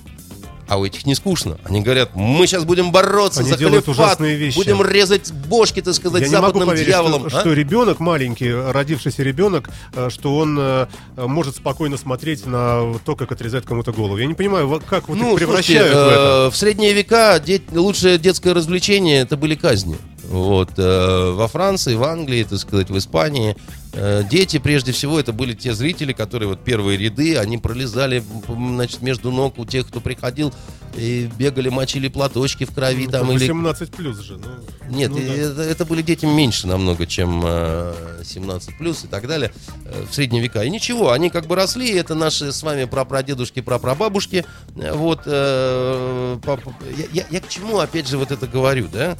А 0.67 0.77
у 0.79 0.85
этих 0.85 1.05
не 1.05 1.13
скучно. 1.13 1.57
Они 1.63 1.81
говорят, 1.81 2.15
мы 2.15 2.47
сейчас 2.47 2.63
будем 2.65 2.91
бороться 2.91 3.41
Они 3.41 3.49
за 3.51 3.57
делают 3.57 3.85
халифат, 3.85 4.05
ужасные 4.05 4.35
вещи. 4.35 4.55
будем 4.55 4.81
резать 4.83 5.31
бошки, 5.31 5.81
так 5.81 5.93
сказать, 5.93 6.23
Я 6.23 6.27
не 6.27 6.33
могу 6.35 6.45
западным 6.47 6.69
поверить, 6.69 6.87
дьяволом. 6.87 7.29
что, 7.29 7.37
а? 7.37 7.41
что 7.41 7.53
ребенок 7.53 7.99
маленький, 7.99 8.51
родившийся 8.51 9.21
ребенок, 9.23 9.69
э, 9.93 10.09
что 10.09 10.35
он 10.37 10.57
э, 10.59 10.87
может 11.17 11.55
спокойно 11.57 11.97
смотреть 11.97 12.45
на 12.47 12.95
то, 13.05 13.15
как 13.15 13.31
отрезают 13.31 13.65
кому-то 13.65 13.91
голову. 13.93 14.17
Я 14.17 14.25
не 14.25 14.33
понимаю, 14.33 14.81
как 14.89 15.07
вот 15.07 15.17
их 15.17 15.23
Ну, 15.23 15.35
превращают 15.35 15.91
слушайте, 15.91 15.95
в 15.95 16.07
это. 16.11 16.45
э, 16.47 16.51
в 16.51 16.55
средние 16.57 16.93
века 16.93 17.39
де- 17.39 17.61
лучшее 17.71 18.17
детское 18.17 18.53
развлечение 18.53 19.21
это 19.21 19.37
были 19.37 19.53
казни. 19.55 19.97
Вот, 20.27 20.71
э, 20.77 21.31
во 21.35 21.47
Франции, 21.47 21.93
в 21.93 22.03
Англии, 22.03 22.43
так 22.43 22.57
сказать, 22.57 22.89
в 22.89 22.97
Испании. 22.97 23.55
Э, 23.97 24.23
дети, 24.29 24.57
прежде 24.59 24.91
всего, 24.91 25.17
это 25.19 25.31
были 25.31 25.53
те 25.53 25.73
зрители, 25.73 26.11
которые 26.11 26.49
вот 26.49 26.63
первые 26.63 26.97
ряды, 26.97 27.37
они 27.37 27.57
пролезали, 27.57 28.21
значит, 28.47 29.01
между 29.01 29.31
ног 29.31 29.57
у 29.57 29.65
тех, 29.65 29.87
кто 29.87 30.01
приходил, 30.01 30.53
и 30.97 31.29
бегали, 31.37 31.69
мочили 31.69 32.09
платочки 32.09 32.65
в 32.65 32.73
крови 32.73 33.07
там 33.07 33.31
или 33.31 33.39
18 33.39 33.91
плюс 33.91 34.19
же. 34.19 34.37
ну, 34.37 34.95
Нет, 34.95 35.11
ну 35.11 35.17
да. 35.17 35.23
это, 35.33 35.61
это 35.61 35.85
были 35.85 36.01
дети 36.01 36.25
меньше 36.25 36.67
намного, 36.67 37.05
чем 37.05 37.41
э, 37.45 38.21
17 38.25 38.77
плюс 38.77 39.03
и 39.05 39.07
так 39.07 39.27
далее 39.27 39.53
э, 39.85 40.03
в 40.09 40.13
средние 40.13 40.43
века. 40.43 40.63
И 40.63 40.69
ничего, 40.69 41.11
они 41.11 41.29
как 41.29 41.47
бы 41.47 41.55
росли, 41.55 41.89
это 41.91 42.15
наши 42.15 42.51
с 42.51 42.63
вами 42.63 42.83
прапрадедушки, 42.85 43.61
прапрабабушки. 43.61 44.45
Вот, 44.75 45.21
э, 45.25 46.37
пап- 46.43 46.61
я, 46.97 47.05
я- 47.13 47.27
я 47.29 47.39
к 47.39 47.47
чему 47.47 47.79
опять 47.79 48.07
же 48.09 48.17
вот 48.17 48.31
это 48.31 48.45
говорю, 48.47 48.87
да? 48.91 49.17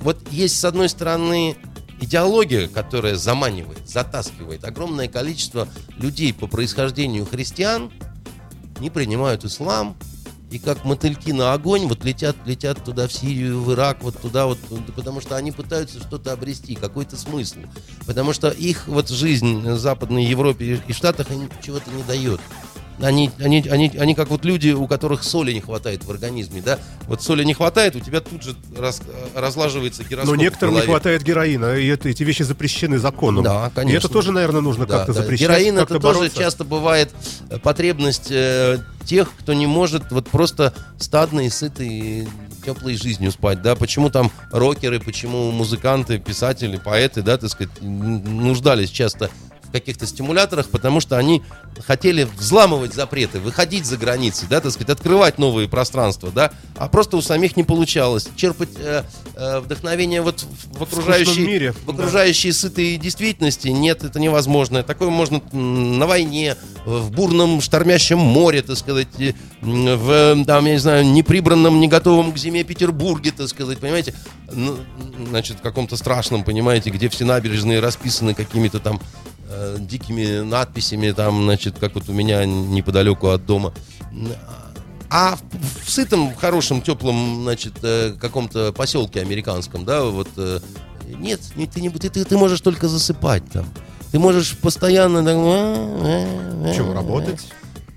Вот 0.00 0.18
есть 0.30 0.58
с 0.58 0.64
одной 0.64 0.88
стороны 0.88 1.56
идеология, 2.00 2.68
которая 2.68 3.16
заманивает, 3.16 3.88
затаскивает 3.88 4.64
огромное 4.64 5.08
количество 5.08 5.68
людей 5.96 6.32
по 6.32 6.46
происхождению 6.46 7.26
христиан, 7.26 7.90
не 8.80 8.90
принимают 8.90 9.44
ислам, 9.44 9.96
и 10.50 10.58
как 10.58 10.84
мотыльки 10.84 11.30
на 11.30 11.52
огонь 11.52 11.86
вот 11.86 12.04
летят, 12.04 12.36
летят 12.46 12.82
туда 12.82 13.06
в 13.06 13.12
Сирию, 13.12 13.60
в 13.60 13.72
Ирак, 13.72 14.02
вот 14.02 14.18
туда 14.18 14.46
вот, 14.46 14.58
потому 14.96 15.20
что 15.20 15.36
они 15.36 15.52
пытаются 15.52 16.00
что-то 16.00 16.32
обрести, 16.32 16.74
какой-то 16.74 17.16
смысл. 17.16 17.58
Потому 18.06 18.32
что 18.32 18.48
их 18.48 18.88
вот 18.88 19.10
жизнь 19.10 19.60
в 19.60 19.78
Западной 19.78 20.24
Европе 20.24 20.82
и 20.86 20.92
Штатах 20.92 21.30
им 21.30 21.50
чего-то 21.62 21.90
не 21.90 22.02
дает. 22.04 22.40
Они, 23.00 23.30
они, 23.38 23.64
они, 23.70 23.92
они 23.98 24.14
как 24.14 24.28
вот 24.28 24.44
люди, 24.44 24.70
у 24.70 24.86
которых 24.86 25.22
соли 25.22 25.52
не 25.52 25.60
хватает 25.60 26.04
в 26.04 26.10
организме, 26.10 26.60
да? 26.60 26.78
Вот 27.06 27.22
соли 27.22 27.44
не 27.44 27.54
хватает, 27.54 27.94
у 27.96 28.00
тебя 28.00 28.20
тут 28.20 28.42
же 28.42 28.56
раз- 28.76 29.02
разлаживается 29.34 30.02
гироскоп 30.04 30.34
Но 30.34 30.40
некоторым 30.42 30.74
не 30.74 30.80
хватает 30.82 31.22
героина, 31.22 31.74
и 31.76 31.86
это, 31.86 32.08
эти 32.08 32.22
вещи 32.24 32.42
запрещены 32.42 32.98
законом. 32.98 33.44
Да, 33.44 33.70
конечно. 33.74 33.96
И 33.96 33.98
это 33.98 34.08
тоже, 34.08 34.32
наверное, 34.32 34.60
нужно 34.60 34.86
Да, 34.86 34.98
как-то 34.98 35.12
да. 35.14 35.22
запрещать, 35.22 35.48
Героин 35.48 35.76
как-то 35.76 35.94
это 35.94 36.02
тоже 36.02 36.18
бороться. 36.20 36.38
часто 36.38 36.64
бывает 36.64 37.10
э, 37.50 37.58
потребность 37.58 38.30
э, 38.30 38.78
тех, 39.04 39.30
кто 39.38 39.54
не 39.54 39.66
может 39.66 40.10
вот 40.10 40.28
просто 40.28 40.74
стадной, 40.98 41.50
сытой, 41.50 42.28
теплой 42.64 42.96
жизнью 42.96 43.30
спать, 43.32 43.62
да, 43.62 43.76
почему 43.76 44.10
там 44.10 44.30
рокеры, 44.50 45.00
почему 45.00 45.50
музыканты, 45.52 46.18
писатели, 46.18 46.76
поэты, 46.76 47.22
да, 47.22 47.38
так 47.38 47.48
сказать, 47.50 47.72
нуждались 47.80 48.90
часто 48.90 49.30
в 49.68 49.70
каких-то 49.72 50.06
стимуляторах, 50.06 50.68
потому 50.70 51.00
что 51.00 51.16
они 51.18 51.42
хотели 51.86 52.24
взламывать 52.38 52.94
запреты, 52.94 53.38
выходить 53.38 53.84
за 53.86 53.96
границы, 53.96 54.46
да, 54.48 54.60
так 54.60 54.72
сказать, 54.72 54.90
открывать 54.90 55.38
новые 55.38 55.68
пространства, 55.68 56.30
да, 56.34 56.52
а 56.76 56.88
просто 56.88 57.16
у 57.16 57.22
самих 57.22 57.56
не 57.56 57.64
получалось 57.64 58.28
черпать 58.36 58.70
э, 58.76 59.02
э, 59.34 59.60
вдохновение 59.60 60.22
вот 60.22 60.40
в- 60.42 60.78
в 60.78 60.82
окружающей, 60.82 61.46
мире, 61.46 61.72
в 61.84 61.90
окружающей 61.90 62.50
сытой 62.52 62.96
действительности. 62.96 63.68
Нет, 63.68 64.02
это 64.04 64.18
невозможно. 64.18 64.82
Такое 64.82 65.10
можно 65.10 65.40
на 65.52 66.06
войне, 66.06 66.56
в 66.84 67.10
бурном 67.10 67.60
штормящем 67.60 68.18
море, 68.18 68.62
так 68.62 68.76
сказать, 68.78 69.08
в, 69.60 70.44
там, 70.46 70.64
я 70.66 70.72
не 70.72 70.78
знаю, 70.78 71.04
неприбранном, 71.06 71.78
не 71.80 71.88
готовом 71.88 72.32
к 72.32 72.38
зиме 72.38 72.64
Петербурге, 72.64 73.32
так 73.36 73.48
сказать, 73.48 73.78
понимаете, 73.78 74.14
Ну, 74.50 74.78
значит, 75.28 75.58
в 75.58 75.60
каком-то 75.60 75.96
страшном, 75.98 76.42
понимаете, 76.42 76.88
где 76.90 77.08
все 77.10 77.24
набережные 77.26 77.80
расписаны 77.80 78.32
какими-то 78.34 78.78
там 78.80 78.98
э, 79.48 79.76
дикими 79.80 80.40
надписями, 80.40 81.10
там, 81.12 81.42
значит, 81.44 81.78
как 81.78 81.94
вот 81.94 82.08
у 82.08 82.12
меня 82.12 82.44
неподалеку 82.44 83.28
от 83.28 83.44
дома. 83.46 83.72
А 85.10 85.36
в, 85.36 85.84
в 85.86 85.90
сытом, 85.90 86.34
хорошем, 86.34 86.82
теплом, 86.82 87.42
значит, 87.42 87.74
э, 87.82 88.12
каком-то 88.20 88.72
поселке 88.72 89.20
американском, 89.20 89.84
да, 89.84 90.04
вот 90.04 90.28
э, 90.36 90.60
нет, 91.06 91.40
не- 91.56 91.66
ты, 91.66 91.80
не, 91.80 91.88
ты, 91.90 92.10
ты, 92.10 92.24
ты 92.24 92.36
можешь 92.36 92.60
только 92.60 92.88
засыпать 92.88 93.42
там. 93.50 93.66
Ты 94.12 94.18
можешь 94.18 94.56
постоянно... 94.58 95.22
так, 95.24 95.36
э, 95.36 96.74
Чего, 96.74 96.92
работать 96.92 97.46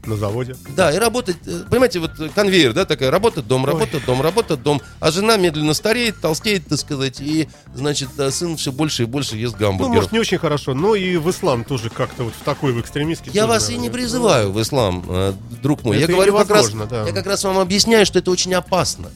на 0.06 0.16
заводе? 0.16 0.56
Да, 0.76 0.92
и 0.92 0.98
работать, 0.98 1.38
э, 1.46 1.64
понимаете, 1.70 2.00
вот 2.00 2.12
конвейер, 2.36 2.74
да, 2.74 2.86
такая, 2.86 3.12
работа, 3.12 3.42
дом, 3.42 3.66
работа, 3.66 4.00
дом, 4.06 4.22
работа, 4.22 4.58
дом, 4.58 4.82
а 5.00 5.12
жена 5.12 5.38
медленно 5.38 5.74
стареет, 5.74 6.20
толстеет, 6.22 6.68
так 6.68 6.80
сказать, 6.80 7.20
и, 7.20 7.48
значит, 7.76 8.10
сын 8.32 8.58
все 8.58 8.72
больше 8.72 9.04
и 9.04 9.06
больше 9.06 9.38
ест 9.38 9.56
Ну, 9.60 9.68
гамбургеров. 9.68 9.96
может, 9.96 10.12
не 10.12 10.20
очень 10.20 10.38
хорошо, 10.38 10.74
но 10.74 10.96
и 10.96 11.18
в 11.18 11.30
ислам 11.30 11.64
тоже 11.64 11.90
как-то 11.90 12.24
вот 12.24 12.34
в 12.34 12.44
такой 12.44 12.74
в 12.74 12.82
экстремистский. 12.82 13.32
Я 13.34 13.42
тоже, 13.44 13.54
вас 13.54 13.70
и 13.70 13.74
не 13.74 13.78
наверное. 13.78 13.94
призываю 13.94 14.52
в 14.52 14.62
ислам, 14.62 15.06
э, 15.08 15.34
друг 15.62 15.84
мой. 15.84 16.00
Я 16.00 16.08
говорю 16.08 16.38
как 16.38 16.50
раз, 16.50 16.70
да. 16.72 17.06
я 17.06 17.12
как 17.14 17.26
раз 17.26 17.44
вам 17.44 17.58
объясняю, 17.60 18.06
что 18.06 18.20
это 18.20 18.32
очень 18.32 18.54
опасно. 18.54 19.10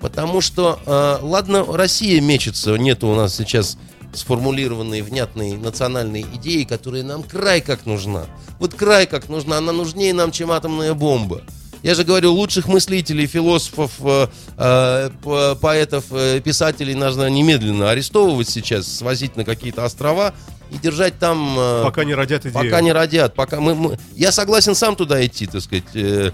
Потому 0.00 0.40
что, 0.42 0.78
э, 0.84 1.18
ладно, 1.24 1.64
Россия 1.66 2.20
мечется, 2.20 2.76
нету 2.76 3.08
у 3.08 3.14
нас 3.14 3.34
сейчас 3.34 3.78
сформулированной 4.12 5.02
внятной 5.02 5.56
национальной 5.56 6.22
идеи, 6.34 6.64
которая 6.64 7.02
нам 7.02 7.22
край 7.22 7.60
как 7.60 7.86
нужна. 7.86 8.26
Вот 8.58 8.74
край 8.74 9.06
как 9.06 9.28
нужна, 9.28 9.58
она 9.58 9.72
нужнее 9.72 10.14
нам, 10.14 10.32
чем 10.32 10.50
атомная 10.50 10.94
бомба. 10.94 11.42
Я 11.82 11.94
же 11.94 12.02
говорю, 12.04 12.32
лучших 12.32 12.66
мыслителей, 12.66 13.26
философов, 13.26 13.92
э, 14.00 14.26
э, 14.56 15.10
по- 15.22 15.54
поэтов, 15.60 16.06
э, 16.10 16.40
писателей 16.40 16.94
нужно 16.94 17.28
немедленно 17.28 17.90
арестовывать 17.90 18.48
сейчас, 18.48 18.88
свозить 18.88 19.36
на 19.36 19.44
какие-то 19.44 19.84
острова 19.84 20.34
и 20.70 20.78
держать 20.78 21.18
там... 21.18 21.56
э, 21.58 21.82
Пока 21.84 22.04
не 22.04 22.14
родят 22.14 22.42
идею. 22.46 22.54
Пока 22.54 22.80
не 22.80 22.92
родят, 22.92 23.34
пока 23.34 23.60
мы, 23.60 23.74
мы- 23.74 23.98
я 24.14 24.32
согласен 24.32 24.74
сам 24.74 24.96
туда 24.96 25.24
идти, 25.24 25.46
так 25.46 25.62
сказать, 25.62 25.84
э, 25.94 26.32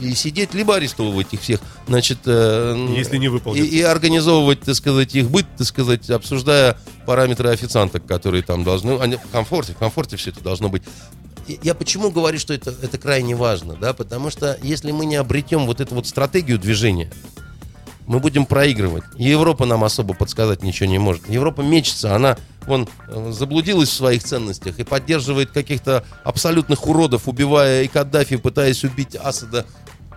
и 0.00 0.14
сидеть 0.14 0.52
либо 0.54 0.76
арестовывать 0.76 1.28
их 1.32 1.40
всех, 1.40 1.60
значит, 1.86 2.18
э, 2.26 2.86
Если 2.96 3.16
не 3.16 3.26
и, 3.26 3.28
выполнят. 3.28 3.64
и 3.64 3.80
организовывать, 3.82 4.60
так 4.60 4.74
сказать, 4.74 5.14
их 5.14 5.30
быт, 5.30 5.46
так 5.56 5.66
сказать, 5.66 6.10
обсуждая 6.10 6.76
параметры 7.06 7.50
официанток, 7.50 8.04
которые 8.06 8.42
там 8.42 8.64
должны, 8.64 8.98
они 9.00 9.16
в 9.16 9.28
комфорте, 9.32 9.72
в 9.72 9.78
комфорте 9.78 10.16
все 10.16 10.30
это 10.30 10.40
должно 10.42 10.68
быть. 10.68 10.82
И 11.48 11.58
Я 11.62 11.74
почему 11.74 12.10
говорю, 12.10 12.38
что 12.38 12.52
это, 12.52 12.74
это 12.82 12.98
крайне 12.98 13.34
важно, 13.34 13.74
да, 13.74 13.94
потому 13.94 14.30
что 14.30 14.58
если 14.62 14.92
мы 14.92 15.06
не 15.06 15.16
обретем 15.16 15.66
вот 15.66 15.80
эту 15.80 15.94
вот 15.94 16.06
стратегию 16.06 16.58
движения, 16.58 17.10
мы 18.06 18.18
будем 18.18 18.44
проигрывать. 18.44 19.04
И 19.16 19.24
Европа 19.28 19.66
нам 19.66 19.84
особо 19.84 20.14
подсказать 20.14 20.62
ничего 20.64 20.88
не 20.88 20.98
может. 20.98 21.28
Европа 21.28 21.60
мечется, 21.62 22.14
она 22.14 22.36
вон 22.70 22.88
э, 23.08 23.32
заблудилась 23.32 23.90
в 23.90 23.94
своих 23.94 24.24
ценностях 24.24 24.78
и 24.78 24.84
поддерживает 24.84 25.50
каких-то 25.50 26.04
абсолютных 26.24 26.86
уродов, 26.86 27.28
убивая 27.28 27.82
и 27.82 27.88
Каддафи, 27.88 28.36
пытаясь 28.36 28.82
убить 28.84 29.16
Асада. 29.16 29.66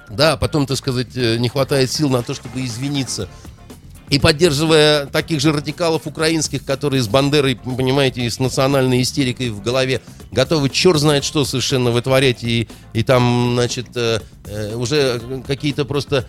Да, 0.10 0.38
потом, 0.38 0.66
так 0.66 0.78
сказать, 0.78 1.16
э, 1.16 1.38
не 1.38 1.50
хватает 1.50 1.92
сил 1.92 2.10
на 2.10 2.24
то, 2.24 2.34
чтобы 2.34 2.64
извиниться. 2.64 3.28
И 4.10 4.20
поддерживая 4.20 5.08
таких 5.08 5.40
же 5.40 5.52
радикалов 5.52 6.06
украинских, 6.06 6.64
которые 6.64 7.02
с 7.02 7.08
Бандерой, 7.08 7.56
понимаете, 7.56 8.22
и 8.22 8.30
с 8.30 8.38
национальной 8.38 9.02
истерикой 9.02 9.50
в 9.50 9.64
голове 9.64 10.02
готовы 10.32 10.70
черт 10.70 11.00
знает 11.00 11.24
что 11.24 11.46
совершенно 11.46 11.90
вытворять. 11.90 12.44
И, 12.44 12.70
и 12.94 13.02
там, 13.02 13.54
значит, 13.56 13.88
э, 13.96 14.20
уже 14.76 15.20
какие-то 15.48 15.86
просто 15.86 16.28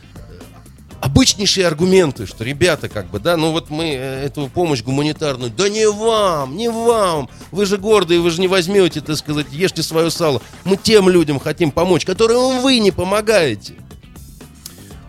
обычнейшие 1.05 1.67
аргументы, 1.67 2.27
что, 2.27 2.45
ребята, 2.45 2.89
как 2.89 3.11
бы, 3.11 3.21
да, 3.21 3.37
ну 3.37 3.53
вот 3.53 3.69
мы 3.69 3.91
э, 3.91 4.25
эту 4.25 4.49
помощь 4.49 4.83
гуманитарную, 4.83 5.51
да 5.51 5.69
не 5.69 5.87
вам, 5.87 6.57
не 6.57 6.71
вам, 6.71 7.29
вы 7.51 7.67
же 7.67 7.77
гордые, 7.77 8.21
вы 8.21 8.31
же 8.31 8.41
не 8.41 8.49
возьмете, 8.49 9.03
так 9.03 9.17
сказать, 9.17 9.47
ешьте 9.51 9.83
свое 9.83 10.11
сало. 10.11 10.41
Мы 10.65 10.79
тем 10.79 11.11
людям 11.11 11.39
хотим 11.39 11.73
помочь, 11.73 12.07
которым 12.07 12.63
вы 12.63 12.79
не 12.79 12.91
помогаете. 12.91 13.75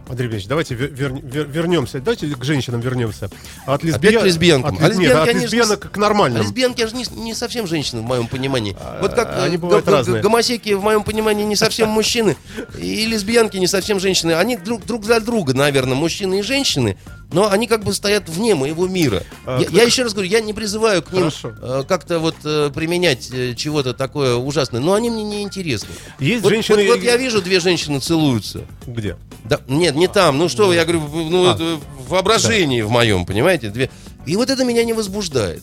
Андрей 0.07 0.27
Ильич, 0.29 0.45
давайте 0.45 0.75
вер- 0.75 0.93
вер- 0.93 1.19
вер- 1.21 1.49
вернемся. 1.51 1.99
Давайте 1.99 2.27
к 2.27 2.43
женщинам 2.43 2.79
вернемся. 2.79 3.25
От 3.65 3.83
Опять 3.83 3.83
лесбиян... 3.83 4.21
к 4.21 4.25
лесбиянкам. 4.25 4.75
От, 4.77 4.81
А 4.83 4.87
лес- 4.89 4.97
нет, 4.97 5.15
от 5.15 5.27
они 5.29 5.39
же 5.39 5.45
лесбиянок 5.45 5.91
к 5.91 5.97
А 5.97 5.99
нормальным. 5.99 6.43
лесбиянки 6.43 6.85
же 6.85 6.95
не, 6.95 7.05
не 7.15 7.33
совсем 7.33 7.65
женщины, 7.65 8.01
в 8.01 8.03
моем 8.03 8.27
понимании. 8.27 8.75
Вот 9.01 9.13
как 9.15 9.35
они 9.43 9.55
э, 9.55 9.59
бывают 9.59 9.83
г- 9.85 9.91
г- 9.91 9.97
разные. 9.97 10.21
гомосеки, 10.21 10.73
в 10.73 10.83
моем 10.83 11.03
понимании, 11.03 11.43
не 11.43 11.55
совсем 11.55 11.89
мужчины. 11.89 12.37
И 12.77 13.05
лесбиянки 13.07 13.57
не 13.57 13.67
совсем 13.67 13.99
женщины. 13.99 14.33
Они 14.33 14.57
друг, 14.57 14.85
друг 14.85 15.05
за 15.05 15.19
друга, 15.19 15.53
наверное, 15.55 15.95
мужчины 15.95 16.39
и 16.39 16.41
женщины. 16.43 16.97
Но 17.31 17.49
они 17.51 17.67
как 17.67 17.83
бы 17.83 17.93
стоят 17.93 18.29
вне 18.29 18.55
моего 18.55 18.87
мира. 18.87 19.23
А, 19.45 19.59
я, 19.59 19.65
к- 19.67 19.71
я 19.71 19.83
еще 19.83 20.03
раз 20.03 20.13
говорю, 20.13 20.29
я 20.29 20.41
не 20.41 20.53
призываю 20.53 21.01
к 21.01 21.11
ним 21.11 21.29
э, 21.43 21.83
как-то 21.87 22.19
вот 22.19 22.35
э, 22.45 22.71
применять 22.73 23.29
э, 23.31 23.55
чего-то 23.55 23.93
такое 23.93 24.35
ужасное. 24.35 24.79
Но 24.79 24.93
они 24.93 25.09
мне 25.09 25.23
не 25.23 25.41
интересны. 25.43 25.89
Есть 26.19 26.43
Вот, 26.43 26.49
женщины... 26.49 26.77
вот- 26.85 26.95
вот 26.97 27.03
я 27.03 27.17
вижу, 27.17 27.41
две 27.41 27.59
женщины 27.59 27.99
целуются. 27.99 28.61
Где? 28.85 29.17
Да, 29.43 29.59
нет, 29.67 29.95
не 29.95 30.07
там. 30.07 30.37
Ну 30.37 30.49
что 30.49 30.67
вы, 30.67 30.75
я 30.75 30.83
говорю, 30.85 31.01
ну, 31.29 31.49
А. 31.49 31.55
это 31.55 31.79
в 32.05 32.09
воображении 32.09 32.81
в 32.81 32.89
моем, 32.89 33.25
понимаете? 33.25 33.69
Две. 33.69 33.89
И 34.25 34.35
вот 34.35 34.49
это 34.49 34.63
меня 34.63 34.83
не 34.83 34.93
возбуждает. 34.93 35.61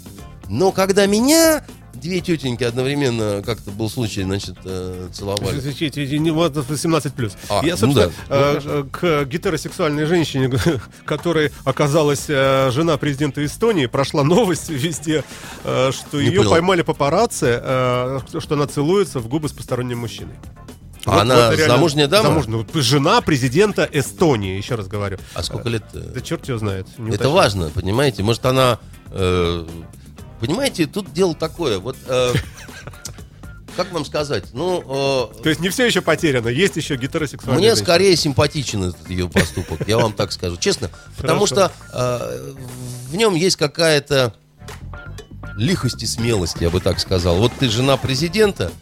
Но 0.48 0.72
когда 0.72 1.06
меня 1.06 1.64
две 2.02 2.20
тетеньки 2.20 2.64
одновременно, 2.64 3.42
как-то 3.44 3.70
был 3.70 3.88
случай, 3.88 4.22
значит, 4.22 4.56
э, 4.64 5.08
целовали. 5.12 5.58
Извините, 5.58 6.18
не- 6.18 6.30
вот 6.30 6.56
18 6.56 7.14
плюс. 7.14 7.32
А, 7.48 7.64
Я, 7.64 7.72
ну 7.72 7.76
собственно, 7.78 8.12
да. 8.28 8.36
э, 8.36 8.60
Ну, 8.64 8.70
э, 8.80 8.84
к 8.90 9.24
гетеросексуальной 9.28 10.04
женщине, 10.06 10.50
которая 11.04 11.50
оказалась 11.64 12.24
э, 12.28 12.70
жена 12.72 12.96
президента 12.98 13.44
Эстонии, 13.44 13.86
прошла 13.86 14.24
новость 14.24 14.68
везде, 14.68 15.24
э, 15.64 15.90
что 15.92 16.20
Не 16.20 16.28
ее 16.28 16.38
понял. 16.40 16.50
поймали 16.50 16.82
папарацци, 16.82 17.60
э, 17.62 18.20
что 18.40 18.54
она 18.54 18.66
целуется 18.66 19.20
в 19.20 19.28
губы 19.28 19.48
с 19.48 19.52
посторонним 19.52 19.98
мужчиной. 19.98 20.34
А 21.04 21.22
она 21.22 21.54
замужняя 21.56 22.06
дама? 22.06 22.28
замужняя. 22.28 22.64
Ну, 22.72 22.80
Жена 22.80 23.20
президента 23.22 23.88
Эстонии, 23.92 24.56
еще 24.56 24.76
раз 24.76 24.86
говорю. 24.86 25.18
А 25.34 25.42
сколько 25.42 25.68
лет? 25.68 25.82
Да 25.92 26.20
черт 26.20 26.46
его 26.48 26.58
знает. 26.58 26.86
Это 27.10 27.28
важно, 27.28 27.70
понимаете? 27.70 28.22
Может, 28.22 28.46
она... 28.46 28.78
э, 29.10 29.66
понимаете, 30.42 30.86
тут 30.86 31.12
дело 31.12 31.34
такое. 31.34 31.78
Вот... 31.78 31.96
э, 32.06 32.32
как 33.76 33.92
вам 33.92 34.04
сказать? 34.04 34.46
Ну, 34.52 35.30
э, 35.34 35.42
То 35.42 35.48
есть 35.48 35.60
не 35.60 35.68
все 35.68 35.86
еще 35.86 36.02
потеряно, 36.02 36.48
есть 36.48 36.76
еще 36.76 36.96
гетеросексуальные 36.96 37.58
Мне 37.58 37.68
женщины. 37.68 37.84
скорее 37.86 38.16
симпатичен 38.16 38.84
этот 38.84 39.08
ее 39.08 39.28
поступок, 39.28 39.86
я 39.86 39.98
вам 39.98 40.12
так 40.12 40.32
скажу, 40.32 40.56
честно. 40.56 40.90
Потому 41.16 41.46
что 41.46 41.72
э, 41.92 42.54
в 43.08 43.16
нем 43.16 43.34
есть 43.34 43.56
какая-то 43.56 44.34
лихость 45.56 46.02
и 46.02 46.06
смелость, 46.06 46.56
я 46.60 46.70
бы 46.70 46.80
так 46.80 46.98
сказал. 46.98 47.36
Вот 47.36 47.52
ты 47.58 47.68
жена 47.68 47.96
президента, 47.96 48.72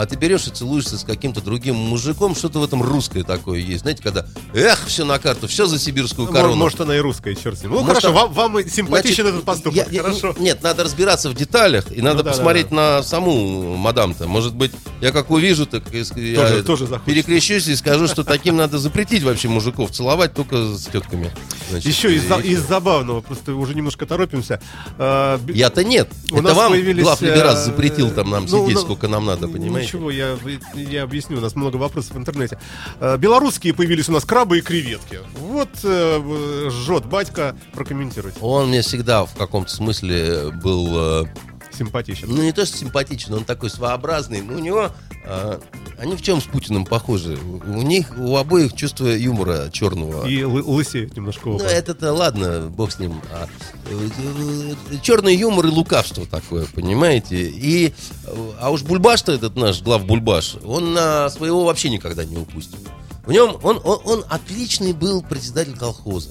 а 0.00 0.06
ты 0.06 0.16
берешь 0.16 0.46
и 0.46 0.50
целуешься 0.50 0.96
с 0.96 1.04
каким-то 1.04 1.42
другим 1.42 1.74
мужиком, 1.74 2.34
что-то 2.34 2.58
в 2.60 2.64
этом 2.64 2.82
русское 2.82 3.22
такое 3.22 3.58
есть. 3.58 3.82
Знаете, 3.82 4.02
когда, 4.02 4.24
эх, 4.54 4.86
все 4.86 5.04
на 5.04 5.18
карту, 5.18 5.46
все 5.46 5.66
за 5.66 5.78
сибирскую 5.78 6.26
Ну, 6.26 6.32
корону. 6.32 6.54
Может, 6.54 6.80
она 6.80 6.96
и 6.96 7.00
русская, 7.00 7.34
черт 7.34 7.58
с 7.58 7.62
ним. 7.62 7.72
Ну, 7.72 7.80
Может, 7.80 8.02
хорошо, 8.02 8.12
вам, 8.12 8.32
вам 8.32 8.66
симпатичен 8.66 9.24
Значит, 9.24 9.26
этот 9.26 9.44
поступок. 9.44 9.76
я- 9.76 9.86
я- 9.90 10.02
хорошо. 10.02 10.34
Нет, 10.38 10.62
надо 10.62 10.84
разбираться 10.84 11.28
в 11.28 11.34
деталях, 11.34 11.92
и 11.94 12.00
надо 12.00 12.16
Ну 12.18 12.22
да, 12.22 12.30
да, 12.30 12.30
посмотреть 12.30 12.70
на 12.70 13.02
саму 13.02 13.76
мадам-то. 13.76 14.26
Может 14.26 14.54
быть, 14.54 14.72
я 15.02 15.12
как 15.12 15.30
увижу, 15.30 15.66
так 15.66 15.82
ск- 15.92 16.18
я 16.18 16.36
Тоже- 16.48 16.62
тоже 16.62 17.00
перекрещусь 17.04 17.68
и 17.68 17.76
скажу, 17.76 18.08
что 18.08 18.24
таким 18.24 18.56
надо 18.56 18.78
запретить 18.78 19.22
вообще 19.22 19.48
мужиков 19.48 19.90
целовать 19.90 20.32
только 20.32 20.76
с 20.78 20.86
тетками. 20.86 21.30
Значит, 21.68 21.86
Еще 21.86 22.14
из, 22.14 22.24
и- 22.24 22.48
из 22.52 22.66
забавного, 22.66 23.20
просто 23.20 23.54
уже 23.54 23.74
немножко 23.74 24.06
торопимся. 24.06 24.62
А, 24.96 25.38
Я-то 25.52 25.84
нет. 25.84 26.08
у 26.30 26.38
Это 26.38 26.54
вам 26.54 26.72
появились, 26.72 27.02
глав 27.02 27.22
э, 27.22 27.64
запретил 27.66 28.10
там 28.10 28.30
нам 28.30 28.46
ну, 28.48 28.64
сидеть 28.64 28.76
ну, 28.76 28.80
сколько 28.80 29.06
нам 29.08 29.26
надо, 29.26 29.46
понимаете? 29.46 29.89
Ничего, 29.90 30.12
я, 30.12 30.38
я 30.74 31.02
объясню, 31.02 31.38
у 31.38 31.40
нас 31.40 31.56
много 31.56 31.76
вопросов 31.76 32.14
в 32.14 32.18
интернете. 32.18 32.60
А, 33.00 33.16
Белорусские 33.16 33.74
появились 33.74 34.08
у 34.08 34.12
нас 34.12 34.24
крабы 34.24 34.58
и 34.58 34.60
креветки. 34.60 35.18
Вот 35.36 35.68
э, 35.82 36.68
жжет 36.70 37.06
батька, 37.06 37.56
прокомментируйте. 37.72 38.38
Он 38.40 38.68
мне 38.68 38.82
всегда 38.82 39.24
в 39.24 39.34
каком-то 39.34 39.68
смысле 39.72 40.52
был, 40.62 41.24
э, 41.24 41.24
Симпатичен. 41.80 42.28
ну 42.28 42.42
не 42.42 42.52
то 42.52 42.66
что 42.66 42.76
симпатичный, 42.76 43.38
он 43.38 43.44
такой 43.44 43.70
своеобразный. 43.70 44.42
Но 44.42 44.54
у 44.54 44.58
него, 44.58 44.90
э, 45.24 45.58
они 45.98 46.14
в 46.14 46.20
чем 46.20 46.42
с 46.42 46.44
Путиным 46.44 46.84
похожи? 46.84 47.38
У 47.38 47.80
них, 47.82 48.12
у 48.18 48.36
обоих 48.36 48.74
чувство 48.74 49.06
юмора 49.06 49.70
черного. 49.72 50.26
И 50.28 50.40
лы- 50.42 50.62
лысеют 50.62 51.16
немножко 51.16 51.48
Ну, 51.48 51.58
это-то 51.60 52.12
ладно, 52.12 52.68
бог 52.70 52.92
с 52.92 52.98
ним. 52.98 53.20
А, 53.32 53.48
черный 55.02 55.34
юмор 55.34 55.66
и 55.66 55.70
лукавство 55.70 56.26
такое, 56.26 56.66
понимаете? 56.66 57.48
И, 57.48 57.94
э, 58.24 58.50
а 58.60 58.70
уж 58.70 58.82
Бульбаш-то 58.82 59.32
этот 59.32 59.56
наш, 59.56 59.80
глав 59.82 60.04
Бульбаш, 60.04 60.56
он 60.64 60.92
на 60.92 61.30
своего 61.30 61.64
вообще 61.64 61.88
никогда 61.88 62.24
не 62.24 62.36
упустит. 62.36 62.78
В 63.24 63.32
нем 63.32 63.56
он, 63.62 63.80
он, 63.84 64.00
он 64.04 64.24
отличный 64.28 64.92
был 64.92 65.22
председатель 65.22 65.76
колхоза. 65.76 66.30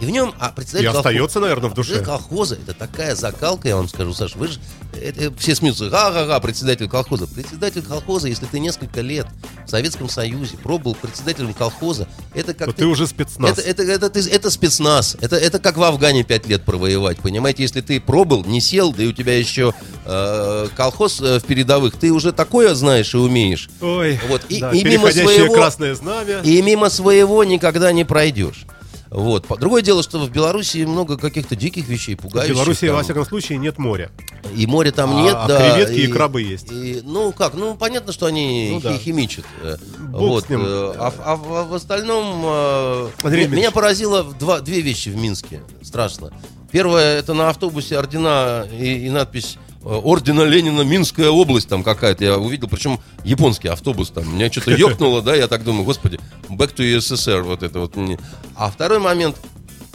И 0.00 0.06
в 0.06 0.10
нем, 0.10 0.32
а 0.38 0.50
И 0.50 0.54
председатель 0.54 0.86
колхоза- 0.88 0.98
остается, 0.98 1.40
наверное, 1.40 1.70
в 1.70 1.74
душе. 1.74 2.00
колхоза 2.04 2.54
это 2.54 2.72
такая 2.72 3.16
закалка, 3.16 3.66
я 3.68 3.76
вам 3.76 3.88
скажу, 3.88 4.14
Саш, 4.14 4.36
вы 4.36 4.46
же 4.48 4.60
это, 5.02 5.32
все 5.36 5.54
смеются, 5.56 5.90
га-га-га, 5.90 6.38
председатель 6.40 6.88
колхоза. 6.88 7.26
Председатель 7.26 7.82
колхоза, 7.82 8.28
если 8.28 8.46
ты 8.46 8.60
несколько 8.60 9.00
лет 9.00 9.26
в 9.66 9.70
Советском 9.70 10.08
Союзе 10.08 10.56
пробовал 10.56 10.94
председателем 10.94 11.52
колхоза, 11.52 12.06
это 12.32 12.54
как 12.54 12.68
То 12.68 12.72
ты 12.74 12.86
уже 12.86 13.06
спецназ. 13.08 13.58
это, 13.58 13.62
это, 13.62 13.82
это, 13.82 14.08
ты- 14.10 14.28
это 14.30 14.50
спецназ. 14.50 15.16
Это, 15.20 15.34
это 15.36 15.58
как 15.58 15.76
в 15.76 15.82
Афгане 15.82 16.22
пять 16.22 16.46
лет 16.46 16.62
провоевать. 16.64 17.18
Понимаете, 17.18 17.62
если 17.64 17.80
ты 17.80 18.00
пробыл, 18.00 18.44
не 18.44 18.60
сел, 18.60 18.92
да 18.92 19.02
и 19.02 19.06
у 19.08 19.12
тебя 19.12 19.36
еще 19.36 19.74
э, 20.04 20.68
колхоз 20.76 21.20
э, 21.20 21.40
в 21.40 21.44
передовых, 21.44 21.96
ты 21.98 22.12
уже 22.12 22.32
такое 22.32 22.74
знаешь 22.74 23.14
и 23.14 23.16
умеешь. 23.18 23.68
Ой, 23.80 24.18
Вот, 24.28 24.42
и- 24.48 24.60
да, 24.60 24.70
и 24.70 24.84
мимо 24.84 25.10
своего- 25.10 25.54
красное 25.54 25.94
знамя. 25.96 26.40
И 26.44 26.62
мимо 26.62 26.88
своего 26.88 27.42
никогда 27.44 27.90
не 27.92 28.04
пройдешь. 28.04 28.64
Вот. 29.10 29.46
Другое 29.58 29.82
дело, 29.82 30.02
что 30.02 30.18
в 30.18 30.30
Беларуси 30.30 30.84
много 30.84 31.16
каких-то 31.16 31.56
диких 31.56 31.88
вещей, 31.88 32.14
В 32.14 32.18
пугающих. 32.18 32.54
Беларуси, 32.54 32.86
там. 32.86 32.96
во 32.96 33.02
всяком 33.02 33.24
случае, 33.24 33.58
нет 33.58 33.78
моря. 33.78 34.10
И 34.54 34.66
моря 34.66 34.90
там 34.92 35.16
А- 35.16 35.22
нет, 35.22 35.34
а 35.36 35.46
да. 35.48 35.58
креветки 35.74 36.00
и 36.00 36.06
крабы 36.08 36.42
есть. 36.42 36.70
и- 36.70 37.00
ну 37.04 37.32
как, 37.32 37.54
ну 37.54 37.74
понятно, 37.76 38.12
что 38.12 38.26
они 38.26 38.70
Ну 38.74 38.80
да. 38.80 38.92
хи- 38.92 39.04
химичат. 39.04 39.44
э, 39.62 39.76
Бог 40.10 40.20
вот, 40.28 40.44
с 40.44 40.48
ним. 40.50 40.62
э, 40.64 40.94
а, 40.98 41.10
в- 41.10 41.20
а 41.24 41.36
в- 41.36 41.54
а 41.54 41.64
в 41.64 41.74
остальном 41.74 42.42
э, 42.44 43.08
Андрей 43.22 43.44
ме- 43.44 43.48
Дмитриевич. 43.48 43.50
меня 43.58 43.70
поразило 43.70 44.22
в 44.22 44.36
два, 44.36 44.60
две 44.60 44.80
вещи 44.82 45.08
в 45.08 45.16
Минске. 45.16 45.62
Страшно. 45.82 46.30
Первое, 46.70 47.18
это 47.18 47.32
на 47.32 47.48
автобусе 47.48 47.96
ордена 47.98 48.66
и, 48.70 49.06
и 49.06 49.10
надпись 49.10 49.56
Ордена 49.88 50.42
Ленина 50.42 50.82
Минская 50.82 51.30
область 51.30 51.68
там 51.68 51.82
какая-то. 51.82 52.22
Я 52.22 52.36
увидел, 52.36 52.68
причем 52.68 53.00
японский 53.24 53.68
автобус 53.68 54.10
там. 54.10 54.34
Меня 54.34 54.52
что-то 54.52 54.70
ёкнуло, 54.76 55.22
да, 55.22 55.34
я 55.34 55.48
так 55.48 55.64
думаю, 55.64 55.84
господи, 55.84 56.20
back 56.50 56.74
to 56.74 56.84
USSR, 56.98 57.42
вот 57.42 57.62
это 57.62 57.80
вот. 57.80 57.94
А 58.54 58.70
второй 58.70 58.98
момент, 58.98 59.36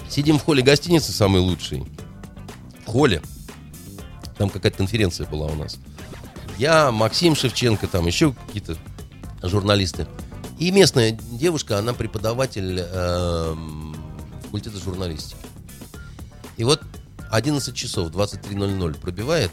сидим 0.09 0.39
в 0.39 0.43
холле 0.43 0.63
гостиницы, 0.63 1.11
самый 1.11 1.41
лучший. 1.41 1.83
В 2.85 2.89
холле. 2.89 3.21
Там 4.37 4.49
какая-то 4.49 4.77
конференция 4.77 5.27
была 5.27 5.45
у 5.45 5.55
нас. 5.55 5.77
Я, 6.57 6.91
Максим 6.91 7.35
Шевченко, 7.35 7.87
там 7.87 8.07
еще 8.07 8.33
какие-то 8.47 8.77
журналисты. 9.43 10.07
И 10.57 10.71
местная 10.71 11.11
девушка, 11.11 11.77
она 11.77 11.93
преподаватель 11.93 12.79
эм, 12.79 13.95
факультета 14.43 14.77
журналистики. 14.79 15.35
И 16.57 16.63
вот 16.63 16.81
11 17.31 17.75
часов, 17.75 18.09
23.00 18.09 18.99
пробивает, 18.99 19.51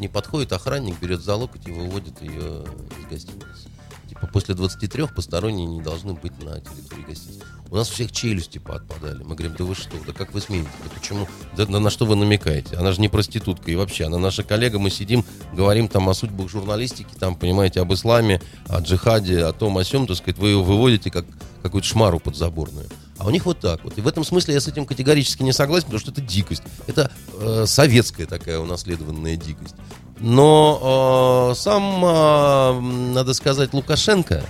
к 0.00 0.02
ней 0.02 0.08
подходит 0.08 0.50
охранник, 0.54 0.98
берет 0.98 1.20
за 1.20 1.36
локоть 1.36 1.68
и 1.68 1.72
выводит 1.72 2.22
ее 2.22 2.64
из 2.98 3.04
гостиницы. 3.10 3.68
Типа 4.08 4.26
после 4.28 4.54
23 4.54 5.08
посторонние 5.14 5.66
не 5.66 5.82
должны 5.82 6.14
быть 6.14 6.32
на 6.42 6.58
территории 6.58 7.02
гостиницы. 7.02 7.44
У 7.68 7.76
нас 7.76 7.90
у 7.90 7.92
всех 7.92 8.10
челюсти 8.10 8.56
поотпадали. 8.56 9.22
Мы 9.22 9.34
говорим, 9.34 9.54
да 9.58 9.64
вы 9.64 9.74
что, 9.74 9.94
да 10.06 10.14
как 10.14 10.32
вы 10.32 10.40
смеете, 10.40 10.70
да 10.82 10.90
почему, 10.98 11.28
да 11.54 11.66
на, 11.66 11.90
что 11.90 12.06
вы 12.06 12.16
намекаете? 12.16 12.76
Она 12.76 12.92
же 12.92 13.00
не 13.02 13.10
проститутка 13.10 13.70
и 13.70 13.74
вообще, 13.74 14.06
она 14.06 14.16
наша 14.16 14.42
коллега, 14.42 14.78
мы 14.78 14.88
сидим, 14.88 15.22
говорим 15.52 15.86
там 15.86 16.08
о 16.08 16.14
судьбах 16.14 16.48
журналистики, 16.48 17.14
там, 17.18 17.34
понимаете, 17.34 17.82
об 17.82 17.92
исламе, 17.92 18.40
о 18.68 18.80
джихаде, 18.80 19.44
о 19.44 19.52
том, 19.52 19.76
о 19.76 19.84
сем, 19.84 20.06
так 20.06 20.16
сказать, 20.16 20.38
вы 20.38 20.48
ее 20.48 20.62
выводите 20.62 21.10
как 21.10 21.26
какую-то 21.62 21.86
шмару 21.86 22.20
подзаборную. 22.20 22.88
А 23.20 23.26
у 23.26 23.30
них 23.30 23.44
вот 23.44 23.60
так 23.60 23.84
вот. 23.84 23.98
И 23.98 24.00
в 24.00 24.08
этом 24.08 24.24
смысле 24.24 24.54
я 24.54 24.60
с 24.60 24.66
этим 24.66 24.86
категорически 24.86 25.42
не 25.42 25.52
согласен, 25.52 25.84
потому 25.84 26.00
что 26.00 26.10
это 26.10 26.22
дикость. 26.22 26.62
Это 26.86 27.12
э, 27.40 27.66
советская 27.66 28.26
такая 28.26 28.58
унаследованная 28.58 29.36
дикость. 29.36 29.74
Но 30.18 31.50
э, 31.52 31.54
сам, 31.56 32.04
э, 32.04 32.80
надо 33.14 33.32
сказать, 33.34 33.72
Лукашенко 33.72 34.44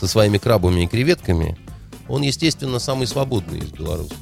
со 0.00 0.06
своими 0.08 0.38
крабами 0.38 0.82
и 0.82 0.86
креветками, 0.86 1.56
он, 2.08 2.22
естественно, 2.22 2.78
самый 2.78 3.06
свободный 3.06 3.60
из 3.60 3.70
белорусов. 3.70 4.16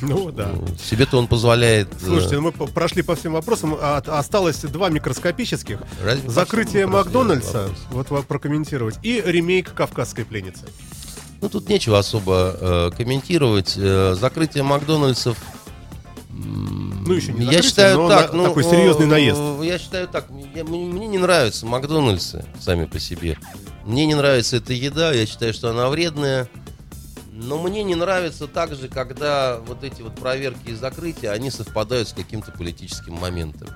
Ну 0.00 0.30
да. 0.30 0.50
Себе-то 0.82 1.18
он 1.18 1.26
позволяет... 1.26 1.88
э, 1.94 2.04
Слушайте, 2.04 2.36
ну 2.36 2.52
мы 2.56 2.66
прошли 2.68 3.02
по 3.02 3.16
всем 3.16 3.32
вопросам. 3.32 3.76
А- 3.80 4.02
осталось 4.06 4.60
два 4.60 4.90
микроскопических. 4.90 5.80
Разве 6.04 6.28
Закрытие 6.28 6.86
Макдональдса, 6.86 7.70
вот 7.90 8.08
прокомментировать, 8.26 8.96
и 9.02 9.22
ремейк 9.24 9.72
«Кавказской 9.74 10.24
пленницы». 10.24 10.66
Ну, 11.40 11.48
тут 11.48 11.68
нечего 11.68 11.98
особо 11.98 12.56
э, 12.60 12.90
комментировать. 12.96 13.74
Э, 13.76 14.16
закрытие 14.18 14.64
Макдональдсов... 14.64 15.36
Ну, 16.38 17.12
еще 17.12 17.32
не 17.32 17.46
я 17.46 17.62
считаю 17.62 17.96
но 17.98 18.08
так, 18.08 18.32
на- 18.32 18.38
ну, 18.38 18.44
такой 18.44 18.64
серьезный 18.64 19.06
э, 19.06 19.08
наезд. 19.08 19.40
Я 19.62 19.78
считаю 19.78 20.06
так, 20.08 20.30
мне, 20.30 20.62
мне 20.62 21.06
не 21.08 21.18
нравятся 21.18 21.66
Макдональдсы 21.66 22.44
сами 22.60 22.84
по 22.86 22.98
себе. 23.00 23.38
Мне 23.84 24.06
не 24.06 24.14
нравится 24.14 24.56
эта 24.56 24.72
еда, 24.72 25.12
я 25.12 25.26
считаю, 25.26 25.52
что 25.52 25.70
она 25.70 25.88
вредная. 25.88 26.48
Но 27.32 27.62
мне 27.62 27.82
не 27.84 27.94
нравится 27.94 28.46
также, 28.48 28.88
когда 28.88 29.58
вот 29.66 29.84
эти 29.84 30.02
вот 30.02 30.16
проверки 30.16 30.70
и 30.70 30.74
закрытия, 30.74 31.30
они 31.32 31.50
совпадают 31.50 32.08
с 32.08 32.12
каким-то 32.12 32.50
политическим 32.52 33.14
моментом. 33.14 33.68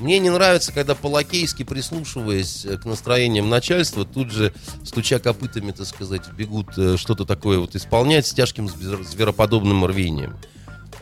Мне 0.00 0.18
не 0.18 0.30
нравится, 0.30 0.72
когда 0.72 0.96
по-лакейски, 0.96 1.62
прислушиваясь 1.62 2.64
э, 2.64 2.76
к 2.76 2.84
настроениям 2.84 3.48
начальства, 3.48 4.04
тут 4.04 4.32
же, 4.32 4.52
стуча 4.84 5.20
копытами, 5.20 5.70
так 5.70 5.86
сказать, 5.86 6.28
бегут 6.32 6.76
э, 6.76 6.96
что-то 6.96 7.24
такое 7.24 7.58
вот 7.60 7.76
исполнять 7.76 8.26
с 8.26 8.32
тяжким 8.32 8.66
звер- 8.66 9.04
звероподобным 9.04 9.84
рвением. 9.86 10.36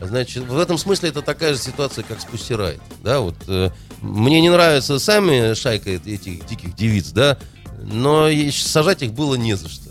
Значит, 0.06 0.44
в 0.44 0.58
этом 0.58 0.78
смысле 0.78 1.10
это 1.10 1.22
такая 1.22 1.54
же 1.54 1.60
ситуация, 1.60 2.04
как 2.04 2.20
с 2.20 2.24
Pussy 2.24 2.80
Да, 3.02 3.20
вот, 3.20 3.36
э, 3.46 3.70
мне 4.00 4.40
не 4.40 4.50
нравится 4.50 4.98
сами 4.98 5.54
шайка 5.54 5.90
эт- 5.90 6.06
этих 6.06 6.46
диких 6.46 6.74
девиц, 6.74 7.10
да, 7.10 7.38
но 7.80 8.28
сажать 8.50 9.02
их 9.02 9.12
было 9.12 9.34
не 9.36 9.54
за 9.54 9.68
что. 9.68 9.90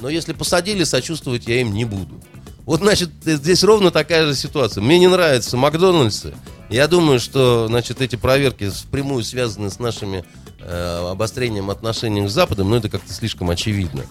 Но 0.00 0.08
если 0.08 0.32
посадили, 0.32 0.84
сочувствовать 0.84 1.48
я 1.48 1.60
им 1.60 1.72
не 1.72 1.84
буду. 1.84 2.22
Вот, 2.64 2.80
значит, 2.80 3.10
э, 3.24 3.36
здесь 3.36 3.64
ровно 3.64 3.90
такая 3.90 4.26
же 4.26 4.34
ситуация. 4.34 4.82
Мне 4.82 4.98
не 4.98 5.08
нравятся 5.08 5.56
Макдональдсы. 5.56 6.34
Я 6.68 6.86
думаю, 6.86 7.18
что, 7.18 7.66
значит, 7.66 8.02
эти 8.02 8.16
проверки 8.16 8.68
впрямую 8.68 9.24
связаны 9.24 9.70
с 9.70 9.78
нашими 9.78 10.22
э, 10.60 11.08
обострением 11.10 11.70
отношений 11.70 12.28
с 12.28 12.32
Западом, 12.32 12.68
но 12.68 12.76
это 12.76 12.90
как-то 12.90 13.10
слишком 13.12 13.48
очевидно. 13.48 14.02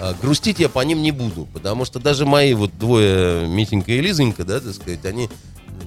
А 0.00 0.14
грустить 0.20 0.58
я 0.58 0.68
по 0.68 0.80
ним 0.80 1.02
не 1.02 1.12
буду, 1.12 1.46
потому 1.52 1.84
что 1.84 1.98
даже 2.00 2.26
мои 2.26 2.54
вот 2.54 2.76
двое, 2.78 3.46
Митенька 3.46 3.92
и 3.92 4.00
Лизонька, 4.00 4.44
да, 4.44 4.60
так 4.60 4.74
сказать, 4.74 5.04
они 5.04 5.28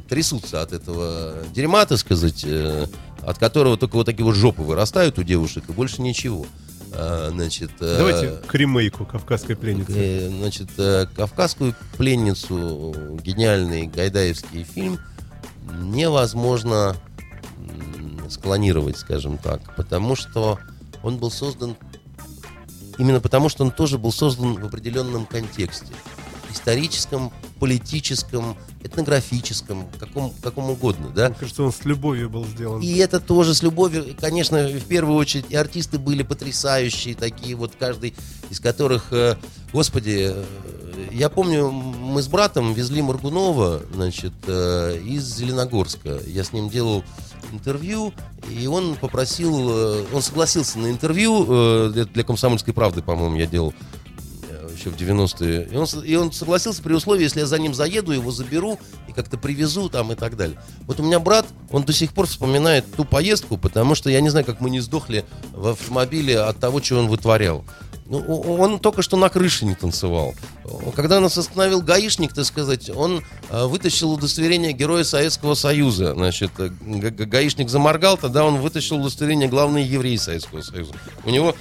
трясутся 0.07 0.61
от 0.61 0.71
этого 0.73 1.35
дерьма, 1.53 1.85
так 1.85 1.97
сказать, 1.97 2.43
э, 2.45 2.87
от 3.21 3.37
которого 3.37 3.77
только 3.77 3.95
вот 3.95 4.05
такие 4.05 4.23
вот 4.23 4.35
жопы 4.35 4.61
вырастают 4.61 5.17
у 5.19 5.23
девушек, 5.23 5.65
и 5.67 5.71
больше 5.71 6.01
ничего. 6.01 6.45
А, 6.91 7.29
значит, 7.31 7.71
э, 7.81 7.95
Давайте 7.97 8.41
к 8.47 8.53
ремейку 8.53 9.05
«Кавказской 9.05 9.55
пленницы». 9.55 9.93
Э, 9.95 10.29
Значит, 10.29 10.69
«Кавказскую 11.15 11.75
пленницу», 11.97 13.19
гениальный 13.21 13.87
гайдаевский 13.87 14.63
фильм, 14.63 14.99
невозможно 15.81 16.95
склонировать, 18.29 18.97
скажем 18.97 19.37
так, 19.37 19.75
потому 19.75 20.15
что 20.15 20.59
он 21.03 21.17
был 21.17 21.31
создан 21.31 21.75
именно 22.97 23.19
потому, 23.19 23.49
что 23.49 23.63
он 23.63 23.71
тоже 23.71 23.97
был 23.97 24.11
создан 24.11 24.55
в 24.55 24.65
определенном 24.65 25.25
контексте. 25.25 25.93
Историческом, 26.51 27.31
политическом, 27.59 28.55
этнографическом, 28.81 29.87
каком, 29.99 30.33
каком 30.41 30.69
угодно, 30.69 31.09
да? 31.09 31.29
Мне 31.29 31.37
кажется, 31.37 31.63
он 31.63 31.73
с 31.73 31.83
любовью 31.85 32.29
был 32.29 32.45
сделан. 32.45 32.81
И 32.81 32.95
это 32.97 33.19
тоже 33.19 33.53
с 33.53 33.63
любовью. 33.63 34.05
И, 34.05 34.13
Конечно, 34.13 34.67
в 34.67 34.85
первую 34.85 35.17
очередь, 35.17 35.45
и 35.49 35.55
артисты 35.55 35.97
были 35.97 36.23
потрясающие, 36.23 37.15
такие 37.15 37.55
вот, 37.55 37.73
каждый 37.77 38.13
из 38.49 38.59
которых, 38.59 39.11
э, 39.11 39.35
господи, 39.73 40.31
э, 40.33 40.45
я 41.11 41.29
помню, 41.29 41.71
мы 41.71 42.21
с 42.21 42.27
братом 42.27 42.73
везли 42.73 43.01
Маргунова, 43.01 43.81
значит, 43.93 44.33
э, 44.47 44.99
из 45.03 45.23
Зеленогорска. 45.35 46.19
Я 46.27 46.43
с 46.43 46.53
ним 46.53 46.69
делал 46.69 47.03
интервью, 47.53 48.13
и 48.49 48.67
он 48.67 48.95
попросил, 48.95 49.69
э, 49.69 50.05
он 50.13 50.21
согласился 50.21 50.79
на 50.79 50.89
интервью, 50.89 51.45
э, 51.47 52.05
для- 52.13 52.23
«Комсомольской 52.23 52.73
правды», 52.73 53.01
по-моему, 53.01 53.35
я 53.37 53.45
делал 53.45 53.73
э, 54.49 54.69
еще 54.77 54.89
в 54.89 54.95
90-е. 54.95 55.69
И 55.71 55.75
он, 55.75 55.85
и 56.03 56.15
он 56.15 56.31
согласился 56.31 56.81
при 56.81 56.93
условии, 56.93 57.23
если 57.23 57.39
я 57.39 57.45
за 57.45 57.57
ним 57.59 57.73
заеду, 57.73 58.11
его 58.11 58.31
заберу 58.31 58.79
и 59.07 59.13
как-то 59.13 59.37
привезу 59.37 59.89
там 59.89 60.11
и 60.11 60.15
так 60.15 60.35
далее. 60.37 60.59
Вот 60.87 60.99
у 60.99 61.03
меня 61.03 61.19
брат, 61.19 61.45
он 61.75 61.83
до 61.83 61.91
сих 61.93 62.13
пор 62.13 62.25
вспоминает 62.27 62.85
ту 62.95 63.03
поездку, 63.05 63.57
потому 63.57 63.95
что 63.95 64.09
я 64.09 64.21
не 64.21 64.29
знаю, 64.29 64.45
как 64.45 64.61
мы 64.61 64.69
не 64.69 64.79
сдохли 64.79 65.25
в 65.51 65.67
автомобиле 65.67 66.39
от 66.39 66.57
того, 66.59 66.81
что 66.81 66.97
он 66.99 67.07
вытворял. 67.07 67.65
Ну, 68.07 68.19
он 68.19 68.77
только 68.79 69.01
что 69.01 69.17
на 69.17 69.29
крыше 69.29 69.65
не 69.65 69.73
танцевал. 69.73 70.35
Когда 70.95 71.19
нас 71.19 71.37
остановил 71.39 71.81
гаишник, 71.81 72.33
так 72.33 72.45
сказать, 72.45 72.87
он 72.91 73.23
э, 73.49 73.65
вытащил 73.65 74.11
удостоверение 74.11 74.73
Героя 74.73 75.03
Советского 75.03 75.55
Союза. 75.55 76.13
Значит, 76.13 76.51
э, 76.59 76.69
га- 76.81 77.09
га- 77.09 77.25
гаишник 77.25 77.67
заморгал, 77.67 78.15
тогда 78.17 78.45
он 78.45 78.57
вытащил 78.61 78.97
удостоверение 78.97 79.49
главный 79.49 79.83
еврей 79.83 80.19
Советского 80.19 80.61
Союза. 80.61 80.93
У 81.23 81.31
него 81.31 81.55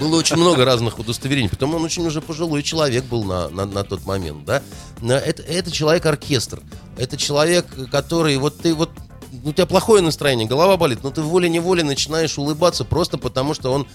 было 0.00 0.16
очень 0.16 0.36
много 0.36 0.64
разных 0.64 0.98
удостоверений. 0.98 1.50
Потом 1.50 1.74
он 1.74 1.84
очень 1.84 2.06
уже 2.06 2.22
пожилой 2.22 2.62
человек 2.62 3.04
был 3.04 3.22
на, 3.22 3.50
на, 3.50 3.66
на 3.66 3.84
тот 3.84 4.06
момент, 4.06 4.46
да. 4.46 4.62
На- 5.02 5.18
Это, 5.18 5.42
это 5.42 5.70
человек-оркестр. 5.70 6.62
Это 6.96 7.18
человек, 7.18 7.66
который 7.90 8.38
вот 8.38 8.56
ты 8.58 8.74
вот 8.74 8.88
у 9.44 9.52
тебя 9.52 9.66
плохое 9.66 10.02
настроение, 10.02 10.46
голова 10.46 10.76
болит, 10.76 11.02
но 11.02 11.10
ты 11.10 11.22
волей-неволей 11.22 11.82
начинаешь 11.82 12.38
улыбаться 12.38 12.84
просто 12.84 13.18
потому, 13.18 13.54
что 13.54 13.72
он 13.72 13.86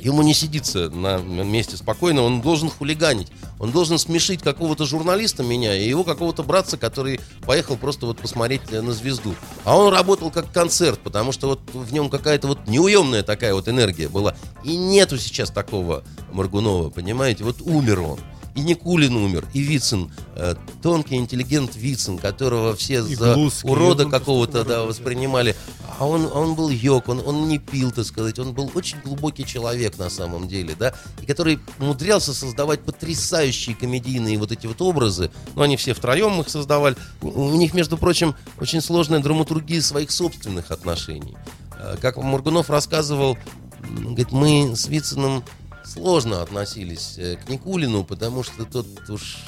Ему 0.00 0.22
не 0.22 0.32
сидится 0.32 0.88
на 0.88 1.18
месте 1.18 1.76
спокойно, 1.76 2.22
он 2.22 2.40
должен 2.40 2.70
хулиганить. 2.70 3.28
Он 3.58 3.70
должен 3.70 3.98
смешить 3.98 4.40
какого-то 4.40 4.86
журналиста 4.86 5.42
меня 5.42 5.76
и 5.76 5.86
его 5.86 6.04
какого-то 6.04 6.42
братца, 6.42 6.78
который 6.78 7.20
поехал 7.42 7.76
просто 7.76 8.06
вот 8.06 8.18
посмотреть 8.18 8.62
э, 8.70 8.80
на 8.80 8.92
звезду. 8.92 9.34
А 9.64 9.76
он 9.76 9.92
работал 9.92 10.30
как 10.30 10.50
концерт, 10.52 11.00
потому 11.00 11.32
что 11.32 11.48
вот 11.48 11.60
в 11.74 11.92
нем 11.92 12.08
какая-то 12.08 12.48
вот 12.48 12.66
неуемная 12.66 13.22
такая 13.22 13.52
вот 13.52 13.68
энергия 13.68 14.08
была. 14.08 14.34
И 14.64 14.76
нету 14.76 15.18
сейчас 15.18 15.50
такого 15.50 16.02
Маргунова, 16.32 16.88
понимаете? 16.88 17.44
Вот 17.44 17.60
умер 17.60 18.00
он. 18.00 18.20
И 18.60 18.62
Никулин 18.62 19.16
умер, 19.16 19.48
и 19.54 19.60
Вицин, 19.60 20.12
э, 20.36 20.54
тонкий 20.82 21.16
интеллигент 21.16 21.76
Вицин, 21.76 22.18
которого 22.18 22.76
все 22.76 22.96
И 22.96 23.14
за 23.14 23.32
Глузский, 23.32 23.70
урода 23.70 24.04
какого-то 24.04 24.64
да, 24.64 24.82
воспринимали. 24.82 25.56
А 25.98 26.06
он, 26.06 26.26
он 26.26 26.54
был 26.54 26.68
йог, 26.68 27.08
он, 27.08 27.22
он 27.24 27.48
не 27.48 27.58
пил, 27.58 27.90
так 27.90 28.04
сказать, 28.04 28.38
он 28.38 28.52
был 28.52 28.70
очень 28.74 28.98
глубокий 29.02 29.46
человек 29.46 29.96
на 29.96 30.10
самом 30.10 30.46
деле, 30.46 30.74
да, 30.78 30.92
и 31.22 31.26
который 31.26 31.58
умудрялся 31.78 32.34
создавать 32.34 32.82
потрясающие 32.82 33.74
комедийные 33.74 34.36
вот 34.36 34.52
эти 34.52 34.66
вот 34.66 34.82
образы, 34.82 35.30
ну, 35.54 35.62
они 35.62 35.78
все 35.78 35.94
втроем 35.94 36.38
их 36.42 36.50
создавали, 36.50 36.96
у 37.22 37.56
них, 37.56 37.72
между 37.72 37.96
прочим, 37.96 38.34
очень 38.60 38.82
сложная 38.82 39.20
драматургия 39.20 39.80
своих 39.80 40.10
собственных 40.10 40.70
отношений. 40.70 41.34
Э, 41.78 41.96
Как 41.98 42.18
Мургунов 42.18 42.68
рассказывал, 42.68 43.38
говорит, 43.80 44.32
мы 44.32 44.76
с 44.76 44.86
Вициным 44.86 45.44
сложно 45.92 46.42
относились 46.42 47.14
э, 47.18 47.36
к 47.36 47.48
Никулину, 47.48 48.04
потому 48.04 48.42
что 48.42 48.64
тот 48.64 48.86
уж 49.08 49.38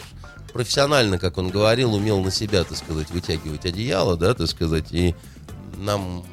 профессионально, 0.53 1.19
как 1.19 1.39
он 1.39 1.51
говорил, 1.51 1.95
умел 1.95 2.21
на 2.21 2.31
себя, 2.31 2.65
так 2.65 2.77
сказать, 2.77 3.11
вытягивать 3.11 3.65
одеяло, 3.65 4.17
да, 4.17 4.35
так 4.35 4.49
сказать, 4.49 4.93
и 4.93 5.15
нам 5.77 6.25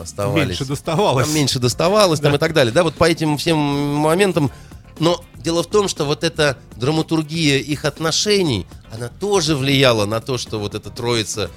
оставались... 0.00 0.48
Меньше 0.48 0.64
доставалось. 0.64 1.26
Нам 1.26 1.34
меньше 1.34 1.58
доставалось, 1.58 2.20
там 2.20 2.34
и 2.34 2.38
так 2.38 2.52
далее. 2.52 2.72
Да, 2.72 2.82
вот 2.82 2.94
по 2.94 3.04
этим 3.04 3.38
всем 3.38 3.58
моментам. 3.58 4.50
Но 4.98 5.24
дело 5.38 5.62
в 5.62 5.66
том, 5.66 5.88
что 5.88 6.04
вот 6.04 6.22
эта 6.22 6.58
драматургия 6.76 7.58
их 7.58 7.84
отношений, 7.84 8.66
она 8.92 9.08
тоже 9.08 9.56
влияла 9.56 10.04
на 10.04 10.20
то, 10.20 10.38
что 10.38 10.58
вот 10.58 10.74
эта 10.74 10.90
троица 10.90 11.50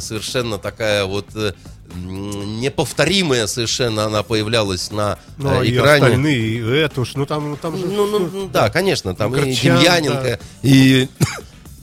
совершенно 0.00 0.58
такая 0.58 1.04
вот 1.04 1.26
э, 1.34 1.52
неповторимая 1.94 3.46
совершенно 3.46 4.04
она 4.04 4.22
появлялась 4.22 4.90
на 4.90 5.18
Ну, 5.38 5.62
э, 5.62 5.66
и 5.66 5.74
экране. 5.76 6.04
остальные, 6.04 6.38
и 6.38 6.58
это 6.60 7.00
уж, 7.00 7.14
ну 7.14 7.26
там, 7.26 7.56
там 7.56 7.76
же... 7.76 7.86
Ну, 7.86 8.06
ну, 8.06 8.18
ну, 8.32 8.48
да, 8.48 8.70
конечно, 8.70 9.14
там 9.14 9.34
и 9.34 9.38
Корчан, 9.38 9.76
Демьяненко, 9.78 10.38
и 10.62 11.08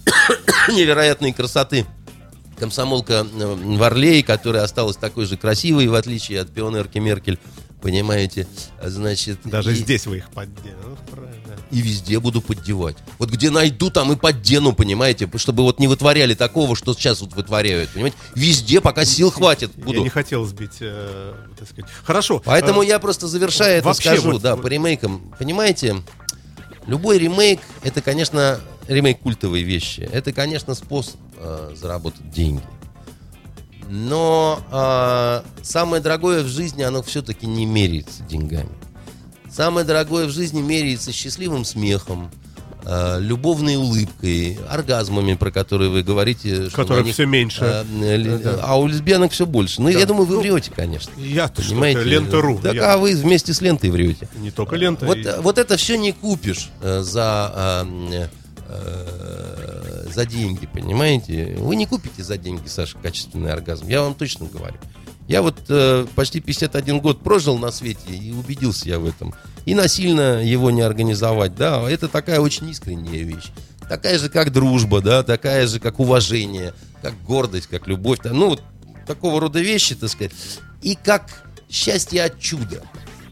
невероятной 0.69 1.33
красоты 1.33 1.85
комсомолка 2.59 3.25
э, 3.31 3.55
Варлей, 3.77 4.21
которая 4.23 4.63
осталась 4.63 4.97
такой 4.97 5.25
же 5.25 5.37
красивой, 5.37 5.87
в 5.87 5.95
отличие 5.95 6.41
от 6.41 6.51
пионерки 6.51 6.99
Меркель, 6.99 7.39
понимаете, 7.81 8.47
значит... 8.83 9.39
Даже 9.43 9.71
и- 9.73 9.75
здесь 9.75 10.05
вы 10.05 10.17
их 10.17 10.29
поддели. 10.29 10.75
И 11.71 11.81
везде 11.81 12.19
буду 12.19 12.41
поддевать. 12.41 12.97
Вот 13.17 13.29
где 13.29 13.49
найду, 13.49 13.89
там 13.89 14.11
и 14.11 14.15
поддену, 14.17 14.73
понимаете, 14.73 15.29
чтобы 15.37 15.63
вот 15.63 15.79
не 15.79 15.87
вытворяли 15.87 16.33
такого, 16.33 16.75
что 16.75 16.93
сейчас 16.93 17.21
вот 17.21 17.33
вытворяют, 17.33 17.91
понимаете. 17.91 18.17
Везде, 18.35 18.81
пока 18.81 19.05
сил 19.05 19.31
хватит, 19.31 19.71
Я 19.77 19.83
буду. 19.85 20.01
не 20.03 20.09
хотел 20.09 20.45
сбить, 20.45 20.77
э, 20.81 21.33
так 21.57 21.69
сказать. 21.69 21.89
Хорошо. 22.03 22.41
Поэтому 22.43 22.81
Э, 22.83 22.87
я 22.87 22.99
просто 22.99 23.27
завершая 23.27 23.77
это 23.79 23.93
скажу, 23.93 24.33
вот- 24.33 24.41
да, 24.41 24.57
по 24.57 24.67
ремейкам. 24.67 25.33
Понимаете, 25.39 26.01
любой 26.87 27.17
ремейк, 27.19 27.61
это, 27.83 28.01
конечно, 28.01 28.59
ремейк 28.87 29.19
культовой 29.19 29.61
вещи. 29.63 30.01
Это, 30.11 30.33
конечно, 30.33 30.75
способ 30.75 31.15
э, 31.37 31.73
заработать 31.79 32.29
деньги. 32.31 32.61
Но 33.89 34.61
э, 34.71 35.63
самое 35.63 36.01
дорогое 36.01 36.43
в 36.43 36.47
жизни, 36.47 36.81
оно 36.83 37.01
все-таки 37.03 37.45
не 37.45 37.65
меряется 37.65 38.23
деньгами. 38.23 38.69
Самое 39.51 39.85
дорогое 39.85 40.27
в 40.27 40.31
жизни 40.31 40.61
меряется 40.61 41.11
счастливым 41.11 41.65
смехом, 41.65 42.31
э, 42.85 43.17
любовной 43.19 43.75
улыбкой, 43.75 44.57
оргазмами, 44.69 45.33
про 45.35 45.51
которые 45.51 45.89
вы 45.89 46.03
говорите. 46.03 46.69
них, 47.05 47.13
всё 47.13 47.25
меньше. 47.25 47.85
ли- 47.91 48.37
Да. 48.37 48.59
А 48.63 48.79
у 48.79 48.87
лесбиянок 48.87 49.31
все 49.33 49.45
больше. 49.45 49.81
Ну, 49.81 49.91
Да. 49.91 49.99
я 49.99 50.05
думаю, 50.05 50.25
вы 50.25 50.35
Ну, 50.35 50.41
врете, 50.41 50.71
конечно. 50.75 51.11
Я-то 51.17 51.61
Понимаете? 51.61 52.03
лента.ру. 52.03 52.59
Так, 52.63 52.73
Я- 52.75 52.93
а 52.93 52.97
вы 52.97 53.13
вместе 53.15 53.53
с 53.53 53.61
лентой 53.61 53.89
врете. 53.91 54.27
Не 54.37 54.51
только 54.51 54.75
лента. 54.77 55.05
Вот, 55.05 55.17
и- 55.17 55.27
вот 55.41 55.57
это 55.57 55.77
все 55.77 55.97
не 55.97 56.11
купишь 56.13 56.69
за, 56.81 57.85
за 60.13 60.25
деньги, 60.25 60.65
понимаете? 60.65 61.55
Вы 61.59 61.75
не 61.75 61.85
купите 61.85 62.23
за 62.23 62.37
деньги, 62.37 62.67
Саша, 62.67 62.97
качественный 63.01 63.51
оргазм. 63.51 63.87
Я 63.87 64.01
вам 64.01 64.13
точно 64.15 64.45
говорю. 64.47 64.75
Я 65.31 65.41
вот 65.41 65.59
э, 65.69 66.05
почти 66.13 66.41
51 66.41 66.99
год 66.99 67.23
прожил 67.23 67.57
на 67.57 67.71
свете 67.71 68.13
и 68.13 68.33
убедился 68.33 68.89
я 68.89 68.99
в 68.99 69.05
этом. 69.05 69.33
И 69.65 69.73
насильно 69.73 70.43
его 70.43 70.71
не 70.71 70.81
организовать, 70.81 71.55
да, 71.55 71.89
это 71.89 72.09
такая 72.09 72.41
очень 72.41 72.69
искренняя 72.69 73.23
вещь. 73.23 73.49
Такая 73.87 74.19
же, 74.19 74.27
как 74.27 74.51
дружба, 74.51 74.99
да, 74.99 75.23
такая 75.23 75.67
же, 75.67 75.79
как 75.79 76.01
уважение, 76.01 76.73
как 77.01 77.13
гордость, 77.23 77.67
как 77.67 77.87
любовь. 77.87 78.19
да, 78.21 78.33
Ну, 78.33 78.49
вот 78.49 78.61
такого 79.07 79.39
рода 79.39 79.61
вещи, 79.61 79.95
так 79.95 80.09
сказать. 80.09 80.33
И 80.81 80.95
как 81.01 81.49
счастье 81.69 82.25
от 82.25 82.37
чуда. 82.37 82.83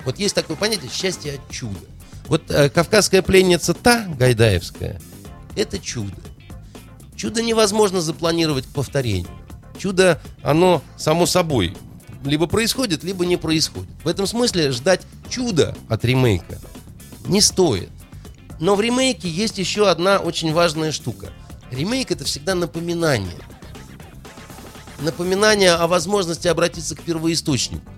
Вот 0.05 0.19
есть 0.19 0.35
такое 0.35 0.55
понятие 0.55 0.89
счастье 0.89 1.33
от 1.33 1.51
чуда. 1.51 1.81
Вот 2.27 2.49
э, 2.49 2.69
кавказская 2.69 3.21
пленница 3.21 3.73
та, 3.73 4.05
Гайдаевская, 4.17 5.01
это 5.57 5.77
чудо. 5.77 6.15
Чудо 7.17 7.41
невозможно 7.41 7.99
запланировать 7.99 8.67
к 8.67 8.69
повторению. 8.69 9.27
Чудо, 9.77 10.21
оно 10.43 10.81
само 10.95 11.25
собой 11.25 11.75
либо 12.23 12.47
происходит, 12.47 13.03
либо 13.03 13.25
не 13.25 13.37
происходит. 13.37 13.89
В 14.03 14.07
этом 14.07 14.27
смысле 14.27 14.71
ждать 14.71 15.01
чуда 15.29 15.75
от 15.87 16.03
ремейка 16.05 16.59
не 17.25 17.41
стоит. 17.41 17.89
Но 18.59 18.75
в 18.75 18.81
ремейке 18.81 19.29
есть 19.29 19.57
еще 19.57 19.89
одна 19.89 20.19
очень 20.19 20.53
важная 20.53 20.91
штука. 20.91 21.31
Ремейк 21.71 22.11
это 22.11 22.25
всегда 22.25 22.55
напоминание. 22.55 23.37
Напоминание 24.99 25.73
о 25.73 25.87
возможности 25.87 26.47
обратиться 26.47 26.95
к 26.95 27.01
первоисточнику. 27.01 27.89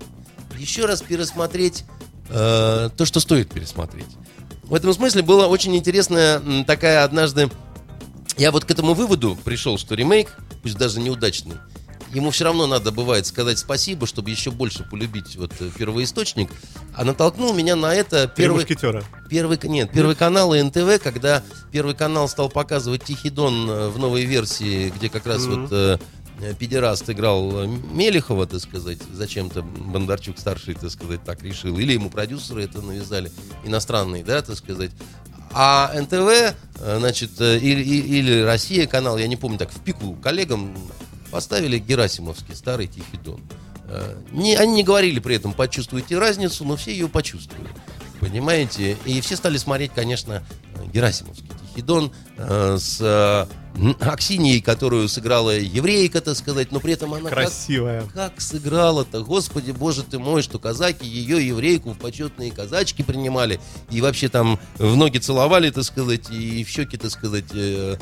Еще 0.57 0.85
раз 0.85 1.01
пересмотреть 1.01 1.85
э, 2.29 2.89
то, 2.95 3.05
что 3.05 3.19
стоит 3.19 3.49
пересмотреть. 3.49 4.05
В 4.63 4.75
этом 4.75 4.93
смысле 4.93 5.23
была 5.23 5.47
очень 5.47 5.75
интересная 5.75 6.41
такая 6.65 7.03
однажды... 7.03 7.49
Я 8.37 8.51
вот 8.51 8.65
к 8.65 8.71
этому 8.71 8.93
выводу 8.93 9.37
пришел, 9.43 9.77
что 9.77 9.95
ремейк, 9.95 10.37
пусть 10.63 10.77
даже 10.77 10.99
неудачный, 10.99 11.57
ему 12.13 12.31
все 12.31 12.45
равно 12.45 12.67
надо 12.67 12.91
бывает 12.91 13.25
сказать 13.25 13.57
спасибо, 13.59 14.05
чтобы 14.05 14.29
еще 14.29 14.51
больше 14.51 14.83
полюбить 14.83 15.35
вот 15.35 15.53
э, 15.59 15.69
первоисточник. 15.77 16.49
А 16.93 17.03
натолкнул 17.03 17.53
меня 17.53 17.75
на 17.75 17.93
это 17.93 18.27
первый... 18.27 18.59
мушкетера. 18.59 19.03
Первый, 19.29 19.59
нет, 19.63 19.91
первый 19.93 20.15
канал 20.15 20.53
и 20.53 20.61
НТВ, 20.61 21.01
когда 21.01 21.43
первый 21.71 21.95
канал 21.95 22.27
стал 22.27 22.49
показывать 22.49 23.03
Тихий 23.03 23.29
Дон 23.29 23.69
э, 23.69 23.89
в 23.89 23.97
новой 23.97 24.25
версии, 24.25 24.89
где 24.89 25.09
как 25.09 25.25
раз 25.25 25.45
Мгм. 25.45 25.61
вот 25.61 25.71
э, 25.71 25.97
э, 26.41 26.53
педераст 26.55 27.09
играл 27.09 27.65
Мелехова, 27.65 28.45
так 28.45 28.59
сказать, 28.59 28.99
зачем-то 29.13 29.61
Бондарчук 29.61 30.37
старший, 30.37 30.75
так 30.75 30.91
сказать, 30.91 31.23
так 31.23 31.41
решил, 31.43 31.77
или 31.77 31.93
ему 31.93 32.09
продюсеры 32.09 32.63
это 32.63 32.81
навязали, 32.81 33.31
иностранные, 33.63 34.23
да, 34.23 34.41
так 34.41 34.57
сказать. 34.57 34.91
А 35.53 35.91
НТВ, 35.93 36.55
значит, 36.79 37.41
или, 37.41 37.83
или 37.83 38.41
Россия 38.41 38.87
канал, 38.87 39.17
я 39.17 39.27
не 39.27 39.35
помню, 39.35 39.57
так 39.57 39.69
в 39.69 39.81
пику 39.81 40.13
коллегам 40.13 40.73
поставили 41.31 41.79
Герасимовский 41.79 42.55
старый 42.55 42.87
Тихий 42.87 43.17
Дон. 43.23 43.41
Э, 43.85 44.15
Не, 44.31 44.55
они 44.55 44.73
не 44.73 44.83
говорили 44.83 45.19
при 45.19 45.35
этом, 45.35 45.53
почувствуйте 45.53 46.17
разницу, 46.19 46.63
но 46.65 46.75
все 46.75 46.91
ее 46.91 47.07
почувствовали. 47.07 47.69
Понимаете? 48.19 48.97
И 49.05 49.19
все 49.21 49.35
стали 49.35 49.57
смотреть, 49.57 49.91
конечно, 49.95 50.43
Герасимовский 50.93 51.47
Тихий 51.69 51.81
Дон 51.81 52.11
э, 52.37 52.77
с 52.79 52.97
э, 53.01 53.47
м, 53.79 53.97
Аксиньей, 53.99 54.61
которую 54.61 55.07
сыграла 55.09 55.57
еврейка, 55.57 56.21
так 56.21 56.35
сказать, 56.37 56.71
но 56.71 56.79
при 56.79 56.93
этом 56.93 57.13
она 57.13 57.29
как, 57.29 57.39
Красивая. 57.39 58.03
как 58.13 58.39
сыграла-то, 58.39 59.21
господи, 59.23 59.71
боже 59.71 60.03
ты 60.03 60.19
мой, 60.19 60.43
что 60.43 60.59
казаки 60.59 61.05
ее 61.07 61.45
еврейку 61.47 61.93
в 61.93 61.97
почетные 61.97 62.51
казачки 62.51 63.01
принимали, 63.03 63.59
и 63.89 64.01
вообще 64.01 64.29
там 64.29 64.59
в 64.77 64.95
ноги 64.95 65.17
целовали, 65.17 65.69
так 65.71 65.83
сказать, 65.85 66.29
и 66.29 66.63
в 66.63 66.69
щеки, 66.69 66.97
так 66.97 67.09
сказать, 67.09 67.45
э, 67.53 67.97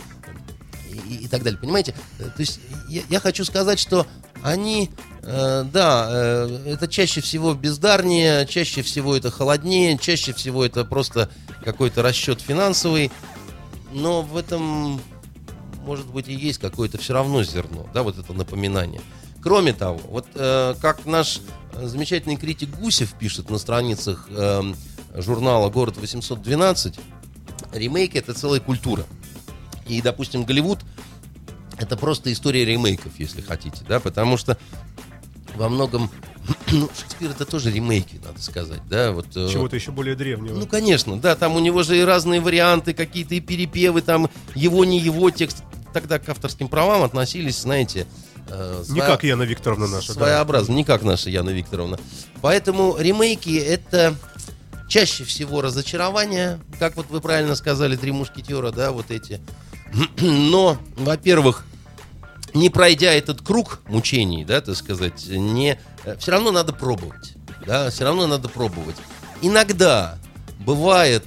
и, 0.90 1.16
и 1.26 1.28
так 1.28 1.44
далее, 1.44 1.60
понимаете? 1.60 1.94
Э, 2.20 2.24
То 2.24 2.40
есть 2.40 2.60
я, 2.88 3.02
я 3.10 3.20
хочу 3.20 3.46
сказать, 3.46 3.80
что 3.80 4.06
они, 4.42 4.90
э, 5.24 5.66
да, 5.72 6.08
э, 6.10 6.64
это 6.74 6.88
чаще 6.88 7.22
всего 7.22 7.54
бездарнее, 7.54 8.46
чаще 8.48 8.82
всего 8.82 9.16
это 9.16 9.32
холоднее, 9.32 9.98
чаще 9.98 10.34
всего 10.34 10.66
это 10.66 10.86
просто 10.86 11.30
какой-то 11.64 12.02
расчет 12.02 12.42
финансовый, 12.42 13.12
но 13.92 14.22
в 14.22 14.38
этом, 14.38 15.02
может 15.86 16.08
быть, 16.08 16.28
и 16.28 16.34
есть 16.34 16.60
какое-то 16.60 16.98
все 16.98 17.14
равно 17.14 17.44
зерно, 17.44 17.90
да, 17.94 18.04
вот 18.04 18.18
это 18.18 18.34
напоминание. 18.34 19.02
Кроме 19.42 19.74
того, 19.74 20.00
вот 20.10 20.28
э, 20.36 20.76
как 20.82 21.06
наш 21.06 21.42
э, 21.74 21.88
замечательный 21.88 22.36
критик 22.36 22.70
Гусев 22.78 23.14
пишет 23.14 23.50
на 23.50 23.58
страницах 23.58 24.28
эм, 24.30 24.76
журнала 25.16 25.70
«Город 25.70 25.96
812», 25.98 27.00
ремейк— 27.74 28.16
это 28.16 28.34
целая 28.34 28.60
культура. 28.60 29.06
И, 29.90 30.02
допустим, 30.02 30.46
Голливуд 30.46 30.80
это 31.78 31.98
просто 31.98 32.32
история 32.32 32.64
ремейков, 32.66 33.14
если 33.18 33.42
хотите, 33.42 33.84
да, 33.88 34.00
потому 34.00 34.38
что 34.38 34.58
во 35.56 35.68
многом 35.70 36.10
ну, 36.72 36.90
Шекспир 36.98 37.32
это 37.32 37.46
тоже 37.46 37.72
ремейки, 37.72 38.20
надо 38.24 38.42
сказать, 38.42 38.82
да, 38.90 39.12
вот. 39.12 39.28
э, 39.36 39.50
Чего-то 39.52 39.76
еще 39.76 39.92
более 39.92 40.16
древнего. 40.16 40.56
ну, 40.58 40.68
конечно, 40.68 41.20
да, 41.20 41.36
там 41.36 41.56
у 41.56 41.60
него 41.60 41.84
же 41.84 41.98
и 41.98 42.02
разные 42.02 42.40
варианты, 42.42 42.94
какие-то 42.94 43.36
и 43.36 43.40
перепевы, 43.40 44.02
там 44.02 44.30
его, 44.56 44.86
не 44.86 45.00
его 45.00 45.30
текст. 45.32 45.64
Тогда 45.94 46.20
к 46.20 46.30
авторским 46.30 46.68
правам 46.68 47.02
относились, 47.02 47.62
знаете, 47.62 48.06
э, 48.48 48.84
Не 48.90 49.00
своя- 49.00 49.08
как 49.08 49.24
Яна 49.24 49.44
Викторовна 49.44 49.88
наша. 49.88 50.10
да. 50.10 50.14
своеобразно, 50.14 50.74
не 50.74 50.84
как 50.84 51.02
наша 51.02 51.30
Яна 51.32 51.50
Викторовна. 51.50 51.98
Поэтому 52.42 52.96
ремейки 53.00 53.58
это 53.58 54.16
чаще 54.88 55.24
всего 55.24 55.62
разочарование, 55.62 56.60
как 56.78 56.96
вот 56.96 57.10
вы 57.10 57.22
правильно 57.22 57.56
сказали, 57.56 57.96
три 57.96 58.12
мушкетера, 58.12 58.72
да, 58.72 58.92
вот 58.92 59.10
эти. 59.12 59.40
Но, 60.22 60.78
во-первых, 60.98 61.66
не 62.54 62.70
пройдя 62.70 63.14
этот 63.14 63.42
круг 63.42 63.82
мучений, 63.88 64.46
да, 64.46 64.62
так 64.62 64.76
сказать, 64.76 65.28
не, 65.28 65.80
все 66.18 66.32
равно 66.32 66.52
надо 66.52 66.74
пробовать, 66.74 67.34
да, 67.66 67.90
все 67.90 68.06
равно 68.06 68.28
надо 68.28 68.50
пробовать. 68.50 68.96
Иногда 69.42 70.18
бывает, 70.60 71.24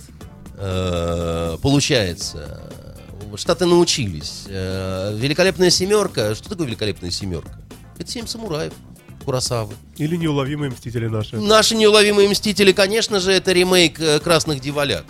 э, 0.59 1.57
получается, 1.63 2.61
э, 2.69 3.37
Штаты 3.37 3.65
научились. 3.67 4.45
Э, 4.49 5.15
великолепная 5.17 5.71
семерка. 5.71 6.35
Что 6.35 6.51
такое 6.51 6.67
великолепная 6.67 7.11
семерка? 7.11 7.59
Это 7.99 8.11
семь 8.11 8.27
самураев. 8.27 8.73
Курасавы. 9.25 9.75
Или 9.97 10.17
неуловимые 10.17 10.71
мстители 10.71 11.07
наши. 11.07 11.37
Наши 11.37 11.77
неуловимые 11.77 12.29
мстители, 12.29 12.73
конечно 12.73 13.21
же, 13.21 13.33
это 13.33 13.53
ремейк 13.53 14.01
э, 14.01 14.19
Красных 14.19 14.61
деволят. 14.61 15.05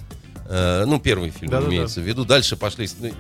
Э, 0.54 0.84
ну, 0.84 1.00
первый 1.00 1.30
фильм 1.30 1.50
Да-да-да. 1.50 1.70
имеется 1.70 2.00
в 2.00 2.04
виду. 2.04 2.26
Дальше 2.26 2.56
пошли. 2.58 2.86
ну, 3.00 3.10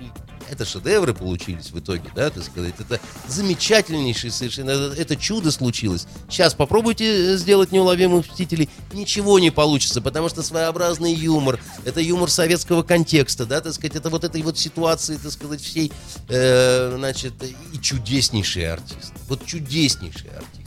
это 0.50 0.66
шедевры 0.66 1.14
получились 1.14 1.70
в 1.70 1.78
итоге, 1.78 2.10
да, 2.14 2.28
так 2.28 2.44
сказать. 2.44 2.74
Это 2.78 3.00
замечательнейший 3.26 4.30
совершенно. 4.30 4.68
Это, 4.68 5.00
это 5.00 5.16
чудо 5.16 5.50
случилось. 5.50 6.06
Сейчас 6.28 6.52
попробуйте 6.52 7.38
сделать 7.38 7.72
неуловимых 7.72 8.28
мстителей. 8.28 8.68
Ничего 8.92 9.38
не 9.38 9.50
получится, 9.50 10.02
потому 10.02 10.28
что 10.28 10.42
своеобразный 10.42 11.14
юмор. 11.14 11.58
Это 11.86 12.02
юмор 12.02 12.28
советского 12.28 12.82
контекста, 12.82 13.46
да, 13.46 13.62
так 13.62 13.72
сказать. 13.72 13.96
Это 13.96 14.10
вот 14.10 14.24
этой 14.24 14.42
вот 14.42 14.58
ситуации, 14.58 15.16
так 15.16 15.32
сказать, 15.32 15.62
всей, 15.62 15.90
э, 16.28 16.96
значит, 16.98 17.32
и 17.72 17.78
чудеснейший 17.80 18.70
артист. 18.70 19.14
Вот 19.30 19.46
чудеснейший 19.46 20.28
артист. 20.36 20.61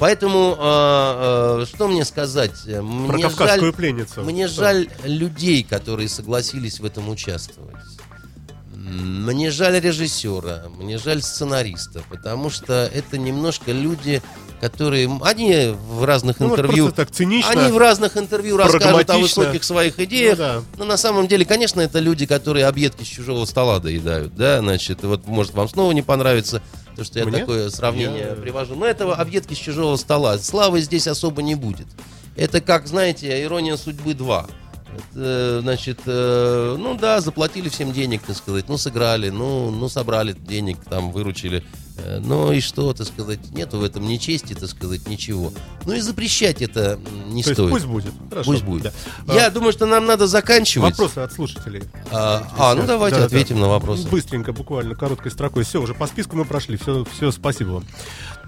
Поэтому, 0.00 0.56
э, 0.58 1.60
э, 1.62 1.66
что 1.66 1.86
мне 1.86 2.06
сказать? 2.06 2.64
Про 2.64 2.82
Мне 2.82 3.22
кавказскую 3.24 3.60
жаль, 3.60 3.72
пленницу. 3.74 4.22
мне 4.22 4.48
Что? 4.48 4.62
жаль 4.62 4.88
людей, 5.04 5.62
которые 5.62 6.08
согласились 6.08 6.80
в 6.80 6.86
этом 6.86 7.10
участвовать. 7.10 7.76
Мне 8.72 9.50
жаль 9.50 9.78
режиссера, 9.78 10.64
мне 10.78 10.96
жаль 10.96 11.22
сценариста, 11.22 12.02
потому 12.08 12.48
что 12.48 12.90
это 12.92 13.18
немножко 13.18 13.72
люди, 13.72 14.22
которые... 14.58 15.08
Они 15.22 15.74
в 15.90 16.02
разных 16.04 16.40
Ну, 16.40 16.50
интервью... 16.50 16.90
так 16.90 17.10
цинично. 17.10 17.50
Они 17.50 17.70
в 17.70 17.76
разных 17.76 18.16
интервью 18.16 18.56
расскажут 18.56 19.10
о 19.10 19.18
высоких 19.18 19.64
своих 19.64 20.00
идеях. 20.00 20.38
Ну 20.38 20.44
да. 20.44 20.62
Но 20.78 20.84
на 20.86 20.96
самом 20.96 21.28
деле, 21.28 21.44
конечно, 21.44 21.80
это 21.82 21.98
люди, 21.98 22.24
которые 22.24 22.66
объедки 22.66 23.04
с 23.04 23.06
чужого 23.06 23.44
стола 23.44 23.80
доедают, 23.80 24.34
да, 24.34 24.60
значит, 24.60 25.02
вот 25.02 25.26
может 25.26 25.52
вам 25.52 25.68
снова 25.68 25.92
не 25.92 26.02
понравится 26.02 26.62
то, 27.00 27.04
что 27.04 27.18
я 27.18 27.24
Мне? 27.24 27.38
такое 27.38 27.70
сравнение 27.70 28.26
Я- 28.28 28.34
привожу. 28.34 28.74
Но 28.74 28.84
этого 28.84 29.14
объедки 29.16 29.54
с 29.54 29.56
чужого 29.56 29.96
стола. 29.96 30.36
Славы 30.36 30.82
здесь 30.82 31.06
особо 31.06 31.40
не 31.40 31.54
будет. 31.54 31.86
Это 32.36 32.60
как, 32.60 32.86
знаете, 32.86 33.42
ирония 33.42 33.76
судьбы 33.78 34.12
2. 34.12 34.46
Это, 35.14 35.60
значит, 35.62 36.00
э, 36.04 36.76
ну 36.78 36.94
да, 36.98 37.20
заплатили 37.22 37.70
всем 37.70 37.92
денег, 37.92 38.20
так 38.22 38.36
сказать, 38.36 38.68
ну 38.68 38.76
сыграли, 38.76 39.30
ну, 39.30 39.70
ну 39.70 39.88
собрали 39.88 40.32
денег, 40.32 40.78
там 40.84 41.10
выручили, 41.12 41.62
ну 42.20 42.52
и 42.52 42.60
что, 42.60 42.92
так 42.92 43.06
сказать, 43.06 43.38
нету 43.52 43.78
в 43.78 43.84
этом 43.84 44.06
ни 44.06 44.16
чести, 44.16 44.54
так 44.54 44.68
сказать, 44.68 45.06
ничего. 45.08 45.52
Ну 45.86 45.92
и 45.94 46.00
запрещать 46.00 46.62
это 46.62 46.98
не 47.28 47.42
То 47.42 47.54
стоит. 47.54 47.70
пусть 47.70 47.86
будет. 47.86 48.12
Хорошо. 48.28 48.50
Пусть 48.50 48.64
будет. 48.64 48.92
Да. 49.26 49.34
Я 49.34 49.46
А, 49.46 49.50
думаю, 49.50 49.72
что 49.72 49.86
нам 49.86 50.06
надо 50.06 50.26
заканчивать. 50.26 50.90
Вопросы 50.98 51.18
от 51.18 51.32
слушателей. 51.32 51.82
А, 52.10 52.46
а, 52.58 52.74
ну 52.74 52.86
давайте 52.86 53.16
Да, 53.16 53.20
да. 53.22 53.26
ответим 53.26 53.60
на 53.60 53.68
вопросы. 53.68 54.06
Быстренько, 54.08 54.52
буквально, 54.52 54.94
короткой 54.94 55.30
строкой. 55.30 55.64
Все, 55.64 55.80
уже 55.80 55.94
по 55.94 56.06
списку 56.06 56.36
мы 56.36 56.44
прошли. 56.44 56.76
Все, 56.76 57.04
все 57.16 57.30
спасибо 57.32 57.70
вам. 57.70 57.84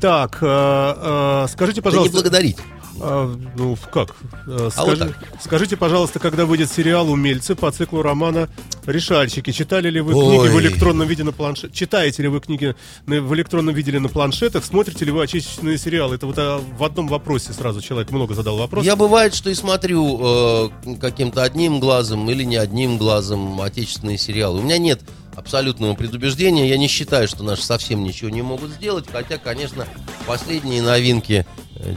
Так, 0.00 0.38
э, 0.40 0.46
э, 0.46 1.46
скажите, 1.50 1.80
Да 1.80 1.88
не 1.88 1.92
пожалуйста... 1.92 2.12
благодарить. 2.14 2.56
А, 3.00 3.34
ну, 3.56 3.76
как? 3.92 4.14
Э, 4.46 4.70
А 4.76 4.84
вот 4.84 4.96
скажи- 4.96 5.14
скажите, 5.40 5.76
пожалуйста, 5.76 6.18
когда 6.18 6.44
выйдет 6.46 6.70
сериал 6.70 7.10
«Умельцы» 7.10 7.54
по 7.54 7.70
циклу 7.70 8.02
романа 8.02 8.48
«Решальщики». 8.86 9.50
Читали 9.52 9.90
ли 9.90 10.00
вы 10.00 10.14
Ой. 10.14 10.24
книги 10.38 10.52
в 10.56 10.60
электронном 10.60 11.08
виде 11.08 11.24
на 11.24 11.32
планшете? 11.32 11.72
Читаете 11.74 12.22
ли 12.22 12.28
вы 12.28 12.40
книги 12.40 12.74
в 13.06 13.34
электронном 13.34 13.74
виде 13.74 13.98
на 13.98 14.08
планшетах? 14.08 14.64
Смотрите 14.64 15.04
ли 15.04 15.10
вы 15.10 15.22
отечественные 15.22 15.78
сериалы? 15.78 16.16
Это 16.16 16.26
вот 16.26 16.36
а, 16.38 16.60
в 16.78 16.84
одном 16.84 17.08
вопросе 17.08 17.52
сразу 17.52 17.80
человек 17.80 18.10
много 18.10 18.34
задал 18.34 18.56
вопрос. 18.58 18.84
Я 18.84 18.96
бывает, 18.96 19.34
что 19.34 19.50
и 19.50 19.54
смотрю 19.54 20.20
э, 20.22 20.68
каким-то 21.00 21.42
одним 21.42 21.80
глазом 21.80 22.28
или 22.30 22.44
не 22.44 22.56
одним 22.56 22.98
глазом 22.98 23.60
отечественные 23.60 24.18
сериалы. 24.18 24.60
У 24.60 24.62
меня 24.62 24.78
нет 24.78 25.00
абсолютного 25.34 25.94
предубеждения. 25.94 26.68
Я 26.68 26.76
не 26.76 26.88
считаю, 26.88 27.26
что 27.26 27.42
наши 27.42 27.62
совсем 27.62 28.04
ничего 28.04 28.28
не 28.30 28.42
могут 28.42 28.70
сделать. 28.70 29.06
Хотя, 29.10 29.38
конечно, 29.38 29.86
последние 30.26 30.82
новинки, 30.82 31.46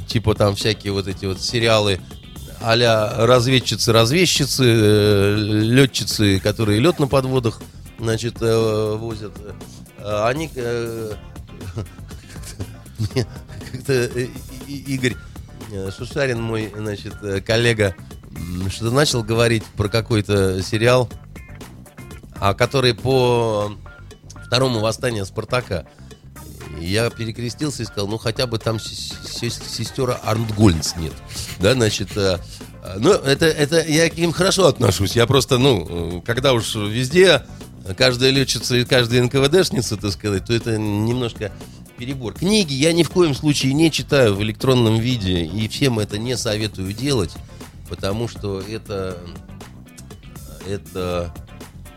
типа 0.07 0.35
там 0.35 0.55
всякие 0.55 0.93
вот 0.93 1.07
эти 1.07 1.25
вот 1.25 1.41
сериалы 1.41 1.99
а-ля 2.61 3.25
разведчицы-разведчицы, 3.25 4.63
э, 4.65 5.35
летчицы, 5.37 6.39
которые 6.39 6.79
лед 6.79 6.99
на 6.99 7.07
подводах, 7.07 7.61
значит, 7.99 8.37
э, 8.41 8.95
возят, 8.95 9.33
э, 9.99 10.23
они 10.25 10.47
как-то 13.71 14.09
Игорь 14.67 15.15
Шушарин, 15.95 16.41
мой, 16.41 16.73
значит, 16.75 17.13
коллега, 17.45 17.93
что-то 18.69 18.91
начал 18.91 19.23
говорить 19.23 19.63
про 19.77 19.89
какой-то 19.89 20.61
сериал, 20.63 21.09
а 22.39 22.53
который 22.53 22.93
по 22.93 23.71
второму 24.47 24.79
восстанию 24.79 25.25
Спартака. 25.25 25.85
Я 26.79 27.09
перекрестился 27.09 27.83
и 27.83 27.85
сказал, 27.85 28.07
ну 28.07 28.17
хотя 28.17 28.47
бы 28.47 28.57
там 28.57 28.79
с- 29.37 29.49
с- 29.49 29.75
сестера 29.75 30.13
Арнтгольц 30.23 30.95
нет. 30.97 31.13
Да, 31.59 31.73
значит, 31.73 32.15
э, 32.17 32.39
ну 32.97 33.11
это, 33.11 33.45
это 33.45 33.83
я 33.85 34.09
к 34.09 34.17
ним 34.17 34.31
хорошо 34.31 34.67
отношусь. 34.67 35.15
Я 35.15 35.25
просто, 35.27 35.57
ну, 35.57 36.17
э, 36.19 36.21
когда 36.25 36.53
уж 36.53 36.75
везде 36.75 37.43
каждая 37.97 38.31
летчица 38.31 38.75
и 38.77 38.85
каждая 38.85 39.21
НКВДшница, 39.23 39.97
так 39.97 40.11
сказать, 40.11 40.45
то 40.45 40.53
это 40.53 40.77
немножко 40.77 41.51
перебор. 41.97 42.33
Книги 42.33 42.73
я 42.73 42.91
ни 42.93 43.03
в 43.03 43.09
коем 43.09 43.33
случае 43.35 43.73
не 43.73 43.91
читаю 43.91 44.35
в 44.35 44.41
электронном 44.43 44.99
виде, 44.99 45.43
и 45.45 45.67
всем 45.67 45.99
это 45.99 46.17
не 46.17 46.35
советую 46.35 46.91
делать, 46.93 47.31
потому 47.89 48.27
что 48.27 48.59
это, 48.61 49.17
это, 50.67 51.33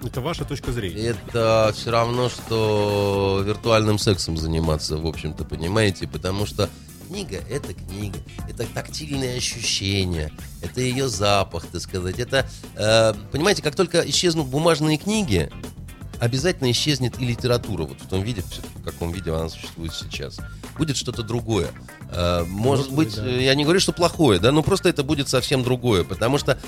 Это 0.04 0.20
ваша 0.20 0.44
точка 0.44 0.70
зрения. 0.72 1.16
это 1.26 1.72
все 1.74 1.90
равно, 1.90 2.28
что 2.28 3.42
виртуальным 3.44 3.98
сексом 3.98 4.36
заниматься, 4.36 4.96
в 4.98 5.06
общем-то, 5.06 5.44
понимаете, 5.44 6.06
потому 6.06 6.46
что 6.46 6.68
книга— 7.08 7.42
это 7.50 7.74
книга, 7.74 8.18
это 8.48 8.66
тактильные 8.66 9.36
ощущения, 9.36 10.30
это 10.62 10.80
ее 10.80 11.08
запах, 11.08 11.66
так 11.66 11.80
сказать, 11.80 12.18
это, 12.18 12.46
э, 12.76 13.14
понимаете, 13.32 13.62
как 13.62 13.74
только 13.74 14.00
исчезнут 14.08 14.48
бумажные 14.48 14.98
книги, 14.98 15.50
обязательно 16.20 16.70
исчезнет 16.70 17.18
и 17.20 17.24
литература, 17.24 17.84
вот 17.84 18.00
в 18.00 18.08
том 18.08 18.22
виде, 18.22 18.42
в 18.42 18.82
каком 18.82 19.12
виде 19.12 19.30
она 19.32 19.48
существует 19.48 19.92
сейчас. 19.94 20.38
Будет 20.76 20.96
что-то 20.96 21.22
другое. 21.22 21.70
Э, 22.10 22.44
Может 22.44 22.90
Может 22.90 22.92
быть, 22.92 23.16
да. 23.16 23.28
я 23.28 23.54
не 23.54 23.64
говорю, 23.64 23.80
что 23.80 23.92
плохое, 23.92 24.38
да, 24.38 24.52
но 24.52 24.62
просто 24.62 24.88
это 24.88 25.02
будет 25.02 25.28
совсем 25.28 25.62
другое, 25.62 26.04
потому 26.04 26.38
что 26.38 26.58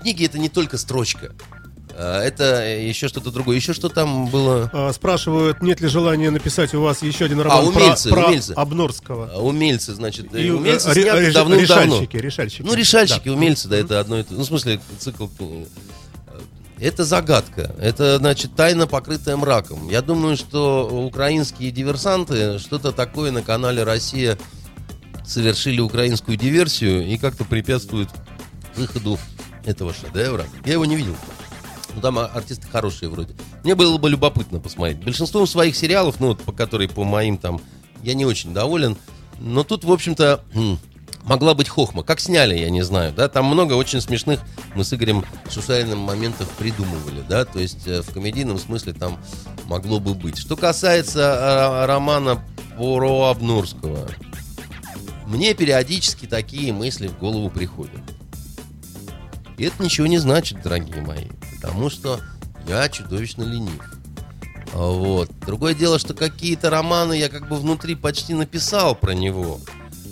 книги 0.00 0.24
это 0.24 0.38
не 0.38 0.48
только 0.48 0.78
строчка. 0.78 1.32
Э, 1.96 2.20
Это 2.22 2.66
еще 2.66 3.08
что-то 3.08 3.30
другое. 3.30 3.56
Еще 3.56 3.72
что 3.72 3.88
там 3.88 4.26
было? 4.28 4.68
А, 4.72 4.92
Спрашивают, 4.92 5.62
нет 5.62 5.80
ли 5.80 5.88
желания 5.88 6.30
написать 6.30 6.74
у 6.74 6.80
вас 6.82 7.02
еще 7.02 7.26
один 7.26 7.40
роман 7.40 7.58
А, 7.58 7.68
умельцы, 7.68 8.08
про, 8.10 8.20
про 8.22 8.28
умельцы. 8.28 8.52
Обнорского. 8.52 9.30
А, 9.32 9.38
Умельцы, 9.40 9.94
значит. 9.94 10.34
И, 10.34 10.50
умельцы 10.50 10.88
э, 10.88 10.92
ре- 10.94 11.02
сняты 11.02 11.20
реж- 11.26 11.34
давным-давно. 11.34 11.84
решальщики, 11.84 12.16
решальщики. 12.16 12.62
Ну, 12.62 12.74
решальщики, 12.74 13.28
Да. 13.28 13.32
умельцы, 13.32 13.68
да, 13.68 13.76
это 13.76 14.00
одно 14.00 14.18
и 14.18 14.22
то. 14.24 14.34
Ну, 14.34 14.40
в 14.42 14.46
смысле, 14.46 14.80
цикл. 14.98 15.26
э, 15.38 15.64
Это 16.80 17.04
загадка. 17.04 17.74
Это, 17.80 18.18
значит, 18.18 18.56
тайна, 18.56 18.86
покрытая 18.88 19.36
мраком. 19.36 19.88
Я 19.88 20.02
думаю, 20.02 20.36
что 20.36 20.88
украинские 21.06 21.70
диверсанты 21.70 22.58
что-то 22.58 22.90
такое 22.92 23.30
на 23.30 23.42
канале 23.42 23.84
«Россия» 23.84 24.36
совершили 25.24 25.80
украинскую 25.80 26.36
диверсию 26.36 27.06
и 27.06 27.16
как-то 27.16 27.44
препятствуют 27.44 28.10
выходу 28.76 29.18
этого 29.64 29.94
шедевра. 29.94 30.44
Я 30.66 30.72
его 30.74 30.84
не 30.84 30.96
видел. 30.96 31.16
Ну, 31.94 32.00
там 32.00 32.18
а- 32.18 32.26
артисты 32.26 32.66
хорошие 32.66 33.08
вроде. 33.08 33.34
Мне 33.62 33.74
было 33.74 33.98
бы 33.98 34.10
любопытно 34.10 34.60
посмотреть. 34.60 35.02
Большинством 35.04 35.46
своих 35.46 35.76
сериалов, 35.76 36.20
ну, 36.20 36.28
вот, 36.28 36.42
по 36.42 36.52
которые 36.52 36.88
по 36.88 37.04
моим 37.04 37.38
там, 37.38 37.60
я 38.02 38.14
не 38.14 38.26
очень 38.26 38.52
доволен. 38.52 38.96
Но 39.38 39.64
тут, 39.64 39.84
в 39.84 39.92
общем-то, 39.92 40.42
м, 40.54 40.78
могла 41.24 41.54
быть 41.54 41.68
хохма. 41.68 42.02
Как 42.02 42.20
сняли, 42.20 42.56
я 42.56 42.70
не 42.70 42.82
знаю, 42.82 43.12
да? 43.12 43.28
Там 43.28 43.46
много 43.46 43.74
очень 43.74 44.00
смешных 44.00 44.40
мы 44.74 44.84
с 44.84 44.92
Игорем 44.92 45.24
Шушариным 45.50 45.98
моментов 46.00 46.48
придумывали, 46.50 47.22
да? 47.28 47.44
То 47.44 47.58
есть 47.58 47.86
э, 47.86 48.02
в 48.02 48.12
комедийном 48.12 48.58
смысле 48.58 48.92
там 48.92 49.18
могло 49.66 50.00
бы 50.00 50.14
быть. 50.14 50.38
Что 50.38 50.56
касается 50.56 51.20
э, 51.20 51.86
романа 51.86 52.42
про 52.76 53.28
Обнурского, 53.30 54.08
мне 55.26 55.54
периодически 55.54 56.26
такие 56.26 56.72
мысли 56.72 57.06
в 57.06 57.18
голову 57.18 57.50
приходят. 57.50 58.00
И 59.56 59.64
это 59.64 59.82
ничего 59.82 60.06
не 60.06 60.18
значит, 60.18 60.62
дорогие 60.62 61.00
мои, 61.00 61.26
потому 61.64 61.88
что 61.88 62.20
я 62.68 62.88
чудовищно 62.90 63.42
ленив. 63.42 63.82
А 64.74 64.90
Вот. 64.90 65.30
Другое 65.46 65.74
дело, 65.74 65.98
что 65.98 66.12
какие-то 66.12 66.68
романы 66.68 67.14
я 67.14 67.28
как 67.28 67.48
бы 67.48 67.56
внутри 67.56 67.94
почти 67.94 68.34
написал 68.34 68.94
про 68.94 69.12
него. 69.12 69.60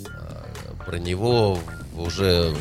А, 0.09 0.47
Про 0.87 0.99
него 0.99 1.59
уже 1.95 2.55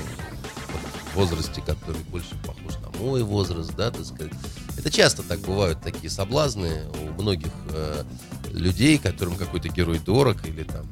в 1.14 1.16
возрасте, 1.16 1.62
который 1.62 2.02
больше 2.10 2.36
похож 2.46 2.76
на 2.82 3.00
мой 3.00 3.24
возраст, 3.24 3.74
да, 3.76 3.92
так 3.92 4.06
сказать. 4.06 4.34
Это 4.78 4.90
часто 4.90 5.24
так 5.24 5.40
бывают 5.40 5.82
такие 5.82 6.10
соблазны 6.10 6.84
у 7.02 7.22
многих 7.22 7.52
э, 7.70 8.04
людей, 8.52 8.98
которым 8.98 9.36
какой-то 9.36 9.70
герой 9.70 10.00
дорог 10.00 10.46
или 10.46 10.64
там 10.64 10.86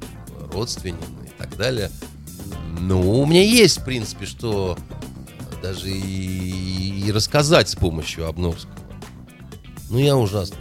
родственен 0.53 0.97
и 1.25 1.37
так 1.37 1.55
далее. 1.57 1.89
Ну, 2.79 3.21
у 3.21 3.25
меня 3.25 3.43
есть, 3.43 3.79
в 3.79 3.85
принципе, 3.85 4.25
что 4.25 4.77
даже 5.61 5.89
и, 5.89 7.05
и 7.07 7.11
рассказать 7.11 7.69
с 7.69 7.75
помощью 7.75 8.27
Обновского. 8.27 8.73
Ну, 9.89 9.97
я 9.99 10.15
ужасно. 10.15 10.57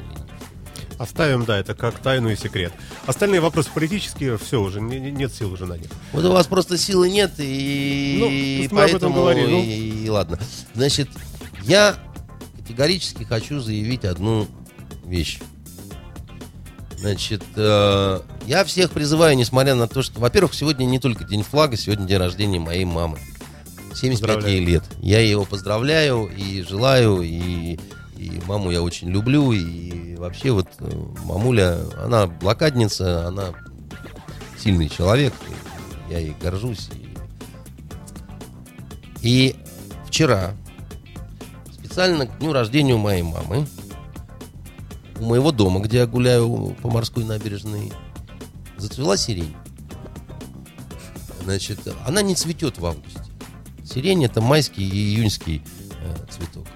Оставим, 0.98 1.44
да, 1.44 1.58
это 1.58 1.74
как 1.76 1.98
тайну 2.00 2.28
и 2.30 2.36
секрет. 2.36 2.72
Остальные 3.06 3.40
вопросы 3.40 3.70
политические, 3.72 4.36
все 4.36 4.60
уже, 4.60 4.80
не- 4.80 4.98
не- 4.98 5.12
нет 5.12 5.32
сил 5.32 5.52
уже 5.52 5.64
на 5.64 5.74
них. 5.74 5.88
Вот 6.12 6.24
у 6.24 6.32
вас 6.32 6.46
просто 6.48 6.76
силы 6.76 7.08
нет, 7.08 7.34
и, 7.38 8.66
Ну, 8.70 8.74
мы 8.74 8.82
об 8.82 8.88
этом 8.88 9.00
поэтому 9.12 9.14
говорили, 9.14 9.50
ну. 9.52 9.62
и, 9.62 10.04
и 10.06 10.08
ладно. 10.10 10.40
Значит, 10.74 11.08
я 11.62 11.94
категорически 12.56 13.22
хочу 13.22 13.60
заявить 13.60 14.04
одну 14.04 14.48
вещь. 15.04 15.38
Значит, 16.98 17.44
э, 17.54 18.20
я 18.46 18.64
всех 18.64 18.90
призываю, 18.90 19.36
несмотря 19.36 19.76
на 19.76 19.86
то, 19.86 20.02
что, 20.02 20.18
во-первых, 20.18 20.52
сегодня 20.52 20.84
не 20.84 20.98
только 20.98 21.22
день 21.22 21.44
флага, 21.44 21.76
сегодня 21.76 22.06
день 22.08 22.18
рождения 22.18 22.58
моей 22.58 22.84
мамы. 22.84 23.18
75 23.98 24.44
ей 24.44 24.64
лет. 24.64 24.84
Я 25.00 25.20
ее 25.20 25.44
поздравляю 25.44 26.26
и 26.26 26.62
желаю, 26.62 27.22
и, 27.22 27.78
и 28.16 28.40
маму 28.46 28.70
я 28.70 28.82
очень 28.82 29.08
люблю, 29.08 29.52
и 29.52 30.14
вообще 30.16 30.52
вот 30.52 30.68
э, 30.78 30.90
мамуля, 31.24 31.78
она 32.02 32.26
блокадница, 32.26 33.26
она 33.26 33.52
сильный 34.56 34.88
человек, 34.88 35.34
я 36.10 36.18
ей 36.18 36.34
горжусь. 36.40 36.90
И, 36.92 37.16
и 39.22 39.56
вчера, 40.06 40.54
специально 41.72 42.26
к 42.26 42.38
дню 42.38 42.52
рождения 42.52 42.96
моей 42.96 43.22
мамы, 43.22 43.66
у 45.18 45.24
моего 45.24 45.50
дома, 45.50 45.80
где 45.80 45.98
я 45.98 46.06
гуляю 46.06 46.76
по 46.82 46.88
морской 46.88 47.24
набережной, 47.24 47.92
зацвела 48.76 49.16
сирень. 49.16 49.56
Значит, 51.42 51.80
она 52.06 52.22
не 52.22 52.36
цветет 52.36 52.78
в 52.78 52.86
августе. 52.86 53.27
Сирень 53.88 54.24
это 54.24 54.40
майский 54.40 54.86
и 54.86 55.16
июньский 55.16 55.62
э, 56.02 56.16
цветок. 56.30 56.66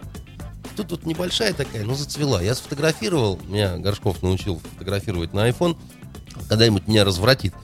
Тут 0.76 0.90
вот 0.90 1.04
небольшая 1.04 1.52
такая, 1.52 1.84
но 1.84 1.94
зацвела. 1.94 2.40
Я 2.40 2.54
сфотографировал, 2.54 3.38
меня 3.46 3.76
Горшков 3.76 4.22
научил 4.22 4.60
фотографировать 4.72 5.34
на 5.34 5.48
iPhone. 5.48 5.76
Когда-нибудь 6.48 6.88
меня 6.88 7.04
развратит. 7.04 7.54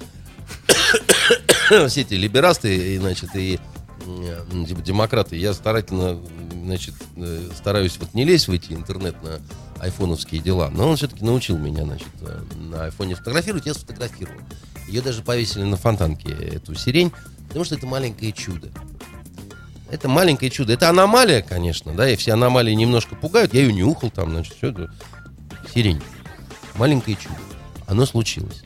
Все 1.88 2.02
эти 2.02 2.14
либерасты, 2.14 2.94
и, 2.94 2.98
значит, 2.98 3.34
и 3.34 3.58
э, 4.06 4.44
демократы. 4.84 5.36
Я 5.36 5.54
старательно, 5.54 6.20
значит, 6.52 6.94
э, 7.16 7.48
стараюсь 7.56 7.96
вот 7.98 8.12
не 8.12 8.24
лезть 8.24 8.48
в 8.48 8.52
эти 8.52 8.74
интернет 8.74 9.16
на 9.22 9.40
айфоновские 9.80 10.42
дела. 10.42 10.70
Но 10.70 10.90
он 10.90 10.96
все-таки 10.96 11.24
научил 11.24 11.56
меня, 11.56 11.84
значит, 11.84 12.08
э, 12.20 12.42
на 12.56 12.84
айфоне 12.84 13.14
фотографировать. 13.14 13.64
Я 13.64 13.72
сфотографировал. 13.72 14.40
Ее 14.88 15.00
даже 15.00 15.22
повесили 15.22 15.62
на 15.62 15.76
фонтанке, 15.76 16.30
эту 16.30 16.74
сирень, 16.74 17.12
потому 17.48 17.64
что 17.64 17.76
это 17.76 17.86
маленькое 17.86 18.32
чудо. 18.32 18.70
Это 19.90 20.08
маленькое 20.08 20.50
чудо. 20.50 20.74
Это 20.74 20.90
аномалия, 20.90 21.42
конечно, 21.42 21.94
да, 21.94 22.08
и 22.08 22.16
все 22.16 22.32
аномалии 22.32 22.72
немножко 22.72 23.16
пугают. 23.16 23.54
Я 23.54 23.62
ее 23.62 23.72
нюхал 23.72 24.10
там, 24.10 24.30
значит, 24.30 24.54
все 24.54 24.70
это. 24.70 24.92
Сирень. 25.74 26.02
Маленькое 26.74 27.16
чудо. 27.16 27.36
Оно 27.86 28.04
случилось. 28.04 28.62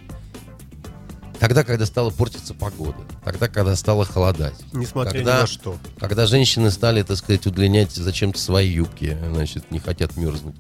Тогда, 1.38 1.64
когда 1.64 1.86
стала 1.86 2.10
портиться 2.10 2.54
погода. 2.54 2.98
Тогда, 3.24 3.48
когда 3.48 3.74
стало 3.76 4.04
холодать. 4.04 4.54
Несмотря 4.72 5.12
когда, 5.12 5.36
ни 5.38 5.40
на 5.40 5.46
что. 5.46 5.76
Когда 5.98 6.26
женщины 6.26 6.70
стали, 6.70 7.02
так 7.02 7.16
сказать, 7.16 7.46
удлинять 7.46 7.92
зачем-то 7.92 8.38
свои 8.38 8.68
юбки, 8.68 9.16
значит, 9.32 9.70
не 9.70 9.78
хотят 9.78 10.16
мерзнуть. 10.16 10.56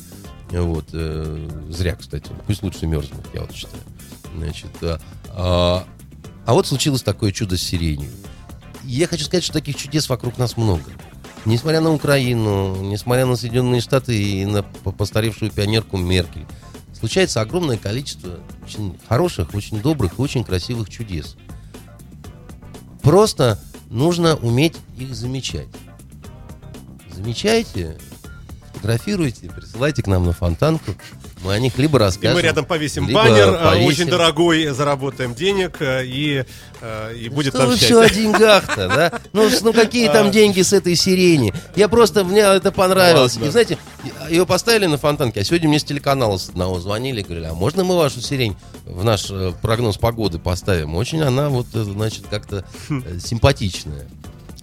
Вот. 0.50 0.86
Э, 0.92 1.48
зря, 1.70 1.96
кстати. 1.96 2.30
Пусть 2.46 2.62
лучше 2.62 2.86
мерзнут, 2.86 3.24
я 3.32 3.42
вот 3.42 3.52
считаю. 3.52 3.82
Значит, 4.36 4.70
а, 4.82 5.00
а, 5.28 5.84
а 6.46 6.52
вот 6.52 6.66
случилось 6.66 7.02
такое 7.02 7.32
чудо 7.32 7.56
с 7.56 7.62
сиренью 7.62 8.10
я 8.84 9.06
хочу 9.06 9.24
сказать, 9.24 9.44
что 9.44 9.54
таких 9.54 9.76
чудес 9.76 10.08
вокруг 10.08 10.38
нас 10.38 10.56
много. 10.56 10.84
Несмотря 11.44 11.80
на 11.80 11.92
Украину, 11.92 12.76
несмотря 12.82 13.26
на 13.26 13.36
Соединенные 13.36 13.80
Штаты 13.80 14.16
и 14.16 14.44
на 14.44 14.62
постаревшую 14.62 15.50
пионерку 15.50 15.96
Меркель, 15.96 16.46
случается 16.92 17.40
огромное 17.40 17.78
количество 17.78 18.38
очень 18.64 18.96
хороших, 19.08 19.54
очень 19.54 19.80
добрых 19.80 20.20
очень 20.20 20.44
красивых 20.44 20.88
чудес. 20.88 21.36
Просто 23.02 23.58
нужно 23.90 24.36
уметь 24.36 24.76
их 24.96 25.14
замечать. 25.14 25.66
Замечайте, 27.12 27.98
фотографируйте, 28.74 29.50
присылайте 29.50 30.02
к 30.02 30.06
нам 30.06 30.24
на 30.26 30.32
фонтанку. 30.32 30.92
Мы 31.42 31.54
о 31.54 31.58
них 31.58 31.76
либо 31.76 31.98
расскажем. 31.98 32.32
И 32.32 32.34
мы 32.34 32.42
рядом 32.42 32.64
повесим 32.64 33.08
либо 33.08 33.20
баннер, 33.20 33.48
э, 33.48 33.64
повесим. 33.64 33.86
очень 33.86 34.06
дорогой, 34.06 34.66
заработаем 34.68 35.34
денег, 35.34 35.76
э, 35.80 36.04
и, 36.04 36.44
э, 36.80 37.14
и 37.16 37.28
будет 37.28 37.54
Что 37.54 37.66
нам 37.66 37.76
счастье. 37.76 37.86
все 37.88 38.00
о 38.00 38.08
деньгах-то, 38.08 38.88
да? 38.88 39.20
Ну, 39.32 39.48
ну 39.62 39.72
какие 39.72 40.08
там 40.08 40.30
деньги 40.32 40.62
с 40.62 40.72
этой 40.72 40.94
сирени? 40.94 41.52
Я 41.74 41.88
просто, 41.88 42.24
мне 42.24 42.40
это 42.40 42.70
понравилось. 42.70 43.34
Ладно. 43.34 43.48
И 43.48 43.50
знаете, 43.50 43.78
ее 44.30 44.46
поставили 44.46 44.86
на 44.86 44.98
фонтанке, 44.98 45.40
а 45.40 45.44
сегодня 45.44 45.68
мне 45.68 45.80
с 45.80 45.84
телеканала 45.84 46.36
с 46.36 46.48
одного 46.48 46.78
звонили, 46.78 47.22
говорили, 47.22 47.46
а 47.46 47.54
можно 47.54 47.82
мы 47.82 47.96
вашу 47.96 48.20
сирень 48.20 48.56
в 48.84 49.02
наш 49.02 49.30
прогноз 49.60 49.96
погоды 49.96 50.38
поставим? 50.38 50.94
Очень 50.94 51.22
она 51.22 51.48
вот, 51.48 51.66
значит, 51.72 52.24
как-то 52.30 52.64
э, 52.88 53.18
симпатичная. 53.18 54.06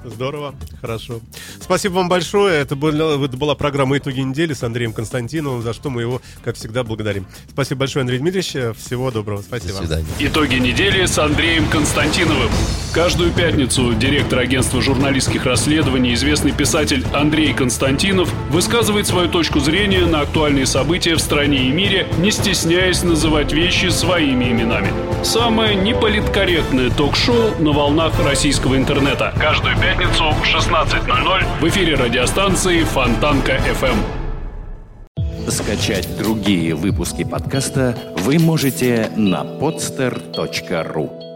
Здорово, 0.03 0.55
хорошо. 0.81 1.19
Спасибо 1.59 1.93
вам 1.93 2.09
большое. 2.09 2.61
Это 2.61 2.75
была, 2.75 3.23
это 3.25 3.37
была 3.37 3.55
программа 3.55 3.97
«Итоги 3.97 4.21
недели» 4.21 4.53
с 4.53 4.63
Андреем 4.63 4.93
Константиновым, 4.93 5.61
за 5.61 5.73
что 5.73 5.89
мы 5.89 6.01
его, 6.01 6.21
как 6.43 6.55
всегда, 6.55 6.83
благодарим. 6.83 7.25
Спасибо 7.49 7.81
большое, 7.81 8.01
Андрей 8.01 8.19
Дмитриевич. 8.19 8.77
Всего 8.77 9.11
доброго. 9.11 9.41
До 9.41 9.45
Спасибо. 9.47 9.77
свидания. 9.77 10.05
Итоги 10.19 10.55
недели 10.55 11.05
с 11.05 11.17
Андреем 11.17 11.67
Константиновым. 11.67 12.49
Каждую 12.93 13.31
пятницу 13.31 13.93
директор 13.93 14.39
агентства 14.39 14.81
журналистских 14.81 15.45
расследований, 15.45 16.13
известный 16.15 16.53
писатель 16.53 17.05
Андрей 17.13 17.53
Константинов 17.53 18.33
высказывает 18.49 19.05
свою 19.05 19.29
точку 19.29 19.59
зрения 19.59 20.05
на 20.05 20.21
актуальные 20.21 20.65
события 20.65 21.15
в 21.15 21.19
стране 21.19 21.67
и 21.67 21.71
мире, 21.71 22.07
не 22.19 22.31
стесняясь 22.31 23.03
называть 23.03 23.53
вещи 23.53 23.87
своими 23.89 24.45
именами. 24.45 24.91
Самое 25.23 25.75
неполиткорректное 25.75 26.89
ток-шоу 26.89 27.53
на 27.59 27.73
волнах 27.73 28.13
российского 28.25 28.75
интернета. 28.75 29.33
Каждую 29.37 29.77
пятницу 29.89 30.29
в 30.29 30.43
16.00 30.43 31.43
в 31.61 31.67
эфире 31.67 31.95
радиостанции 31.95 32.83
Фонтанка 32.83 33.53
FM. 33.53 35.49
Скачать 35.49 36.07
другие 36.15 36.75
выпуски 36.75 37.23
подкаста 37.23 37.97
вы 38.17 38.37
можете 38.37 39.09
на 39.15 39.41
podster.ru 39.41 41.28